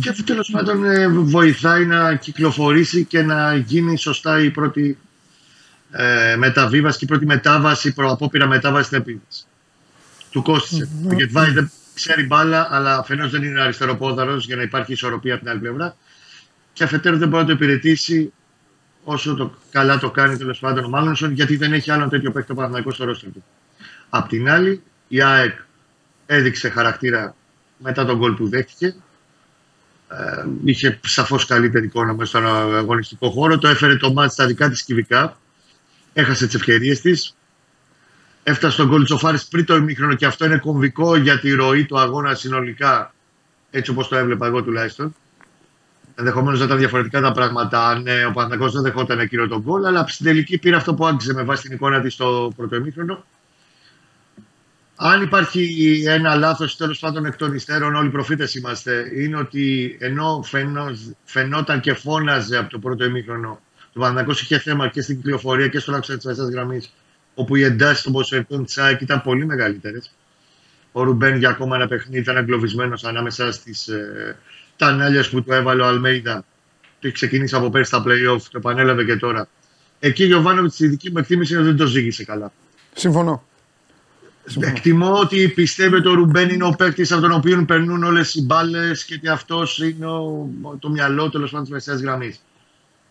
Και 0.01 0.09
αυτό 0.09 0.25
τέλος 0.25 0.49
πάντων 0.53 0.85
ε, 0.85 1.09
βοηθάει 1.09 1.85
να 1.87 2.15
κυκλοφορήσει 2.15 3.05
και 3.05 3.23
να 3.23 3.55
γίνει 3.57 3.99
σωστά 3.99 4.43
η 4.43 4.51
πρώτη 4.51 4.99
ε, 5.91 6.37
μεταβίβαση 6.37 6.99
και 6.99 7.05
η 7.05 7.09
πρώτη 7.09 7.27
μετάβαση, 7.27 7.93
προαπόπειρα 7.95 8.47
μετάβαση 8.47 8.87
στην 8.87 8.99
επίθεση. 8.99 9.45
Του 10.31 10.43
κόστησε. 10.43 10.89
Ο 11.11 11.15
Γετβάη 11.15 11.51
δεν 11.51 11.71
ξέρει 11.97 12.27
μπάλα, 12.27 12.69
αλλά 12.71 12.99
αφενός 12.99 13.31
δεν 13.31 13.43
είναι 13.43 13.61
αριστεροπόδαρος 13.61 14.47
για 14.47 14.57
να 14.57 14.63
υπάρχει 14.63 14.93
ισορροπία 14.93 15.35
από 15.35 15.43
την 15.43 15.51
άλλη 15.51 15.61
πλευρά. 15.61 15.97
Και 16.73 16.85
αφετέρου 16.85 17.19
δεν 17.19 17.29
μπορεί 17.29 17.43
να 17.43 17.49
το 17.49 17.55
υπηρετήσει 17.55 18.33
όσο 19.05 19.35
το 19.35 19.55
καλά 19.71 19.99
το 19.99 20.11
κάνει 20.11 20.37
τέλος 20.37 20.59
πάντων 20.59 20.85
ο 20.85 20.89
Μάγνουσον, 20.89 21.33
γιατί 21.33 21.57
δεν 21.57 21.73
έχει 21.73 21.91
άλλον 21.91 22.09
τέτοιο 22.09 22.33
παίκτη 22.33 22.49
το 22.49 22.55
Παναθηναϊκός 22.55 22.95
στο 22.95 23.05
ρόστερ 23.05 23.33
του. 23.33 23.45
Απ' 24.09 24.29
την 24.29 24.49
άλλη, 24.51 24.83
η 25.09 25.23
ΑΕΚ 25.23 25.59
έδειξε 26.27 26.69
χαρακτήρα 26.69 27.35
μετά 27.79 28.05
τον 28.05 28.17
γκολ 28.17 28.33
που 28.33 28.49
δέχτηκε. 28.49 28.95
Ε, 30.09 30.45
είχε 30.65 31.01
σαφώς 31.07 31.47
καλύτερη 31.47 31.85
εικόνα 31.87 32.15
μέσα 32.15 32.39
στον 32.39 32.47
αγωνιστικό 32.77 33.31
χώρο. 33.31 33.59
Το 33.59 33.69
έφερε 33.69 33.97
το 33.97 34.13
μάτι 34.13 34.33
στα 34.33 34.47
δικά 34.47 34.69
της 34.69 34.83
κυβικά. 34.83 35.39
Έχασε 36.13 36.47
τις 36.47 36.55
ευκαιρίες 36.55 37.01
της. 37.01 37.37
Έφτασε 38.49 38.73
στον 38.73 38.89
γκολ 38.89 39.05
Τσοφάρης 39.05 39.47
πριν 39.47 39.65
το 39.65 39.77
ημίχρονο 39.77 40.15
και 40.15 40.27
αυτό 40.27 40.45
είναι 40.45 40.59
κομβικό 40.59 41.17
για 41.17 41.41
τη 41.41 41.53
ροή 41.53 41.85
του 41.85 41.99
αγώνα 41.99 42.35
συνολικά. 42.35 43.15
Έτσι 43.71 43.91
όπως 43.91 44.09
το 44.09 44.17
έβλεπα 44.17 44.47
εγώ 44.47 44.63
τουλάχιστον. 44.63 45.15
Ενδεχομένως 46.15 46.59
να 46.59 46.65
ήταν 46.65 46.79
διαφορετικά 46.79 47.21
τα 47.21 47.33
πράγματα 47.33 47.89
αν 47.89 48.07
ε, 48.07 48.25
ο 48.25 48.33
Παναθηναϊκός 48.33 48.73
δεν 48.73 48.83
δεχόταν 48.83 49.19
εκείνο 49.19 49.47
τον 49.47 49.61
γκολ, 49.61 49.85
αλλά 49.85 50.07
στην 50.09 50.27
τελική 50.27 50.59
πήρε 50.59 50.77
αυτό 50.77 50.95
που 50.95 51.07
άγγιζε 51.07 51.35
με 51.35 51.43
βάση 51.43 51.63
την 51.63 51.73
εικόνα 51.73 52.01
της 52.01 52.13
στο 52.13 52.53
πρώτο 52.57 52.77
ημίχρονο. 52.77 53.25
Αν 54.97 55.23
υπάρχει 55.23 56.03
ένα 56.07 56.35
λάθος 56.35 56.77
τέλος 56.77 56.99
πάντων 56.99 57.25
εκ 57.25 57.37
των 57.37 57.55
υστέρων, 57.55 57.95
όλοι 57.95 58.09
προφήτες 58.09 58.55
είμαστε, 58.55 59.11
είναι 59.15 59.37
ότι 59.37 59.97
ενώ 60.01 60.43
φαινό- 60.45 60.97
φαινόταν 61.25 61.81
και 61.81 61.95
φώναζε 61.95 62.57
από 62.57 62.71
το 62.71 62.79
πρώτο 62.79 63.05
ημίχρονο, 63.05 63.61
το 63.93 64.01
Παναθηναϊκός 64.01 64.41
είχε 64.41 64.59
θέμα 64.59 64.89
και 64.89 65.03
στην 65.03 65.17
κυκλοφορία 65.17 65.69
και 65.69 65.79
στο 65.79 65.95
άξονα 65.95 66.19
της 66.19 66.27
μεσαία 66.27 66.49
γραμμής, 66.49 66.93
όπου 67.39 67.57
οι 67.57 67.63
εντάσει 67.63 68.03
των 68.03 68.13
ποσοστών 68.13 68.65
τη 68.65 68.75
ΑΕΚ 68.77 69.01
ήταν 69.01 69.23
πολύ 69.23 69.47
μεγαλύτερες. 69.47 70.11
Ο 70.93 71.03
Ρουμπέν 71.03 71.37
για 71.37 71.49
ακόμα 71.49 71.77
ένα 71.77 71.89
παιχνίδι 71.89 72.19
ήταν 72.21 72.37
εγκλωβισμένος 72.37 73.05
ανάμεσα 73.05 73.53
στις 73.53 73.89
ε, 73.89 74.37
τανάλια 74.77 75.25
που 75.31 75.43
του 75.43 75.53
έβαλε 75.53 75.83
ο 75.83 75.87
Αλμέιδα. 75.87 76.45
Το 76.83 77.07
έχει 77.07 77.15
ξεκινήσει 77.15 77.55
από 77.55 77.71
πέρσι 77.71 77.91
στα 77.91 78.03
playoff, 78.07 78.41
το 78.51 78.59
επανέλαβε 78.59 79.05
και 79.05 79.17
τώρα. 79.17 79.49
Εκεί 80.01 80.23
ο 80.23 80.27
Γιωβάνοβιτς, 80.27 80.81
η 80.81 80.87
δική 80.87 81.11
μου 81.11 81.19
εκτίμηση 81.19 81.53
είναι 81.53 81.61
ότι 81.63 81.71
δεν 81.71 81.79
το 81.79 81.87
ζήγησε 81.87 82.25
καλά. 82.25 82.53
Συμφωνώ. 82.95 83.45
Εκτιμώ 84.61 85.19
ότι 85.19 85.49
πιστεύει 85.49 85.95
ότι 85.95 86.09
ο 86.09 86.15
Ρουμπέν 86.15 86.49
είναι 86.49 86.65
ο 86.65 86.71
παίκτης 86.71 87.13
από 87.13 87.21
τον 87.21 87.33
οποίο 87.33 87.65
περνούν 87.65 88.03
όλες 88.03 88.35
οι 88.35 88.43
μπάλες 88.43 89.05
και 89.05 89.15
ότι 89.15 89.29
αυτός 89.29 89.79
είναι 89.79 90.07
ο, 90.07 90.51
το 90.79 90.89
μυαλό 90.89 91.31
τέλος 91.31 91.51
πάντων 91.51 91.65
της 91.65 91.75
μεσαίας 91.75 92.01
γραμμής. 92.01 92.41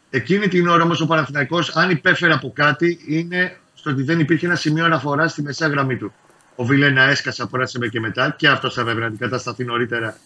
Εκείνη 0.09 0.47
την 0.47 0.67
ώρα 0.67 0.83
όμως 0.83 1.01
ο 1.01 1.05
Παναθηναϊκός 1.05 1.75
αν 1.75 1.89
υπέφερε 1.89 2.33
από 2.33 2.51
κάτι 2.55 2.99
είναι 3.07 3.57
στο 3.85 3.93
ότι 3.93 4.03
δεν 4.03 4.19
υπήρχε 4.19 4.45
ένα 4.45 4.55
σημείο 4.55 4.85
αναφοράς 4.85 5.31
στη 5.31 5.41
μεσαία 5.41 5.67
γραμμή 5.67 5.97
του. 5.97 6.13
Ο 6.55 6.65
Βιλένα 6.65 7.03
έσκασε 7.03 7.41
από 7.41 7.57
ένα 7.57 7.65
σημείο 7.65 7.89
και 7.89 7.99
μετά 7.99 8.35
και 8.37 8.47
αυτό 8.47 8.69
θα 8.69 8.81
έπρεπε 8.81 8.99
να 8.99 9.05
αντικατασταθεί 9.05 9.65
νωρίτερα. 9.65 10.17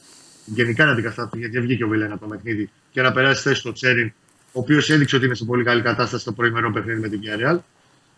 Γενικά 0.45 0.85
να 0.85 0.91
αντικατασταθεί 0.91 1.37
γιατί 1.37 1.59
βγήκε 1.59 1.83
ο 1.83 1.87
Βιλένα 1.87 2.13
από 2.13 2.27
το 2.27 2.35
παιχνίδι 2.35 2.69
και 2.91 3.01
να 3.01 3.11
περάσει 3.11 3.41
θέση 3.41 3.59
στο 3.59 3.71
Τσέριν, 3.71 4.13
ο 4.45 4.59
οποίος 4.59 4.89
έδειξε 4.89 5.15
ότι 5.15 5.25
είναι 5.25 5.35
σε 5.35 5.45
πολύ 5.45 5.63
καλή 5.63 5.81
κατάσταση 5.81 6.21
στο 6.21 6.31
προημερό 6.31 6.71
παιχνίδι 6.71 6.99
με 6.99 7.07
την 7.07 7.21
Villarreal. 7.23 7.57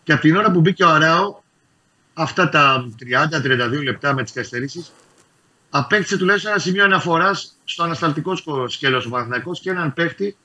Και 0.03 0.13
από 0.13 0.21
την 0.21 0.35
ώρα 0.35 0.51
που 0.51 0.59
μπήκε 0.59 0.83
ο 0.83 0.89
Αράο, 0.89 1.41
αυτά 2.13 2.49
τα 2.49 2.89
30-32 3.79 3.83
λεπτά 3.83 4.13
με 4.13 4.23
τις 4.23 4.31
καθυστερήσεις, 4.31 4.91
απέκτησε 5.69 6.17
τουλάχιστον 6.17 6.51
ένα 6.51 6.61
σημείο 6.61 6.83
αναφοράς 6.83 7.57
στο 7.63 7.83
ανασταλτικό 7.83 8.35
σκέλος 8.67 9.05
ο 9.05 9.09
Παναθηναϊκός 9.09 9.59
και 9.59 9.69
έναν 9.69 9.93
παίκτη 9.93 10.37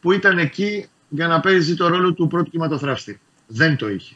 που 0.00 0.12
ήταν 0.12 0.38
εκεί 0.38 0.88
για 1.08 1.26
να 1.26 1.40
παίζει 1.40 1.74
το 1.74 1.88
ρόλο 1.88 2.12
του 2.12 2.26
πρώτου 2.26 2.50
κυματοθράφστη. 2.50 3.20
Δεν 3.46 3.76
το 3.76 3.88
είχε. 3.88 4.14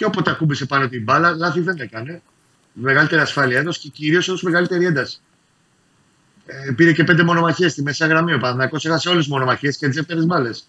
Και 0.00 0.06
όποτε 0.06 0.30
ακούμπησε 0.30 0.66
πάνω 0.66 0.88
την 0.88 1.02
μπάλα, 1.02 1.30
λάθη 1.30 1.60
δεν 1.60 1.76
έκανε. 1.78 2.22
Μεγαλύτερη 2.72 3.20
ασφάλεια 3.20 3.58
έδωσε 3.58 3.80
και 3.82 3.88
κυρίως 3.88 4.28
έδωσε 4.28 4.44
μεγαλύτερη 4.44 4.84
ένταση. 4.84 5.20
Ε, 6.46 6.72
πήρε 6.72 6.92
και 6.92 7.04
πέντε 7.04 7.22
μονομαχίες 7.22 7.72
στη 7.72 7.82
μέσα 7.82 8.06
γραμμή. 8.06 8.32
Ο 8.32 8.38
Παναθηναϊκός 8.38 8.84
έχασε 8.84 9.08
όλες 9.08 9.22
τις 9.22 9.32
μονομαχίες 9.32 9.76
και 9.76 9.88
τι 9.88 9.92
δεύτερε 9.92 10.24
μπάλες. 10.24 10.68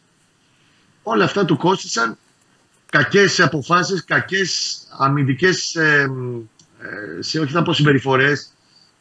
Όλα 1.04 1.24
αυτά 1.24 1.46
του 1.46 1.58
κόστησαν 1.58 2.18
κακές 2.90 3.40
αποφάσεις, 3.40 4.04
κακές 4.04 4.82
αμυντικές 4.98 5.76
ε, 5.76 6.12
ε, 6.80 7.22
σε, 7.22 7.40
όχι 7.40 7.52
θα 7.52 7.64
πω 7.64 7.74
συμπεριφορές, 7.74 8.54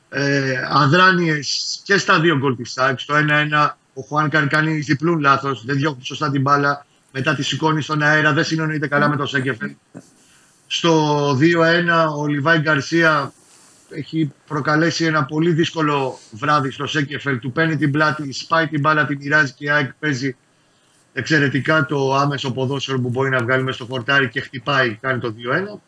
ε, 0.09 0.62
αδράνειες 0.69 1.81
και 1.85 1.98
στα 1.98 2.20
δύο 2.20 2.39
γκολ 2.39 2.57
της 2.57 2.73
ΣΑΚ. 2.73 3.01
Στο 3.01 3.15
1-1 3.15 3.69
ο 3.94 4.01
Χουάνκαν 4.01 4.48
κάνει 4.48 4.78
διπλούν 4.78 5.20
λάθος, 5.20 5.65
δεν 5.65 5.77
διώχνει 5.77 6.05
σωστά 6.05 6.31
την 6.31 6.40
μπάλα, 6.40 6.86
μετά 7.12 7.35
τη 7.35 7.43
σηκώνει 7.43 7.82
στον 7.82 8.02
αέρα, 8.02 8.32
δεν 8.32 8.44
συνονείται 8.44 8.89
καλά 8.89 9.09
με 9.09 9.16
το 9.16 9.27
Σέκεφελ. 9.27 9.74
Στο 10.72 11.30
2-1 11.32 11.36
ο 12.16 12.26
Λιβάη 12.26 12.59
Γκαρσία 12.59 13.32
έχει 13.90 14.32
προκαλέσει 14.47 15.05
ένα 15.05 15.24
πολύ 15.24 15.52
δύσκολο 15.52 16.18
βράδυ 16.30 16.70
στο 16.70 16.86
Σέκεφελ. 16.86 17.38
Του 17.38 17.52
παίρνει 17.52 17.76
την 17.76 17.90
πλάτη, 17.90 18.32
σπάει 18.32 18.68
την 18.68 18.80
μπάλα, 18.80 19.06
την 19.06 19.18
μοιράζει 19.20 19.52
και 19.52 19.64
η 19.64 19.70
ΑΕΚ 19.70 19.92
παίζει 19.98 20.36
εξαιρετικά 21.12 21.86
το 21.86 22.14
άμεσο 22.14 22.52
ποδόσφαιρο 22.52 23.01
που 23.01 23.09
μπορεί 23.09 23.30
να 23.30 23.42
βγάλει 23.42 23.62
μέσα 23.62 23.76
στο 23.76 23.84
χορτάρι 23.84 24.28
και 24.28 24.40
χτυπάει, 24.40 24.98
κάνει 25.01 25.20
το 25.20 25.34
2-1. 25.74 25.80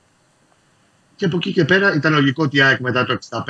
Και 1.16 1.24
από 1.24 1.36
εκεί 1.36 1.52
και 1.52 1.64
πέρα 1.64 1.94
ήταν 1.94 2.12
λογικό 2.12 2.42
ότι 2.42 2.56
η 2.56 2.62
ΑΕΚ 2.62 2.80
μετά 2.80 3.04
το 3.04 3.18
65-70 3.30 3.44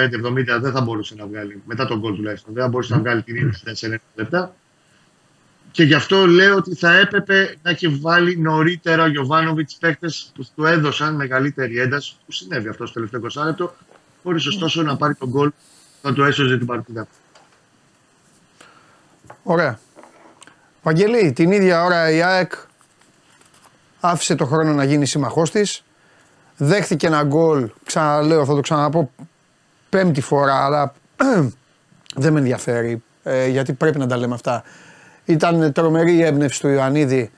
δεν 0.61 0.73
θα 0.73 0.81
μπορούσε 0.81 1.15
να 1.15 1.27
βγάλει, 1.27 1.63
μετά 1.67 1.87
τον 1.87 1.99
γκολ 1.99 2.15
τουλάχιστον, 2.15 2.55
δεν 2.55 2.63
θα 2.63 2.69
μπορούσε 2.69 2.95
να 2.95 3.01
βγάλει 3.01 3.23
την 3.23 3.37
ίδια 3.37 3.53
στα 3.53 3.89
4 3.89 3.97
λεπτά. 4.15 4.55
Και 5.73 5.83
γι' 5.83 5.95
αυτό 5.95 6.27
λέω 6.27 6.57
ότι 6.57 6.75
θα 6.75 6.99
έπρεπε 6.99 7.57
να 7.63 7.71
έχει 7.71 7.89
βάλει 7.89 8.37
νωρίτερα 8.37 9.03
ο 9.03 9.07
Γιωβάνοβιτς 9.07 9.77
παίκτες 9.81 10.33
που 10.35 10.47
του 10.55 10.65
έδωσαν 10.65 11.15
μεγαλύτερη 11.15 11.79
ένταση, 11.79 12.17
που 12.27 12.33
συνέβη 12.33 12.69
αυτό 12.69 12.87
στο 12.87 12.95
τελευταίο 12.95 13.43
20 13.43 13.47
λεπτό, 13.47 13.75
χωρίς 14.23 14.47
ωστόσο 14.47 14.83
να 14.83 14.97
πάρει 14.97 15.15
τον 15.15 15.29
γκολ 15.29 15.51
θα 16.03 16.13
το 16.13 16.25
έσωζε 16.25 16.59
την 16.59 16.67
παρτίδα. 16.67 17.07
Ωραία. 19.43 19.79
Βαγγελή, 20.83 21.33
την 21.33 21.53
ίδια 21.53 21.85
ώρα 21.85 22.11
η 22.11 22.23
ΑΕΚ 22.23 22.53
άφησε 24.01 24.35
το 24.35 24.47
χρόνο 24.47 24.73
να 24.73 24.85
γίνει 24.85 25.07
σύμμαχός 25.07 25.51
της. 25.51 25.85
Δέχθηκε 26.57 27.07
ένα 27.07 27.23
γκολ, 27.23 27.71
ξαναλέω, 27.85 28.45
θα 28.45 28.55
το 28.55 28.61
ξαναπώ 28.61 29.11
πέμπτη 29.89 30.21
φορά, 30.21 30.65
αλλά 30.65 30.95
δεν 32.23 32.33
με 32.33 32.39
ενδιαφέρει, 32.39 33.03
ε, 33.23 33.47
γιατί 33.49 33.73
πρέπει 33.73 33.99
να 33.99 34.07
τα 34.07 34.17
λέμε 34.17 34.35
αυτά. 34.35 34.63
Ήταν 35.25 35.73
τρομερή 35.73 36.15
η 36.15 36.25
έμπνευση 36.25 36.61
του 36.61 36.69
Ιωαννίδη, 36.69 37.31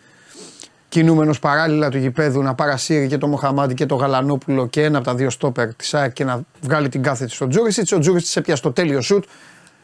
κινούμενος 0.88 1.38
παράλληλα 1.38 1.88
του 1.88 1.98
γηπέδου, 1.98 2.42
να 2.42 2.54
παρασύρει 2.54 3.06
και 3.06 3.18
το 3.18 3.26
Μοχαμάντι 3.26 3.74
και 3.74 3.86
το 3.86 3.94
Γαλανόπουλο 3.94 4.66
και 4.66 4.82
ένα 4.82 4.98
από 4.98 5.06
τα 5.06 5.14
δύο 5.14 5.30
στόπερ 5.30 5.74
της 5.74 5.94
ΑΕΚ 5.94 6.12
και 6.12 6.24
να 6.24 6.40
βγάλει 6.60 6.88
την 6.88 7.02
κάθετη 7.02 7.30
στο 7.30 7.48
Τζούρισιτς. 7.48 7.92
Ο 7.92 7.98
Τζούρισιτς 7.98 8.36
έπιασε 8.36 8.62
το 8.62 8.72
τέλειο 8.72 9.00
σουτ 9.00 9.24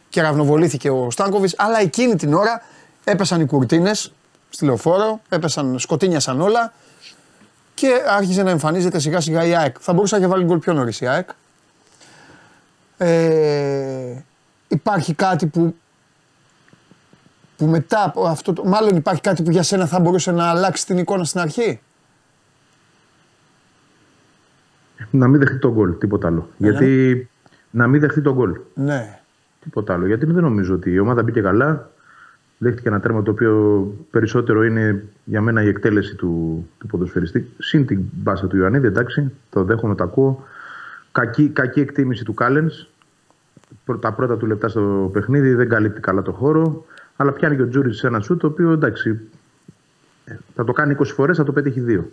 και 0.09 0.21
ραυνοβολήθηκε 0.21 0.91
ο 0.91 1.11
Στάνκοβιτς, 1.11 1.55
αλλά 1.57 1.81
εκείνη 1.81 2.15
την 2.15 2.35
ώρα 2.35 2.63
έπεσαν 3.05 3.41
οι 3.41 3.47
κουρτίνες 3.47 4.13
στη 4.51 4.65
λεωφόρο, 4.65 5.21
έπεσαν, 5.29 5.79
σκοτίνιασαν 5.79 6.41
όλα 6.41 6.73
και 7.75 7.89
άρχισε 8.09 8.43
να 8.43 8.51
εμφανίζεται 8.51 8.99
σιγά 8.99 9.21
σιγά 9.21 9.45
η 9.45 9.57
ΑΕΚ. 9.57 9.77
Θα 9.81 9.93
μπορούσε 9.93 10.15
να 10.17 10.21
έχει 10.21 10.31
βάλει 10.31 10.45
γκολ 10.45 10.59
πιο 10.59 10.73
νωρίς 10.73 11.01
η 11.01 11.07
ΑΕΚ. 11.07 11.29
Ε, 12.97 14.25
υπάρχει 14.69 15.15
κάτι 15.15 15.47
που, 15.47 15.75
που 17.61 17.67
μετά 17.67 18.05
από 18.05 18.27
αυτό, 18.27 18.53
το, 18.53 18.65
μάλλον 18.65 18.97
υπάρχει 18.97 19.21
κάτι 19.21 19.43
που 19.43 19.51
για 19.51 19.63
σένα 19.63 19.87
θα 19.87 20.01
μπορούσε 20.01 20.33
να 20.33 20.45
αλλάξει 20.45 20.87
την 20.87 20.99
εικόνα 20.99 21.25
στην 21.25 21.41
αρχή; 21.41 21.81
Να 25.11 25.29
μην 25.29 25.39
δεχτεί 25.41 25.59
τον 25.59 25.73
γκολ, 25.73 25.99
τίποτα 25.99 26.27
άλλο. 26.27 26.49
Γιατί 26.57 27.29
να 27.71 27.87
μην 27.87 28.01
δεχτεί 28.01 28.21
τον 28.21 28.35
γκολ. 28.35 28.61
Ναι. 28.75 29.21
Τίποτα 29.63 29.93
άλλο. 29.93 30.07
Γιατί 30.07 30.27
δεν 30.27 30.43
νομίζω 30.43 30.75
ότι 30.75 30.91
η 30.91 30.99
ομάδα 30.99 31.23
μπήκε 31.23 31.41
καλά. 31.41 31.91
Δέχτηκε 32.59 32.89
ένα 32.89 33.01
τέρμα 33.01 33.23
το 33.23 33.31
οποίο 33.31 33.85
περισσότερο 34.11 34.65
είναι 34.65 35.05
για 35.25 35.41
μένα 35.41 35.63
η 35.63 35.69
εκτέλεση 35.69 36.15
του, 36.15 36.67
του 36.79 36.87
ποδοσφαιριστή. 36.87 37.51
Συν 37.59 37.87
την 37.87 38.01
μπάσα 38.13 38.47
του 38.47 38.57
Ιωαννίδη, 38.57 38.87
εντάξει, 38.87 39.33
το 39.51 39.65
δέχομαι, 39.65 39.95
το 39.95 40.05
ακούω. 40.05 40.45
Κακή, 41.13 41.49
κακή 41.49 41.81
εκτίμηση 41.81 42.25
του 42.25 42.35
Κάλενς. 42.35 42.87
Τα 44.01 44.13
πρώτα 44.13 44.37
του 44.37 44.47
λεπτά 44.47 44.69
στο 44.69 45.11
παιχνίδι 45.13 45.55
δεν 45.55 45.69
καλύπτει 45.69 46.01
καλά 46.01 46.23
το 46.23 46.33
χώρο. 46.33 46.85
Αλλά 47.21 47.33
πιάνει 47.33 47.57
και 47.57 47.63
ο 47.63 47.69
Τζούρι 47.69 47.95
σε 47.95 48.07
ένα 48.07 48.21
σου 48.21 48.37
το 48.37 48.47
οποίο 48.47 48.73
εντάξει, 48.73 49.21
ε, 50.25 50.35
θα 50.55 50.65
το 50.65 50.73
κάνει 50.73 50.97
20 50.99 51.05
φορές, 51.05 51.37
θα 51.37 51.45
το 51.45 51.53
πετύχει 51.53 51.81
δύο. 51.81 52.11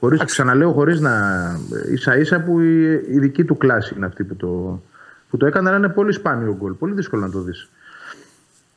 Χωρίς, 0.00 0.24
ξαναλέω, 0.24 0.72
χωρίς 0.72 1.00
να. 1.00 1.12
ίσα 1.90 2.16
ίσα 2.16 2.40
που 2.40 2.60
η, 2.60 2.92
η 2.92 3.18
δική 3.18 3.44
του 3.44 3.56
κλάση 3.56 3.94
είναι 3.96 4.06
αυτή 4.06 4.24
που 4.24 4.36
το, 4.36 4.82
που 5.30 5.36
το 5.36 5.46
έκανε, 5.46 5.68
αλλά 5.68 5.78
είναι 5.78 5.88
πολύ 5.88 6.12
σπάνιο 6.12 6.56
γκολ. 6.56 6.72
Πολύ 6.72 6.94
δύσκολο 6.94 7.22
να 7.22 7.30
το 7.30 7.40
δεις. 7.40 7.68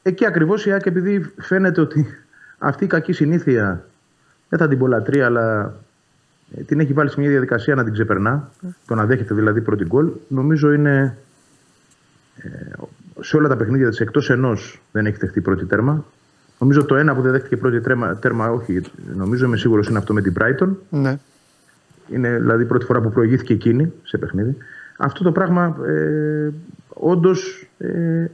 Εκεί 0.02 0.26
ακριβώς 0.26 0.66
η 0.66 0.72
ΑΕΚ, 0.72 0.86
επειδή 0.86 1.34
φαίνεται 1.38 1.82
ότι 1.82 2.18
αυτή 2.58 2.84
η 2.84 2.88
κακή 2.88 3.14
συνήθεια, 3.14 3.86
δεν 4.50 4.60
θα 4.60 4.68
την 4.68 4.78
πω 4.78 4.88
λατρεία, 4.88 5.26
αλλά 5.26 5.76
ε, 6.58 6.62
την 6.62 6.80
έχει 6.80 6.94
βάλει 6.94 7.10
σε 7.10 7.20
μια 7.20 7.30
διαδικασία 7.30 7.76
να 7.76 7.84
την 7.84 7.94
ξεπερνά, 7.94 8.52
το 8.86 8.96
να 8.96 9.06
δέχεται 9.06 9.34
δηλαδή 9.34 9.62
πρώτη 9.62 9.86
γκολ, 9.86 10.12
νομίζω 10.28 10.72
είναι 10.72 11.18
ε, 12.36 12.50
σε 13.24 13.38
όλα 13.38 13.48
τα 13.48 13.56
παιχνίδια 13.56 13.90
της 13.90 14.00
εκτός 14.00 14.30
ενός 14.30 14.82
δεν 14.92 15.06
έχει 15.06 15.18
δεχτεί 15.18 15.42
πρώτη 15.42 15.66
τέρμα. 15.66 16.06
Νομίζω 16.60 16.86
το 16.86 16.96
ένα 16.96 17.16
που 17.16 17.22
δεν 17.22 17.32
δέχτηκε 17.32 17.58
πρώτη 17.58 17.82
τέρμα, 17.82 18.16
τέρμα 18.16 18.52
όχι, 18.52 18.82
νομίζω 19.16 19.46
είμαι 19.46 19.58
σίγουρος 19.58 19.88
είναι 19.88 19.98
αυτό 19.98 20.14
με 20.14 20.22
την 20.22 20.34
Brighton. 20.40 20.70
Ναι. 20.90 21.18
Είναι 22.10 22.38
δηλαδή 22.38 22.64
η 22.64 22.66
πρώτη 22.66 22.86
φορά 22.86 23.02
που 23.02 23.12
προηγήθηκε 23.12 23.54
εκείνη 23.54 23.94
σε 24.04 24.18
παιχνίδι. 24.18 24.58
Αυτό 24.98 25.24
το 25.24 25.32
πράγμα 25.32 25.78
ε, 25.86 26.50
όντως 26.90 27.68
ε, 27.78 28.26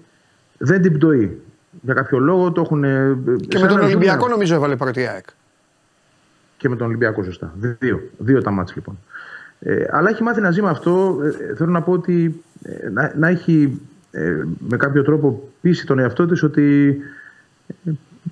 δεν 0.58 0.82
την 0.82 0.94
πτωεί. 0.94 1.42
Για 1.82 1.94
κάποιο 1.94 2.20
λόγο 2.20 2.52
το 2.52 2.62
έχουν. 2.62 2.84
ε, 2.84 3.18
Και 3.48 3.58
σαν 3.58 3.62
με 3.62 3.68
τον 3.68 3.78
ένα 3.78 3.86
Ολυμπιακό 3.86 4.20
ζώο. 4.20 4.30
νομίζω 4.30 4.56
έβαλε 4.56 4.76
πρώτη 4.76 5.02
η 5.02 5.08
ΑΕΚ. 5.08 5.26
Και 6.58 6.70
με 6.70 6.76
τον 6.76 6.88
Ολυμπιακό, 6.88 7.24
σωστά. 7.24 7.54
Δύο, 7.80 8.02
δύο 8.18 8.42
τα 8.42 8.52
μάτια 8.52 8.74
λοιπόν. 8.78 9.00
Ε, 9.60 9.86
αλλά 9.92 10.10
έχει 10.10 10.24
μάθει 10.24 10.42
να 10.42 10.52
ζει 10.52 10.62
με 10.62 10.70
αυτό. 10.70 11.20
Ε, 11.24 11.56
θέλω 11.56 11.72
να 11.72 11.82
πω 11.82 11.92
ότι 11.92 12.44
ε, 12.64 12.90
να, 12.90 13.14
να 13.18 13.28
έχει 13.28 13.82
ε, 13.88 13.89
με 14.68 14.78
κάποιο 14.78 15.04
τρόπο 15.04 15.50
πείσει 15.62 15.86
τον 15.86 16.00
εαυτό 16.00 16.26
της 16.26 16.44
ότι 16.44 16.98
ε, 17.86 17.92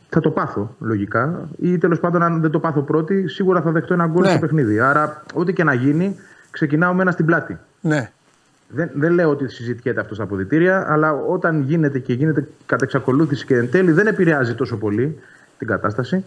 θα 0.10 0.20
το 0.20 0.30
πάθω 0.30 0.76
λογικά 0.80 1.50
ή 1.62 1.78
τέλος 1.78 2.00
πάντων 2.00 2.24
αν 2.24 2.42
δεν 2.42 2.52
το 2.52 2.60
πάθω 2.60 2.82
πρώτη 2.82 3.28
σίγουρα 3.28 3.62
θα 3.62 3.72
δεχτώ 3.72 3.94
ένα 3.94 4.08
γκολ 4.08 4.24
Ναι. 4.24 4.30
στο 4.30 4.40
παιχνίδι. 4.40 4.80
Άρα 4.80 5.24
ό,τι 5.34 5.54
και 5.54 5.64
να 5.64 5.74
γίνει 5.74 6.16
ξεκινάω 6.52 6.94
με 6.94 7.02
ένα 7.02 7.12
στην 7.12 7.26
πλάτη. 7.26 7.58
Ναι. 7.82 8.12
Δεν, 8.70 8.90
δεν 8.94 9.12
λέω 9.12 9.30
ότι 9.30 9.48
συζητιέται 9.50 10.00
αυτό 10.00 10.14
στα 10.14 10.24
αποδητήρια, 10.24 10.86
αλλά 10.92 11.14
όταν 11.14 11.62
γίνεται 11.62 12.00
και 12.00 12.14
γίνεται 12.14 12.48
κατά 12.66 12.84
εξακολούθηση 12.84 13.46
και 13.46 13.56
εν 13.56 13.72
τέλει 13.72 13.92
δεν 13.92 14.08
επηρεάζει 14.08 14.56
τόσο 14.56 14.78
πολύ 14.78 15.20
την 15.58 15.68
κατάσταση, 15.68 16.24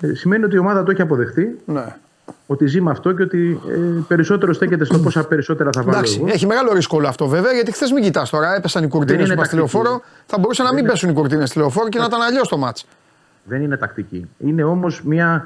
ε, 0.00 0.14
σημαίνει 0.14 0.44
ότι 0.44 0.54
η 0.54 0.58
ομάδα 0.58 0.82
το 0.82 0.90
έχει 0.90 1.02
αποδεχτεί, 1.02 1.56
Ναι. 1.66 1.96
Ότι 2.46 2.66
ζει 2.66 2.80
με 2.80 2.90
αυτό 2.90 3.12
και 3.12 3.22
ότι 3.22 3.60
ε, 3.68 3.78
περισσότερο 4.08 4.52
στέκεται 4.52 4.84
στο 4.84 4.98
πόσα 4.98 5.24
περισσότερα 5.26 5.70
θα 5.72 5.82
βάλω 5.82 5.96
Εντάξει, 5.96 6.18
εγώ. 6.20 6.28
έχει 6.32 6.46
μεγάλο 6.46 6.72
ρίσκο 6.72 6.96
όλο 6.96 7.08
αυτό 7.08 7.26
βέβαια, 7.26 7.52
γιατί 7.52 7.72
χθες 7.72 7.92
μην 7.92 8.02
κοιτάς 8.02 8.30
τώρα. 8.30 8.54
Έπεσαν 8.54 8.84
οι 8.84 8.88
κουρτίνες 8.88 9.26
είναι 9.26 9.34
που 9.36 9.44
στη 9.44 9.56
τακτική. 9.56 9.76
λεωφόρο. 9.76 10.02
Θα 10.26 10.38
μπορούσε 10.38 10.62
να 10.62 10.72
μην 10.74 10.86
πέσουν 10.86 11.10
οι 11.10 11.12
κουρτίνες 11.12 11.48
στη 11.48 11.58
λεωφόρο 11.58 11.88
και 11.88 11.98
να 11.98 12.04
ήταν 12.04 12.20
αλλιώς 12.22 12.48
το 12.48 12.56
μάτς. 12.58 12.86
Δεν 13.44 13.62
είναι 13.62 13.76
τακτική. 13.76 14.28
Είναι 14.38 14.62
όμως 14.64 15.02
μια 15.04 15.44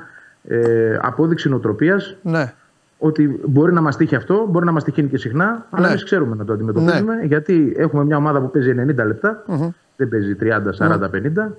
ε, 0.49 0.99
απόδειξη 1.03 1.49
νοοτροπίας 1.49 2.17
Ναι. 2.23 2.53
ότι 2.99 3.41
μπορεί 3.47 3.73
να 3.73 3.81
μας 3.81 3.97
τύχει 3.97 4.15
αυτό, 4.15 4.47
μπορεί 4.49 4.65
να 4.65 4.73
μας 4.73 4.85
τυχαίνει 4.85 5.09
και 5.09 5.19
συχνά, 5.19 5.67
αλλά 5.71 5.83
Ναι. 5.87 5.89
εμείς 5.89 6.05
ξέρουμε 6.05 6.37
να 6.37 6.45
το 6.45 6.53
αντιμετωπίζουμε. 6.53 7.15
Γιατί 7.25 7.75
έχουμε 7.77 8.05
μια 8.05 8.17
ομάδα 8.17 8.41
που 8.41 8.51
παίζει 8.51 8.71
90 8.71 9.05
λεπτά, 9.07 9.43
Μμμ. 9.47 9.69
δεν 9.97 10.09
παίζει 10.09 10.35
30, 10.35 10.73
40, 10.73 11.11
50. 11.11 11.57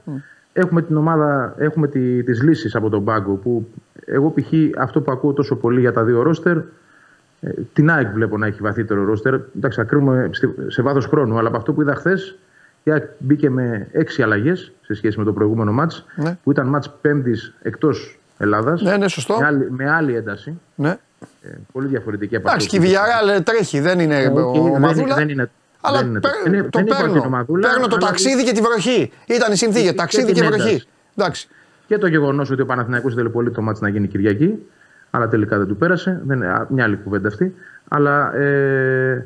Έχουμε 0.54 0.82
την 0.82 0.98
ομάδα, 0.98 1.56
έχουμε 1.58 1.88
τη, 1.88 2.24
τις 2.24 2.42
λύσεις 2.44 2.76
από 2.76 2.90
τον 2.90 3.04
πάγκο 3.04 3.34
που 3.34 3.68
εγώ 4.06 4.34
π.χ. 4.36 4.48
αυτό 4.80 5.02
που 5.02 5.12
ακούω 5.12 5.34
τόσο 5.34 5.56
πολύ 5.56 5.80
για 5.80 5.94
τα 5.94 6.04
δύο 6.04 6.22
ρόστερ 6.22 6.58
ε, 7.42 7.50
την 7.74 7.90
ΑΕΚ 7.92 8.08
βλέπω 8.14 8.38
να 8.38 8.48
έχει 8.48 8.62
βαθύτερο 8.62 9.04
ρόστερ. 9.06 9.34
Εντάξει, 9.58 9.80
θα 9.80 9.84
κρίνουμε 9.86 10.30
στη- 10.32 10.54
σε 10.68 10.82
βάθος 10.82 11.06
χρόνου, 11.06 11.38
αλλά 11.38 11.48
από 11.48 11.58
αυτό 11.58 11.74
που 11.74 11.82
είδα 11.82 11.96
χθες, 11.96 12.38
η 12.84 12.92
ΑΕΚ 12.92 13.04
μπήκε 13.18 13.50
με 13.50 13.88
έξι 13.92 14.22
αλλαγές 14.22 14.72
σε 14.82 14.94
σχέση 14.94 15.18
με 15.20 15.24
το 15.26 15.34
προηγούμενο 15.34 15.72
μάτς, 15.72 16.06
Ναι. 16.16 16.38
που 16.44 16.52
ήταν 16.52 16.68
μάτς 16.68 16.90
πέμπτης 17.02 17.54
εκτός 17.62 18.20
Ελλάδας. 18.38 18.82
Ναι, 18.82 18.98
ναι, 18.98 19.08
σωστό. 19.08 19.38
Με 19.40 19.46
άλλη, 19.46 19.68
με 19.72 19.90
άλλη 19.92 20.16
ένταση. 20.16 20.60
Ναι. 20.76 20.98
Ε, 21.42 21.50
πολύ 21.72 21.88
διαφορετική 21.88 22.36
από 22.36 22.48
Εντάξει, 22.50 22.66
αυτό 22.68 22.78
και 22.80 22.92
η 22.92 22.94
που- 22.96 23.00
Villarreal 23.00 23.44
τρέχει, 23.44 23.80
δεν 23.80 24.00
είναι 24.00 24.22
Ε, 24.24 24.28
οκ, 24.28 24.56
ο 24.56 24.64
δεν- 24.64 24.80
Μαδούλα. 24.82 25.16
δεν 25.16 25.30
είναι- 25.30 25.50
αλλά 25.82 25.98
δεν 25.98 26.08
είναι 26.08 26.20
το- 26.20 26.30
παίρ- 26.30 26.44
δεν 26.44 26.54
είναι- 26.54 26.64
το 26.64 26.70
δεν 26.78 26.86
είπα 26.88 26.96
παίρνω. 26.98 27.14
και 27.14 27.20
το 27.20 27.30
Μαδούλα, 27.30 27.70
παίρνω 27.70 27.88
το 27.88 27.96
αλλά- 27.96 28.08
ταξίδι 28.08 28.44
και 28.44 28.52
τη 28.52 28.62
βροχή. 28.62 29.12
Ήταν 29.28 29.52
η 29.52 29.56
συνθήκη, 29.56 29.86
Και- 29.88 29.94
ταξίδι 29.94 30.26
και 30.26 30.34
και, 30.34 30.40
την 30.40 30.50
βροχή. 30.50 30.70
ένταση. 30.70 30.88
Εντάξει. 31.16 31.48
Και 31.88 31.98
το 31.98 32.08
γεγονός 32.08 32.52
ότι 32.52 32.62
ο 32.62 32.66
Παναθηναϊκός 32.66 33.12
ήθελε 33.12 33.30
πολύ 33.30 33.52
το 33.52 33.62
μάτς 33.62 33.80
να 33.80 33.90
γίνει 33.90 34.08
Κυριακή, 34.08 34.68
αλλά 35.10 35.28
τελικά 35.28 35.58
δεν 35.58 35.68
του 35.68 35.76
πέρασε. 35.78 36.22
Δεν 36.26 36.38
είναι 36.38 36.48
α, 36.48 36.68
μια 36.70 36.84
άλλη 36.84 36.96
κουβέντα 36.98 37.28
αυτή. 37.28 37.56
Αλλά 37.88 38.36
ε, 38.36 39.26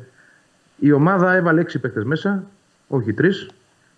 η 0.78 0.92
ομάδα 0.92 1.34
έβαλε 1.34 1.60
έξι 1.60 1.78
παίκτες 1.78 2.04
μέσα, 2.04 2.42
όχι 2.88 3.12
τρεις. 3.12 3.50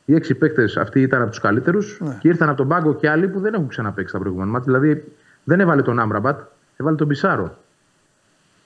Οι 0.05 0.15
έξι 0.15 0.35
παίκτες 0.35 0.77
αυτοί 0.77 1.01
ήταν 1.01 1.21
από 1.23 1.31
τους 1.31 1.41
καλύτερους 1.41 1.99
Ναι. 2.01 2.17
και 2.21 2.29
ήρθαν 2.29 2.49
από 2.49 2.57
τον 2.57 2.69
πάγκο 2.69 2.95
και 2.95 3.09
άλλοι 3.09 3.29
που 3.29 3.41
δεν 3.41 3.55
έχουν 3.55 3.69
ξαναπέξει 3.69 4.13
τα 4.13 4.19
προηγούμενα 4.19 4.51
μάτια. 4.51 4.73
Δηλαδή 4.73 5.05
δεν 5.45 5.61
έβαλε 5.61 5.83
τον 5.83 5.99
Άμραμπατ, 6.01 6.41
έβαλε 6.77 6.97
τον 6.97 7.09
Πισάρο. 7.09 7.59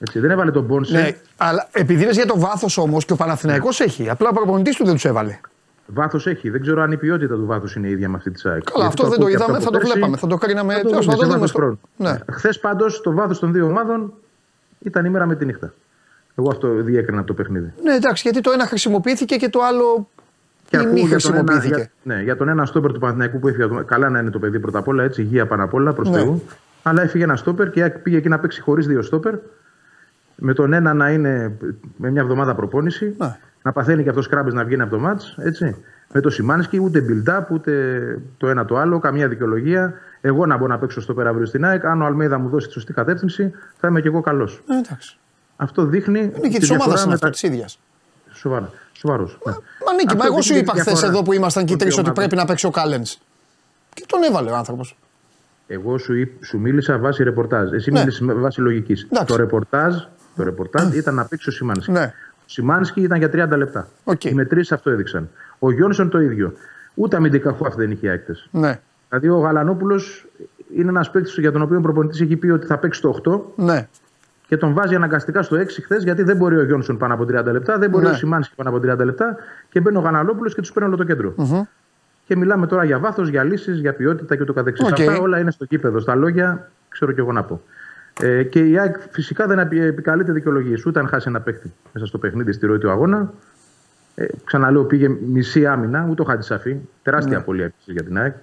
Έτσι, 0.01 0.19
δεν 0.19 0.31
έβαλε 0.31 0.51
τον 0.51 0.63
Μπόνσε. 0.63 0.97
Ναι, 0.97 1.09
αλλά 1.37 1.67
επειδή 1.71 2.03
είναι 2.03 2.11
για 2.11 2.25
το 2.25 2.39
βάθος 2.39 2.77
όμως 2.77 3.05
και 3.05 3.13
ο 3.13 3.15
Παναθηναϊκός 3.15 3.79
έχει. 3.79 4.09
Απλά 4.09 4.29
ο 4.29 4.33
προπονητής 4.33 4.75
του 4.75 4.85
δεν 4.85 4.93
τους 4.93 5.05
έβαλε. 5.05 5.39
Βάθος 5.85 6.27
έχει. 6.27 6.49
Δεν 6.49 6.61
ξέρω 6.61 6.81
αν 6.81 6.91
η 6.91 6.97
ποιότητα 6.97 7.35
του 7.35 7.45
βάθους 7.45 7.75
είναι 7.75 7.89
ίδια 7.89 8.09
με 8.09 8.15
αυτή 8.17 8.31
της 8.31 8.45
ΑΕΚ. 8.45 8.63
Καλά, 8.71 8.85
αυτό 8.85 9.07
δεν 9.09 9.19
το 9.19 9.27
είδαμε, 9.27 9.59
θα 9.59 9.69
το 9.71 9.79
βλέπαμε, 9.79 10.17
θα 10.17 10.27
το 10.27 10.37
κρίναμε. 10.37 10.73
τέλος, 10.73 11.05
Θα 11.05 11.15
το 11.15 11.27
δούμε 11.27 11.47
στο. 11.47 11.77
Ναι. 11.97 12.17
Χθες 12.31 12.59
πάντως 12.59 13.01
το 13.01 13.11
βάθος 13.13 13.39
των 13.39 13.51
δύο 13.53 13.65
ομάδων 13.65 14.13
ήταν 14.79 15.05
η 15.05 15.09
μέρα 15.09 15.25
με 15.25 15.35
τη 15.35 15.45
νύχτα. 15.45 15.73
Εγώ 16.35 16.49
αυτό 16.49 16.67
διέκρινα 16.73 17.17
από 17.19 17.27
το 17.27 17.33
παιχνίδι. 17.33 17.73
ναι, 17.83 17.93
εντάξει, 17.93 18.21
γιατί 18.25 18.41
το 18.41 18.51
ένα 18.51 18.65
χρησιμοποιήθηκε 18.65 19.35
και 19.35 19.49
το 19.49 19.59
άλλο 19.63 20.09
Και 20.69 20.77
ή 20.77 20.79
ακούω 20.79 20.91
μη 20.93 20.99
για 20.99 21.17
τον 21.17 21.33
ένα- 21.33 21.43
χρησιμοποιήθηκε. 21.51 21.75
για- 22.03 22.15
ναι, 22.15 22.21
για 22.23 22.37
τον 22.37 22.47
ένα 22.49 22.65
στόπερ 22.65 22.91
του 22.91 22.99
Παναθηναϊκού 22.99 23.39
που 23.39 23.47
έφυγε. 23.47 23.67
Καλά 23.85 24.09
να 24.09 24.19
είναι 24.19 24.29
το 24.29 24.39
παιδί 24.39 24.59
πρώτα 24.59 24.79
απ' 24.79 24.87
όλα, 24.87 25.03
έτσι, 25.03 25.21
υγεία 25.21 25.45
πάνω 25.47 25.63
απ' 25.63 25.73
όλα 25.73 25.93
προς 25.93 26.09
Ναι. 26.09 26.17
Θεού. 26.17 26.43
Αλλά 26.83 27.01
έφυγε 27.01 27.23
ένα 27.23 27.35
στόπερ 27.35 27.69
και 27.69 27.89
πήγε 27.89 28.17
εκεί 28.17 28.29
να 28.29 28.39
παίξει 28.39 28.61
χωρίς 28.61 28.87
δύο 28.87 29.01
στόπερ. 29.01 29.33
Με 30.43 30.53
τον 30.53 30.73
ένα 30.73 30.93
να 30.93 31.09
είναι 31.09 31.57
με 31.97 32.09
μια 32.11 32.21
εβδομάδα 32.21 32.55
προπόνηση. 32.55 33.15
Ναι. 33.17 33.37
Να 33.61 33.71
παθαίνει 33.71 34.03
και 34.03 34.09
αυτός 34.09 34.27
κράμπε 34.27 34.51
να 34.51 34.63
βγαίνει 34.63 34.81
από 34.81 34.91
το 34.91 34.99
μάτς. 34.99 35.35
Με 36.13 36.21
το 36.21 36.29
Σιμάνσκι, 36.29 36.79
ούτε 36.79 37.05
build-up, 37.09 37.41
ούτε 37.51 37.91
το 38.37 38.47
ένα 38.49 38.65
το 38.65 38.77
άλλο, 38.77 38.99
καμία 38.99 39.27
δικαιολογία. 39.27 39.93
Εγώ 40.21 40.45
να 40.45 40.57
μπορώ 40.57 40.71
να 40.71 40.79
παίξω 40.79 41.01
στο 41.01 41.15
αύριο 41.21 41.45
στην 41.45 41.65
ΑΕΚ. 41.65 41.85
Αν 41.85 42.01
ο 42.01 42.05
Αλμέιδα 42.05 42.37
μου 42.39 42.49
δώσει 42.49 42.67
τη 42.67 42.73
σωστή 42.73 42.93
κατεύθυνση, 42.93 43.51
θα 43.79 43.87
είμαι 43.87 44.01
και 44.01 44.07
εγώ 44.07 44.21
καλός. 44.21 44.61
Ε, 44.69 44.77
εντάξει. 44.77 45.17
Αυτό 45.55 45.85
δείχνει. 45.85 46.19
Είναι 46.19 46.29
και 46.31 46.39
τη 46.39 46.59
της 46.59 46.69
ομάδας 46.69 46.69
διαφορά 46.69 47.01
είναι 47.01 47.11
μετα- 47.11 47.13
αυτό 47.13 47.29
της 47.29 47.43
ίδιας. 47.43 47.79
Σοβαρά. 48.31 48.69
Σοβαρός. 48.91 49.37
Ναι. 49.45 49.51
Μα 49.51 49.93
Νίκη, 49.93 50.05
μα 50.05 50.11
Αυτό 50.13 50.25
εγώ 50.25 50.41
σου 50.41 50.47
δείχνει 50.53 50.59
είπα 50.63 50.73
τη 50.73 50.79
χθες 50.79 50.93
διαφορά. 50.93 51.11
εδώ 51.11 51.23
που 51.23 51.33
ήμασταν 51.33 51.65
και 51.65 51.71
οι 51.71 51.75
Ότι 51.75 51.83
τρεις 51.83 51.95
η 51.95 51.99
ότι 51.99 52.09
ομάδα- 52.09 52.21
πρέπει 52.27 52.41
να 52.41 52.45
παίξει 52.45 52.65
ο 52.65 52.69
Κάλεν. 52.69 53.01
Και 53.93 54.03
τον 54.07 54.23
έβαλε 54.23 54.51
ο 54.51 54.55
άνθρωπος. 54.55 54.97
Εγώ 55.67 55.97
σου, 55.97 56.13
είπ- 56.13 56.43
σου 56.45 56.59
μίλησα 56.59 56.97
βάσει 56.97 57.23
ρεπορτάζ. 57.23 57.71
Εσύ 57.71 57.91
Ναι. 57.91 57.99
μίλησες 57.99 58.21
με 58.21 58.33
βάση 58.33 58.61
λογικής. 58.61 59.03
Εντάξει. 59.03 59.25
Το 59.25 59.35
ρεπορτάζ, 59.35 59.95
το 60.35 60.43
ρεπορτάζ 60.43 60.95
ήταν 60.95 61.15
να 61.15 61.25
παίξει 61.25 61.49
ο 61.49 61.51
Σιμάνσκι. 61.51 61.91
Ναι. 61.91 62.13
Ο 62.37 62.43
Σιμάνσκι 62.45 63.01
ήταν 63.01 63.17
για 63.17 63.29
30 63.53 63.57
λεπτά. 63.57 63.87
Okay. 64.03 64.25
Οι 64.25 64.33
μετρήσεις 64.33 64.71
αυτό 64.71 64.89
έδειξαν. 64.89 65.29
Ο 65.59 65.71
Γιόνσον 65.71 66.09
το 66.09 66.19
ίδιο. 66.21 66.53
Ούτε 66.93 67.15
αμυντικά 67.15 67.51
χαφ 67.51 67.75
δεν 67.75 67.91
είχε 67.91 68.09
έξτρα. 68.11 68.35
Ναι. 68.51 68.79
Δηλαδή 69.09 69.29
ο 69.29 69.37
Γαλανόπουλος 69.37 70.25
είναι 70.75 70.89
ένας 70.89 71.11
παίκτης 71.11 71.37
για 71.37 71.51
τον 71.51 71.61
οποίο 71.61 71.77
ο 71.77 71.81
προπονητής 71.81 72.21
έχει 72.21 72.35
πει 72.35 72.49
ότι 72.49 72.65
θα 72.65 72.77
παίξει 72.77 73.01
το 73.01 73.09
8 73.55 73.63
Ναι. 73.63 73.87
και 74.47 74.57
τον 74.57 74.73
βάζει 74.73 74.95
αναγκαστικά 74.95 75.41
στο 75.41 75.55
6 75.57 75.81
χθες 75.83 76.03
γιατί 76.03 76.23
δεν 76.23 76.37
μπορεί 76.37 76.57
ο 76.57 76.63
Γιόνσον 76.63 76.97
πάνω 76.97 77.13
από 77.13 77.23
30 77.23 77.43
λεπτά, 77.51 77.77
δεν 77.77 77.89
μπορεί 77.89 78.05
Ναι. 78.05 78.11
ο 78.11 78.13
Σιμάνσκι 78.13 78.55
πάνω 78.55 78.69
από 78.69 78.79
30 78.79 79.05
λεπτά 79.05 79.35
και 79.69 79.79
μπαίνει 79.79 79.97
ο 79.97 79.99
Γαλανόπουλος 79.99 80.53
και 80.55 80.61
τους 80.61 80.71
παίρνει 80.71 80.87
όλο 80.89 80.97
το 80.97 81.03
κεντρο 81.03 81.33
Μμμ. 81.37 81.61
Και 82.25 82.35
μιλάμε 82.35 82.67
τώρα 82.67 82.83
για 82.83 82.99
βάθος, 82.99 83.29
για 83.29 83.43
λύσεις, 83.43 83.79
για 83.79 83.93
ποιότητα 83.93 84.35
και 84.35 84.43
ούτω 84.43 84.53
καθεξής. 84.53 84.87
Οκ. 84.87 84.99
Αυτά 84.99 85.19
όλα 85.19 85.39
είναι 85.39 85.51
στο 85.51 85.65
γήπεδο. 85.65 85.99
Στα 85.99 86.15
λόγια 86.15 86.71
ξέρω 86.89 87.11
και 87.11 87.19
εγώ 87.19 87.31
να 87.31 87.43
πω. 87.43 87.61
Ε, 88.21 88.43
και 88.43 88.59
η 88.59 88.77
ΑΕΚ 88.79 88.95
φυσικά 89.11 89.47
δεν 89.47 89.59
επι- 89.59 89.81
επικαλείται 89.81 90.31
δικαιολογίες. 90.31 90.85
Ούτε 90.85 90.99
αν 90.99 91.07
χάσει 91.07 91.25
ένα 91.29 91.41
παίχτη 91.41 91.73
μέσα 91.93 92.05
στο 92.05 92.17
παιχνίδι 92.17 92.51
στη 92.51 92.65
ροή 92.65 92.77
του 92.77 92.89
αγώνα. 92.91 93.33
Ε, 94.15 94.25
ξαναλέω, 94.45 94.83
πήγε 94.83 95.07
μισή 95.09 95.65
άμυνα, 95.67 96.07
ούτε 96.09 96.21
ο 96.21 96.25
Χατζησαφή. 96.25 96.75
Τεράστια 97.03 97.31
Ναι. 97.35 97.41
απώλεια 97.41 97.65
επίσης 97.65 97.93
για 97.93 98.03
την 98.03 98.17
ΑΕΚ. 98.17 98.35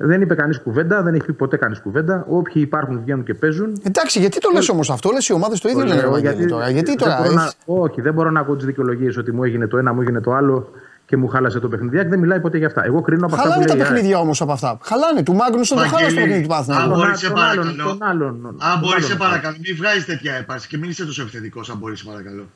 Δεν 0.00 0.20
είπε 0.20 0.34
κανείς 0.34 0.58
κουβέντα, 0.60 1.02
δεν 1.02 1.14
έχει 1.14 1.24
πει 1.24 1.32
ποτέ 1.32 1.56
κανείς 1.56 1.78
κουβέντα. 1.80 2.24
Όποιοι 2.28 2.62
υπάρχουν 2.66 3.00
βγαίνουν 3.00 3.24
και 3.24 3.34
παίζουν. 3.34 3.80
Εντάξει, 3.86 4.18
γιατί 4.20 4.38
το 4.40 4.50
λες 4.54 4.68
όμως 4.68 4.90
αυτό, 4.90 5.10
λες 5.12 5.28
οι 5.28 5.32
ομάδες 5.32 5.60
το 5.60 5.68
ίδιο 5.68 5.80
Το 5.80 5.86
λένε. 5.88 6.00
λέω, 6.00 6.08
Ευαγγέλη, 6.16 6.46
τώρα. 6.46 6.70
Γιατί 6.70 6.86
δεν 6.86 6.96
τώρα. 6.96 7.16
μπορώ 7.22 7.32
να- 7.34 7.42
έχεις- 7.42 7.56
όχι, 7.66 8.00
δεν 8.00 8.12
μπορώ 8.14 8.30
να 8.30 8.40
ακούω 8.40 8.56
τις 8.56 8.66
δικαιολογίες 8.66 9.16
ότι 9.16 9.32
μου 9.32 9.44
έγινε 9.44 9.66
το 9.66 9.78
ένα, 9.78 9.92
μου 9.92 10.00
έγινε 10.00 10.20
το 10.20 10.32
άλλο 10.34 10.70
και 11.08 11.16
μου 11.16 11.28
χάλασε 11.28 11.58
το 11.60 11.68
παιχνίδι. 11.68 11.96
Η 11.96 11.98
ΑΕΚ 11.98 12.08
Δεν 12.08 12.18
μιλάει 12.18 12.40
ποτέ 12.40 12.58
για 12.58 12.66
αυτά. 12.66 12.84
Εγώ 12.84 13.00
κρίνω 13.00 13.26
από 13.26 13.34
αυτά 13.34 13.48
Χαλάνε 13.48 13.62
που 13.64 13.68
τα 13.68 13.74
λέει. 13.76 13.82
η 13.82 13.86
ΑΕΚ. 13.86 13.94
παιχνίδια 13.94 14.18
όμως 14.20 14.40
από 14.40 14.52
αυτά. 14.52 14.78
Χαλάνε. 14.82 15.22
Του 15.22 15.34
Μάγνουσον 15.34 15.78
το 15.78 15.84
χάλασε 15.84 16.14
το 16.14 16.20
παιχνίδι 16.20 16.46
του 16.46 16.54
αν 16.54 16.66
Πάθηνακου. 16.66 16.94
μπορείς 16.94 17.18
σε 17.18 17.26
τον 17.26 17.34
παρακαλώ. 17.34 17.60
άλλον, 17.62 17.76
τον 17.76 17.98
άλλον, 18.08 18.46
Αν 18.46 18.56
τον 18.72 18.80
μπορεί 18.80 19.02
σε 19.02 19.06
άλλον. 19.12 19.18
παρακαλώ, 19.18 19.56
μην 19.66 19.76
βγάζεις 19.76 20.04
τέτοια 20.04 20.34
έπαρση 20.34 20.68
και 20.68 20.78
μην 20.78 20.90
είσαι 20.90 21.04
τόσο 21.06 21.22
επιθετικό, 21.22 21.60
αν 21.70 21.76
μπορείς 21.78 21.98
σε 21.98 22.04
παρακαλώ. 22.04 22.48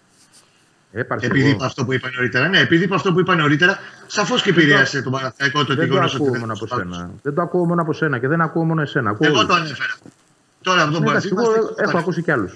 Έπαρξε 0.92 1.26
Επειδή 1.26 1.40
εγώ. 1.44 1.50
είπα 1.50 1.64
αυτό 1.64 1.84
που 1.84 1.92
είπα 1.92 2.08
νωρίτερα. 2.16 2.48
Ναι, 2.48 2.58
επειδή 2.58 2.84
είπα 2.84 2.94
αυτό 2.94 3.12
που 3.12 3.20
είπα 3.20 3.34
νωρίτερα, 3.34 3.78
σαφώς 4.06 4.42
και 4.42 4.50
επηρέασε 4.50 5.02
τον 5.02 5.12
Παναθηναϊκό 5.12 5.58
το 5.58 5.66
Δεν 5.66 5.76
το 5.76 5.82
γεγονός 5.84 6.14
ότι 6.14 6.22
ακούω 6.22 6.30
δεν 6.32 6.40
μόνο 6.40 6.52
από 6.52 6.66
τους 6.66 6.76
σένα. 6.78 7.10
Δεν 7.22 7.34
το 7.34 7.42
ακούω 7.42 7.64
μόνο 7.64 7.82
από 7.82 7.92
σένα 7.92 8.18
και 8.18 8.28
δεν 8.28 8.40
ακούω 8.40 8.64
μόνο 8.64 8.80
εσένα. 8.82 9.10
Ακούω 9.10 9.28
Εγώ 9.28 9.36
όλους. 9.38 9.48
το 9.48 9.54
ανέφερα. 9.54 9.94
Τώρα 10.62 10.82
από 10.82 10.92
τον 10.92 11.02
Ναι, 11.02 11.10
εντάξει, 11.10 11.28
Παζίτη. 11.34 11.54
εγώ 11.56 11.74
έχω 11.76 11.98
ακούσει 11.98 12.22
κι 12.22 12.30
άλλους. 12.30 12.54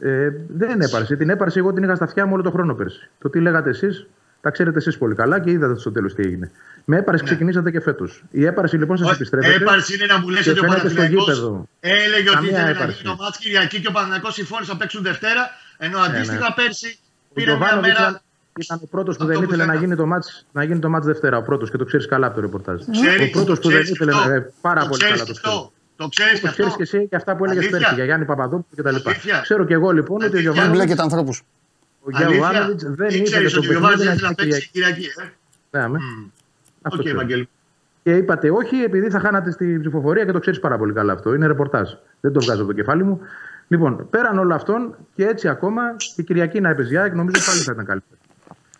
Ε, 0.00 0.28
δεν 0.48 0.70
είναι 0.70 0.84
έπαρση. 0.84 1.16
Την 1.16 1.30
έπαρση 1.30 1.58
εγώ 1.58 1.72
την 1.72 1.82
είχα 1.82 1.94
στα 1.94 2.04
αυτιά 2.04 2.26
μου 2.26 2.32
όλο 2.34 2.42
το 2.42 2.50
χρόνο 2.50 2.74
πέρσι. 2.74 3.10
Το 3.18 3.30
τι 3.30 3.40
λέγατε 3.40 3.70
εσείς, 3.70 4.06
τα 4.42 4.50
ξέρετε 4.50 4.78
εσείς 4.78 4.98
πολύ 4.98 5.14
καλά 5.14 5.40
και 5.40 5.50
είδατε 5.50 5.78
στο 5.78 5.92
τέλος 5.92 6.14
τι 6.14 6.22
έγινε. 6.22 6.50
Με 6.84 6.96
έπαρση 6.96 7.24
ξεκινήσατε 7.24 7.70
και 7.70 7.80
φέτος. 7.80 8.24
Η 8.30 8.44
έπαρση 8.46 8.76
λοιπόν 8.76 8.96
σας 8.96 9.10
επιστρέφεται. 9.14 9.56
Ναι. 9.58 9.62
Έπαρση 9.62 9.94
είναι 9.94 10.06
να 10.06 10.18
μου 10.20 10.28
λες 10.28 10.42
και 10.42 10.50
ότι 10.50 10.58
ο 10.58 10.62
φαίνεται 10.62 10.88
στο 10.88 10.96
Παναθηναϊκός 10.96 11.26
γήπεδο. 11.26 11.68
έλεγε 11.80 12.28
ότι 12.28 12.36
Καμία 12.36 12.50
ήθελε 12.50 12.64
να 12.64 12.70
έπαρση. 12.70 12.96
γίνει 13.02 13.16
το 13.16 13.22
μάτς 13.22 13.38
Κυριακή 13.38 13.80
και 13.80 13.88
ο 13.88 13.92
Παναθηναϊκός 13.92 14.34
συμφώνησε 14.34 14.72
να 14.72 14.76
παίξουν 14.78 15.02
Δευτέρα. 15.02 15.42
Ενώ 15.78 15.98
ναι. 15.98 16.04
αντίστοιχα 16.06 16.52
πέρσι 16.54 16.98
Ο 16.98 17.32
πήρε 17.34 17.46
μια 17.46 17.56
Γιωβάνοβιτς 17.56 17.98
μέρα. 17.98 18.08
ήταν, 18.10 18.20
ήταν 18.64 18.78
ο 18.82 18.86
πρώτος 18.94 19.16
που 19.16 19.22
Αυτό 19.22 19.32
δεν 19.32 19.36
που 19.36 19.42
ήθελε 19.48 19.64
να 19.64 19.72
θέλαμε. 19.72 19.84
γίνει, 19.86 19.96
το 20.00 20.06
μάτς, 20.06 20.46
να 20.52 20.62
γίνει 20.64 20.78
το 20.78 20.88
μάτς 20.88 21.06
Δευτέρα. 21.06 21.36
Ο 21.36 21.42
πρώτος 21.42 21.70
και 21.70 21.76
το 21.76 21.84
ξέρεις 21.84 22.06
καλά 22.06 22.26
από 22.26 22.34
το 22.34 22.40
ρεπορτάζ. 22.40 22.78
Ξέρεις, 22.90 23.26
ο 23.28 23.30
πρώτος 23.30 23.58
που 23.58 23.68
δεν 23.68 23.80
ξέρεις 23.80 23.90
ήθελε 23.90 24.12
αυτό. 24.12 24.28
να. 24.28 24.34
ε, 24.34 24.52
Πάρα 24.60 24.80
Το 24.80 24.86
πολύ 24.88 25.02
ξέρεις 25.02 25.20
καλά 25.20 25.32
το 25.32 25.32
αυτό. 25.36 25.50
ξέρεις. 25.50 25.70
Το 25.96 26.08
ξέρεις 26.08 26.40
και 26.40 26.46
Το 26.46 26.52
ξέρεις 26.52 26.72
αυτό. 26.72 26.76
και 26.84 26.96
εσύ 26.96 27.06
και 27.10 27.16
αυτά 27.16 27.36
που 27.36 27.44
έλεγες 27.44 27.62
Αλήθεια. 27.64 27.78
πέρσι 27.80 27.94
για 27.94 28.04
Γιάννη 28.04 28.24
Παπαδόπουλου 28.26 28.66
κτλ. 28.76 28.88
Αλήθεια. 28.88 29.40
Ξέρω 29.42 29.64
και 29.64 29.74
εγώ 29.74 29.90
λοιπόν 29.90 30.16
ότι 30.16 30.24
ο 30.24 30.26
Αλήθεια. 30.26 30.42
Δεν 30.42 30.52
Γιωβάνοβιτ 30.52 30.76
μπλέκεται 30.82 31.02
ανθρώπους. 31.02 31.42
Ο 32.02 32.10
Γιωβάνοβιτς 32.10 32.84
δεν 32.84 33.08
ήθελε 33.08 33.22
Ήξερες 33.22 33.52
το 33.52 33.58
ότι 33.58 33.68
ο 33.68 33.80
παιχνίδι 33.80 34.02
Γιωβάνοβιτς 34.02 34.04
να 34.04 34.12
ήθελε 34.12 34.28
να 34.28 34.34
γίνει 34.38 34.50
παίξει 34.52 34.70
Κυριακή. 34.70 35.00
Κυριακή. 35.00 35.20
ε. 35.20 35.78
Ναι, 35.78 35.84
αμέ. 35.84 35.98
Μμμ. 35.98 36.26
Αυτό 36.82 36.98
Οκ, 36.98 37.04
ξέρω. 37.04 37.18
Ευαγγέλη. 37.20 37.48
Και 38.02 38.16
είπατε 38.16 38.50
όχι 38.50 38.76
επειδή 38.76 39.10
θα 39.10 39.20
χάνατε 39.20 39.50
στην 39.50 39.80
ψηφοφορία 39.80 40.24
και 40.24 40.32
το 40.32 40.38
ξέρεις 40.38 40.60
πάρα 40.60 40.78
πολύ 40.78 40.92
καλά 40.92 41.12
αυτό. 41.12 41.34
Είναι 41.34 41.46
ρεπορτάζ. 41.46 41.90
Δεν 42.20 42.32
το 42.32 42.40
βγάζω 42.40 42.62
από 42.62 42.70
το 42.70 42.76
κεφάλι 42.76 43.04
μου. 43.04 43.20
Λοιπόν, 43.68 44.06
πέραν 44.10 44.38
όλων 44.38 44.52
αυτών 44.52 44.96
και 45.14 45.24
έτσι 45.26 45.48
ακόμα 45.48 45.82
η 46.16 46.22
Κυριακή 46.22 46.60
να 46.60 46.68
έπαιζε 46.68 46.94
η 46.94 46.96
ΑΕΚ, 46.96 47.14
νομίζω 47.14 47.44
πάλι 47.46 47.58
θα 47.58 47.72
ήταν 47.72 47.84
καλύτερα. 47.84 48.20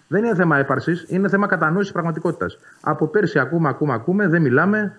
Δεν 0.09 0.25
είναι 0.25 0.35
θέμα 0.35 0.59
έπαρσης, 0.59 1.05
είναι 1.09 1.29
θέμα 1.29 1.47
κατανόησης 1.47 1.93
πραγματικότητας. 1.93 2.59
Από 2.81 3.07
πέρσι 3.07 3.39
ακούμε, 3.39 3.69
ακούμε, 3.69 3.95
ακούμε, 3.95 4.29
δεν 4.29 4.43
μιλάμε. 4.43 4.97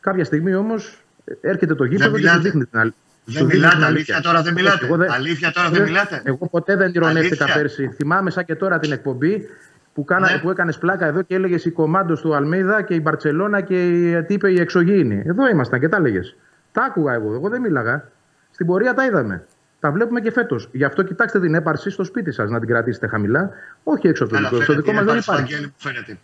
Κάποια 0.00 0.24
στιγμή 0.24 0.54
όμως 0.54 1.02
έρχεται 1.40 1.74
το 1.74 1.84
γήπεδο 1.84 2.10
και 2.10 2.16
μιλάτε. 2.16 2.36
σου 2.36 2.42
δείχνει 2.42 2.64
την 2.64 2.78
αλήθεια. 2.78 3.00
Δεν 3.32 3.44
μιλάτε, 3.46 3.84
αλήθεια 3.84 4.20
τώρα 4.20 4.42
δεν 4.42 4.52
μιλάτε. 4.52 4.84
Εγώ 4.86 4.96
δεν- 4.96 5.10
Αλήθεια 5.10 5.50
τώρα 5.52 5.68
δεν 5.68 5.78
δεν- 5.78 5.88
μιλάτε. 5.88 6.20
Εγώ 6.24 6.48
ποτέ 6.48 6.76
δεν 6.76 6.90
ηρωνεύτηκα 6.94 7.44
Αλήθεια. 7.44 7.60
πέρσι. 7.62 7.88
Θυμάμαι 7.94 8.30
σαν 8.30 8.44
και 8.44 8.54
τώρα 8.54 8.78
την 8.78 8.92
εκπομπή 8.92 9.48
που, 9.94 10.04
κάνα, 10.04 10.30
Ναι. 10.32 10.38
που 10.38 10.50
έκανες 10.50 10.78
πλάκα 10.78 11.06
εδώ 11.06 11.22
και 11.22 11.34
έλεγες 11.34 11.64
η 11.64 11.70
κομμάντος 11.70 12.20
του 12.20 12.34
Αλμέιδα 12.34 12.82
και 12.82 12.94
η 12.94 13.00
Μπαρσελόνα 13.02 13.60
και 13.60 13.88
η, 13.88 14.22
τι 14.22 14.34
είπε 14.34 14.50
η 14.50 14.60
εξωγήινη. 14.60 15.22
Εδώ 15.26 15.48
ήμασταν 15.48 15.80
και 15.80 15.88
τα 15.88 15.96
έλεγες. 15.96 16.36
Τα 16.72 16.82
άκουγα 16.84 17.12
εγώ. 17.12 17.32
Εγώ 17.34 17.48
δεν 17.48 17.60
μίλαγα. 17.60 18.08
Στην 18.50 18.66
πορεία 18.66 18.94
τα 18.94 19.04
είδαμε. 19.04 19.44
Τα 19.80 19.90
βλέπουμε 19.90 20.20
και 20.20 20.30
φέτος. 20.30 20.68
Γι' 20.72 20.84
αυτό 20.84 21.02
κοιτάξτε 21.02 21.40
την 21.40 21.54
έπαρση 21.54 21.90
στο 21.90 22.04
σπίτι 22.04 22.32
σας 22.32 22.50
να 22.50 22.58
την 22.58 22.68
κρατήσετε 22.68 23.06
χαμηλά. 23.06 23.50
Όχι 23.84 24.08
έξω 24.08 24.24
από 24.24 24.32
το 24.32 24.38
Καλά, 24.38 24.48
δικό. 24.50 24.62
Στο 24.62 24.72
φαίνεται 24.72 24.90
δικό 24.90 25.02
η 25.02 25.04
μας 25.04 25.12
δεν 25.14 25.16
έπαρση 25.16 25.28
του 25.30 25.34
υπάρχει. 25.34 25.54
Βαγγέλη 25.54 25.66
μου 25.66 25.74
φαίνεται. 25.76 26.18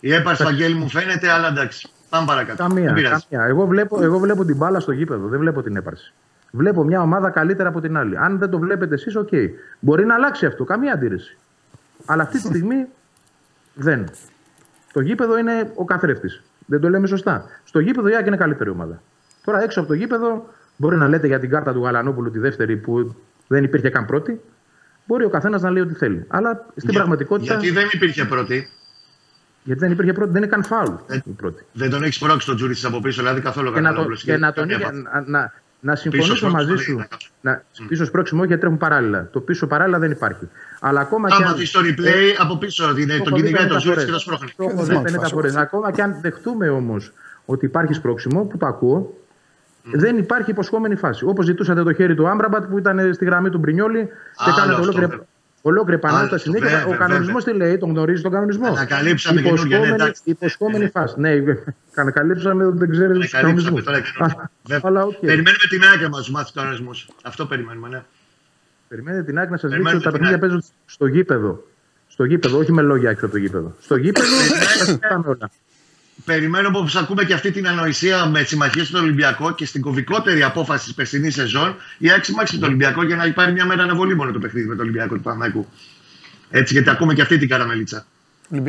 Η 0.00 0.12
έπαρση 0.14 0.42
του 0.42 0.48
Βαγγέλη 0.48 0.74
μου 0.74 0.88
φαίνεται, 0.88 1.30
αλλά 1.30 1.48
εντάξει. 1.48 1.88
Πάμε 2.08 2.26
παρακάτω. 2.26 2.62
Καμία. 2.62 2.84
Δεν 2.84 2.94
πειράζει. 2.94 3.24
καμία. 3.30 3.46
Εγώ, 3.46 3.66
βλέπω, 3.66 4.02
εγώ 4.02 4.18
βλέπω 4.18 4.44
την 4.44 4.56
μπάλα 4.56 4.80
στο 4.80 4.92
γήπεδο. 4.92 5.26
Δεν 5.28 5.38
βλέπω 5.38 5.62
την 5.62 5.76
έπαρση. 5.76 6.12
Βλέπω 6.50 6.84
μια 6.84 7.00
ομάδα 7.02 7.30
καλύτερα 7.30 7.68
από 7.68 7.80
την 7.80 7.96
άλλη. 7.96 8.18
Αν 8.18 8.38
δεν 8.38 8.50
το 8.50 8.58
βλέπετε 8.58 8.94
εσείς, 8.94 9.16
οκ. 9.16 9.28
Μπορεί 9.80 10.04
να 10.04 10.14
αλλάξει 10.14 10.46
αυτό. 10.46 10.64
Καμία 10.64 10.92
αντίρρηση. 10.92 11.36
Αλλά 12.06 12.22
αυτή 12.22 12.40
τη 12.40 12.46
στιγμή 12.46 12.86
δεν. 13.74 14.04
Το 14.92 15.00
γήπεδο 15.00 15.38
είναι 15.38 15.70
ο 15.74 15.84
καθρέφτης. 15.84 16.42
Δεν 16.66 16.80
το 16.80 16.88
λέμε 16.88 17.06
σωστά. 17.06 17.44
Στο 17.64 17.78
γήπεδο 17.80 18.08
η 18.08 18.14
ΑΕΚ 18.14 18.26
είναι 18.26 18.36
καλύτερη 18.36 18.70
ομάδα. 18.70 19.02
Τώρα 19.44 19.62
έξω 19.62 19.80
από 19.80 19.88
το 19.88 19.94
γήπεδο 19.94 20.46
μπορεί 20.76 20.96
να 20.96 21.08
λέτε 21.08 21.26
για 21.26 21.38
την 21.40 21.50
κάρτα 21.50 21.72
του 21.72 21.82
Γαλανόπουλου 21.82 22.30
τη 22.30 22.38
δεύτερη 22.38 22.76
που 22.76 23.16
δεν 23.46 23.64
υπήρχε 23.64 23.90
καν 23.90 24.06
πρώτη. 24.06 24.40
Μπορεί 25.06 25.24
ο 25.24 25.28
καθένας 25.30 25.62
να 25.62 25.70
λέει 25.70 25.82
ό,τι 25.82 25.94
θέλει. 25.94 26.24
Αλλά 26.28 26.66
στην 26.76 26.90
Για- 26.90 26.98
πραγματικότητα. 26.98 27.54
Γιατί 27.54 27.70
δεν 27.70 27.88
υπήρχε 27.92 28.24
πρώτη; 28.24 28.68
γιατί 29.62 29.80
δεν 29.80 29.90
υπήρχε 29.92 30.12
πρώτη, 30.12 30.30
δεν 30.32 30.42
είναι 30.42 30.50
καν 30.50 30.64
φάουλ 30.64 30.94
η 31.24 31.30
πρώτη. 31.30 31.64
Δεν 31.72 31.90
τον 31.90 32.02
έχει 32.02 32.18
πρόξει 32.18 32.46
τον 32.46 32.56
Τζούρισι 32.56 32.86
από 32.86 33.00
πίσω, 33.00 33.20
δηλαδή 33.22 33.40
καθόλου 33.40 33.72
και 33.72 33.80
να, 33.80 33.80
το, 33.80 33.86
Γαλανόπουλος 33.88 34.22
και 34.22 34.36
να, 34.36 34.52
τον, 34.52 34.68
καμία 34.68 34.76
είχε- 34.76 34.98
επαφή. 34.98 35.30
να, 35.30 35.38
να, 35.38 35.52
να 35.80 35.92
Πίσω 35.92 36.02
συμφωνήσω 36.02 36.36
σπρώξιμο 36.36 36.50
μαζί 36.52 36.68
δεν 36.68 36.78
σου. 36.78 36.92
είναι. 36.92 37.08
Να, 37.40 37.62
πίσω 37.88 38.04
σπρώξιμο 38.04 38.38
όχι 38.40 38.48
γιατί 38.48 38.62
τρέχουν 38.62 38.78
παράλληλα. 38.80 39.28
Το 39.32 39.40
πίσω 39.40 39.66
παράλληλα 39.66 39.98
δεν 39.98 40.10
υπάρχει. 40.10 40.48
Αλλά 40.80 41.00
ακόμα 41.00 41.28
και 41.28 41.34
Άμα 41.38 41.46
αν. 41.50 41.56
δεις 41.56 41.70
το 41.70 41.80
replay, 41.80 42.34
από 42.38 42.56
πίσω 42.58 42.94
την- 42.94 43.08
Το 43.08 43.12
τον 43.16 43.26
έχω 43.26 43.36
δει 43.36 43.42
κυνηγάει 43.42 43.64
50 43.66 43.68
τον 43.68 43.78
Τζούρισι 43.78 43.88
φορές. 43.88 44.04
και 44.04 44.10
τον 44.10 44.20
σπρώχνει. 44.20 44.50
Το 44.56 44.64
έχω 44.64 44.84
δει 44.84 45.00
50 45.04 45.28
φορές. 45.28 45.56
Ακόμα 45.56 45.90
και 45.92 46.02
αν 46.02 46.16
δεχτούμε 46.20 46.68
όμως 46.68 47.12
ότι 47.44 47.64
υπάρχει 47.66 47.92
σπρώξιμο, 47.92 48.44
που 48.44 48.56
το 48.56 48.66
ακούω, 48.66 49.14
δεν 49.92 50.18
υπάρχει 50.18 50.50
υποσχόμενη 50.50 50.96
φάση. 50.96 51.24
Όπως 51.24 51.44
ζητούσατε 51.44 51.82
το 51.82 51.92
χέρι 51.92 52.14
του 52.14 52.28
Άμπραμπατ 52.28 52.64
που 52.64 52.78
ήταν 52.78 53.14
στη 53.14 53.24
γραμμή 53.24 53.50
του 53.50 53.58
Μπρινιόλη 53.58 54.06
και 54.06 54.12
Άλλο 54.36 54.54
κάνατε 54.54 54.70
αυτό, 54.72 54.82
ολόκληρη, 54.82 55.06
βέβαια. 55.06 55.24
Ολόκληρη 55.62 56.00
Άλλο 56.02 56.08
επανάληψη 56.08 56.34
αυτό, 56.34 56.50
συνέχεια. 56.50 56.78
βέβαια, 56.78 56.94
Ο 56.94 56.98
κανονισμός 56.98 57.44
τι 57.44 57.52
λέει, 57.52 57.78
τον 57.78 57.90
γνωρίζει 57.90 58.22
τον 58.22 58.32
κανονισμό. 58.32 58.66
Ανακαλύψαμε 58.66 59.40
καινούργια, 59.40 59.78
ναι, 59.78 59.84
Υποσχόμενη, 59.84 60.02
εντάξει. 60.02 60.22
υποσχόμενη 60.24 60.88
φάση. 60.88 61.14
Ναι, 61.20 61.30
ανακαλύψαμε 61.94 62.64
ότι 62.64 62.78
δεν 62.78 62.90
ξέρεις 62.90 63.18
τους 63.18 63.34
Ανακαλύψαμε 63.34 63.80
κανονισμού. 63.80 63.82
τώρα 63.82 64.00
καινούργια. 64.00 64.50
Βέβαια. 64.62 64.80
Αλλά 64.90 65.04
οκ. 65.04 65.12
Περιμένουμε 65.18 65.66
την 65.70 65.82
άκρη 65.94 66.08
μας 66.08 66.20
τους 66.20 66.30
μάθει 66.30 66.52
κανονισμούς. 66.52 67.08
Αυτό 67.22 67.46
περιμένουμε, 67.46 67.88
ναι. 67.88 68.02
Περιμένετε 68.88 69.22
την 69.24 69.38
άκρη 69.38 69.50
να 69.50 69.56
σας 69.56 69.70
δείξω 69.70 69.82
Περιμένετε 69.84 69.96
ότι 69.96 70.04
τα 70.04 70.10
την 70.10 70.20
παιχνίδια 70.20 70.36
άκρη. 70.36 70.48
παίζουν 70.48 70.64
στο 70.86 71.06
γήπεδο. 71.06 71.64
Στο 72.08 72.24
γήπεδο, 72.24 72.58
όχι 72.58 72.72
με 72.72 72.82
λόγια 72.82 73.10
έξω 73.10 73.24
από 73.24 73.34
το 73.34 73.40
γήπεδο. 73.40 73.74
Στο 73.80 73.96
γήπεδο 73.96 74.26
τα 74.86 74.92
κοιτάμε 74.92 75.28
όλα. 75.28 75.50
Περιμένω 76.24 76.68
όπω 76.68 76.86
ακούμε 76.98 77.24
και 77.24 77.32
αυτή 77.34 77.50
την 77.50 77.68
ανοησία 77.68 78.26
με 78.26 78.42
συμμαχίες 78.42 78.86
στον 78.86 79.02
Ολυμπιακό 79.02 79.54
και 79.54 79.66
στην 79.66 79.80
κομβικότερη 79.80 80.42
απόφαση 80.42 80.84
της 80.84 80.94
περσινής 80.94 81.34
σεζόν 81.34 81.76
η 81.98 82.10
ΑΕΚ 82.10 82.24
συμμάχισε 82.24 82.54
με 82.54 82.60
τον 82.60 82.68
Ολυμπιακό 82.68 83.04
για 83.04 83.16
να 83.16 83.32
πάρει 83.32 83.52
μια 83.52 83.64
μέρα 83.66 83.82
αναβολή 83.82 84.14
μόνο 84.14 84.32
το 84.32 84.38
παιχνίδι 84.38 84.68
με 84.68 84.74
τον 84.74 84.84
Ολυμπιακό 84.84 85.14
του 85.14 85.20
Παναγικού. 85.20 85.66
Έτσι, 86.50 86.72
γιατί 86.72 86.90
ακούμε 86.90 87.14
και 87.14 87.22
αυτή 87.22 87.38
την 87.38 87.48
καραμελίτσα. 87.48 88.06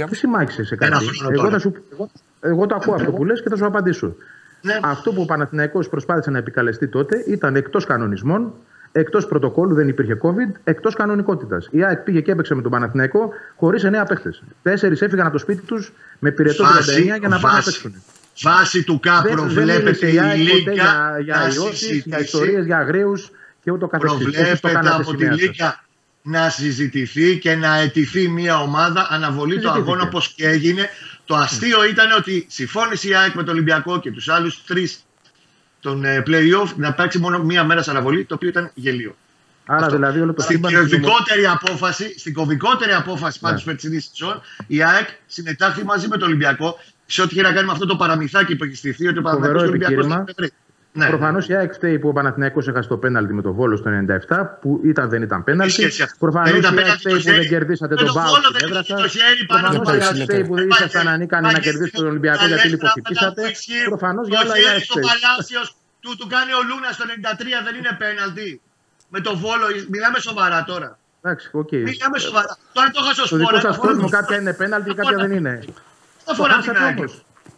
Τι 0.09 0.15
συμμάχισε 0.15 0.63
σε 0.63 0.77
Ένα 0.79 0.89
κάτι. 0.89 1.05
χρόνο 1.05 1.29
Εγώ, 1.31 1.41
τώρα. 1.41 1.49
θα 1.51 1.59
σου, 1.59 1.73
εγώ, 1.93 2.11
εγώ 2.41 2.65
το 2.65 2.75
ακούω 2.75 2.93
αυτό 2.95 3.11
που 3.11 3.25
λες 3.25 3.41
και 3.41 3.49
θα 3.49 3.55
σου 3.55 3.65
απαντήσω. 3.65 4.15
Ναι. 4.61 4.79
Αυτό 4.83 5.13
που 5.13 5.21
ο 5.21 5.25
Παναθηναϊκός 5.25 5.89
προσπάθησε 5.89 6.31
να 6.31 6.37
επικαλεστεί 6.37 6.87
τότε 6.87 7.23
ήταν 7.27 7.55
εκτός 7.55 7.85
κανονισμών, 7.85 8.53
εκτός 8.91 9.25
πρωτοκόλλου, 9.27 9.73
δεν 9.75 9.87
υπήρχε 9.87 10.17
COVID, 10.21 10.51
εκτός 10.63 10.95
κανονικότητας. 10.95 11.67
Η 11.71 11.83
ΑΕΚ 11.83 11.97
πήγε 11.99 12.21
και 12.21 12.31
έπαιξε 12.31 12.55
με 12.55 12.61
τον 12.61 12.71
Παναθηναϊκό 12.71 13.29
χωρίς 13.55 13.83
εννέα 13.83 14.03
παίχτες. 14.05 14.43
Τέσσερις 14.61 15.01
έφυγαν 15.01 15.25
από 15.25 15.33
το 15.35 15.39
σπίτι 15.41 15.61
τους 15.65 15.91
με 16.19 16.31
πυρετό 16.31 16.63
39 16.63 16.75
Βάση- 16.75 17.01
για 17.01 17.13
να 17.13 17.19
πάνε 17.19 17.35
να 17.35 17.39
βάση. 17.39 17.81
παίξουν. 17.81 18.03
Βάση 18.43 18.83
του 18.83 18.99
ΚΑ 18.99 19.11
Δεν- 19.13 19.23
δεν 19.23 19.33
προβλέπεται 19.35 19.81
μίλησε 19.83 20.07
η 20.09 20.13
η 20.13 20.19
ΑΕΚ 20.19 20.37
ποτέ 20.37 20.53
Λίγκα 20.53 20.71
για, 20.73 21.17
για 21.23 21.35
να 21.35 21.43
ιώσεις, 21.43 21.59
για 21.61 21.71
συζητήσει. 21.87 22.23
ιστορίες, 22.23 22.65
για 22.65 22.77
αγρίου 22.77 23.13
και 23.63 23.71
ούτω 23.71 23.87
καθεξής. 23.87 24.19
Εσείς 24.27 24.29
το 24.35 24.37
Προβλέπεται 24.37 24.71
κάνατε 24.71 24.95
από 25.01 25.11
τη 25.11 25.17
σημαία 25.17 25.31
σας. 25.31 25.41
Λίγκα 25.41 25.83
να 26.23 26.49
συζητηθεί 26.49 27.37
και 27.39 27.55
να 27.55 27.75
αιτηθεί 27.77 28.27
μια 28.27 28.59
ομάδα 28.61 29.07
αναβολή 29.09 29.53
του 29.55 29.59
Συζητήθηκε. 29.61 29.89
αγώνα 29.91 30.03
όπως 30.07 30.33
και 30.35 30.47
έγινε. 30.47 30.89
Το 31.25 31.35
αστείο 31.35 31.83
ήταν 31.85 32.05
ότι 32.17 32.45
συμφώνησε 32.49 33.07
η 33.07 33.15
ΑΕΚ 33.15 33.33
με 33.33 33.43
τον 33.43 33.53
Ολυμπιακό 33.53 33.99
και 33.99 34.11
τους 34.11 34.29
άλλους 34.29 34.63
τρεις 34.65 35.05
των 35.81 36.03
ε, 36.05 36.23
play-off 36.27 36.73
να 36.75 36.93
παίξει 36.93 37.19
μόνο 37.19 37.39
μία 37.43 37.63
μέρα 37.63 37.81
σε 37.81 37.89
αναβολή, 37.89 38.25
το 38.25 38.35
οποίο 38.35 38.49
ήταν 38.49 38.71
γελίο. 38.73 39.15
Άρα 39.65 39.87
δηλαδή 39.87 40.19
όλο 40.19 40.33
το 40.33 40.41
Στην 40.41 40.55
σύμπαν. 40.55 40.73
κομβικότερη 40.73 41.45
απόφαση, 41.45 42.19
στην 42.19 42.33
κομβικότερη 42.33 42.91
απόφαση 42.93 43.39
Ναι. 43.41 43.47
πάντως 43.49 43.63
περσινή 43.63 43.99
σεζόν, 43.99 44.41
η 44.67 44.83
ΑΕΚ 44.83 45.07
συνετάχθη 45.27 45.83
μαζί 45.85 46.07
με 46.07 46.17
τον 46.17 46.27
Ολυμπιακό 46.27 46.79
σε 47.05 47.21
ό,τι 47.21 47.33
είχε 47.33 47.41
να 47.43 47.51
κάνει 47.51 47.65
με 47.65 47.71
αυτό 47.71 47.85
το 47.85 47.95
παραμυθάκι 47.95 48.55
που 48.55 48.63
έχει 48.63 48.75
στηθεί 48.75 49.07
ότι 49.07 49.19
ο 49.19 49.21
Φοβερό 49.21 49.39
Παναγιώτης 49.41 49.69
Ολυμπιακός 49.69 49.93
επιχείρημα. 49.95 50.23
δεν 50.25 50.35
πρέπει. 50.35 50.53
Ναι, 50.93 51.07
Προφανώς 51.07 51.47
η 51.49 51.55
ΑΕΚ 51.55 51.73
φταίει 51.73 51.99
που 51.99 52.07
ο 52.07 52.13
Παναθηναϊκός 52.13 52.67
έχασε 52.67 52.87
το 52.89 52.97
πέναλτι 52.97 53.33
με 53.33 53.41
το 53.41 53.53
Βόλο 53.53 53.75
στο 53.77 53.89
97, 54.29 54.57
που 54.61 54.81
ήταν 54.83 55.09
δεν 55.09 55.21
ήταν 55.21 55.43
πέναλτι. 55.43 55.73
σχέση 55.73 56.01
αυτό. 56.01 56.15
Προφανώς 56.19 56.49
Δεν 56.49 56.55
η 56.57 56.59
ήταν 56.59 56.73
ΑΕΚ 56.77 56.81
πέναλτι 56.83 56.99
φταίει 57.01 57.13
το 57.13 57.19
που 57.19 57.25
δεν 57.25 57.33
χέρι. 57.33 57.47
κερδίσατε 57.47 57.93
Με 57.95 57.99
τον 58.01 58.07
το 58.07 58.13
Πάο 58.13 58.25
Βόλο 58.29 58.41
στην 58.41 58.53
δεν 58.57 58.63
έδρα 58.69 58.79
ήταν 58.85 58.97
σας. 58.97 59.01
το 59.01 59.07
χέρι 59.17 59.45
πάνω 59.45 59.61
Προφανώς 59.67 59.87
στο 59.87 59.93
η 59.93 59.95
ΑΕΚ 59.95 60.01
Παναθηναϊκό. 60.01 60.31
φταίει 60.31 60.43
που 60.49 60.55
δεν 60.59 60.67
ήσασταν 60.73 60.91
Παγγέλη, 60.91 61.13
ανίκανοι 61.15 61.43
να 61.45 61.51
Παγγέλη, 61.51 61.65
κερδίσετε 61.67 61.97
τον 61.97 62.05
τα 62.05 62.11
Ολυμπιακό 62.13 62.43
γιατί 62.51 62.63
λες 62.63 62.71
λιποθυμήσατε. 62.73 63.17
πράγματα 63.19 63.41
που 63.41 63.53
ισχύουν. 63.55 63.89
Προφανώς 63.93 64.25
για 64.31 64.37
Το 64.39 64.43
όλα 64.45 64.55
η 64.57 64.59
χέρι 64.61 64.71
ΑΕΚ 64.73 64.83
στο 64.89 64.95
φταίει. 64.97 65.05
Παλάσιος 65.11 65.67
του, 66.03 66.11
του 66.19 66.27
κάνει 66.35 66.51
ο 66.59 66.61
Λούνας 66.69 66.93
στο 66.97 67.05
93 67.13 67.57
δεν 67.67 67.73
είναι 67.79 67.93
πέναλτι. 68.03 68.49
Με 69.13 69.19
το 69.25 69.31
Βόλο, 69.43 69.65
μιλάμε 69.93 70.17
σοβαρά 70.27 70.59
τώρα. 70.71 70.89
Εντάξει, 71.21 71.45
οκ. 71.61 71.71
Μιλάμε 71.89 72.17
σοβαρά. 72.27 72.51
Τώρα 72.75 72.87
το 72.95 72.99
έχασε 73.03 73.21
ο 73.25 73.27
Στο 73.29 73.35
δικό 73.39 73.49
Σπόρα. 73.49 73.61
σας 73.67 73.75
κόσμος 73.85 74.09
κάποια 74.17 74.35
είναι 74.41 74.53
πέναλτι 74.61 74.87
και 74.89 74.97
κάποια 75.01 75.17
δεν 75.23 75.31
είναι. 75.39 75.53
Δεν 75.67 75.73
Το 76.27 76.31
αφορά 76.35 76.53
την 76.53 76.63
χάσατε 76.63 76.83
ΑΕΚ. 76.85 76.97
όμως. 76.97 77.13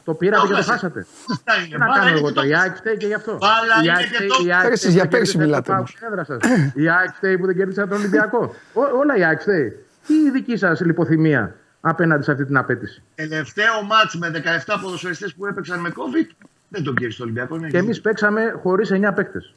Το 0.06 0.14
πήρατε 0.14 0.42
Το 0.42 0.48
και 0.48 0.54
το 0.54 0.58
χάσε. 0.58 0.72
χάσατε. 0.72 1.06
Αυτά 1.32 1.54
είναι. 1.58 1.66
Τι 1.68 1.78
να 1.78 1.86
Μπάλα 1.86 1.94
κάνω 1.98 2.10
είναι 2.10 2.18
εγώ 2.18 2.28
και 2.28 2.34
το 2.34 2.42
το- 2.42 2.48
η 2.48 2.56
ΑΕΚ 2.56 2.76
φταίει 2.76 2.98
και 2.98 3.06
γι' 3.08 3.14
αυτό. 3.14 3.38
Μπάλα 3.38 3.76
Η 3.82 3.84
είναι 3.84 3.92
ΑΕΚ 3.92 4.08
και 4.08 4.14
φταίει- 4.16 4.30
το- 4.30 4.44
η 4.46 4.54
ΑΕΚ 4.54 4.62
Ρε, 4.68 4.72
εσείς 4.72 4.80
φταίει 4.80 4.94
για 4.94 5.04
που 5.04 5.10
δεν 5.10 5.20
πέρσι 5.20 5.38
κερδίσατε 5.38 5.46
μιλάτε 5.46 5.72
το 5.72 5.78
όμως. 5.78 5.96
ΠΑΟΚ 6.00 6.12
στην 6.14 6.20
έδρα 6.20 6.24
σας. 6.24 6.74
Η 6.84 6.90
ΑΕΚ 6.90 7.10
φταίει 7.14 7.38
που 7.38 7.46
δεν 7.46 7.56
κερδίσατε 7.56 7.88
τον 7.88 7.98
Ολυμπιακό. 7.98 8.56
Ό- 8.74 8.98
Όλα 9.02 9.16
η 9.18 9.24
ΑΕΚ 9.24 9.40
φταίει. 9.42 9.86
Τι 10.08 10.14
η 10.14 10.30
δική 10.32 10.58
σας 10.58 10.82
λιποθυμία 10.82 11.56
απέναντι 11.82 12.24
σε 12.24 12.32
αυτή 12.32 12.46
την 12.46 12.58
απέτηση; 12.58 13.02
Τελευταίο 13.16 13.82
μάτς 13.90 14.16
με 14.16 14.30
17 14.30 14.80
ποδοσφαιριστές 14.82 15.34
που 15.34 15.46
έπαιξαν 15.46 15.80
με 15.80 15.90
COVID 15.96 16.28
δεν 16.70 16.84
τον 16.84 16.96
κύριε 16.96 17.12
στο 17.12 17.24
Ολυμπιακό. 17.24 17.56
είναι 17.56 17.68
Και 17.68 17.78
εμείς 17.78 18.02
παίξαμε 18.02 18.56
χωρίς 18.62 18.92
9 18.92 19.14
παίκτες. 19.14 19.54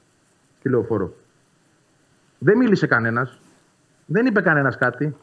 Στη 0.59 0.69
λεωφόρο. 0.69 1.15
Δεν 2.39 2.57
μίλησε 2.57 2.87
κανένας. 2.87 3.39
Δεν 4.07 4.27
είπε 4.27 4.41
κανένας 4.41 4.77
κάτι. 4.77 5.17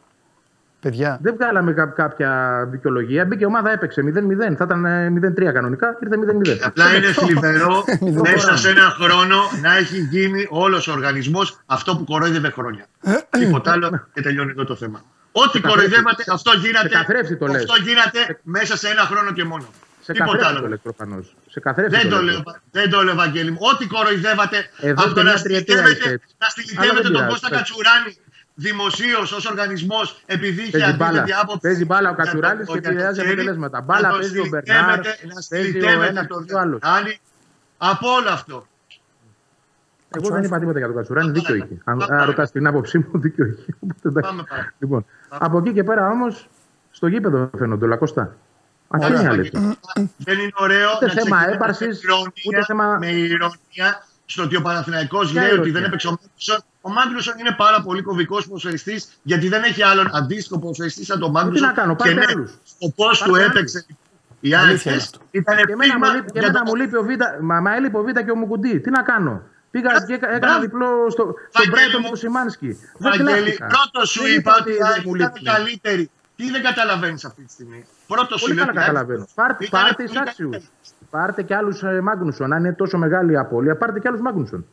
Παιδιά. 0.84 1.18
Δεν 1.22 1.34
βγάλαμε 1.34 1.72
κά- 1.72 1.94
κάποια 1.94 2.30
δικαιολογία. 2.70 3.24
Μπήκε 3.24 3.42
η 3.42 3.46
ομάδα, 3.46 3.70
έπαιξε 3.72 4.00
0-0. 4.02 4.54
Θα 4.56 4.64
ήταν 4.64 4.84
ε, 4.84 5.12
0-3 5.48 5.52
κανονικά. 5.52 5.98
Ήρθε 6.02 6.16
0-0. 6.56 6.58
Απλά 6.64 6.96
είναι 6.96 7.12
θλιβερό 7.12 7.84
Μηδέν. 8.00 8.20
μέσα 8.20 8.56
σε 8.56 8.70
ένα 8.70 8.96
χρόνο 9.00 9.36
να 9.62 9.76
έχει 9.76 9.98
γίνει 10.10 10.46
όλος 10.50 10.88
ο 10.88 10.92
οργανισμός 10.92 11.58
αυτό 11.66 11.96
που 11.96 12.04
κορόιδευε 12.04 12.50
χρόνια. 12.50 12.86
Τίποτα 13.38 13.70
άλλο 13.72 14.06
και 14.12 14.20
τελειώνει 14.22 14.50
εδώ 14.50 14.64
το 14.64 14.76
θέμα. 14.76 15.02
Ό,τι 15.32 15.58
Σε 15.58 15.60
κοροϊδεύατε, 15.68 16.02
καθρέφτη. 16.24 16.30
αυτό 16.30 16.50
γίνεται. 16.52 16.88
Σε 16.88 16.94
καθρέφτη 16.94 17.36
το 17.36 17.46
λες. 17.46 17.56
αυτό 17.56 17.74
γίνεται 17.82 18.38
μέσα 18.42 18.76
σε 18.76 18.88
ένα 18.88 19.00
χρόνο 19.02 19.32
και 19.32 19.44
μόνο. 19.44 19.66
Σε 20.00 20.12
Τίποτα 20.12 20.30
καθρέφτη 20.36 20.54
το 20.54 20.58
άλλο. 20.60 20.68
λες 20.68 20.78
προφανώς. 20.82 21.34
Σε 21.50 21.60
καθρέφτη 21.60 21.96
Δεν 21.96 22.08
το, 22.10 22.22
λες. 22.22 22.34
λέω, 22.34 22.42
δεν 22.70 22.90
το 22.90 23.02
λέω, 23.02 23.14
Βαγγέλη 23.14 23.50
μου. 23.50 23.58
Ό,τι 23.72 23.86
κοροϊδεύατε 23.86 24.56
Εδώ 24.80 24.92
από 25.04 25.08
και 25.08 25.14
το 25.14 25.22
μια 25.22 25.32
να 25.32 25.40
τριετία 25.40 25.76
στυλιτεύετε, 25.76 26.04
είσαι 26.04 26.14
έτσι. 26.14 26.26
να 26.38 26.46
Αλλά 26.46 26.50
στυλιτεύετε 26.54 26.94
δεν 26.94 27.02
τον 27.02 27.12
πειράζει, 27.12 27.30
Κώστα 27.30 27.48
πες. 27.48 27.58
Κατσουράνη 27.58 28.10
δημοσίως 28.54 29.32
ως 29.32 29.46
οργανισμός 29.46 30.22
επειδή 30.26 30.62
είχε 30.62 30.70
Παίζει 30.78 30.96
μπάλα. 30.96 31.08
αντίθετη 31.20 31.32
άποψη. 31.42 31.58
Παίζει 31.60 31.84
μπάλα 31.84 32.10
ο 32.10 32.12
για 32.14 32.24
το- 32.24 32.30
Κατσουράνη 32.30 32.64
και 32.64 32.72
για 32.72 32.82
το 32.82 32.88
επηρεάζει 32.88 33.20
χέρι, 33.20 33.30
αποτελέσματα. 33.32 33.78
να 33.78 33.84
Μπάλα 33.84 34.08
τον 34.08 34.18
παίζει 34.18 34.38
ο 34.38 34.44
στυλιτεύετε, 34.44 34.72
Μπερνάρ, 34.72 34.96
να 34.96 35.02
παίζει 35.02 35.38
ο 35.38 35.40
στυλιτεύετε 35.40 36.06
ένας 36.08 36.26
τον 36.26 36.44
και 36.46 36.54
ο 36.54 36.58
άλλος. 36.58 36.80
Κατσουράνη. 36.80 37.18
Από 37.78 38.08
όλο 38.10 38.28
αυτό. 38.30 38.66
Εγώ 40.16 40.28
δεν 40.28 40.42
είπα 40.42 40.58
τίποτα 40.58 40.78
για 40.78 40.86
τον 40.86 40.96
Κατσουράνη, 40.96 41.30
δίκιο 41.30 41.54
είχε. 41.54 41.78
Αν 41.84 42.02
αν 42.08 42.24
ρωτάς 42.24 42.50
την 42.50 42.66
άποψή 42.66 42.98
μου, 42.98 43.10
δίκιο 43.24 43.44
είχε. 43.46 43.74
Οπότε, 43.80 44.08
εντάξει. 44.08 44.32
Λοιπόν, 44.78 45.04
από 45.28 45.58
εκεί 45.58 45.72
και 45.72 45.84
πέρα 45.84 46.08
όμως, 46.10 46.48
στο 46.90 47.06
γήπεδο 47.06 47.50
φαίνονται 47.58 47.84
όλα 47.84 47.96
κοστά. 47.96 48.36
Αυτή 48.88 49.12
είναι 49.12 49.22
η 49.22 49.26
αλήθεια. 49.26 49.76
Δεν 50.16 50.38
είναι 50.38 50.50
ωραίο 50.54 50.90
Ούτε 50.96 51.06
να 51.06 51.12
θέμα 51.12 51.36
ξεκινάμε 51.36 51.52
έπαρσης, 51.52 51.86
με 52.04 52.08
ηρωνία, 52.12 52.32
ούτε 52.46 52.64
θέμα- 52.64 52.96
με 52.98 53.06
ηρωνία 53.06 54.04
στο 54.34 54.42
ότι 54.42 54.56
ο 54.56 54.62
Παναθηναϊκός 54.62 55.30
Ποια 55.30 55.40
λέει 55.40 55.50
ότι 55.50 55.56
ηρωνία; 55.58 55.72
δεν 55.72 55.84
έπαιξε 55.84 56.06
ο 56.08 56.10
Μάγνουσον. 56.10 56.58
Ο 56.80 56.90
Μάγνουσον 56.90 57.34
είναι 57.38 57.54
πάρα 57.56 57.82
πολύ 57.82 58.02
κομβικό 58.02 58.36
ποδοσφαιριστή 58.48 59.02
γιατί 59.22 59.48
δεν 59.48 59.62
έχει 59.62 59.82
άλλον 59.82 60.10
αντίστοιχο 60.16 60.58
ποδοσφαιριστή 60.58 61.04
σαν 61.04 61.18
τον 61.18 61.30
Μάγνουσον. 61.30 61.66
να 61.66 61.72
κάνω, 61.72 61.94
πάρτε 61.94 62.12
και 62.14 62.18
ναι, 62.18 62.24
άλλους. 62.28 62.50
ο 62.78 62.92
πώς 62.92 63.18
Πάρτε 63.18 63.24
του 63.24 63.34
άλλους. 63.36 63.46
έπαιξε 63.48 63.86
οι 64.40 64.54
Αλήθεια 64.54 64.92
είναι 64.92 65.00
Άγιε 65.00 65.08
αυτό. 65.14 65.18
ήταν 65.30 65.56
Και 65.56 65.72
εμένα 65.72 65.94
μου 65.94 66.00
πείγμα 66.00 66.14
λείπει- 66.14 66.32
και 66.32 66.38
για 66.38 66.48
εμένα 66.48 66.64
το- 66.64 66.70
μου 66.70 66.74
λείπει 66.80 66.96
ο 66.96 67.02
Β. 67.02 67.08
Μα, 67.42 67.60
μα 67.60 67.74
έλειπε 67.74 67.96
ο 67.98 68.02
Β 68.02 68.08
και 68.24 68.30
ο 68.30 68.36
Μουκουντή. 68.36 68.80
Τι 68.80 68.90
να 68.90 69.02
κάνω. 69.02 69.42
Πήγα 69.70 69.90
και 70.06 70.12
έκα- 70.12 70.28
έκανα 70.28 70.38
μπράβο. 70.38 70.60
διπλό 70.60 70.86
στο, 71.10 71.10
στο 71.10 71.34
Βαγγέλη 71.52 71.70
Μπράιτον 71.74 72.00
μου. 72.00 72.04
με 72.04 72.10
το 72.10 72.16
Σιμάνσκι. 72.16 72.66
Δεν 72.72 73.10
Βαγγέλη, 73.10 73.42
κλάθηκα. 73.56 73.66
πρώτος 73.66 74.10
σου 74.10 74.22
Δεν 74.22 74.34
είπα 74.36 74.52
ότι 74.60 74.70
η 74.70 74.76
δεν 74.76 74.86
ΑΕΚ 74.86 75.04
μου 75.06 75.14
ήταν 75.14 75.32
λείπει. 75.34 75.50
καλύτερη. 75.52 76.10
Τι 76.36 76.50
δεν 76.50 76.62
καταλαβαίνεις 76.62 77.24
αυτή 77.24 77.42
τη 77.46 77.52
στιγμή. 77.52 77.84
Πρώτος 78.06 78.40
σου 78.40 78.46
Πολύ 78.46 78.56
λέω 78.58 78.66
καλά 78.66 78.70
ότι 78.70 78.78
η 78.78 78.82
ΑΕΚ 78.84 78.94
καταλαβαίνω. 78.96 79.26
Πάρτε, 79.34 79.64
ήταν 80.04 80.34
πάρτε 81.14 81.42
πολύ 81.42 81.68
εισάξιου. 81.68 81.86
Πάρτε 81.90 81.92
και 81.92 81.94
άλλου 81.94 82.02
Μάγνουσον. 82.04 82.52
Αν 82.52 82.58
είναι 82.64 82.72
τόσο 82.74 82.98
μεγάλη 82.98 83.32
η 83.32 83.36
απώλεια, 83.36 83.76
πάρτε 83.76 83.98
και 84.00 84.08
άλλους 84.08 84.20
Μάγνουσον. 84.20 84.66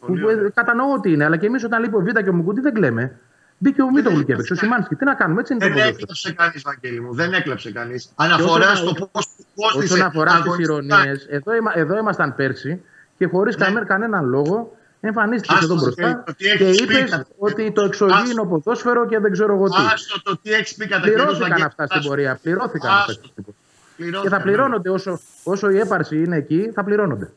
Που, 0.00 0.12
ε, 0.28 0.50
κατανοώ 0.54 0.92
ότι 0.92 1.12
είναι, 1.12 1.24
αλλά 1.24 1.36
και 1.36 1.46
εμείς 1.46 1.64
όταν 1.64 1.82
λείπει 1.82 1.96
ο 1.96 2.00
Β 2.00 2.06
και 2.22 2.28
ο 2.28 2.32
Μουκουντή 2.34 2.60
δεν 2.60 2.74
κλαίμε. 2.74 3.18
Μπήκε 3.58 3.82
ο 3.82 3.90
Μίτογλου 3.90 4.22
και 4.24 4.32
έπαιξε. 4.32 4.52
Ο 4.52 4.56
Σιμάνσκι. 4.56 4.94
Τι 4.94 5.04
να 5.04 5.14
κάνουμε, 5.14 5.40
έτσι 5.40 5.52
είναι 5.52 5.62
το 5.62 5.68
Δεν 5.68 5.76
ποδόσφαιρο. 5.76 6.02
έκλεψε 6.02 6.32
κανείς, 6.32 6.62
Βαγγέλη 6.62 7.00
μου. 7.00 7.14
Δεν 7.14 7.32
έκλεψε 7.32 7.72
κανείς. 7.72 8.04
Και 8.04 8.12
Αναφορά 8.16 8.70
όσον- 8.72 8.86
στο 8.86 8.94
πώ 8.94 9.08
κόστησε. 9.54 9.92
Όσον 9.94 10.06
αφορά 10.06 10.30
τις 10.30 10.40
αγωνιστικά. 10.40 10.72
ηρωνίες, 10.72 11.26
εδώ, 11.30 11.54
είμα- 11.54 11.72
εδώ 11.74 11.98
ήμασταν 11.98 12.34
πέρσι 12.34 12.82
και 13.18 13.26
χωρίς 13.26 13.56
κανέναν 13.86 14.24
λόγο 14.28 14.76
εμφανίστηκε 15.00 15.54
Άστο, 15.54 15.64
εδώ 15.64 15.74
Βαγγέλη, 15.74 15.94
μπροστά 16.06 16.22
το 16.26 16.32
τι 16.36 16.44
και 16.56 16.64
έχεις 16.64 16.84
πει, 16.84 16.94
είπες 16.96 17.10
θα- 17.10 17.26
ότι 17.38 17.72
το 17.72 17.82
εξωγήινο 17.82 18.44
ποδόσφαιρο 18.46 19.06
και 19.06 19.18
δεν 19.18 19.32
ξέρω 19.32 19.54
εγώ 19.54 19.68
τι. 19.68 19.76
Άστο 19.92 20.22
το 20.22 20.38
τι 20.42 20.52
έχεις 20.52 20.74
πει 20.74 20.86
κατά 20.86 21.00
καιρούς, 21.00 21.14
Πληρώθηκαν 21.16 21.48
Βαγγέλη. 21.48 21.66
αυτά 21.66 21.86
στην 21.86 21.98
Άστο. 21.98 22.08
πορεία. 22.08 22.38
Πληρώθηκαν 22.42 22.90
αυτά 22.90 23.12
Άστο. 23.12 23.12
στην 23.28 23.44
πορεία. 23.44 23.60
Και 23.96 24.02
Πληρώθηκαν, 24.02 24.38
θα 24.38 24.44
πληρώνονται 24.44 24.90
όσο, 24.90 25.20
όσο 25.42 25.70
η 25.70 25.78
έπαρση 25.78 26.22
είναι 26.22 26.36
εκεί, 26.36 26.70
θα 26.74 26.84
πληρώνονται. 26.84 27.30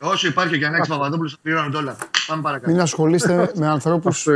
Όσο 0.00 0.26
υπάρχει 0.26 0.54
ο 0.54 0.56
Γιάννης 0.56 0.88
Παπαδόπουλος, 0.88 1.32
θα 1.32 1.38
πληρώνονται 1.42 1.76
όλα. 1.76 1.96
Πάμε 2.26 2.42
παρακάτω. 2.42 2.70
Μην 2.70 2.80
ασχολείστε 2.80 3.50
με 3.54 3.66
ανθρώπους 3.66 4.26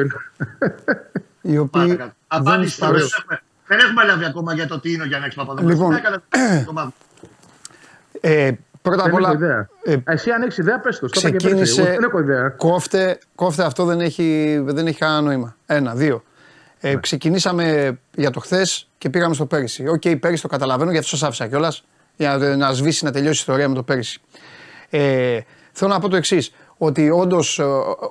οι 1.40 1.58
οποίοι 1.58 1.68
Παρακάτω. 1.70 1.96
δεν 1.98 2.12
Απάντηση 2.26 2.78
τώρα. 2.78 2.98
σπαρούν. 2.98 3.08
Δεν 3.08 3.18
έχουμε- 3.18 3.42
Δεν 3.66 3.78
έχουμε 3.78 4.04
λάβει 4.04 4.24
ακόμα 4.24 4.54
για 4.54 4.66
το 4.66 4.80
τι 4.80 4.92
είναι 4.92 5.02
ο 5.02 5.06
Γιάννης 5.06 5.34
Παπαδόπουλος. 5.34 5.78
Λοιπόν. 5.78 6.92
Ε, 8.20 8.50
πρώτα 8.82 9.00
απ' 9.02 9.04
Δεν 9.06 9.14
όλα, 9.14 9.28
έχω 9.28 9.36
ιδέα. 9.36 9.68
Εσύ 10.04 10.30
αν 10.30 10.42
έχεις 10.42 10.58
ιδέα, 10.58 10.80
πες 10.80 10.98
το. 10.98 11.08
Στο 11.08 11.28
είπα 11.28 11.36
και 11.36 11.48
πέρσι. 11.48 11.54
Εγώ 11.54 11.62
ξεκίνησε. 11.62 11.94
Δεν 12.00 12.02
έχω 12.08 12.18
ιδέα. 12.20 12.48
Κόφτε, 12.48 13.18
κόφτε 13.34 13.64
αυτό 13.64 13.84
δεν 13.84 14.00
έχει, 14.00 14.58
δεν 14.64 14.86
έχει 14.86 14.98
κανένα 14.98 15.20
νόημα. 15.20 15.56
Ένα, 15.66 15.94
δύο. 15.94 16.22
Ναι. 16.82 16.90
Ε, 16.90 16.96
ξεκινήσαμε 16.96 17.98
για 18.14 18.30
το 18.30 18.40
χθες 18.40 18.88
και 18.98 19.10
πήγαμε 19.10 19.34
στο 19.34 19.46
πέρυσι. 19.46 19.88
Οκ, 19.88 20.16
πέρυσι 20.20 20.42
το 20.42 20.48
καταλαβαίνω, 20.48 20.90
γι' 20.90 20.98
αυτό 20.98 21.08
σας 21.16 21.22
άφησα 21.28 21.48
κιόλας. 21.48 21.84
Για 22.16 22.36
να, 22.36 22.56
να 22.56 22.72
σβήσει, 22.72 23.04
να 23.04 23.10
τελειώσει 23.10 23.36
η 23.36 23.38
ιστορία 23.40 23.68
με 23.68 23.74
το 23.74 23.82
πέρυσι. 23.82 24.20
Ε, 24.90 25.40
θέλω 25.72 25.90
να 25.92 25.98
πω 26.00 26.08
το 26.08 26.16
εξής. 26.16 26.52
Ότι 26.76 27.10
όντως, 27.10 27.60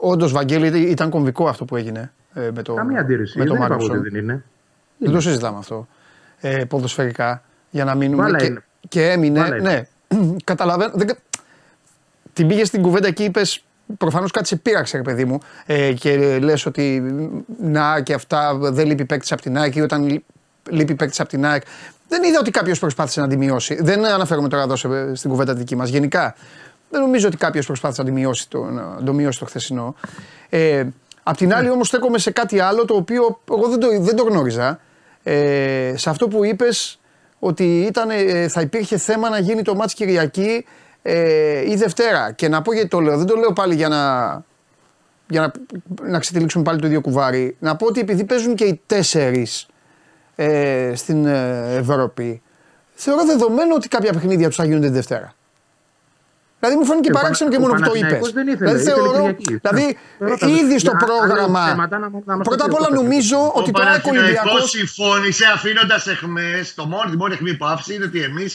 όντως, 0.02 0.31
Βαγγέλη, 0.31 0.80
ήταν 0.80 1.10
κομβικό 1.10 1.48
αυτό 1.48 1.65
που 1.65 1.76
έγινε 1.76 2.11
ε, 2.34 2.49
με 2.53 2.61
το, 2.61 2.73
Καμία 2.73 2.99
αντίρρηση. 2.99 3.38
με 3.38 3.45
το 3.45 3.53
δεν 3.53 3.61
είπα 3.61 3.69
Μάγνουσον. 3.69 3.98
ότι 3.99 4.10
δεν 4.10 4.22
είναι. 4.23 4.43
Δεν 4.98 5.11
το 5.11 5.19
συζητάμε 5.22 5.57
αυτό. 5.57 5.88
Ε, 6.39 6.64
ποδοσφαιρικά. 6.65 7.43
Για 7.69 7.84
να 7.85 7.95
μείνουμε. 7.95 8.23
Μπάλα 8.23 8.38
και, 8.38 8.45
είναι. 8.45 8.64
και 8.89 9.10
έμεινε. 9.11 9.39
Μπάλα 9.39 9.57
είναι. 9.57 9.88
Ναι. 10.10 10.35
Καταλαβαίνω. 10.43 10.91
Δεν, 10.95 11.07
κα- 11.07 11.18
την 12.34 12.48
πήγες 12.48 12.68
στην 12.68 12.81
κουβέντα 12.81 13.11
και 13.11 13.23
είπες. 13.23 13.64
Προφανώς 13.97 14.31
κάτι 14.31 14.47
σε 14.47 14.55
πείραξε, 14.55 14.97
ρε 14.97 15.03
παιδί 15.03 15.26
μου. 15.26 15.39
Ε, 15.65 15.93
και 15.93 16.39
λες 16.41 16.65
ότι 16.65 17.03
να 17.61 18.01
και 18.01 18.13
αυτά 18.13 18.55
δεν 18.61 18.88
λείπει 18.88 19.05
παίκτης 19.05 19.31
από 19.31 19.41
την 19.41 19.57
ΑΕΚ 19.57 19.76
ή 19.76 19.81
όταν 19.81 20.03
λεί- 20.07 20.23
λείπει 20.69 20.95
παίκτης 20.95 21.19
από 21.19 21.30
την 21.30 21.45
ΑΕΚ. 21.45 21.61
Δεν 22.07 22.23
είδα 22.23 22.39
ότι 22.39 22.51
κάποιος 22.51 22.80
προσπάθησε 22.80 23.22
να 23.22 23.27
τη 23.27 23.38
μειώσει. 23.38 23.77
Δεν 23.81 24.05
αναφέρομαι 24.05 24.47
τώρα 24.47 24.63
εδώ 24.63 24.76
σε- 24.76 25.15
στην 25.15 25.30
κουβέντα 25.30 25.53
δική 25.53 25.76
μας. 25.76 25.89
Γενικά, 25.89 26.35
δεν 26.89 27.01
νομίζω 27.01 27.27
ότι 27.27 27.38
κάποιος 27.38 27.65
προσπάθησε 27.65 28.01
να, 28.01 28.07
τη 28.07 28.13
μειώσει 28.13 28.49
το, 28.49 28.63
να 28.63 28.97
το 29.05 29.13
μειώσει 29.13 29.39
το 29.39 29.45
χθεσινό. 29.45 29.95
Ε, 30.49 30.84
απ' 31.23 31.38
την 31.38 31.53
άλλη, 31.53 31.69
όμως, 31.69 31.88
στέκομαι 31.88 32.18
σε 32.18 32.31
κάτι 32.31 32.59
άλλο 32.59 32.85
το 32.85 32.93
οποίο 32.95 33.39
εγώ 33.51 33.68
δεν 33.68 33.80
το, 33.80 33.88
δεν 33.99 34.15
το 34.15 34.23
γνώριζα. 34.23 34.80
Ε, 35.23 35.93
σε 35.95 36.09
αυτό 36.09 36.27
που 36.27 36.43
είπες 36.45 36.99
ότι 37.39 37.80
ήταν, 37.80 38.09
ε, 38.09 38.47
θα 38.47 38.61
υπήρχε 38.61 38.97
θέμα 38.97 39.30
να 39.30 39.39
γίνει 39.39 39.61
το 39.61 39.76
μάτς 39.76 39.93
Κυριακή 39.93 40.65
ε, 41.01 41.71
ή 41.71 41.75
Δευτέρα. 41.75 42.31
Και 42.31 42.47
να 42.47 42.61
πω 42.61 42.73
γιατί 42.73 42.87
το 42.87 42.99
λέω. 42.99 43.17
Δεν 43.17 43.25
το 43.25 43.35
λέω 43.35 43.53
πάλι 43.53 43.75
για 43.75 43.87
να, 43.87 44.43
για 45.27 45.41
να, 45.41 45.51
να 46.09 46.19
ξετυλίξουμε 46.19 46.63
πάλι 46.63 46.79
το 46.79 46.87
ίδιο 46.87 47.01
κουβάρι. 47.01 47.55
Να 47.59 47.75
πω 47.75 47.85
ότι 47.85 47.99
επειδή 47.99 48.23
παίζουν 48.23 48.55
και 48.55 48.63
οι 48.63 48.81
τέσσερις 48.85 49.67
ε, 50.35 50.91
στην 50.95 51.25
ε, 51.25 51.75
Ευρώπη, 51.75 52.41
θεωρώ 52.93 53.25
δεδομένο 53.25 53.75
ότι 53.75 53.87
κάποια 53.87 54.13
παιχνίδια 54.13 54.47
τους 54.47 54.55
θα 54.55 54.65
γίνονται 54.65 54.87
τη 54.87 54.93
Δευτέρα. 54.93 55.33
Δηλαδή 56.61 56.77
μου 56.79 56.85
φάνηκε 56.89 57.09
Και 57.09 57.15
ο 57.15 57.19
παράξενο 57.19 57.49
και 57.53 57.57
Πανα- 57.59 57.67
μόνο 57.67 57.79
ο 57.79 57.83
που 57.83 57.89
το 57.89 57.95
είπε. 57.97 58.07
Παναθηναϊκός 58.07 58.31
δεν 58.38 58.47
ήθελε, 58.53 58.65
Δηλαδή 58.71 58.81
ήθελε 58.81 58.95
θεωρώ. 58.95 59.17
Κυριακή. 59.41 59.53
Δηλαδή 59.63 59.85
Ρώτα- 60.29 60.47
ήδη 60.59 60.75
στο 60.83 60.91
για 60.97 60.99
άλλα 60.99 61.05
πρόγραμμα. 61.09 61.63
θέματα 61.71 61.95
να 62.03 62.07
μου- 62.11 62.23
να 62.29 62.35
μας 62.38 62.45
Πρώτα 62.47 62.59
το 62.61 62.65
απ' 62.67 62.71
πει 62.73 62.77
όλα 62.81 62.89
ο 62.91 63.01
νομίζω 63.01 63.38
Ο 63.38 63.51
ότι 63.61 63.71
τώρα 63.71 63.85
ο 63.88 64.09
Ολυμπιακό. 64.09 64.09
Παναθηναϊκός 64.09 64.69
συμφώνησε 64.75 65.45
αφήνοντα 65.55 65.97
εχμέ. 66.13 66.51
Το 66.79 66.83
μόνο, 66.93 67.05
τη 67.11 67.17
μόνη 67.21 67.33
αιχμή 67.33 67.53
που 67.59 67.65
άφησε 67.73 67.91
είναι 67.93 68.05
ότι 68.09 68.19
εμεί 68.29 68.45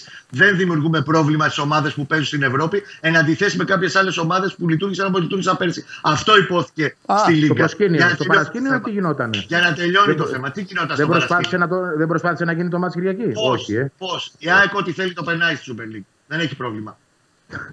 δεν 0.41 0.51
δημιουργούμε 0.61 0.99
πρόβλημα 1.11 1.45
στι 1.49 1.61
ομάδε 1.66 1.89
που 1.97 2.07
παίζουν 2.11 2.27
στην 2.33 2.43
Ευρώπη 2.51 2.77
εν 3.07 3.16
αντιθέσει 3.16 3.57
με 3.61 3.65
κάποιε 3.73 3.89
άλλε 4.01 4.11
ομάδε 4.24 4.47
που 4.59 4.69
λειτουργήσαν 4.73 5.07
όπω 5.11 5.19
λειτουργήσαν 5.24 5.57
πέρσι. 5.57 5.85
Αυτό 6.03 6.33
υπόθηκε 6.45 6.85
Α, 7.07 7.15
στη 7.19 7.31
στο 7.33 7.41
Λίγκα. 7.41 7.55
προσκήνιο. 7.55 7.97
Για 7.97 8.05
να 8.05 8.15
Στο 8.15 8.16
τελειώσει 8.19 8.39
παρασκήνιο 8.39 8.70
το 8.73 8.77
τι 8.78 8.83
θέμα. 8.85 8.95
γινότανε. 8.97 9.45
Για 9.53 9.61
να 9.66 9.73
τελειώνει 9.73 10.07
Δεν- 10.07 10.16
το 10.16 10.27
θέμα. 10.33 10.51
Τι 10.51 10.61
γινόταν 10.62 10.97
Δεν 10.97 11.05
στο 11.07 11.15
προσπάθησε, 11.15 11.57
παρασκήνιο. 11.57 11.83
να 11.83 11.91
το, 11.93 11.99
δεν 11.99 12.07
προσπάθησε 12.12 12.45
να 12.45 12.53
γίνει 12.53 12.69
το 12.69 12.78
μάτς 12.78 12.95
Κυριακή. 12.95 13.31
Όχι, 13.51 13.74
ε. 13.74 13.93
Πώ. 13.99 14.11
Η 14.39 14.51
ΑΕΚ 14.51 14.74
ό,τι 14.74 14.93
θέλει 14.93 15.12
το 15.12 15.23
περνάει 15.23 15.55
στη 15.55 15.65
Super 15.74 15.87
League. 15.97 16.07
Δεν 16.27 16.41
έχει 16.41 16.57
πρόβλημα. 16.57 16.99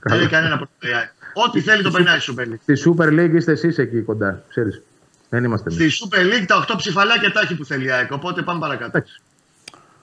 Δεν 0.04 0.20
έχει 0.20 0.30
κανένα 0.30 0.58
πρόβλημα. 0.58 0.98
η 0.98 1.00
ΑΕΚ. 1.00 1.10
Ό,τι 1.34 1.62
θέλει 1.62 1.84
το 1.84 1.92
περνάει 1.92 2.20
στη 2.20 2.34
Super 2.38 2.42
League. 2.42 2.60
Στη 2.62 2.74
Super 2.86 3.08
League 3.08 3.34
είστε 3.34 3.52
εσείς 3.52 3.78
εκεί 3.78 4.02
κοντά, 4.02 4.44
ξέρεις. 4.50 4.82
Δεν 5.30 5.44
είμαστε 5.44 5.70
εμείς. 5.72 5.96
Στη 5.96 6.08
Super 6.10 6.34
League 6.34 6.46
τα 6.48 6.66
8 6.70 6.74
ψηφαλάκια 6.78 7.32
τα 7.32 7.40
έχει 7.40 7.56
που 7.56 7.66
θέλει 7.66 7.86
η 7.86 7.92
ΑΕΚ. 7.92 8.12
Οπότε 8.12 8.42
πάμε 8.42 8.60
παρακάτω. 8.60 9.04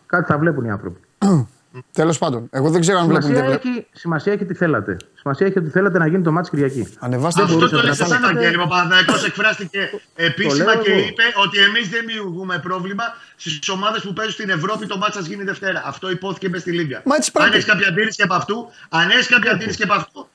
Κάτι 0.06 0.32
θα 0.32 0.38
βλέπουν 0.38 0.64
οι 0.64 0.70
άνθρωποι. 0.70 1.00
Τέλος 1.92 2.18
πάντων, 2.18 2.48
εγώ 2.50 2.70
δεν 2.70 2.80
ξέρω 2.80 2.98
αν 2.98 3.06
βλέπουν. 3.06 3.22
Σημασία 3.28 3.48
δεν 3.50 3.58
βλέπουν. 3.60 3.70
έχει, 3.82 3.86
σημασία 3.92 4.32
έχει 4.32 4.44
τι 4.44 4.54
θέλατε. 4.54 4.96
Σημασία 5.14 5.46
έχει 5.46 5.58
ότι 5.58 5.68
θέλατε 5.70 5.98
να 5.98 6.06
γίνει 6.06 6.22
το 6.22 6.32
μάτς 6.32 6.50
Κυριακή. 6.50 6.94
Ανεβάστε 6.98 7.42
Αυτό 7.42 7.54
μπορούσατε 7.54 7.76
το 7.80 7.86
να 7.86 7.88
λέει 7.88 7.98
κάνετε- 7.98 8.26
σαν 8.28 8.36
Αγγέλη. 8.36 8.62
Ο 8.62 8.66
Παναθηναϊκός 8.66 9.24
εκφράστηκε 9.24 9.90
επίσημα 10.14 10.64
λέω 10.64 10.82
και 10.82 10.90
εγώ. 10.90 10.98
είπε 11.00 11.22
ότι 11.44 11.58
εμείς 11.58 11.88
δεν 11.88 12.04
δημιουργούμε 12.06 12.58
πρόβλημα 12.58 13.04
στις 13.36 13.68
ομάδες 13.68 14.02
που 14.02 14.12
παίζουν 14.12 14.34
στην 14.34 14.48
Ευρώπη. 14.50 14.86
Το 14.86 14.96
μάτσα 14.98 15.20
γίνει 15.20 15.44
Δευτέρα. 15.44 15.82
Αυτό 15.86 16.10
υπόθηκε 16.10 16.48
μες 16.48 16.60
στη 16.60 16.72
Λίγκα. 16.72 17.02
Μα 17.04 17.16
έτσι 17.16 17.30
αν 17.34 17.42
πρέπει. 17.42 17.56
έχει 17.56 17.66
κάποια 17.66 17.88
αντίρρηση 17.88 18.16
και 18.16 18.22
από 18.22 18.34
αυτού, 18.34 18.70
αν 18.88 19.10
έχεις 19.10 19.26
κάποια 19.26 19.50
αντίρρηση 19.50 19.76
και 19.76 19.82
από 19.84 19.92
αυτού, 19.94 20.28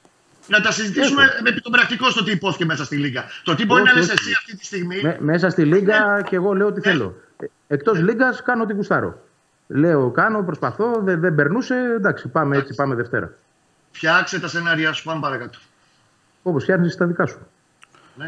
να 0.48 0.62
τα 0.62 0.72
συζητήσουμε 0.72 1.24
με 1.44 1.52
το 1.52 1.70
πρακτικό 1.70 2.10
στο 2.10 2.24
τι 2.24 2.32
υπόθηκε 2.32 2.66
μέσα 2.66 2.84
στη 2.86 2.96
Λίγκα. 2.96 3.24
Το 3.44 3.56
τι 3.56 3.66
μπορεί 3.66 3.82
Όχι, 3.82 3.90
να 3.94 4.00
λες 4.00 4.10
όχι. 4.10 4.18
εσύ 4.20 4.32
αυτή 4.38 4.58
τη 4.58 4.66
στιγμή. 4.66 5.00
Με- 5.02 5.18
μέσα 5.20 5.50
στη 5.50 5.64
Λίγκα 5.66 6.22
και 6.30 6.36
εγώ 6.36 6.54
λέω 6.54 6.70
Ναι. 6.70 6.74
τι 6.76 6.82
θέλω. 6.82 7.16
Εκτός 7.68 8.00
Λίγκας 8.00 8.42
κάνω 8.42 8.64
ό,τι 8.64 8.74
γουστάρω. 8.74 9.24
Λέω, 9.68 10.10
κάνω, 10.12 10.44
προσπαθώ, 10.44 11.00
δεν, 11.04 11.20
δεν 11.20 11.36
περνούσε. 11.36 11.76
Εντάξει, 11.98 12.28
πάμε 12.28 12.58
έτσι, 12.58 12.76
πάμε 12.76 12.96
Δευτέρα. 12.96 13.32
Φτιάξε 13.92 14.40
τα 14.40 14.48
σενάρια 14.48 14.94
σου, 14.94 15.04
πάμε 15.04 15.20
παρακάτω. 15.22 15.60
Όπως 16.44 16.64
φτιάχνει 16.64 16.96
τα 16.96 17.06
δικά 17.06 17.26
σου. 17.26 17.48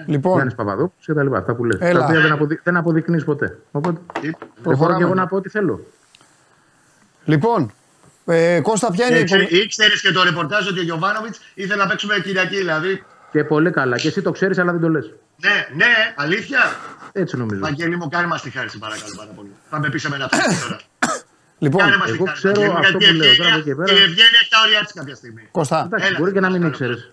Λοιπόν, 0.06 0.34
Γιάννης 0.34 0.56
Παπαδόπουλος 0.56 1.06
και 1.06 1.14
τα 1.14 1.24
λοιπά. 1.24 1.38
Αυτά 1.38 1.54
που 1.56 1.64
λες. 1.66 1.78
Έλα. 1.82 2.00
Τα 2.00 2.06
οποία 2.06 2.22
δεν, 2.22 2.32
αποδει... 2.32 2.60
δεν 2.64 2.78
αποδεικνύεις 2.78 3.24
ποτέ. 3.24 3.58
Οπότε 3.72 4.00
δεν 4.22 4.36
μπορώ 4.40 4.52
Προχωράμε. 4.64 4.98
και 4.98 5.04
εγώ 5.04 5.14
να 5.14 5.28
πω 5.28 5.36
ό,τι 5.36 5.50
θέλω. 5.50 5.86
λοιπόν 7.26 7.72
ε, 8.26 8.60
Κώστα, 8.62 8.92
ποια 8.92 9.08
είναι 9.08 9.18
η 9.18 9.22
Ήξερε 9.22 9.44
επόμενη- 9.44 10.00
και 10.02 10.12
το 10.12 10.24
ρεπορτάζ 10.24 10.68
ότι 10.68 10.80
ο 10.80 10.84
Γιωβάνοβιτς 10.84 11.40
ήθελε 11.54 11.84
να 11.84 11.90
παίξουμε 11.90 12.20
Κυριακή, 12.20 12.56
δηλαδή. 12.56 13.04
Και 13.32 13.44
πολύ 13.44 13.72
καλά. 13.72 13.98
Και 13.98 14.08
εσύ 14.08 14.22
το 14.22 14.32
ξέρεις, 14.32 14.58
αλλά 14.58 14.72
δεν 14.72 14.82
το 14.82 14.90
λες. 14.90 15.14
Ναι, 15.38 15.68
ναι, 15.76 16.14
αλήθεια. 16.16 16.60
Έτσι 17.12 17.38
νομίζω. 17.38 17.60
Βαγγέλη 17.62 17.98
μου, 17.98 18.10
κάνε 18.10 18.28
μας 18.28 18.42
τη 18.42 18.50
χάρη, 18.50 18.70
σε 18.70 18.78
παρακαλώ 18.78 19.14
πάρα 19.18 19.30
πολύ. 19.36 19.52
Θα 19.70 19.80
με 19.80 19.90
πεις 19.90 20.02
σε 20.02 20.10
μένα 20.10 20.26
αυτή 20.32 20.38
τώρα. 20.62 20.80
Λοιπόν, 21.60 21.82
Κάνε 21.82 21.98
μας 21.98 22.08
τη 22.10 22.14
εγώ 22.16 22.26
χάρη, 22.26 22.38
ξέρω 22.38 22.54
Βαγγέλη, 22.54 22.78
αυτό 22.86 22.98
γιατί 22.98 23.16
που 23.18 23.22
λέω, 23.24 23.32
η 23.32 23.36
τώρα 23.38 23.50
από 23.50 23.60
εκεί 23.60 23.70
Ευγένεια- 23.70 23.86
πέρα. 23.86 24.00
Η 24.00 24.04
Ευγένεια 24.08 24.38
έχει 24.42 24.50
τα 24.56 24.60
ωριά 24.66 24.80
της 24.86 24.94
κάποια 25.00 25.16
στιγμή. 25.16 25.44
Κώστα, 25.58 25.80
Εντάξει, 25.86 26.08
Έλα, 26.08 26.18
μπορεί 26.20 26.32
και 26.36 26.40
να 26.46 26.50
μην 26.54 26.62
παρακαλώ. 26.62 26.92
ήξερες. 26.92 27.12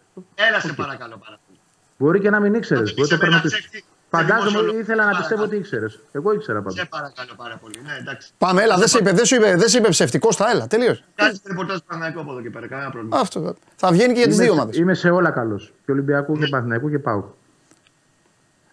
Έλα, 0.49 0.59
σε 0.61 0.73
παρακαλώ 0.83 1.17
πάρα 1.25 1.37
πολύ. 1.47 1.59
Μπορεί 2.01 2.19
και 2.25 2.31
να 2.35 2.41
μην 2.41 2.53
ήξερες. 2.55 2.89
Τότε 2.89 2.95
Μπορεί 3.01 3.09
το 3.09 3.15
είσαι 3.15 3.25
με 3.25 3.29
ένα 3.31 3.41
πραγματικό. 3.41 3.69
ψεύτη- 3.69 3.93
Φαντάζομαι 4.15 4.49
δημοσιολόγο. 4.49 4.79
ήθελα 4.83 4.97
να 4.97 5.11
Παρακαλώ. 5.11 5.21
πιστεύω 5.23 5.43
ότι 5.49 5.57
ήξερες. 5.63 5.93
Εγώ 6.19 6.29
ήξερα 6.37 6.59
πάντω. 6.65 6.77
Σε 6.81 6.87
παρακαλώ 6.97 7.33
πάρα 7.43 7.57
πολύ. 7.63 7.79
Ναι, 7.87 7.95
εντάξει. 8.03 8.27
πάμε, 8.45 8.59
έλα, 8.63 8.77
δεν 8.83 8.89
σε 8.93 8.99
είπε, 8.99 9.11
δεν 9.19 9.25
σου 9.29 9.35
είπε, 9.39 9.49
δεν 9.63 9.69
σε 9.73 9.77
είπε 9.79 9.89
ψευτικό, 9.97 10.29
στα 10.37 10.45
έλα, 10.53 10.65
τελείωσε. 10.67 11.03
Κάτσε 11.15 11.41
το 11.43 11.49
ρεπορτάζ 11.53 11.77
του 11.79 11.85
Παναγικού 11.91 12.21
από 12.21 12.31
εδώ 12.33 12.41
και 12.45 12.51
πέρα, 12.51 12.67
κανένα 12.73 12.91
πρόβλημα. 12.91 13.19
Αυτό. 13.25 13.39
Θα 13.83 13.89
βγαίνει 13.95 14.13
και 14.13 14.19
για 14.23 14.29
τις 14.29 14.35
Είμαι, 14.37 14.45
δύο 14.45 14.53
σε- 14.55 14.61
ομάδες. 14.61 14.77
είμαι 14.81 14.95
σε 14.95 15.09
όλα 15.19 15.31
καλό. 15.31 15.57
Και 15.85 15.91
Ολυμπιακού 15.97 16.33
Ναι. 16.33 16.45
και 16.45 16.51
Παναθηναϊκού 16.51 16.91
και 16.91 16.99
πάω. 16.99 17.23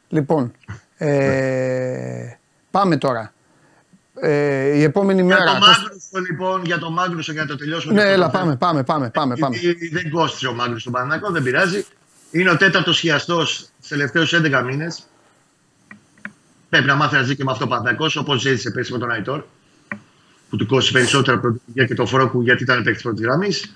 Λοιπόν, 0.09 0.51
ε, 0.97 2.37
πάμε 2.71 2.97
τώρα. 2.97 3.33
Ε, 4.15 4.77
η 4.77 4.83
επόμενη 4.83 5.21
Για 5.21 5.37
μέρα. 5.37 5.45
το 5.45 5.51
Κώστα- 5.51 5.67
Μάγνουσο, 5.81 6.19
λοιπόν, 6.29 6.65
για 6.65 6.77
το 6.79 6.91
Μάγνουσο, 6.91 7.31
για 7.31 7.41
να 7.41 7.47
το 7.47 7.55
τελειώσουμε. 7.55 7.93
Ναι, 7.93 7.99
και 7.99 8.05
αυτό 8.07 8.13
έλα, 8.21 8.31
το 8.31 8.37
θέμα. 8.37 8.55
πάμε, 8.55 8.83
πάμε, 8.83 8.83
πάμε, 8.83 9.09
πάμε. 9.09 9.35
πάμε. 9.35 9.55
Γιατί 9.57 9.87
δεν 9.89 10.09
κόστησε 10.09 10.47
ο 10.47 10.53
Μάγνουσο 10.53 10.79
στον 10.79 10.91
Παναγικό, 10.91 11.31
δεν 11.31 11.43
πειράζει. 11.43 11.85
Είναι 12.31 12.49
ο 12.49 12.57
τέταρτος 12.57 12.99
χιαστό 12.99 13.45
στου 13.45 13.65
τελευταίους 13.87 14.33
11 14.33 14.61
μήνες. 14.63 15.05
Πρέπει 16.69 16.85
να 16.87 16.95
μάθει 16.95 17.15
να 17.15 17.21
ζει 17.21 17.35
και 17.35 17.43
με 17.43 17.51
αυτό 17.51 17.65
ο 17.65 17.67
Παναγικό, 17.67 18.05
όπως 18.17 18.41
ζήτησε 18.41 18.71
πέρσι 18.71 18.91
με 18.91 18.97
τον 18.97 19.11
Αϊτόρ. 19.11 19.43
Που 20.49 20.55
του 20.57 20.65
κόστησε 20.65 20.91
περισσότερα 20.97 21.37
από 21.37 21.59
την 21.73 21.87
και 21.87 21.93
το 21.95 22.05
Φρόκου 22.05 22.41
γιατί 22.41 22.63
ήταν 22.63 22.83
παίκτης 22.83 23.01
πρώτης 23.03 23.25
γραμμής. 23.25 23.75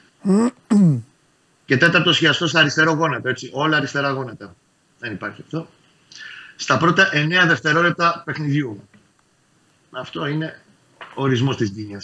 και 1.65 1.77
τέταρτος 1.77 2.17
χιαστό 2.17 2.47
στα 2.47 2.59
αριστερό 2.59 2.91
γόνατο. 2.91 3.29
Έτσι, 3.29 3.49
όλα 3.53 3.77
αριστερά 3.77 4.09
γόνατα. 4.09 4.55
Δεν 4.99 5.11
υπάρχει 5.11 5.41
αυτό. 5.41 5.67
Στα 6.55 6.77
πρώτα 6.77 7.09
9 7.13 7.45
δευτερόλεπτα 7.47 8.21
παιχνιδιού. 8.25 8.87
Αυτό 9.97 10.25
είναι 10.25 10.61
ο 11.15 11.21
ορισμός 11.21 11.57
της 11.57 11.69
γκίνια. 11.71 12.01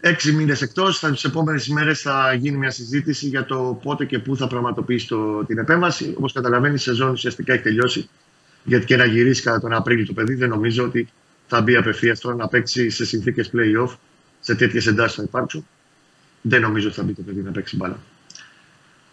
Έξι 0.00 0.32
μήνες 0.32 0.62
εκτός. 0.62 1.00
Τι 1.00 1.06
επόμενες 1.24 1.66
ημέρες 1.66 2.00
θα 2.00 2.32
γίνει 2.32 2.56
μια 2.56 2.70
συζήτηση 2.70 3.26
για 3.26 3.44
το 3.44 3.80
πότε 3.82 4.04
και 4.04 4.18
πού 4.18 4.36
θα 4.36 4.46
πραγματοποιήσει 4.46 5.08
το, 5.08 5.44
την 5.44 5.58
επέμβαση. 5.58 6.14
Όπως 6.18 6.32
καταλαβαίνεις, 6.32 6.80
η 6.80 6.84
σεζόν 6.84 7.10
ουσιαστικά 7.10 7.52
έχει 7.52 7.62
τελειώσει. 7.62 8.08
Γιατί 8.64 8.84
και 8.84 8.96
να 8.96 9.04
γυρίσει 9.04 9.42
κατά 9.42 9.60
τον 9.60 9.72
Απρίλιο 9.72 10.06
το 10.06 10.12
παιδί, 10.12 10.34
δεν 10.34 10.48
νομίζω 10.48 10.84
ότι 10.84 11.08
θα 11.46 11.60
μπει 11.60 11.76
απευθείας 11.76 12.20
τώρα 12.20 12.36
να 12.36 12.48
παίξει 12.48 12.90
σε 12.90 13.04
συνθήκες 13.04 13.50
playoff. 13.54 13.96
Σε 14.40 14.54
τέτοιες 14.54 14.86
εντάσεις 14.86 15.16
θα 15.16 15.22
υπάρξουν. 15.22 15.66
Δεν 16.42 16.60
νομίζω 16.60 16.86
ότι 16.86 16.96
θα 16.96 17.02
μπει 17.02 17.12
το 17.12 17.22
παιδί 17.22 17.40
να 17.40 17.50
παίξει 17.50 17.76
μπάλα. 17.76 17.98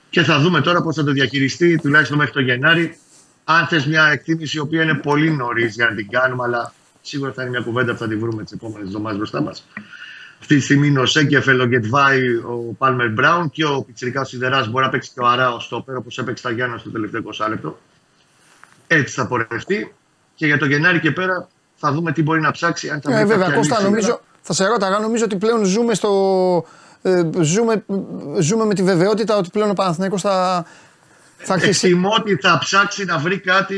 Και 0.09 0.23
θα 0.23 0.39
δούμε 0.39 0.61
τώρα 0.61 0.81
πώς 0.81 0.95
θα 0.95 1.03
το 1.03 1.11
διαχειριστεί, 1.11 1.77
τουλάχιστον 1.77 2.17
μέχρι 2.17 2.33
το 2.33 2.41
Γενάρη. 2.41 2.97
Αν 3.43 3.67
θες 3.67 3.85
μια 3.85 4.07
εκτίμηση, 4.07 4.57
η 4.57 4.59
οποία 4.59 4.83
είναι 4.83 4.93
πολύ 4.93 5.31
νωρίς 5.31 5.75
για 5.75 5.89
να 5.89 5.95
την 5.95 6.09
κάνουμε, 6.09 6.43
αλλά 6.43 6.73
σίγουρα 7.03 7.31
θα 7.33 7.41
είναι 7.41 7.51
μια 7.51 7.61
κουβέντα 7.61 7.91
που 7.91 7.97
θα 7.97 8.07
τη 8.07 8.15
βρούμε 8.15 8.43
τις 8.43 8.51
επόμενες 8.51 8.87
εβδομάδες 8.87 9.17
μπροστά 9.17 9.41
μας. 9.41 9.67
Αυτή 10.39 10.55
τη 10.55 10.61
στιγμή 10.61 10.87
είναι 10.87 10.99
ο 10.99 11.05
Σέκεφελ, 11.05 11.59
ο 11.59 11.65
Γκετβάη, 11.65 12.35
ο 12.35 12.75
Πάλμερ 12.77 13.09
Μπράουν 13.11 13.49
και 13.49 13.65
ο 13.65 13.83
Πιτσυρικά 13.83 14.23
Σιδεράς 14.23 14.69
μπορεί 14.69 14.85
να 14.85 14.91
παίξει 14.91 15.11
και 15.13 15.19
ο 15.19 15.27
Αρά 15.27 15.53
ο 15.53 15.59
Στόπερ, 15.59 15.95
όπως 15.95 16.17
έπαιξε 16.17 16.43
τα 16.43 16.51
Γιάννα 16.51 16.77
στο 16.77 16.89
τελευταίο 16.91 17.21
20 17.39 17.45
λεπτό. 17.49 17.77
Έτσι 18.87 19.13
θα 19.13 19.27
πορευτεί. 19.27 19.93
Και 20.35 20.45
για 20.45 20.57
το 20.57 20.65
Γενάρη 20.65 20.99
και 20.99 21.11
πέρα 21.11 21.47
θα 21.75 21.91
δούμε 21.91 22.11
τι 22.11 22.23
μπορεί 22.23 22.41
να 22.41 22.51
ψάξει. 22.51 22.89
Αν 22.89 23.01
θα 23.01 23.11
Ε, 23.11 23.15
βρει 23.15 23.25
βέβαια, 23.25 23.43
κάποια 23.43 23.57
Κώστα, 23.57 23.75
λύση. 23.75 23.89
νομίζω, 23.89 24.21
θα 24.41 24.53
σε 24.53 24.65
ρώταγα, 24.67 24.99
νομίζω 24.99 25.23
ότι 25.23 25.35
πλέον 25.35 25.63
ζούμε 25.65 25.93
στο. 25.93 26.65
Ε, 27.01 27.29
ζούμε, 27.41 27.85
ζούμε 28.39 28.65
με 28.65 28.73
τη 28.73 28.83
βεβαιότητα 28.83 29.37
ότι 29.37 29.49
πλέον 29.49 29.69
ο 29.69 29.73
Παναθηναϊκός 29.73 30.21
θα, 30.21 30.65
θα 31.43 31.53
αρχίσει. 31.53 31.87
Εκτιμώ 31.87 32.09
ότι 32.19 32.35
θα 32.35 32.57
ψάξει 32.59 33.05
να 33.05 33.17
βρει 33.17 33.39
κάτι, 33.39 33.77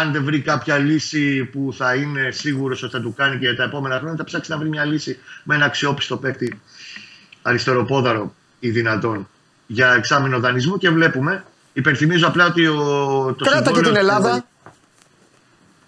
αν 0.00 0.12
δεν 0.12 0.24
βρει 0.24 0.40
κάποια 0.40 0.78
λύση 0.78 1.44
που 1.44 1.74
θα 1.76 1.94
είναι 1.94 2.30
σίγουρος 2.30 2.82
ότι 2.82 2.92
θα 2.92 3.00
του 3.00 3.14
κάνει 3.16 3.38
και 3.38 3.46
για 3.46 3.56
τα 3.56 3.62
επόμενα 3.62 3.96
χρόνια, 3.98 4.16
θα 4.16 4.24
ψάξει 4.24 4.50
να 4.50 4.58
βρει 4.58 4.68
μια 4.68 4.84
λύση 4.84 5.18
με 5.44 5.54
ένα 5.54 5.64
αξιόπιστο 5.64 6.16
παίκτη 6.16 6.60
αριστεροπόδαρο 7.42 8.34
ή 8.60 8.70
δυνατόν 8.70 9.28
για 9.66 9.92
εξάμεινο 9.94 10.38
δανεισμού 10.40 10.78
και 10.78 10.90
βλέπουμε. 10.90 11.44
Υπενθυμίζω 11.72 12.26
απλά 12.26 12.46
ότι 12.46 12.66
ο, 12.66 12.74
το 13.38 13.44
Κράτα 13.44 13.58
και 13.58 13.64
συμβόλαιο 13.64 13.82
την 13.82 13.92
του- 13.92 13.96
Ελλάδα. 13.98 14.44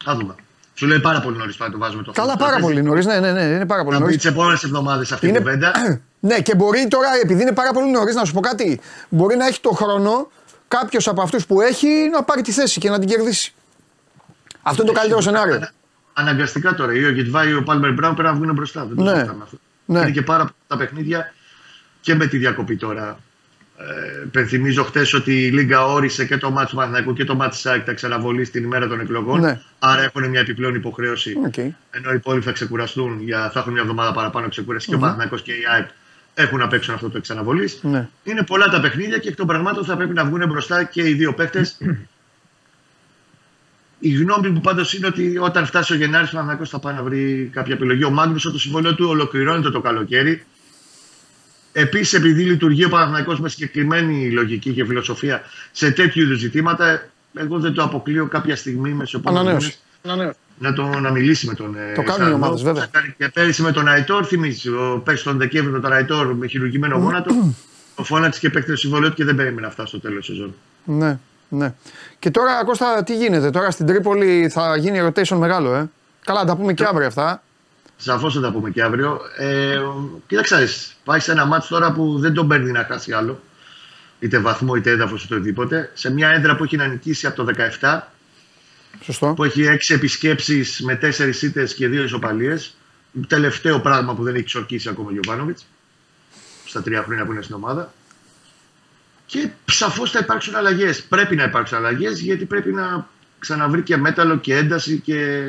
Θα 0.05 0.17
δούμε. 0.17 0.35
Σου 0.75 0.87
λέει 0.87 1.01
πάρα 1.01 1.21
πολύ 1.21 1.37
νωρίς 1.37 1.59
να 1.59 1.71
το 1.71 1.79
βάζουμε 1.79 2.03
το 2.03 2.13
Καλά, 2.13 2.33
αυτό. 2.33 2.45
πάρα 2.45 2.59
πολύ 2.59 2.83
νωρίς. 2.83 3.07
Ναι, 3.07 3.21
ναι, 3.21 3.33
ναι, 3.33 3.43
είναι 3.43 3.67
πάρα 3.67 3.83
πολύ 3.85 3.93
Θα 3.97 4.01
μπει 4.01 4.07
νωρί. 4.07 4.17
τις 4.17 4.25
επόμενες 4.31 4.63
εβδομάδες 4.65 5.13
αυτή 5.13 5.27
η 5.27 5.29
Είναι- 5.29 5.39
κουβέντα. 5.39 5.73
Ναι, 6.21 6.41
και 6.41 6.55
μπορεί 6.55 6.87
τώρα, 6.89 7.09
επειδή 7.23 7.43
είναι 7.43 7.53
πάρα 7.53 7.71
πολύ 7.73 7.91
νωρίς, 7.91 8.15
να 8.15 8.25
σου 8.25 8.33
πω 8.33 8.41
κάτι. 8.41 8.81
Μπορεί 9.09 9.37
να 9.37 9.47
έχει 9.47 9.61
το 9.61 9.71
χρόνο 9.71 10.31
κάποιος 10.69 11.09
από 11.09 11.23
αυτούς 11.23 11.47
που 11.47 11.61
έχει 11.61 11.89
να 12.13 12.23
πάρει 12.23 12.43
τη 12.43 12.53
θέση 12.53 12.81
και 12.81 12.91
να 12.91 12.99
την 12.99 13.09
κερδίσει. 13.09 13.53
Αυτό 14.63 14.83
είναι 14.83 14.91
το 14.93 14.99
καλύτερο 14.99 15.21
σενάριο. 15.21 15.69
Αναγκαστικά 16.13 16.75
τώρα. 16.75 16.95
Ή 16.95 17.05
ο 17.05 17.11
Γετβάη 17.11 17.49
ή 17.51 17.55
ο 17.55 17.63
Πάλμερ 17.63 17.93
Μπράουν 17.93 18.15
πρέπει 18.15 18.29
να 18.31 18.35
βγουν 18.39 18.55
μπροστά. 18.55 18.85
Δεν 18.85 18.97
το 18.97 19.03
Ναι. 19.03 19.11
συζητάμε 19.15 19.43
αυτό. 19.43 19.57
Ναι. 19.85 19.99
Είναι 20.01 20.11
και 20.11 20.23
πάρα 20.23 20.39
πολλά 20.39 20.55
τα 20.67 20.77
παιχνίδια 20.77 21.33
και 22.01 22.15
με 22.15 22.27
τη 22.27 22.37
διακοπή 22.37 22.77
τώρα. 22.77 23.19
Ε, 23.79 24.25
υπενθυμίζω 24.31 24.85
χθες 24.85 25.07
ότι 25.15 25.47
η 25.47 25.51
Λίγκα 25.51 25.85
όρισε 25.87 26.25
και 26.25 26.37
το 26.37 26.51
ματς 26.51 26.69
του 26.71 26.77
Παναθηναϊκού 26.77 27.13
και 27.13 27.25
το 27.25 27.35
ματς 27.35 27.57
της 27.63 27.67
ΑΕΚ 27.67 27.85
τα 27.85 27.93
εξ 27.93 28.03
αναβολής 28.03 28.45
στην 28.45 28.65
ημέρα 28.65 28.87
των 28.89 29.01
εκλογών. 29.01 29.41
Ναι. 29.41 29.61
Άρα 29.79 30.03
έχουν 30.03 30.29
μια 30.29 30.41
επιπλέον 30.41 30.75
υποχρέωση. 30.75 31.35
Οκ. 31.47 31.57
Ενώ 31.91 32.11
οι 32.11 32.15
υπόλοιποι 32.15 32.45
θα 32.45 32.53
ξεκουραστούν, 32.53 33.21
για, 33.23 33.51
θα 33.53 33.59
έχουν 33.61 33.73
μια 33.73 33.83
εβδομάδα 33.83 34.13
παραπάνω 34.13 34.49
ξεκούραση 34.49 34.87
και 34.89 34.95
ο 34.95 34.97
Μμμ. 34.97 35.03
Παναθηναϊκός 35.05 35.43
και 35.43 35.53
η 35.53 35.63
ΑΕΚ 35.73 35.89
έχουν 36.41 36.59
να 36.59 36.69
παίξουν 36.69 36.95
αυτό 36.95 37.11
το 37.11 37.17
εξ 37.17 37.28
αναβολής. 37.28 37.79
Ναι. 37.83 38.09
Είναι 38.25 38.43
πολλά 38.43 38.69
τα 38.69 38.81
παιχνίδια 38.81 39.19
και 39.19 39.29
εκ 39.29 39.37
των 39.37 39.47
πραγμάτων 39.47 39.85
θα 39.85 39.97
πρέπει 39.97 40.15
να 40.15 40.25
βγουν 40.25 40.47
μπροστά 40.49 40.85
και 40.85 41.09
οι 41.09 41.13
δύο 41.13 41.35
παίκτες. 41.35 41.79
Η 43.99 44.13
γνώμη 44.15 44.49
μου 44.49 44.61
πάντως 44.61 44.95
είναι 44.95 45.07
ότι 45.07 45.39
όταν 45.39 45.67
φτάσει 45.67 45.93
ο 45.93 45.97
Γενάρης, 45.97 46.29
ο 46.29 46.33
Παναθηναϊκός 46.33 46.65
θα 46.65 46.79
πάει 46.79 46.95
να 46.95 47.03
βρει 47.03 47.51
κάποια 47.53 47.75
επιλογή. 47.75 48.05
Ο 48.05 48.11
Μάγκνουσον 48.11 48.53
το 48.53 48.59
συμβόλαιο 48.59 48.95
του 48.95 49.07
ολοκληρώνεται 49.09 49.71
το 49.71 49.81
καλοκαίρι. 49.81 50.45
Επίσης, 51.73 52.13
επειδή 52.13 52.43
λειτουργεί 52.43 52.85
ο 52.85 52.89
Παναθυνακό 52.89 53.37
με 53.41 53.49
συγκεκριμένη 53.49 54.31
λογική 54.31 54.73
και 54.73 54.85
φιλοσοφία 54.85 55.43
σε 55.73 55.91
τέτοιου 55.91 56.23
είδους 56.23 56.39
ζητήματα, 56.39 57.09
εγώ 57.35 57.59
δεν 57.59 57.73
το 57.73 57.83
αποκλείω 57.83 58.27
κάποια 58.27 58.57
στιγμή 58.57 58.93
με 58.93 59.05
Ανανέωση. 59.25 59.79
Να, 60.59 60.73
το, 60.73 60.83
να 60.87 61.11
μιλήσει 61.11 61.47
με 61.47 61.55
τον. 61.55 61.75
ε, 61.77 61.93
Το 61.95 62.03
κάνουν 62.03 62.21
οι 62.21 62.31
Σαρδό. 62.31 62.35
ομάδες, 62.35 62.63
βέβαια. 62.63 62.83
Θα 62.83 62.89
κάνει 62.93 63.15
Και 63.19 63.29
πέρυσι 63.29 63.63
με 63.63 63.73
τον 63.73 63.89
Αϊτόρ, 63.89 64.25
θυμίζει. 64.27 64.69
Ο 64.69 65.03
παίκτης 65.05 65.23
τον 65.25 65.39
Δεκέμβριο 65.39 65.73
με 65.73 65.81
τον 65.81 65.93
Αϊτόρ 65.93 66.35
με 66.35 66.47
χειρουργημένο 66.47 66.97
γόνατο. 66.97 67.35
Το 67.97 68.05
φώναξε 68.05 68.41
και 68.41 68.51
παίκτης 68.51 68.71
το 68.71 68.77
συμβολίο 68.77 69.09
του 69.09 69.15
και 69.15 69.25
δεν 69.25 69.35
περίμενε 69.35 69.67
να 69.67 69.73
φτάσει 69.73 69.89
στο 69.89 70.01
τέλος 70.01 70.27
της 70.27 70.37
σεζόν. 70.37 70.55
Ναι, 70.85 71.19
ναι. 71.49 71.75
Και 72.19 72.31
τώρα, 72.31 72.65
Κώστα, 72.65 73.03
τι 73.03 73.17
γίνεται; 73.17 73.51
Τώρα 73.51 73.71
στην 73.71 73.87
Τρίπολη 73.87 74.49
θα 74.53 74.77
γίνει 74.77 74.99
rotation 75.07 75.37
μεγάλο, 75.37 75.75
ε. 75.75 75.91
Καλά, 76.25 76.45
τα 76.45 76.57
πούμε 76.57 76.73
και 76.73 76.85
αύριο 76.85 77.07
αυτά. 77.07 77.43
Σαφώς 77.97 78.35
θα 78.35 78.41
τα 78.41 78.51
πούμε 78.53 78.71
και 78.71 78.83
αύριο. 78.83 79.21
Ε, 79.39 79.79
κοίταξε, 80.27 80.55
να 80.55 80.61
δεις, 80.61 80.97
πάει 81.05 81.21
σε 81.21 81.33
ένα 81.33 81.45
μάτσο 81.47 81.69
τώρα 81.75 81.93
που 81.93 82.19
δεν 82.19 82.33
τον 82.35 82.49
παίρνει 82.49 82.71
να 82.71 82.85
χάσει 82.91 83.13
άλλο. 83.13 83.41
Είτε 84.21 84.39
βαθμό 84.39 84.75
είτε 84.75 84.91
έδαφος 84.91 85.25
είτε 85.25 85.35
οτιδήποτε. 85.35 85.91
Σε 85.95 86.13
μια 86.13 86.29
έδρα 86.29 86.57
που 86.57 86.65
έχει 86.65 86.77
να 86.77 86.87
νικήσει 86.87 87.27
από 87.27 87.45
το 87.45 87.53
17. 87.81 87.99
Σωστό. 89.01 89.33
Που 89.37 89.45
έχει 89.45 89.63
6 89.63 89.95
επισκέψεις 89.95 90.81
με 90.81 90.95
4 90.95 91.43
ήττες 91.43 91.75
και 91.75 91.89
2 91.89 92.05
ισοπαλίες. 92.05 92.77
Τελευταίο 93.27 93.81
πράγμα 93.81 94.15
που 94.15 94.23
δεν 94.23 94.35
έχει 94.35 94.45
ξορκίσει 94.45 94.89
ακόμα 94.89 95.09
ο 95.09 95.13
Γιωβάνοβιτς. 95.13 95.67
Στα 96.65 96.83
τρία 96.83 97.03
χρόνια 97.03 97.25
που 97.25 97.33
είναι 97.33 97.43
στην 97.43 97.55
ομάδα. 97.55 97.93
Και 99.27 99.49
σαφώς 99.65 100.11
θα 100.11 100.19
υπάρξουν 100.19 100.55
αλλαγές. 100.55 101.03
Πρέπει 101.03 101.37
να 101.37 101.45
υπάρξουν 101.45 101.79
αλλαγές 101.79 102.21
γιατί 102.21 102.45
πρέπει 102.45 102.73
να 102.73 103.09
ξαναβρει 103.39 103.83
και 103.83 103.97
μέταλλο 103.97 104.37
και 104.37 104.57
ένταση 104.57 105.01
και 105.01 105.43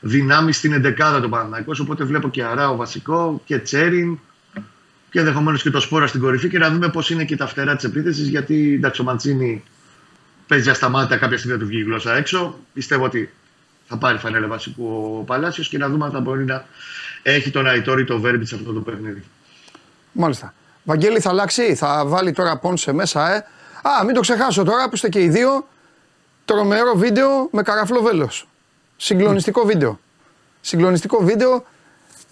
δυνάμεις 0.00 0.56
στην 0.56 0.72
εντεκάδα 0.72 1.20
του 1.20 1.28
Παναθηναϊκός, 1.28 1.80
οπότε 1.80 2.04
βλέπω 2.04 2.30
και 2.30 2.44
Αράο 2.44 2.76
βασικό 2.76 3.42
και 3.44 3.58
Τσέριν 3.58 4.18
και 5.10 5.18
ενδεχομένως 5.18 5.62
και 5.62 5.70
το 5.70 5.80
Σπόρα 5.80 6.06
στην 6.06 6.20
κορυφή 6.20 6.48
και 6.48 6.58
να 6.58 6.70
δούμε 6.70 6.88
πώς 6.88 7.10
είναι 7.10 7.24
και 7.24 7.36
τα 7.36 7.46
φτερά 7.46 7.76
της 7.76 7.84
επίθεσης. 7.84 8.28
Γιατί 8.28 8.74
εντάξει, 8.74 9.00
ο 9.00 9.04
Μαντσίνη 9.04 9.62
παίζει 10.52 10.70
ασταμάτητα 10.70 11.16
κάποια 11.16 11.38
στιγμή 11.38 11.56
να 11.56 11.62
του 11.62 11.68
βγει 11.68 11.78
η 11.78 11.82
γλώσσα 11.82 12.16
έξω. 12.16 12.58
Πιστεύω 12.72 13.04
ότι 13.04 13.32
θα 13.88 13.96
πάρει 13.96 14.18
φανέλα 14.18 14.46
βασικού 14.46 14.84
ο 15.18 15.22
Παλάσιος 15.22 15.68
και 15.68 15.78
να 15.78 15.88
δούμε 15.88 16.04
αν 16.04 16.10
θα 16.10 16.20
μπορεί 16.20 16.44
να 16.44 16.64
έχει 17.22 17.50
τον 17.50 17.66
Αϊτόρ 17.66 18.00
ή 18.00 18.04
τον 18.04 18.20
Βέρμπιτς 18.20 18.48
σε 18.48 18.54
αυτό 18.54 18.72
το 18.72 18.80
παιχνίδι. 18.80 19.22
Μάλιστα. 20.12 20.54
Βαγγέλη 20.84 21.20
θα 21.20 21.28
αλλάξει, 21.30 21.74
θα 21.74 22.06
βάλει 22.06 22.32
τώρα 22.32 22.56
Πόνσε 22.56 22.92
μέσα, 22.92 23.34
ε; 23.34 23.36
Α, 23.82 24.04
μην 24.04 24.14
το 24.14 24.20
ξεχάσω 24.20 24.64
τώρα 24.64 24.88
που 24.88 24.94
είστε 24.94 25.08
και 25.08 25.22
οι 25.22 25.28
δύο. 25.28 25.68
Τρομερό 26.44 26.94
βίντεο 26.96 27.48
με 27.52 27.62
καραφλό 27.62 28.02
βέλος. 28.02 28.48
Συγκλονιστικό 28.96 29.64
βίντεο. 29.64 30.00
Συγκλονιστικό 30.60 31.24
βίντεο. 31.24 31.64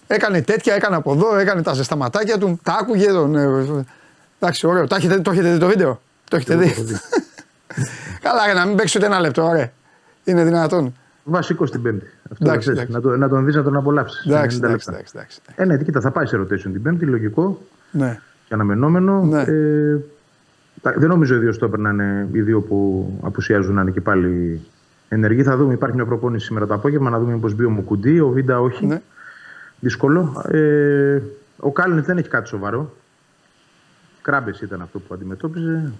Έκανε 0.07 0.41
τέτοια, 0.41 0.73
έκανε 0.75 0.95
από 0.95 1.13
εδώ, 1.13 1.37
έκανε 1.37 1.61
τα 1.63 1.73
ζεσταματάκια 1.73 2.37
του. 2.37 2.59
Τα 2.63 2.77
άκουγε 2.81 3.07
τον. 3.07 3.35
ε, 3.35 3.85
Εντάξει, 4.39 4.67
ωραίο. 4.67 4.87
Το 4.87 4.95
έχετε, 4.95 5.19
το 5.19 5.31
έχετε 5.31 5.51
δει 5.51 5.57
το 5.57 5.67
βίντεο; 5.67 6.01
Το 6.29 6.35
έχετε 6.35 6.55
δει. 6.55 6.75
Καλά, 8.21 8.45
ρε, 8.45 8.53
να 8.53 8.65
μην 8.65 8.75
παίξεις 8.75 8.95
ούτε 8.95 9.05
ένα 9.05 9.19
λεπτό, 9.19 9.43
ωραία. 9.43 9.71
Είναι 10.23 10.43
δυνατόν. 10.43 10.93
Βασικό 11.23 11.65
στην 11.65 11.81
Πέμπτη. 11.81 12.05
Αυτό 12.31 12.45
Εντάξει, 12.45 12.67
θες, 12.69 12.77
εντάξει. 12.77 12.93
Να, 12.93 13.01
το, 13.01 13.17
να 13.17 13.29
τον 13.29 13.45
δεις 13.45 13.55
να 13.55 13.63
τον 13.63 13.75
απολαύσεις. 13.75 14.25
Εντάξει, 14.25 14.57
εντάξει, 14.57 14.85
εντάξει, 14.89 15.11
εντάξει. 15.15 15.39
Ε, 15.55 15.65
ναι, 15.65 15.77
κοίτα, 15.77 16.01
θα 16.01 16.11
πάει 16.11 16.25
σε 16.25 16.37
rotation 16.37 16.59
την 16.59 16.81
Πέμπτη, 16.81 17.05
λογικό 17.05 17.61
Ναι. 17.91 18.19
και 18.47 18.53
αναμενόμενο. 18.53 19.23
Ναι. 19.23 19.41
Ε, 19.41 19.97
τα- 20.81 20.93
δεν 20.97 21.09
νομίζω 21.09 21.35
οι 21.35 21.37
δύο 21.39 21.51
στόπερ 21.53 21.79
να 21.79 21.89
είναι 21.89 22.27
οι 22.31 22.41
δύο 22.41 22.61
που 22.61 23.09
απουσιάζουν 23.21 23.75
να 23.75 23.81
είναι 23.81 23.91
και 23.91 24.01
πάλι 24.01 24.61
ενεργοί. 25.09 25.43
Θα 25.43 25.57
δούμε, 25.57 25.73
υπάρχει 25.73 25.95
μια 25.95 26.05
προπόνηση 26.05 26.45
σήμερα 26.45 26.65
το 26.67 26.73
απόγευμα, 26.73 27.09
να 27.09 27.19
δούμε 27.19 27.33
μήπως 27.33 27.53
μπει 27.53 27.65
ο 27.65 27.69
Μουκουντή, 27.69 28.19
ο 28.19 28.27
Βίντα 28.29 28.59
όχι. 28.61 28.85
Ναι. 28.85 29.01
Δύσκολο. 29.79 30.43
Ε, 30.51 31.21
ο 31.57 31.71
Κάλινετ 31.71 32.05
δεν 32.05 32.17
έχει 32.17 32.27
κάτι 32.29 32.47
σοβαρό. 32.47 32.95
Κράμπες 34.21 34.61
ήταν 34.61 34.81
αυτό 34.81 34.99
που 34.99 35.13
αντιμετώπιζε. 35.13 35.91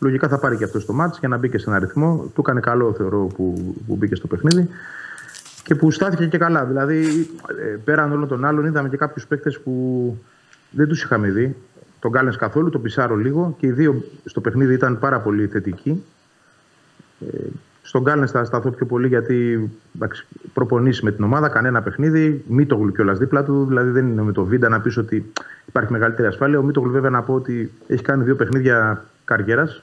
Ε, 0.00 0.04
λογικά 0.04 0.28
θα 0.28 0.38
πάρει 0.38 0.56
και 0.56 0.64
αυτό 0.64 0.80
στο 0.80 0.92
μάτς 0.92 1.18
για 1.18 1.28
να 1.28 1.36
μπει 1.36 1.48
και 1.48 1.58
σε 1.58 1.70
ένα 1.70 1.78
ρυθμό. 1.78 2.30
Του 2.34 2.40
έκανε 2.40 2.60
καλό, 2.60 2.92
θεωρώ, 2.92 3.26
που, 3.26 3.74
που 3.86 3.96
μπήκε 3.96 4.14
στο 4.14 4.26
παιχνίδι 4.26 4.68
και 5.62 5.74
που 5.74 5.90
στάθηκε 5.90 6.26
και 6.26 6.38
καλά. 6.38 6.64
Δηλαδή, 6.64 7.28
ε, 7.60 7.76
πέραν 7.84 8.12
όλων 8.12 8.28
των 8.28 8.44
άλλων, 8.44 8.64
είδαμε 8.64 8.88
και 8.88 8.96
κάποιους 8.96 9.26
παίκτες 9.26 9.60
που 9.60 10.16
δεν 10.70 10.88
τους 10.88 11.02
είχαμε 11.02 11.30
δει. 11.30 11.56
Τον 12.00 12.10
Γκάλεν 12.10 12.36
καθόλου, 12.36 12.70
τον 12.70 12.82
Πισάρο 12.82 13.16
λίγο 13.16 13.54
και 13.58 13.66
οι 13.66 13.70
δύο 13.70 14.04
στο 14.24 14.40
παιχνίδι 14.40 14.74
ήταν 14.74 14.98
πάρα 14.98 15.20
πολύ 15.20 15.46
θετικοί. 15.46 16.04
Ε, 17.20 17.38
στον 17.82 18.02
Γκάλεν 18.02 18.28
θα 18.28 18.44
σταθώ 18.44 18.70
πιο 18.70 18.86
πολύ 18.86 19.08
γιατί 19.08 19.70
εντάξει, 19.94 20.26
προπονήσεις 20.52 21.02
με 21.02 21.12
την 21.12 21.24
ομάδα, 21.24 21.48
κανένα 21.48 21.82
παιχνίδι. 21.82 22.44
Μήτογλου 22.48 22.92
κιόλας 22.92 23.18
δίπλα 23.18 23.44
του. 23.44 23.64
Δηλαδή 23.68 23.90
δεν 23.90 24.06
είναι 24.06 24.22
με 24.22 24.32
το 24.32 24.44
Βίντα 24.44 24.68
να 24.68 24.80
πεις 24.80 24.96
ότι 24.96 25.32
υπάρχει 25.66 25.92
μεγαλύτερη 25.92 26.28
ασφάλεια. 26.28 26.58
Ο 26.58 26.62
Μήτογλου, 26.62 26.90
βέβαια, 26.90 27.10
να 27.10 27.22
πω 27.22 27.34
ότι 27.34 27.72
έχει 27.86 28.02
κάνει 28.02 28.24
δύο 28.24 28.36
παιχνίδια 28.36 29.04
καριέρας. 29.24 29.82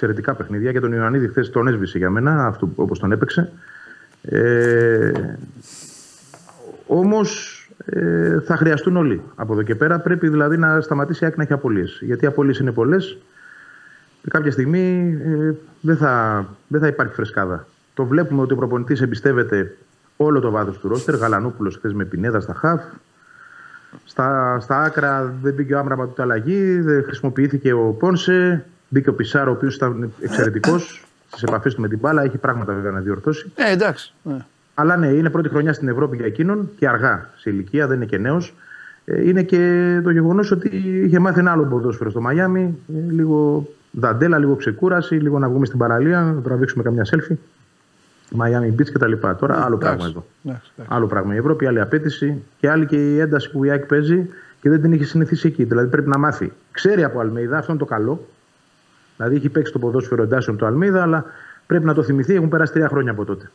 Εξαιρετικά 0.00 0.34
παιχνίδια. 0.34 0.72
Και 0.72 0.80
τον 0.80 0.92
Ιωαννίδη 0.92 1.28
χθες 1.28 1.50
τον 1.50 1.68
έσβησε 1.68 1.98
για 1.98 2.10
μένα, 2.10 2.58
όπως 2.74 2.98
τον 2.98 3.12
έπαιξε. 3.12 3.52
Ε, 4.22 5.12
Όμως 6.86 7.62
ε, 7.84 8.40
θα 8.40 8.56
χρειαστούν 8.56 8.96
όλοι 8.96 9.22
από 9.34 9.52
εδώ 9.52 9.62
και 9.62 9.74
πέρα. 9.74 10.00
Πρέπει 10.00 10.28
δηλαδή 10.28 10.56
να 10.56 10.80
σταματήσει 10.80 11.24
η 11.24 11.26
άκρη 11.26 11.38
να 11.38 11.44
έχει 11.44 11.52
απολύε. 11.52 11.84
Γιατί 12.00 12.24
οι 12.24 12.28
απολύε 12.28 12.58
είναι 12.60 12.72
πολλές 12.72 13.18
και 14.22 14.30
κάποια 14.30 14.50
στιγμή 14.50 15.18
ε, 15.24 15.54
δεν, 15.80 15.96
θα, 15.96 16.44
δεν 16.68 16.80
θα 16.80 16.86
υπάρχει 16.86 17.14
φρεσκάδα. 17.14 17.66
Το 17.94 18.04
βλέπουμε 18.04 18.42
ότι 18.42 18.52
ο 18.52 18.56
προπονητής 18.56 19.00
εμπιστεύεται 19.00 19.76
όλο 20.16 20.40
το 20.40 20.50
βάθος 20.50 20.78
του 20.78 20.88
ρόστερ. 20.88 21.14
Γαλανόπουλος 21.14 21.76
χθες 21.76 21.92
με 21.92 22.04
πινέδα 22.04 22.40
στα 22.40 22.54
χαφ. 22.54 22.82
Στα, 24.04 24.58
στα 24.60 24.82
άκρα 24.82 25.34
δεν 25.42 25.54
μπήκε 25.54 25.74
ο 25.74 25.78
Άμραμπα 25.78 26.06
του 26.06 26.22
αλλαγή. 26.22 26.80
Δεν 26.80 27.04
χρησιμοποιήθηκε 27.04 27.72
ο 27.72 27.96
Πόνσε. 27.98 28.66
Μπήκε 28.88 29.08
ο 29.08 29.14
Πισάρο, 29.14 29.50
ο 29.50 29.54
οποίος 29.54 29.74
ήταν 29.74 30.12
εξαιρετικός 30.20 31.06
στις 31.28 31.42
επαφές 31.42 31.74
του 31.74 31.80
με 31.80 31.88
την 31.88 31.98
μπάλα. 31.98 32.22
Έχει 32.22 32.38
πράγματα 32.38 32.72
βέβαια 32.72 32.90
να 32.90 33.00
διορθώσει. 33.00 33.52
Ε, 33.54 33.72
εντάξει. 33.72 34.14
Ναι. 34.22 34.44
Αλλά 34.74 34.96
ναι, 34.96 35.06
είναι 35.06 35.30
πρώτη 35.30 35.48
χρονιά 35.48 35.72
στην 35.72 35.88
Ευρώπη 35.88 36.16
για 36.16 36.26
εκείνον 36.26 36.70
και 36.76 36.88
αργά 36.88 37.28
σε 37.36 37.50
ηλικία, 37.50 37.86
δεν 37.86 37.96
είναι 37.96 38.06
και 38.06 38.18
νέος. 38.18 38.54
Είναι 39.24 39.42
και 39.42 40.00
το 40.04 40.10
γεγονός 40.10 40.50
ότι 40.50 40.68
είχε 41.04 41.18
μάθει 41.18 41.38
ένα 41.38 41.52
άλλο 41.52 41.64
ποδόσφαιρο 41.64 42.10
στο 42.10 42.20
Μαϊάμι. 42.20 42.78
Ε, 42.88 43.10
Λίγο 43.10 43.68
δαντέλα, 43.90 44.38
λίγο 44.38 44.56
ξεκούραση, 44.56 45.14
λίγο 45.14 45.38
να 45.38 45.48
βγούμε 45.48 45.66
στην 45.66 45.78
παραλία, 45.78 46.20
να 46.20 46.40
τραβήξουμε 46.40 46.82
καμιά 46.82 47.06
selfie. 47.10 47.36
Miami 48.38 48.80
Beach 48.80 48.90
κτλ. 48.92 49.12
Τώρα 49.38 49.64
άλλο 49.64 49.76
πράγμα 49.76 50.06
εδώ. 50.06 50.24
Εντάξει, 50.44 50.70
εντάξει. 50.74 50.94
Άλλο 50.94 51.06
πράγμα 51.06 51.34
η 51.34 51.36
Ευρώπη, 51.36 51.66
άλλη 51.66 51.80
απέτηση 51.80 52.42
και 52.58 52.70
άλλη 52.70 52.86
και 52.86 52.96
η 52.96 53.18
ένταση 53.18 53.50
που 53.50 53.64
η 53.64 53.70
ΑΕΚ 53.70 53.86
παίζει 53.86 54.28
και 54.60 54.70
δεν 54.70 54.80
την 54.82 54.92
είχε 54.92 55.04
συνηθίσει 55.04 55.46
εκεί. 55.46 55.64
Δηλαδή 55.64 55.88
πρέπει 55.88 56.08
να 56.08 56.18
μάθει. 56.18 56.52
Ξέρει 56.70 57.04
από 57.04 57.20
Αλμέιδα, 57.20 57.58
αυτό 57.58 57.72
είναι 57.72 57.80
το 57.80 57.86
καλό. 57.86 58.26
Δηλαδή 59.18 59.36
έχει 59.36 59.48
παίξει 59.48 59.72
το 59.72 59.78
ποδόσφαιρο 59.78 60.22
εντάσεων 60.22 60.56
το 60.56 60.66
Αλμέιδα, 60.66 61.02
αλλά 61.02 61.24
πρέπει 61.66 61.84
να 61.84 61.94
το 61.94 62.02
θυμηθεί. 62.02 62.34
Έχουν 62.34 62.48
περάσει 62.48 62.72
τρία 62.72 62.88
χρόνια 62.88 63.10
από 63.10 63.24
τότε. 63.24 63.50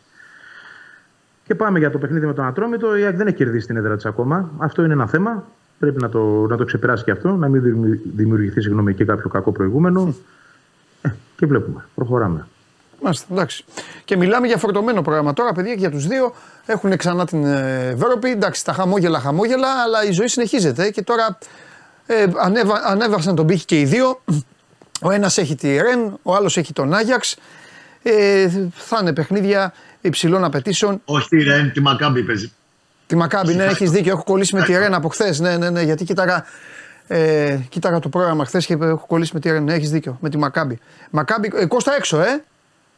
Και 1.45 1.55
πάμε 1.55 1.79
για 1.79 1.91
το 1.91 1.97
παιχνίδι 1.97 2.25
με 2.25 2.33
τον 2.33 2.45
Ατρόμητο. 2.45 2.97
Η 2.97 3.03
ΑΕΚ 3.03 3.15
δεν 3.15 3.27
έχει 3.27 3.35
κερδίσει 3.35 3.67
την 3.67 3.77
έδρα 3.77 3.95
της 3.95 4.05
ακόμα. 4.05 4.49
Αυτό 4.57 4.83
είναι 4.83 4.93
ένα 4.93 5.07
θέμα. 5.07 5.43
Πρέπει 5.79 6.01
να 6.01 6.09
το, 6.09 6.19
να 6.49 6.57
το 6.57 6.63
ξεπεράσει 6.63 7.03
και 7.03 7.11
αυτό, 7.11 7.35
να 7.35 7.47
μην 7.47 7.61
δημιου- 7.61 8.01
δημιουργηθεί 8.15 8.61
συγγνώμη, 8.61 8.91
εκεί 8.91 9.05
κάποιο 9.05 9.29
κακό 9.29 9.51
προηγούμενο. 9.51 10.15
Ε, 11.01 11.09
και 11.35 11.45
βλέπουμε. 11.45 11.85
Προχωράμε. 11.95 12.47
Μάλιστα, 13.01 13.25
εντάξει. 13.31 13.65
Και 14.05 14.17
μιλάμε 14.17 14.47
για 14.47 14.57
φορτωμένο 14.57 15.01
πρόγραμμα 15.01 15.33
τώρα, 15.33 15.51
παιδιά, 15.53 15.73
και 15.73 15.79
για 15.79 15.91
τους 15.91 16.07
δύο. 16.07 16.33
Έχουν 16.65 16.97
ξανά 16.97 17.25
την 17.25 17.45
ε, 17.45 17.87
Ευρώπη. 17.87 18.29
Εντάξει, 18.29 18.65
τα 18.65 18.73
χαμόγελα, 18.73 19.19
χαμόγελα, 19.19 19.67
αλλά 19.85 20.03
η 20.03 20.11
ζωή 20.11 20.27
συνεχίζεται. 20.27 20.89
Και 20.89 21.01
τώρα 21.01 21.37
ε, 22.05 22.25
ανέβα, 22.37 22.81
ανέβασαν 22.85 23.35
τον 23.35 23.45
πύχη 23.45 23.65
και 23.65 23.79
οι 23.79 23.85
δύο. 23.85 24.21
Ο 25.01 25.11
ένας 25.11 25.37
έχει 25.37 25.55
τη 25.55 25.77
Ρεν, 25.77 26.19
ο 26.23 26.35
άλλος 26.35 26.57
έχει 26.57 26.73
τον 26.73 26.93
Άγιαξ. 26.93 27.35
Ε, 28.03 28.49
θα 28.73 28.97
είναι 29.01 29.13
παιχνίδια 29.13 29.73
υψηλών 30.01 30.43
απαιτήσεων. 30.43 31.01
Όχι 31.05 31.27
τη 31.27 31.43
Ρεν, 31.43 31.71
τη 31.71 31.81
Μακάμπη 31.81 32.23
παίζει. 32.23 32.51
Τη 33.07 33.15
Μακάμπη, 33.15 33.53
ναι, 33.53 33.63
έχεις 33.63 33.91
δίκιο. 33.91 34.11
Έχω 34.11 34.23
κολλήσει 34.23 34.55
με 34.55 34.63
τη 34.63 34.77
Ρεν 34.77 34.93
από 34.93 35.09
χθες. 35.09 35.39
Ναι, 35.39 35.57
ναι, 35.57 35.69
ναι, 35.69 35.81
γιατί 35.81 36.03
κοίταγα, 36.03 36.45
ε, 37.07 37.59
κοίταγα 37.69 37.99
το 37.99 38.09
πρόγραμμα 38.09 38.45
χθες 38.45 38.65
και 38.65 38.73
έχω 38.73 39.05
κολλήσει 39.07 39.31
με 39.33 39.39
τη 39.39 39.51
Ρεν. 39.51 39.69
Έχεις 39.69 39.89
δίκιο, 39.91 40.17
με 40.21 40.29
τη 40.29 40.37
Μακάμπη. 40.37 40.79
Μακάμπη, 41.09 41.51
ε, 41.55 41.65
Κώστα 41.65 41.95
έξω, 41.95 42.21
ε. 42.21 42.43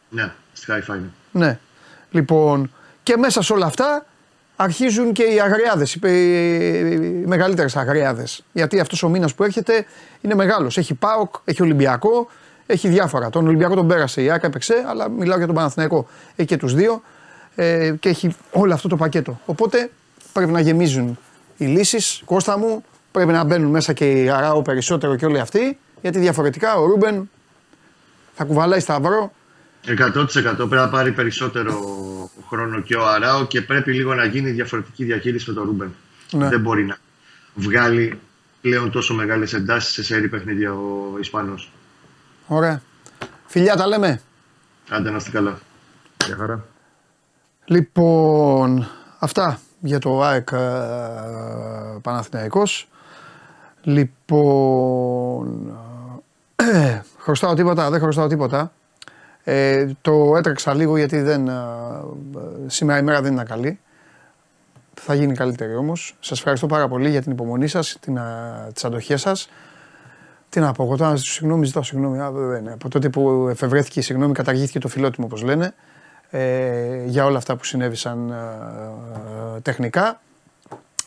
Ναι, 0.09 0.31
στη 0.53 0.65
High 0.69 0.93
Five. 0.93 0.99
Ναι. 1.31 1.59
Λοιπόν, 2.11 2.71
και 3.03 3.17
μέσα 3.17 3.41
σε 3.41 3.53
όλα 3.53 3.65
αυτά 3.65 4.05
αρχίζουν 4.55 5.13
και 5.13 5.23
οι 5.23 5.39
αγριάδες, 5.39 5.93
οι, 5.93 5.99
οι 6.03 7.23
μεγαλύτερες 7.25 7.75
αγριάδες. 7.75 8.43
Γιατί 8.51 8.79
αυτός 8.79 9.03
ο 9.03 9.09
μήνας 9.09 9.33
που 9.33 9.43
έρχεται 9.43 9.85
είναι 10.21 10.35
μεγάλος. 10.35 10.77
Έχει 10.77 10.93
ΠΑΟΚ, 10.93 11.35
έχει 11.45 11.61
Ολυμπιακό, 11.61 12.27
έχει 12.65 12.87
διάφορα. 12.87 13.29
Τον 13.29 13.47
Ολυμπιακό 13.47 13.75
τον 13.75 13.87
πέρασε, 13.87 14.21
η 14.21 14.29
ΑΕΚ 14.29 14.47
έπαιξε, 14.47 14.83
αλλά 14.87 15.09
μιλάω 15.09 15.37
για 15.37 15.45
τον 15.45 15.55
Παναθηναϊκό. 15.55 16.07
Έχει 16.35 16.47
και 16.47 16.57
τους 16.57 16.73
δύο 16.73 17.01
ε, 17.55 17.93
και 17.99 18.09
έχει 18.09 18.35
όλο 18.51 18.73
αυτό 18.73 18.87
το 18.87 18.95
πακέτο. 18.95 19.39
Οπότε 19.45 19.89
πρέπει 20.33 20.51
να 20.51 20.59
γεμίζουν 20.59 21.19
οι 21.57 21.65
λύσεις. 21.65 22.21
Κώστα 22.25 22.57
μου, 22.57 22.83
πρέπει 23.11 23.31
να 23.31 23.43
μπαίνουν 23.43 23.69
μέσα 23.69 23.93
και 23.93 24.11
οι 24.11 24.29
Αράο 24.29 24.61
περισσότερο 24.61 25.15
και 25.15 25.25
όλοι 25.25 25.39
αυτοί, 25.39 25.77
γιατί 26.01 26.19
διαφορετικά 26.19 26.75
ο 26.75 26.85
Ρούμπεν 26.85 27.29
θα 28.33 28.43
κουβαλάει 28.43 28.79
σταυρό 28.79 29.31
100% 29.87 30.55
πρέπει 30.55 30.75
να 30.75 30.89
πάρει 30.89 31.11
περισσότερο 31.11 31.79
χρόνο 32.47 32.81
και 32.81 32.95
ο 32.95 33.07
Αράο 33.07 33.45
και 33.45 33.61
πρέπει 33.61 33.93
λίγο 33.93 34.13
να 34.13 34.25
γίνει 34.25 34.51
διαφορετική 34.51 35.03
διαχείριση 35.03 35.49
με 35.49 35.55
τον 35.55 35.65
Ρούμπεν. 35.65 35.95
Ναι. 36.31 36.49
Δεν 36.49 36.59
μπορεί 36.59 36.85
να 36.85 36.97
βγάλει 37.53 38.19
πλέον 38.61 38.91
τόσο 38.91 39.13
μεγάλες 39.13 39.53
εντάσεις 39.53 39.93
σε 39.93 40.03
σέρι 40.03 40.27
παιχνίδια 40.27 40.73
ο 40.73 41.17
Ισπανός. 41.19 41.71
Ωραία. 42.47 42.81
Φιλιά 43.45 43.75
τα 43.75 43.87
λέμε. 43.87 44.21
Άντε 44.89 45.09
να 45.09 45.17
είστε 45.17 45.29
καλά. 45.29 45.59
Γεια 46.25 46.35
χαρά. 46.35 46.65
Λοιπόν, 47.65 48.87
αυτά 49.19 49.59
για 49.79 49.99
το 49.99 50.23
ΑΕΚ 50.23 50.49
ε, 50.51 50.57
Παναθηναϊκός. 52.01 52.87
Λοιπόν, 53.81 55.77
ε, 56.55 57.01
χρωστάω 57.23 57.53
τίποτα, 57.53 57.89
δεν 57.89 57.99
χρωστάω 57.99 58.27
τίποτα. 58.27 58.71
Ε, 59.47 59.87
το 60.01 60.35
έτρεξα 60.37 60.73
λίγο 60.73 60.97
γιατί 60.97 61.21
δεν, 61.21 61.47
ε, 61.47 61.51
ε, 61.51 62.69
σήμερα 62.69 62.99
η 62.99 63.01
μέρα 63.01 63.21
δεν 63.21 63.31
είναι 63.31 63.43
καλή. 63.43 63.79
Θα 64.93 65.13
γίνει 65.13 65.33
καλύτερη 65.33 65.75
όμως. 65.75 66.15
Σας 66.19 66.37
ευχαριστώ 66.37 66.67
πάρα 66.67 66.87
πολύ 66.87 67.09
για 67.09 67.21
την 67.21 67.31
υπομονή 67.31 67.67
σας, 67.67 67.97
την, 67.99 68.19
α, 68.19 68.69
τις 68.73 68.85
αντοχές 68.85 69.21
σας. 69.21 69.49
Τι 70.49 70.59
να 70.59 70.71
πω, 70.71 70.83
εγώ 70.83 70.97
τώρα 70.97 71.15
συγγνώμη, 71.15 71.65
ζητάω 71.65 71.83
συγγνώμη. 71.83 72.19
Α, 72.19 72.31
δεν, 72.31 72.59
είναι. 72.59 72.71
Από 72.71 72.89
τότε 72.89 73.09
που 73.09 73.47
εφευρέθηκε 73.49 73.99
η 73.99 74.01
συγγνώμη, 74.01 74.33
καταργήθηκε 74.33 74.79
το 74.79 74.87
φιλότιμο, 74.87 75.25
όπως 75.25 75.41
λένε, 75.41 75.73
ε, 76.29 77.03
για 77.05 77.25
όλα 77.25 77.37
αυτά 77.37 77.55
που 77.55 77.63
συνέβησαν 77.63 78.29
ε, 78.29 78.35
ε, 79.55 79.59
τεχνικά 79.59 80.21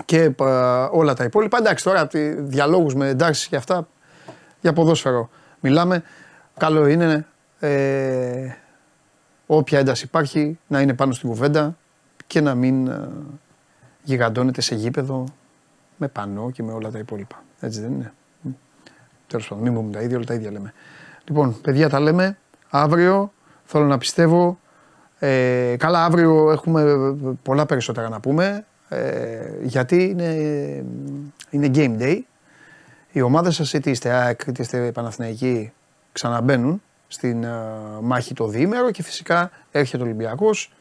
και 0.04 0.22
ε, 0.22 0.32
όλα 0.90 1.14
τα 1.14 1.24
υπόλοιπα. 1.24 1.58
Εντάξει, 1.58 1.84
τώρα 1.84 2.06
τι 2.06 2.30
διαλόγους 2.30 2.94
με 2.94 3.08
εντάξει 3.08 3.48
και 3.48 3.56
αυτά 3.56 3.88
για 4.60 4.72
ποδόσφαιρο 4.72 5.28
μιλάμε. 5.60 6.02
Καλό 6.56 6.86
είναι 6.86 7.26
ε, 7.60 8.56
όποια 9.46 9.78
ένταση 9.78 10.04
υπάρχει 10.04 10.58
να 10.66 10.80
είναι 10.80 10.94
πάνω 10.94 11.12
στην 11.12 11.28
κουβέντα 11.28 11.76
και 12.26 12.40
να 12.40 12.54
μην 12.54 12.86
ε, 12.86 13.08
γιγαντώνεται 14.02 14.60
σε 14.60 14.74
γήπεδο 14.74 15.24
με 15.96 16.08
πανό 16.08 16.50
και 16.50 16.62
με 16.62 16.72
όλα 16.72 16.90
τα 16.90 16.98
υπόλοιπα. 16.98 17.42
Έτσι 17.60 17.80
δεν 17.80 17.92
είναι. 17.92 18.12
Τέλος 19.26 19.48
πάντων, 19.48 19.64
μην 19.64 19.74
πούμε 19.74 19.92
τα 19.92 20.00
ίδια, 20.00 20.16
όλα 20.16 20.26
τα 20.26 20.34
ίδια 20.34 20.50
λέμε. 20.50 20.72
Λοιπόν, 21.24 21.60
παιδιά, 21.60 21.88
τα 21.88 22.00
λέμε. 22.00 22.38
Αύριο 22.70 23.32
θέλω 23.64 23.84
να 23.84 23.98
πιστεύω. 23.98 24.58
Ε, 25.18 25.76
καλά, 25.78 26.04
αύριο 26.04 26.50
έχουμε 26.50 27.14
πολλά 27.42 27.66
περισσότερα 27.66 28.08
να 28.08 28.20
πούμε. 28.20 28.64
Ε, 28.88 29.50
γιατί 29.62 30.04
είναι, 30.04 30.34
είναι 31.50 31.70
game 31.74 32.02
day. 32.02 32.20
Οι 33.12 33.20
ομάδες 33.20 33.54
σας, 33.54 33.72
είτε 33.72 33.90
είστε 33.90 34.10
ΑΕΚ, 34.10 34.40
είτε 34.46 34.62
είστε 34.62 34.92
Παναθηναϊκοί, 34.92 35.72
ξαναμπαίνουν 36.12 36.82
στην 37.08 37.44
ε, 37.44 37.48
μάχη 38.00 38.34
το 38.34 38.46
διήμερο 38.46 38.90
και 38.90 39.02
φυσικά 39.02 39.50
έρχεται 39.70 40.02
ο 40.02 40.06
Ολυμπιακός, 40.06 40.72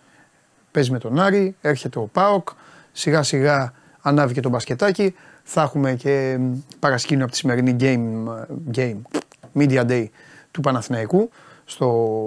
παίζει 0.72 0.91
με 0.91 0.99
τον 0.99 1.20
Άρη, 1.20 1.56
έρχεται 1.62 1.99
ο 1.99 2.10
ΠΑΟΚ, 2.12 2.49
σιγά 2.91 3.24
σιγά 3.24 3.74
ανάβει 4.02 4.34
και 4.34 4.41
το 4.41 4.49
μπασκετάκι. 4.49 5.16
Θα 5.44 5.62
έχουμε 5.62 5.94
και 5.94 6.38
μ, 6.40 6.54
παρασκήνιο 6.80 7.24
από 7.24 7.32
τη 7.32 7.38
σημερινή 7.38 7.76
game, 7.80 8.34
ε, 8.74 8.76
game, 8.76 9.20
media 9.60 9.86
day 9.90 10.06
του 10.52 10.62
Παναθηναϊκού 10.62 11.30
στο 11.66 12.18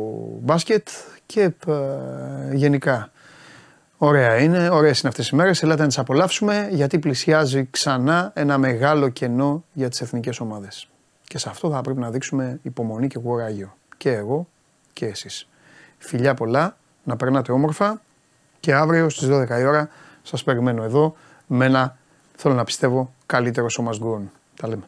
μπάσκετ 0.40 0.89
και 1.27 1.43
ε, 1.43 1.74
γενικά 2.52 3.10
Ωραία 4.02 4.39
είναι, 4.39 4.68
ωραίες 4.70 5.01
είναι 5.01 5.09
αυτές 5.09 5.28
οι 5.28 5.36
μέρες, 5.36 5.62
ελάτε 5.62 5.81
να 5.81 5.89
τις 5.89 5.98
απολαύσουμε 5.98 6.68
γιατί 6.70 6.98
πλησιάζει 6.98 7.68
ξανά 7.70 8.32
ένα 8.35 8.59
μεγάλο 8.59 9.09
κενό 9.09 9.64
για 9.72 9.89
τις 9.89 10.01
εθνικές 10.01 10.40
ομάδες. 10.40 10.89
Και 11.24 11.39
σε 11.39 11.48
αυτό 11.48 11.70
θα 11.70 11.81
πρέπει 11.81 12.01
να 12.01 12.10
δείξουμε 12.10 12.59
υπομονή 12.62 13.06
και 13.06 13.18
κουράγιο. 13.18 13.77
Και 14.01 14.12
εγώ 14.12 14.48
και 14.93 15.06
εσείς. 15.06 15.48
Φιλιά 15.98 16.35
πολλά, 16.35 16.77
να 17.05 17.16
περνάτε 17.16 17.52
όμορφα 17.52 18.01
και 18.60 18.74
αύριο 18.74 19.09
στις 19.09 19.28
12 19.28 19.60
η 19.60 19.64
ώρα 19.64 19.89
σας 20.22 20.44
περιμένω 20.44 20.82
εδώ 20.82 21.16
με 21.47 21.64
ένα, 21.64 21.97
θέλω 22.36 22.55
να 22.55 22.64
πιστεύω, 22.64 23.14
καλύτερο 23.27 23.68
σώμα 23.68 23.93
γκρουν. 23.97 24.31
Τα 24.56 24.68
λέμε. 24.68 24.82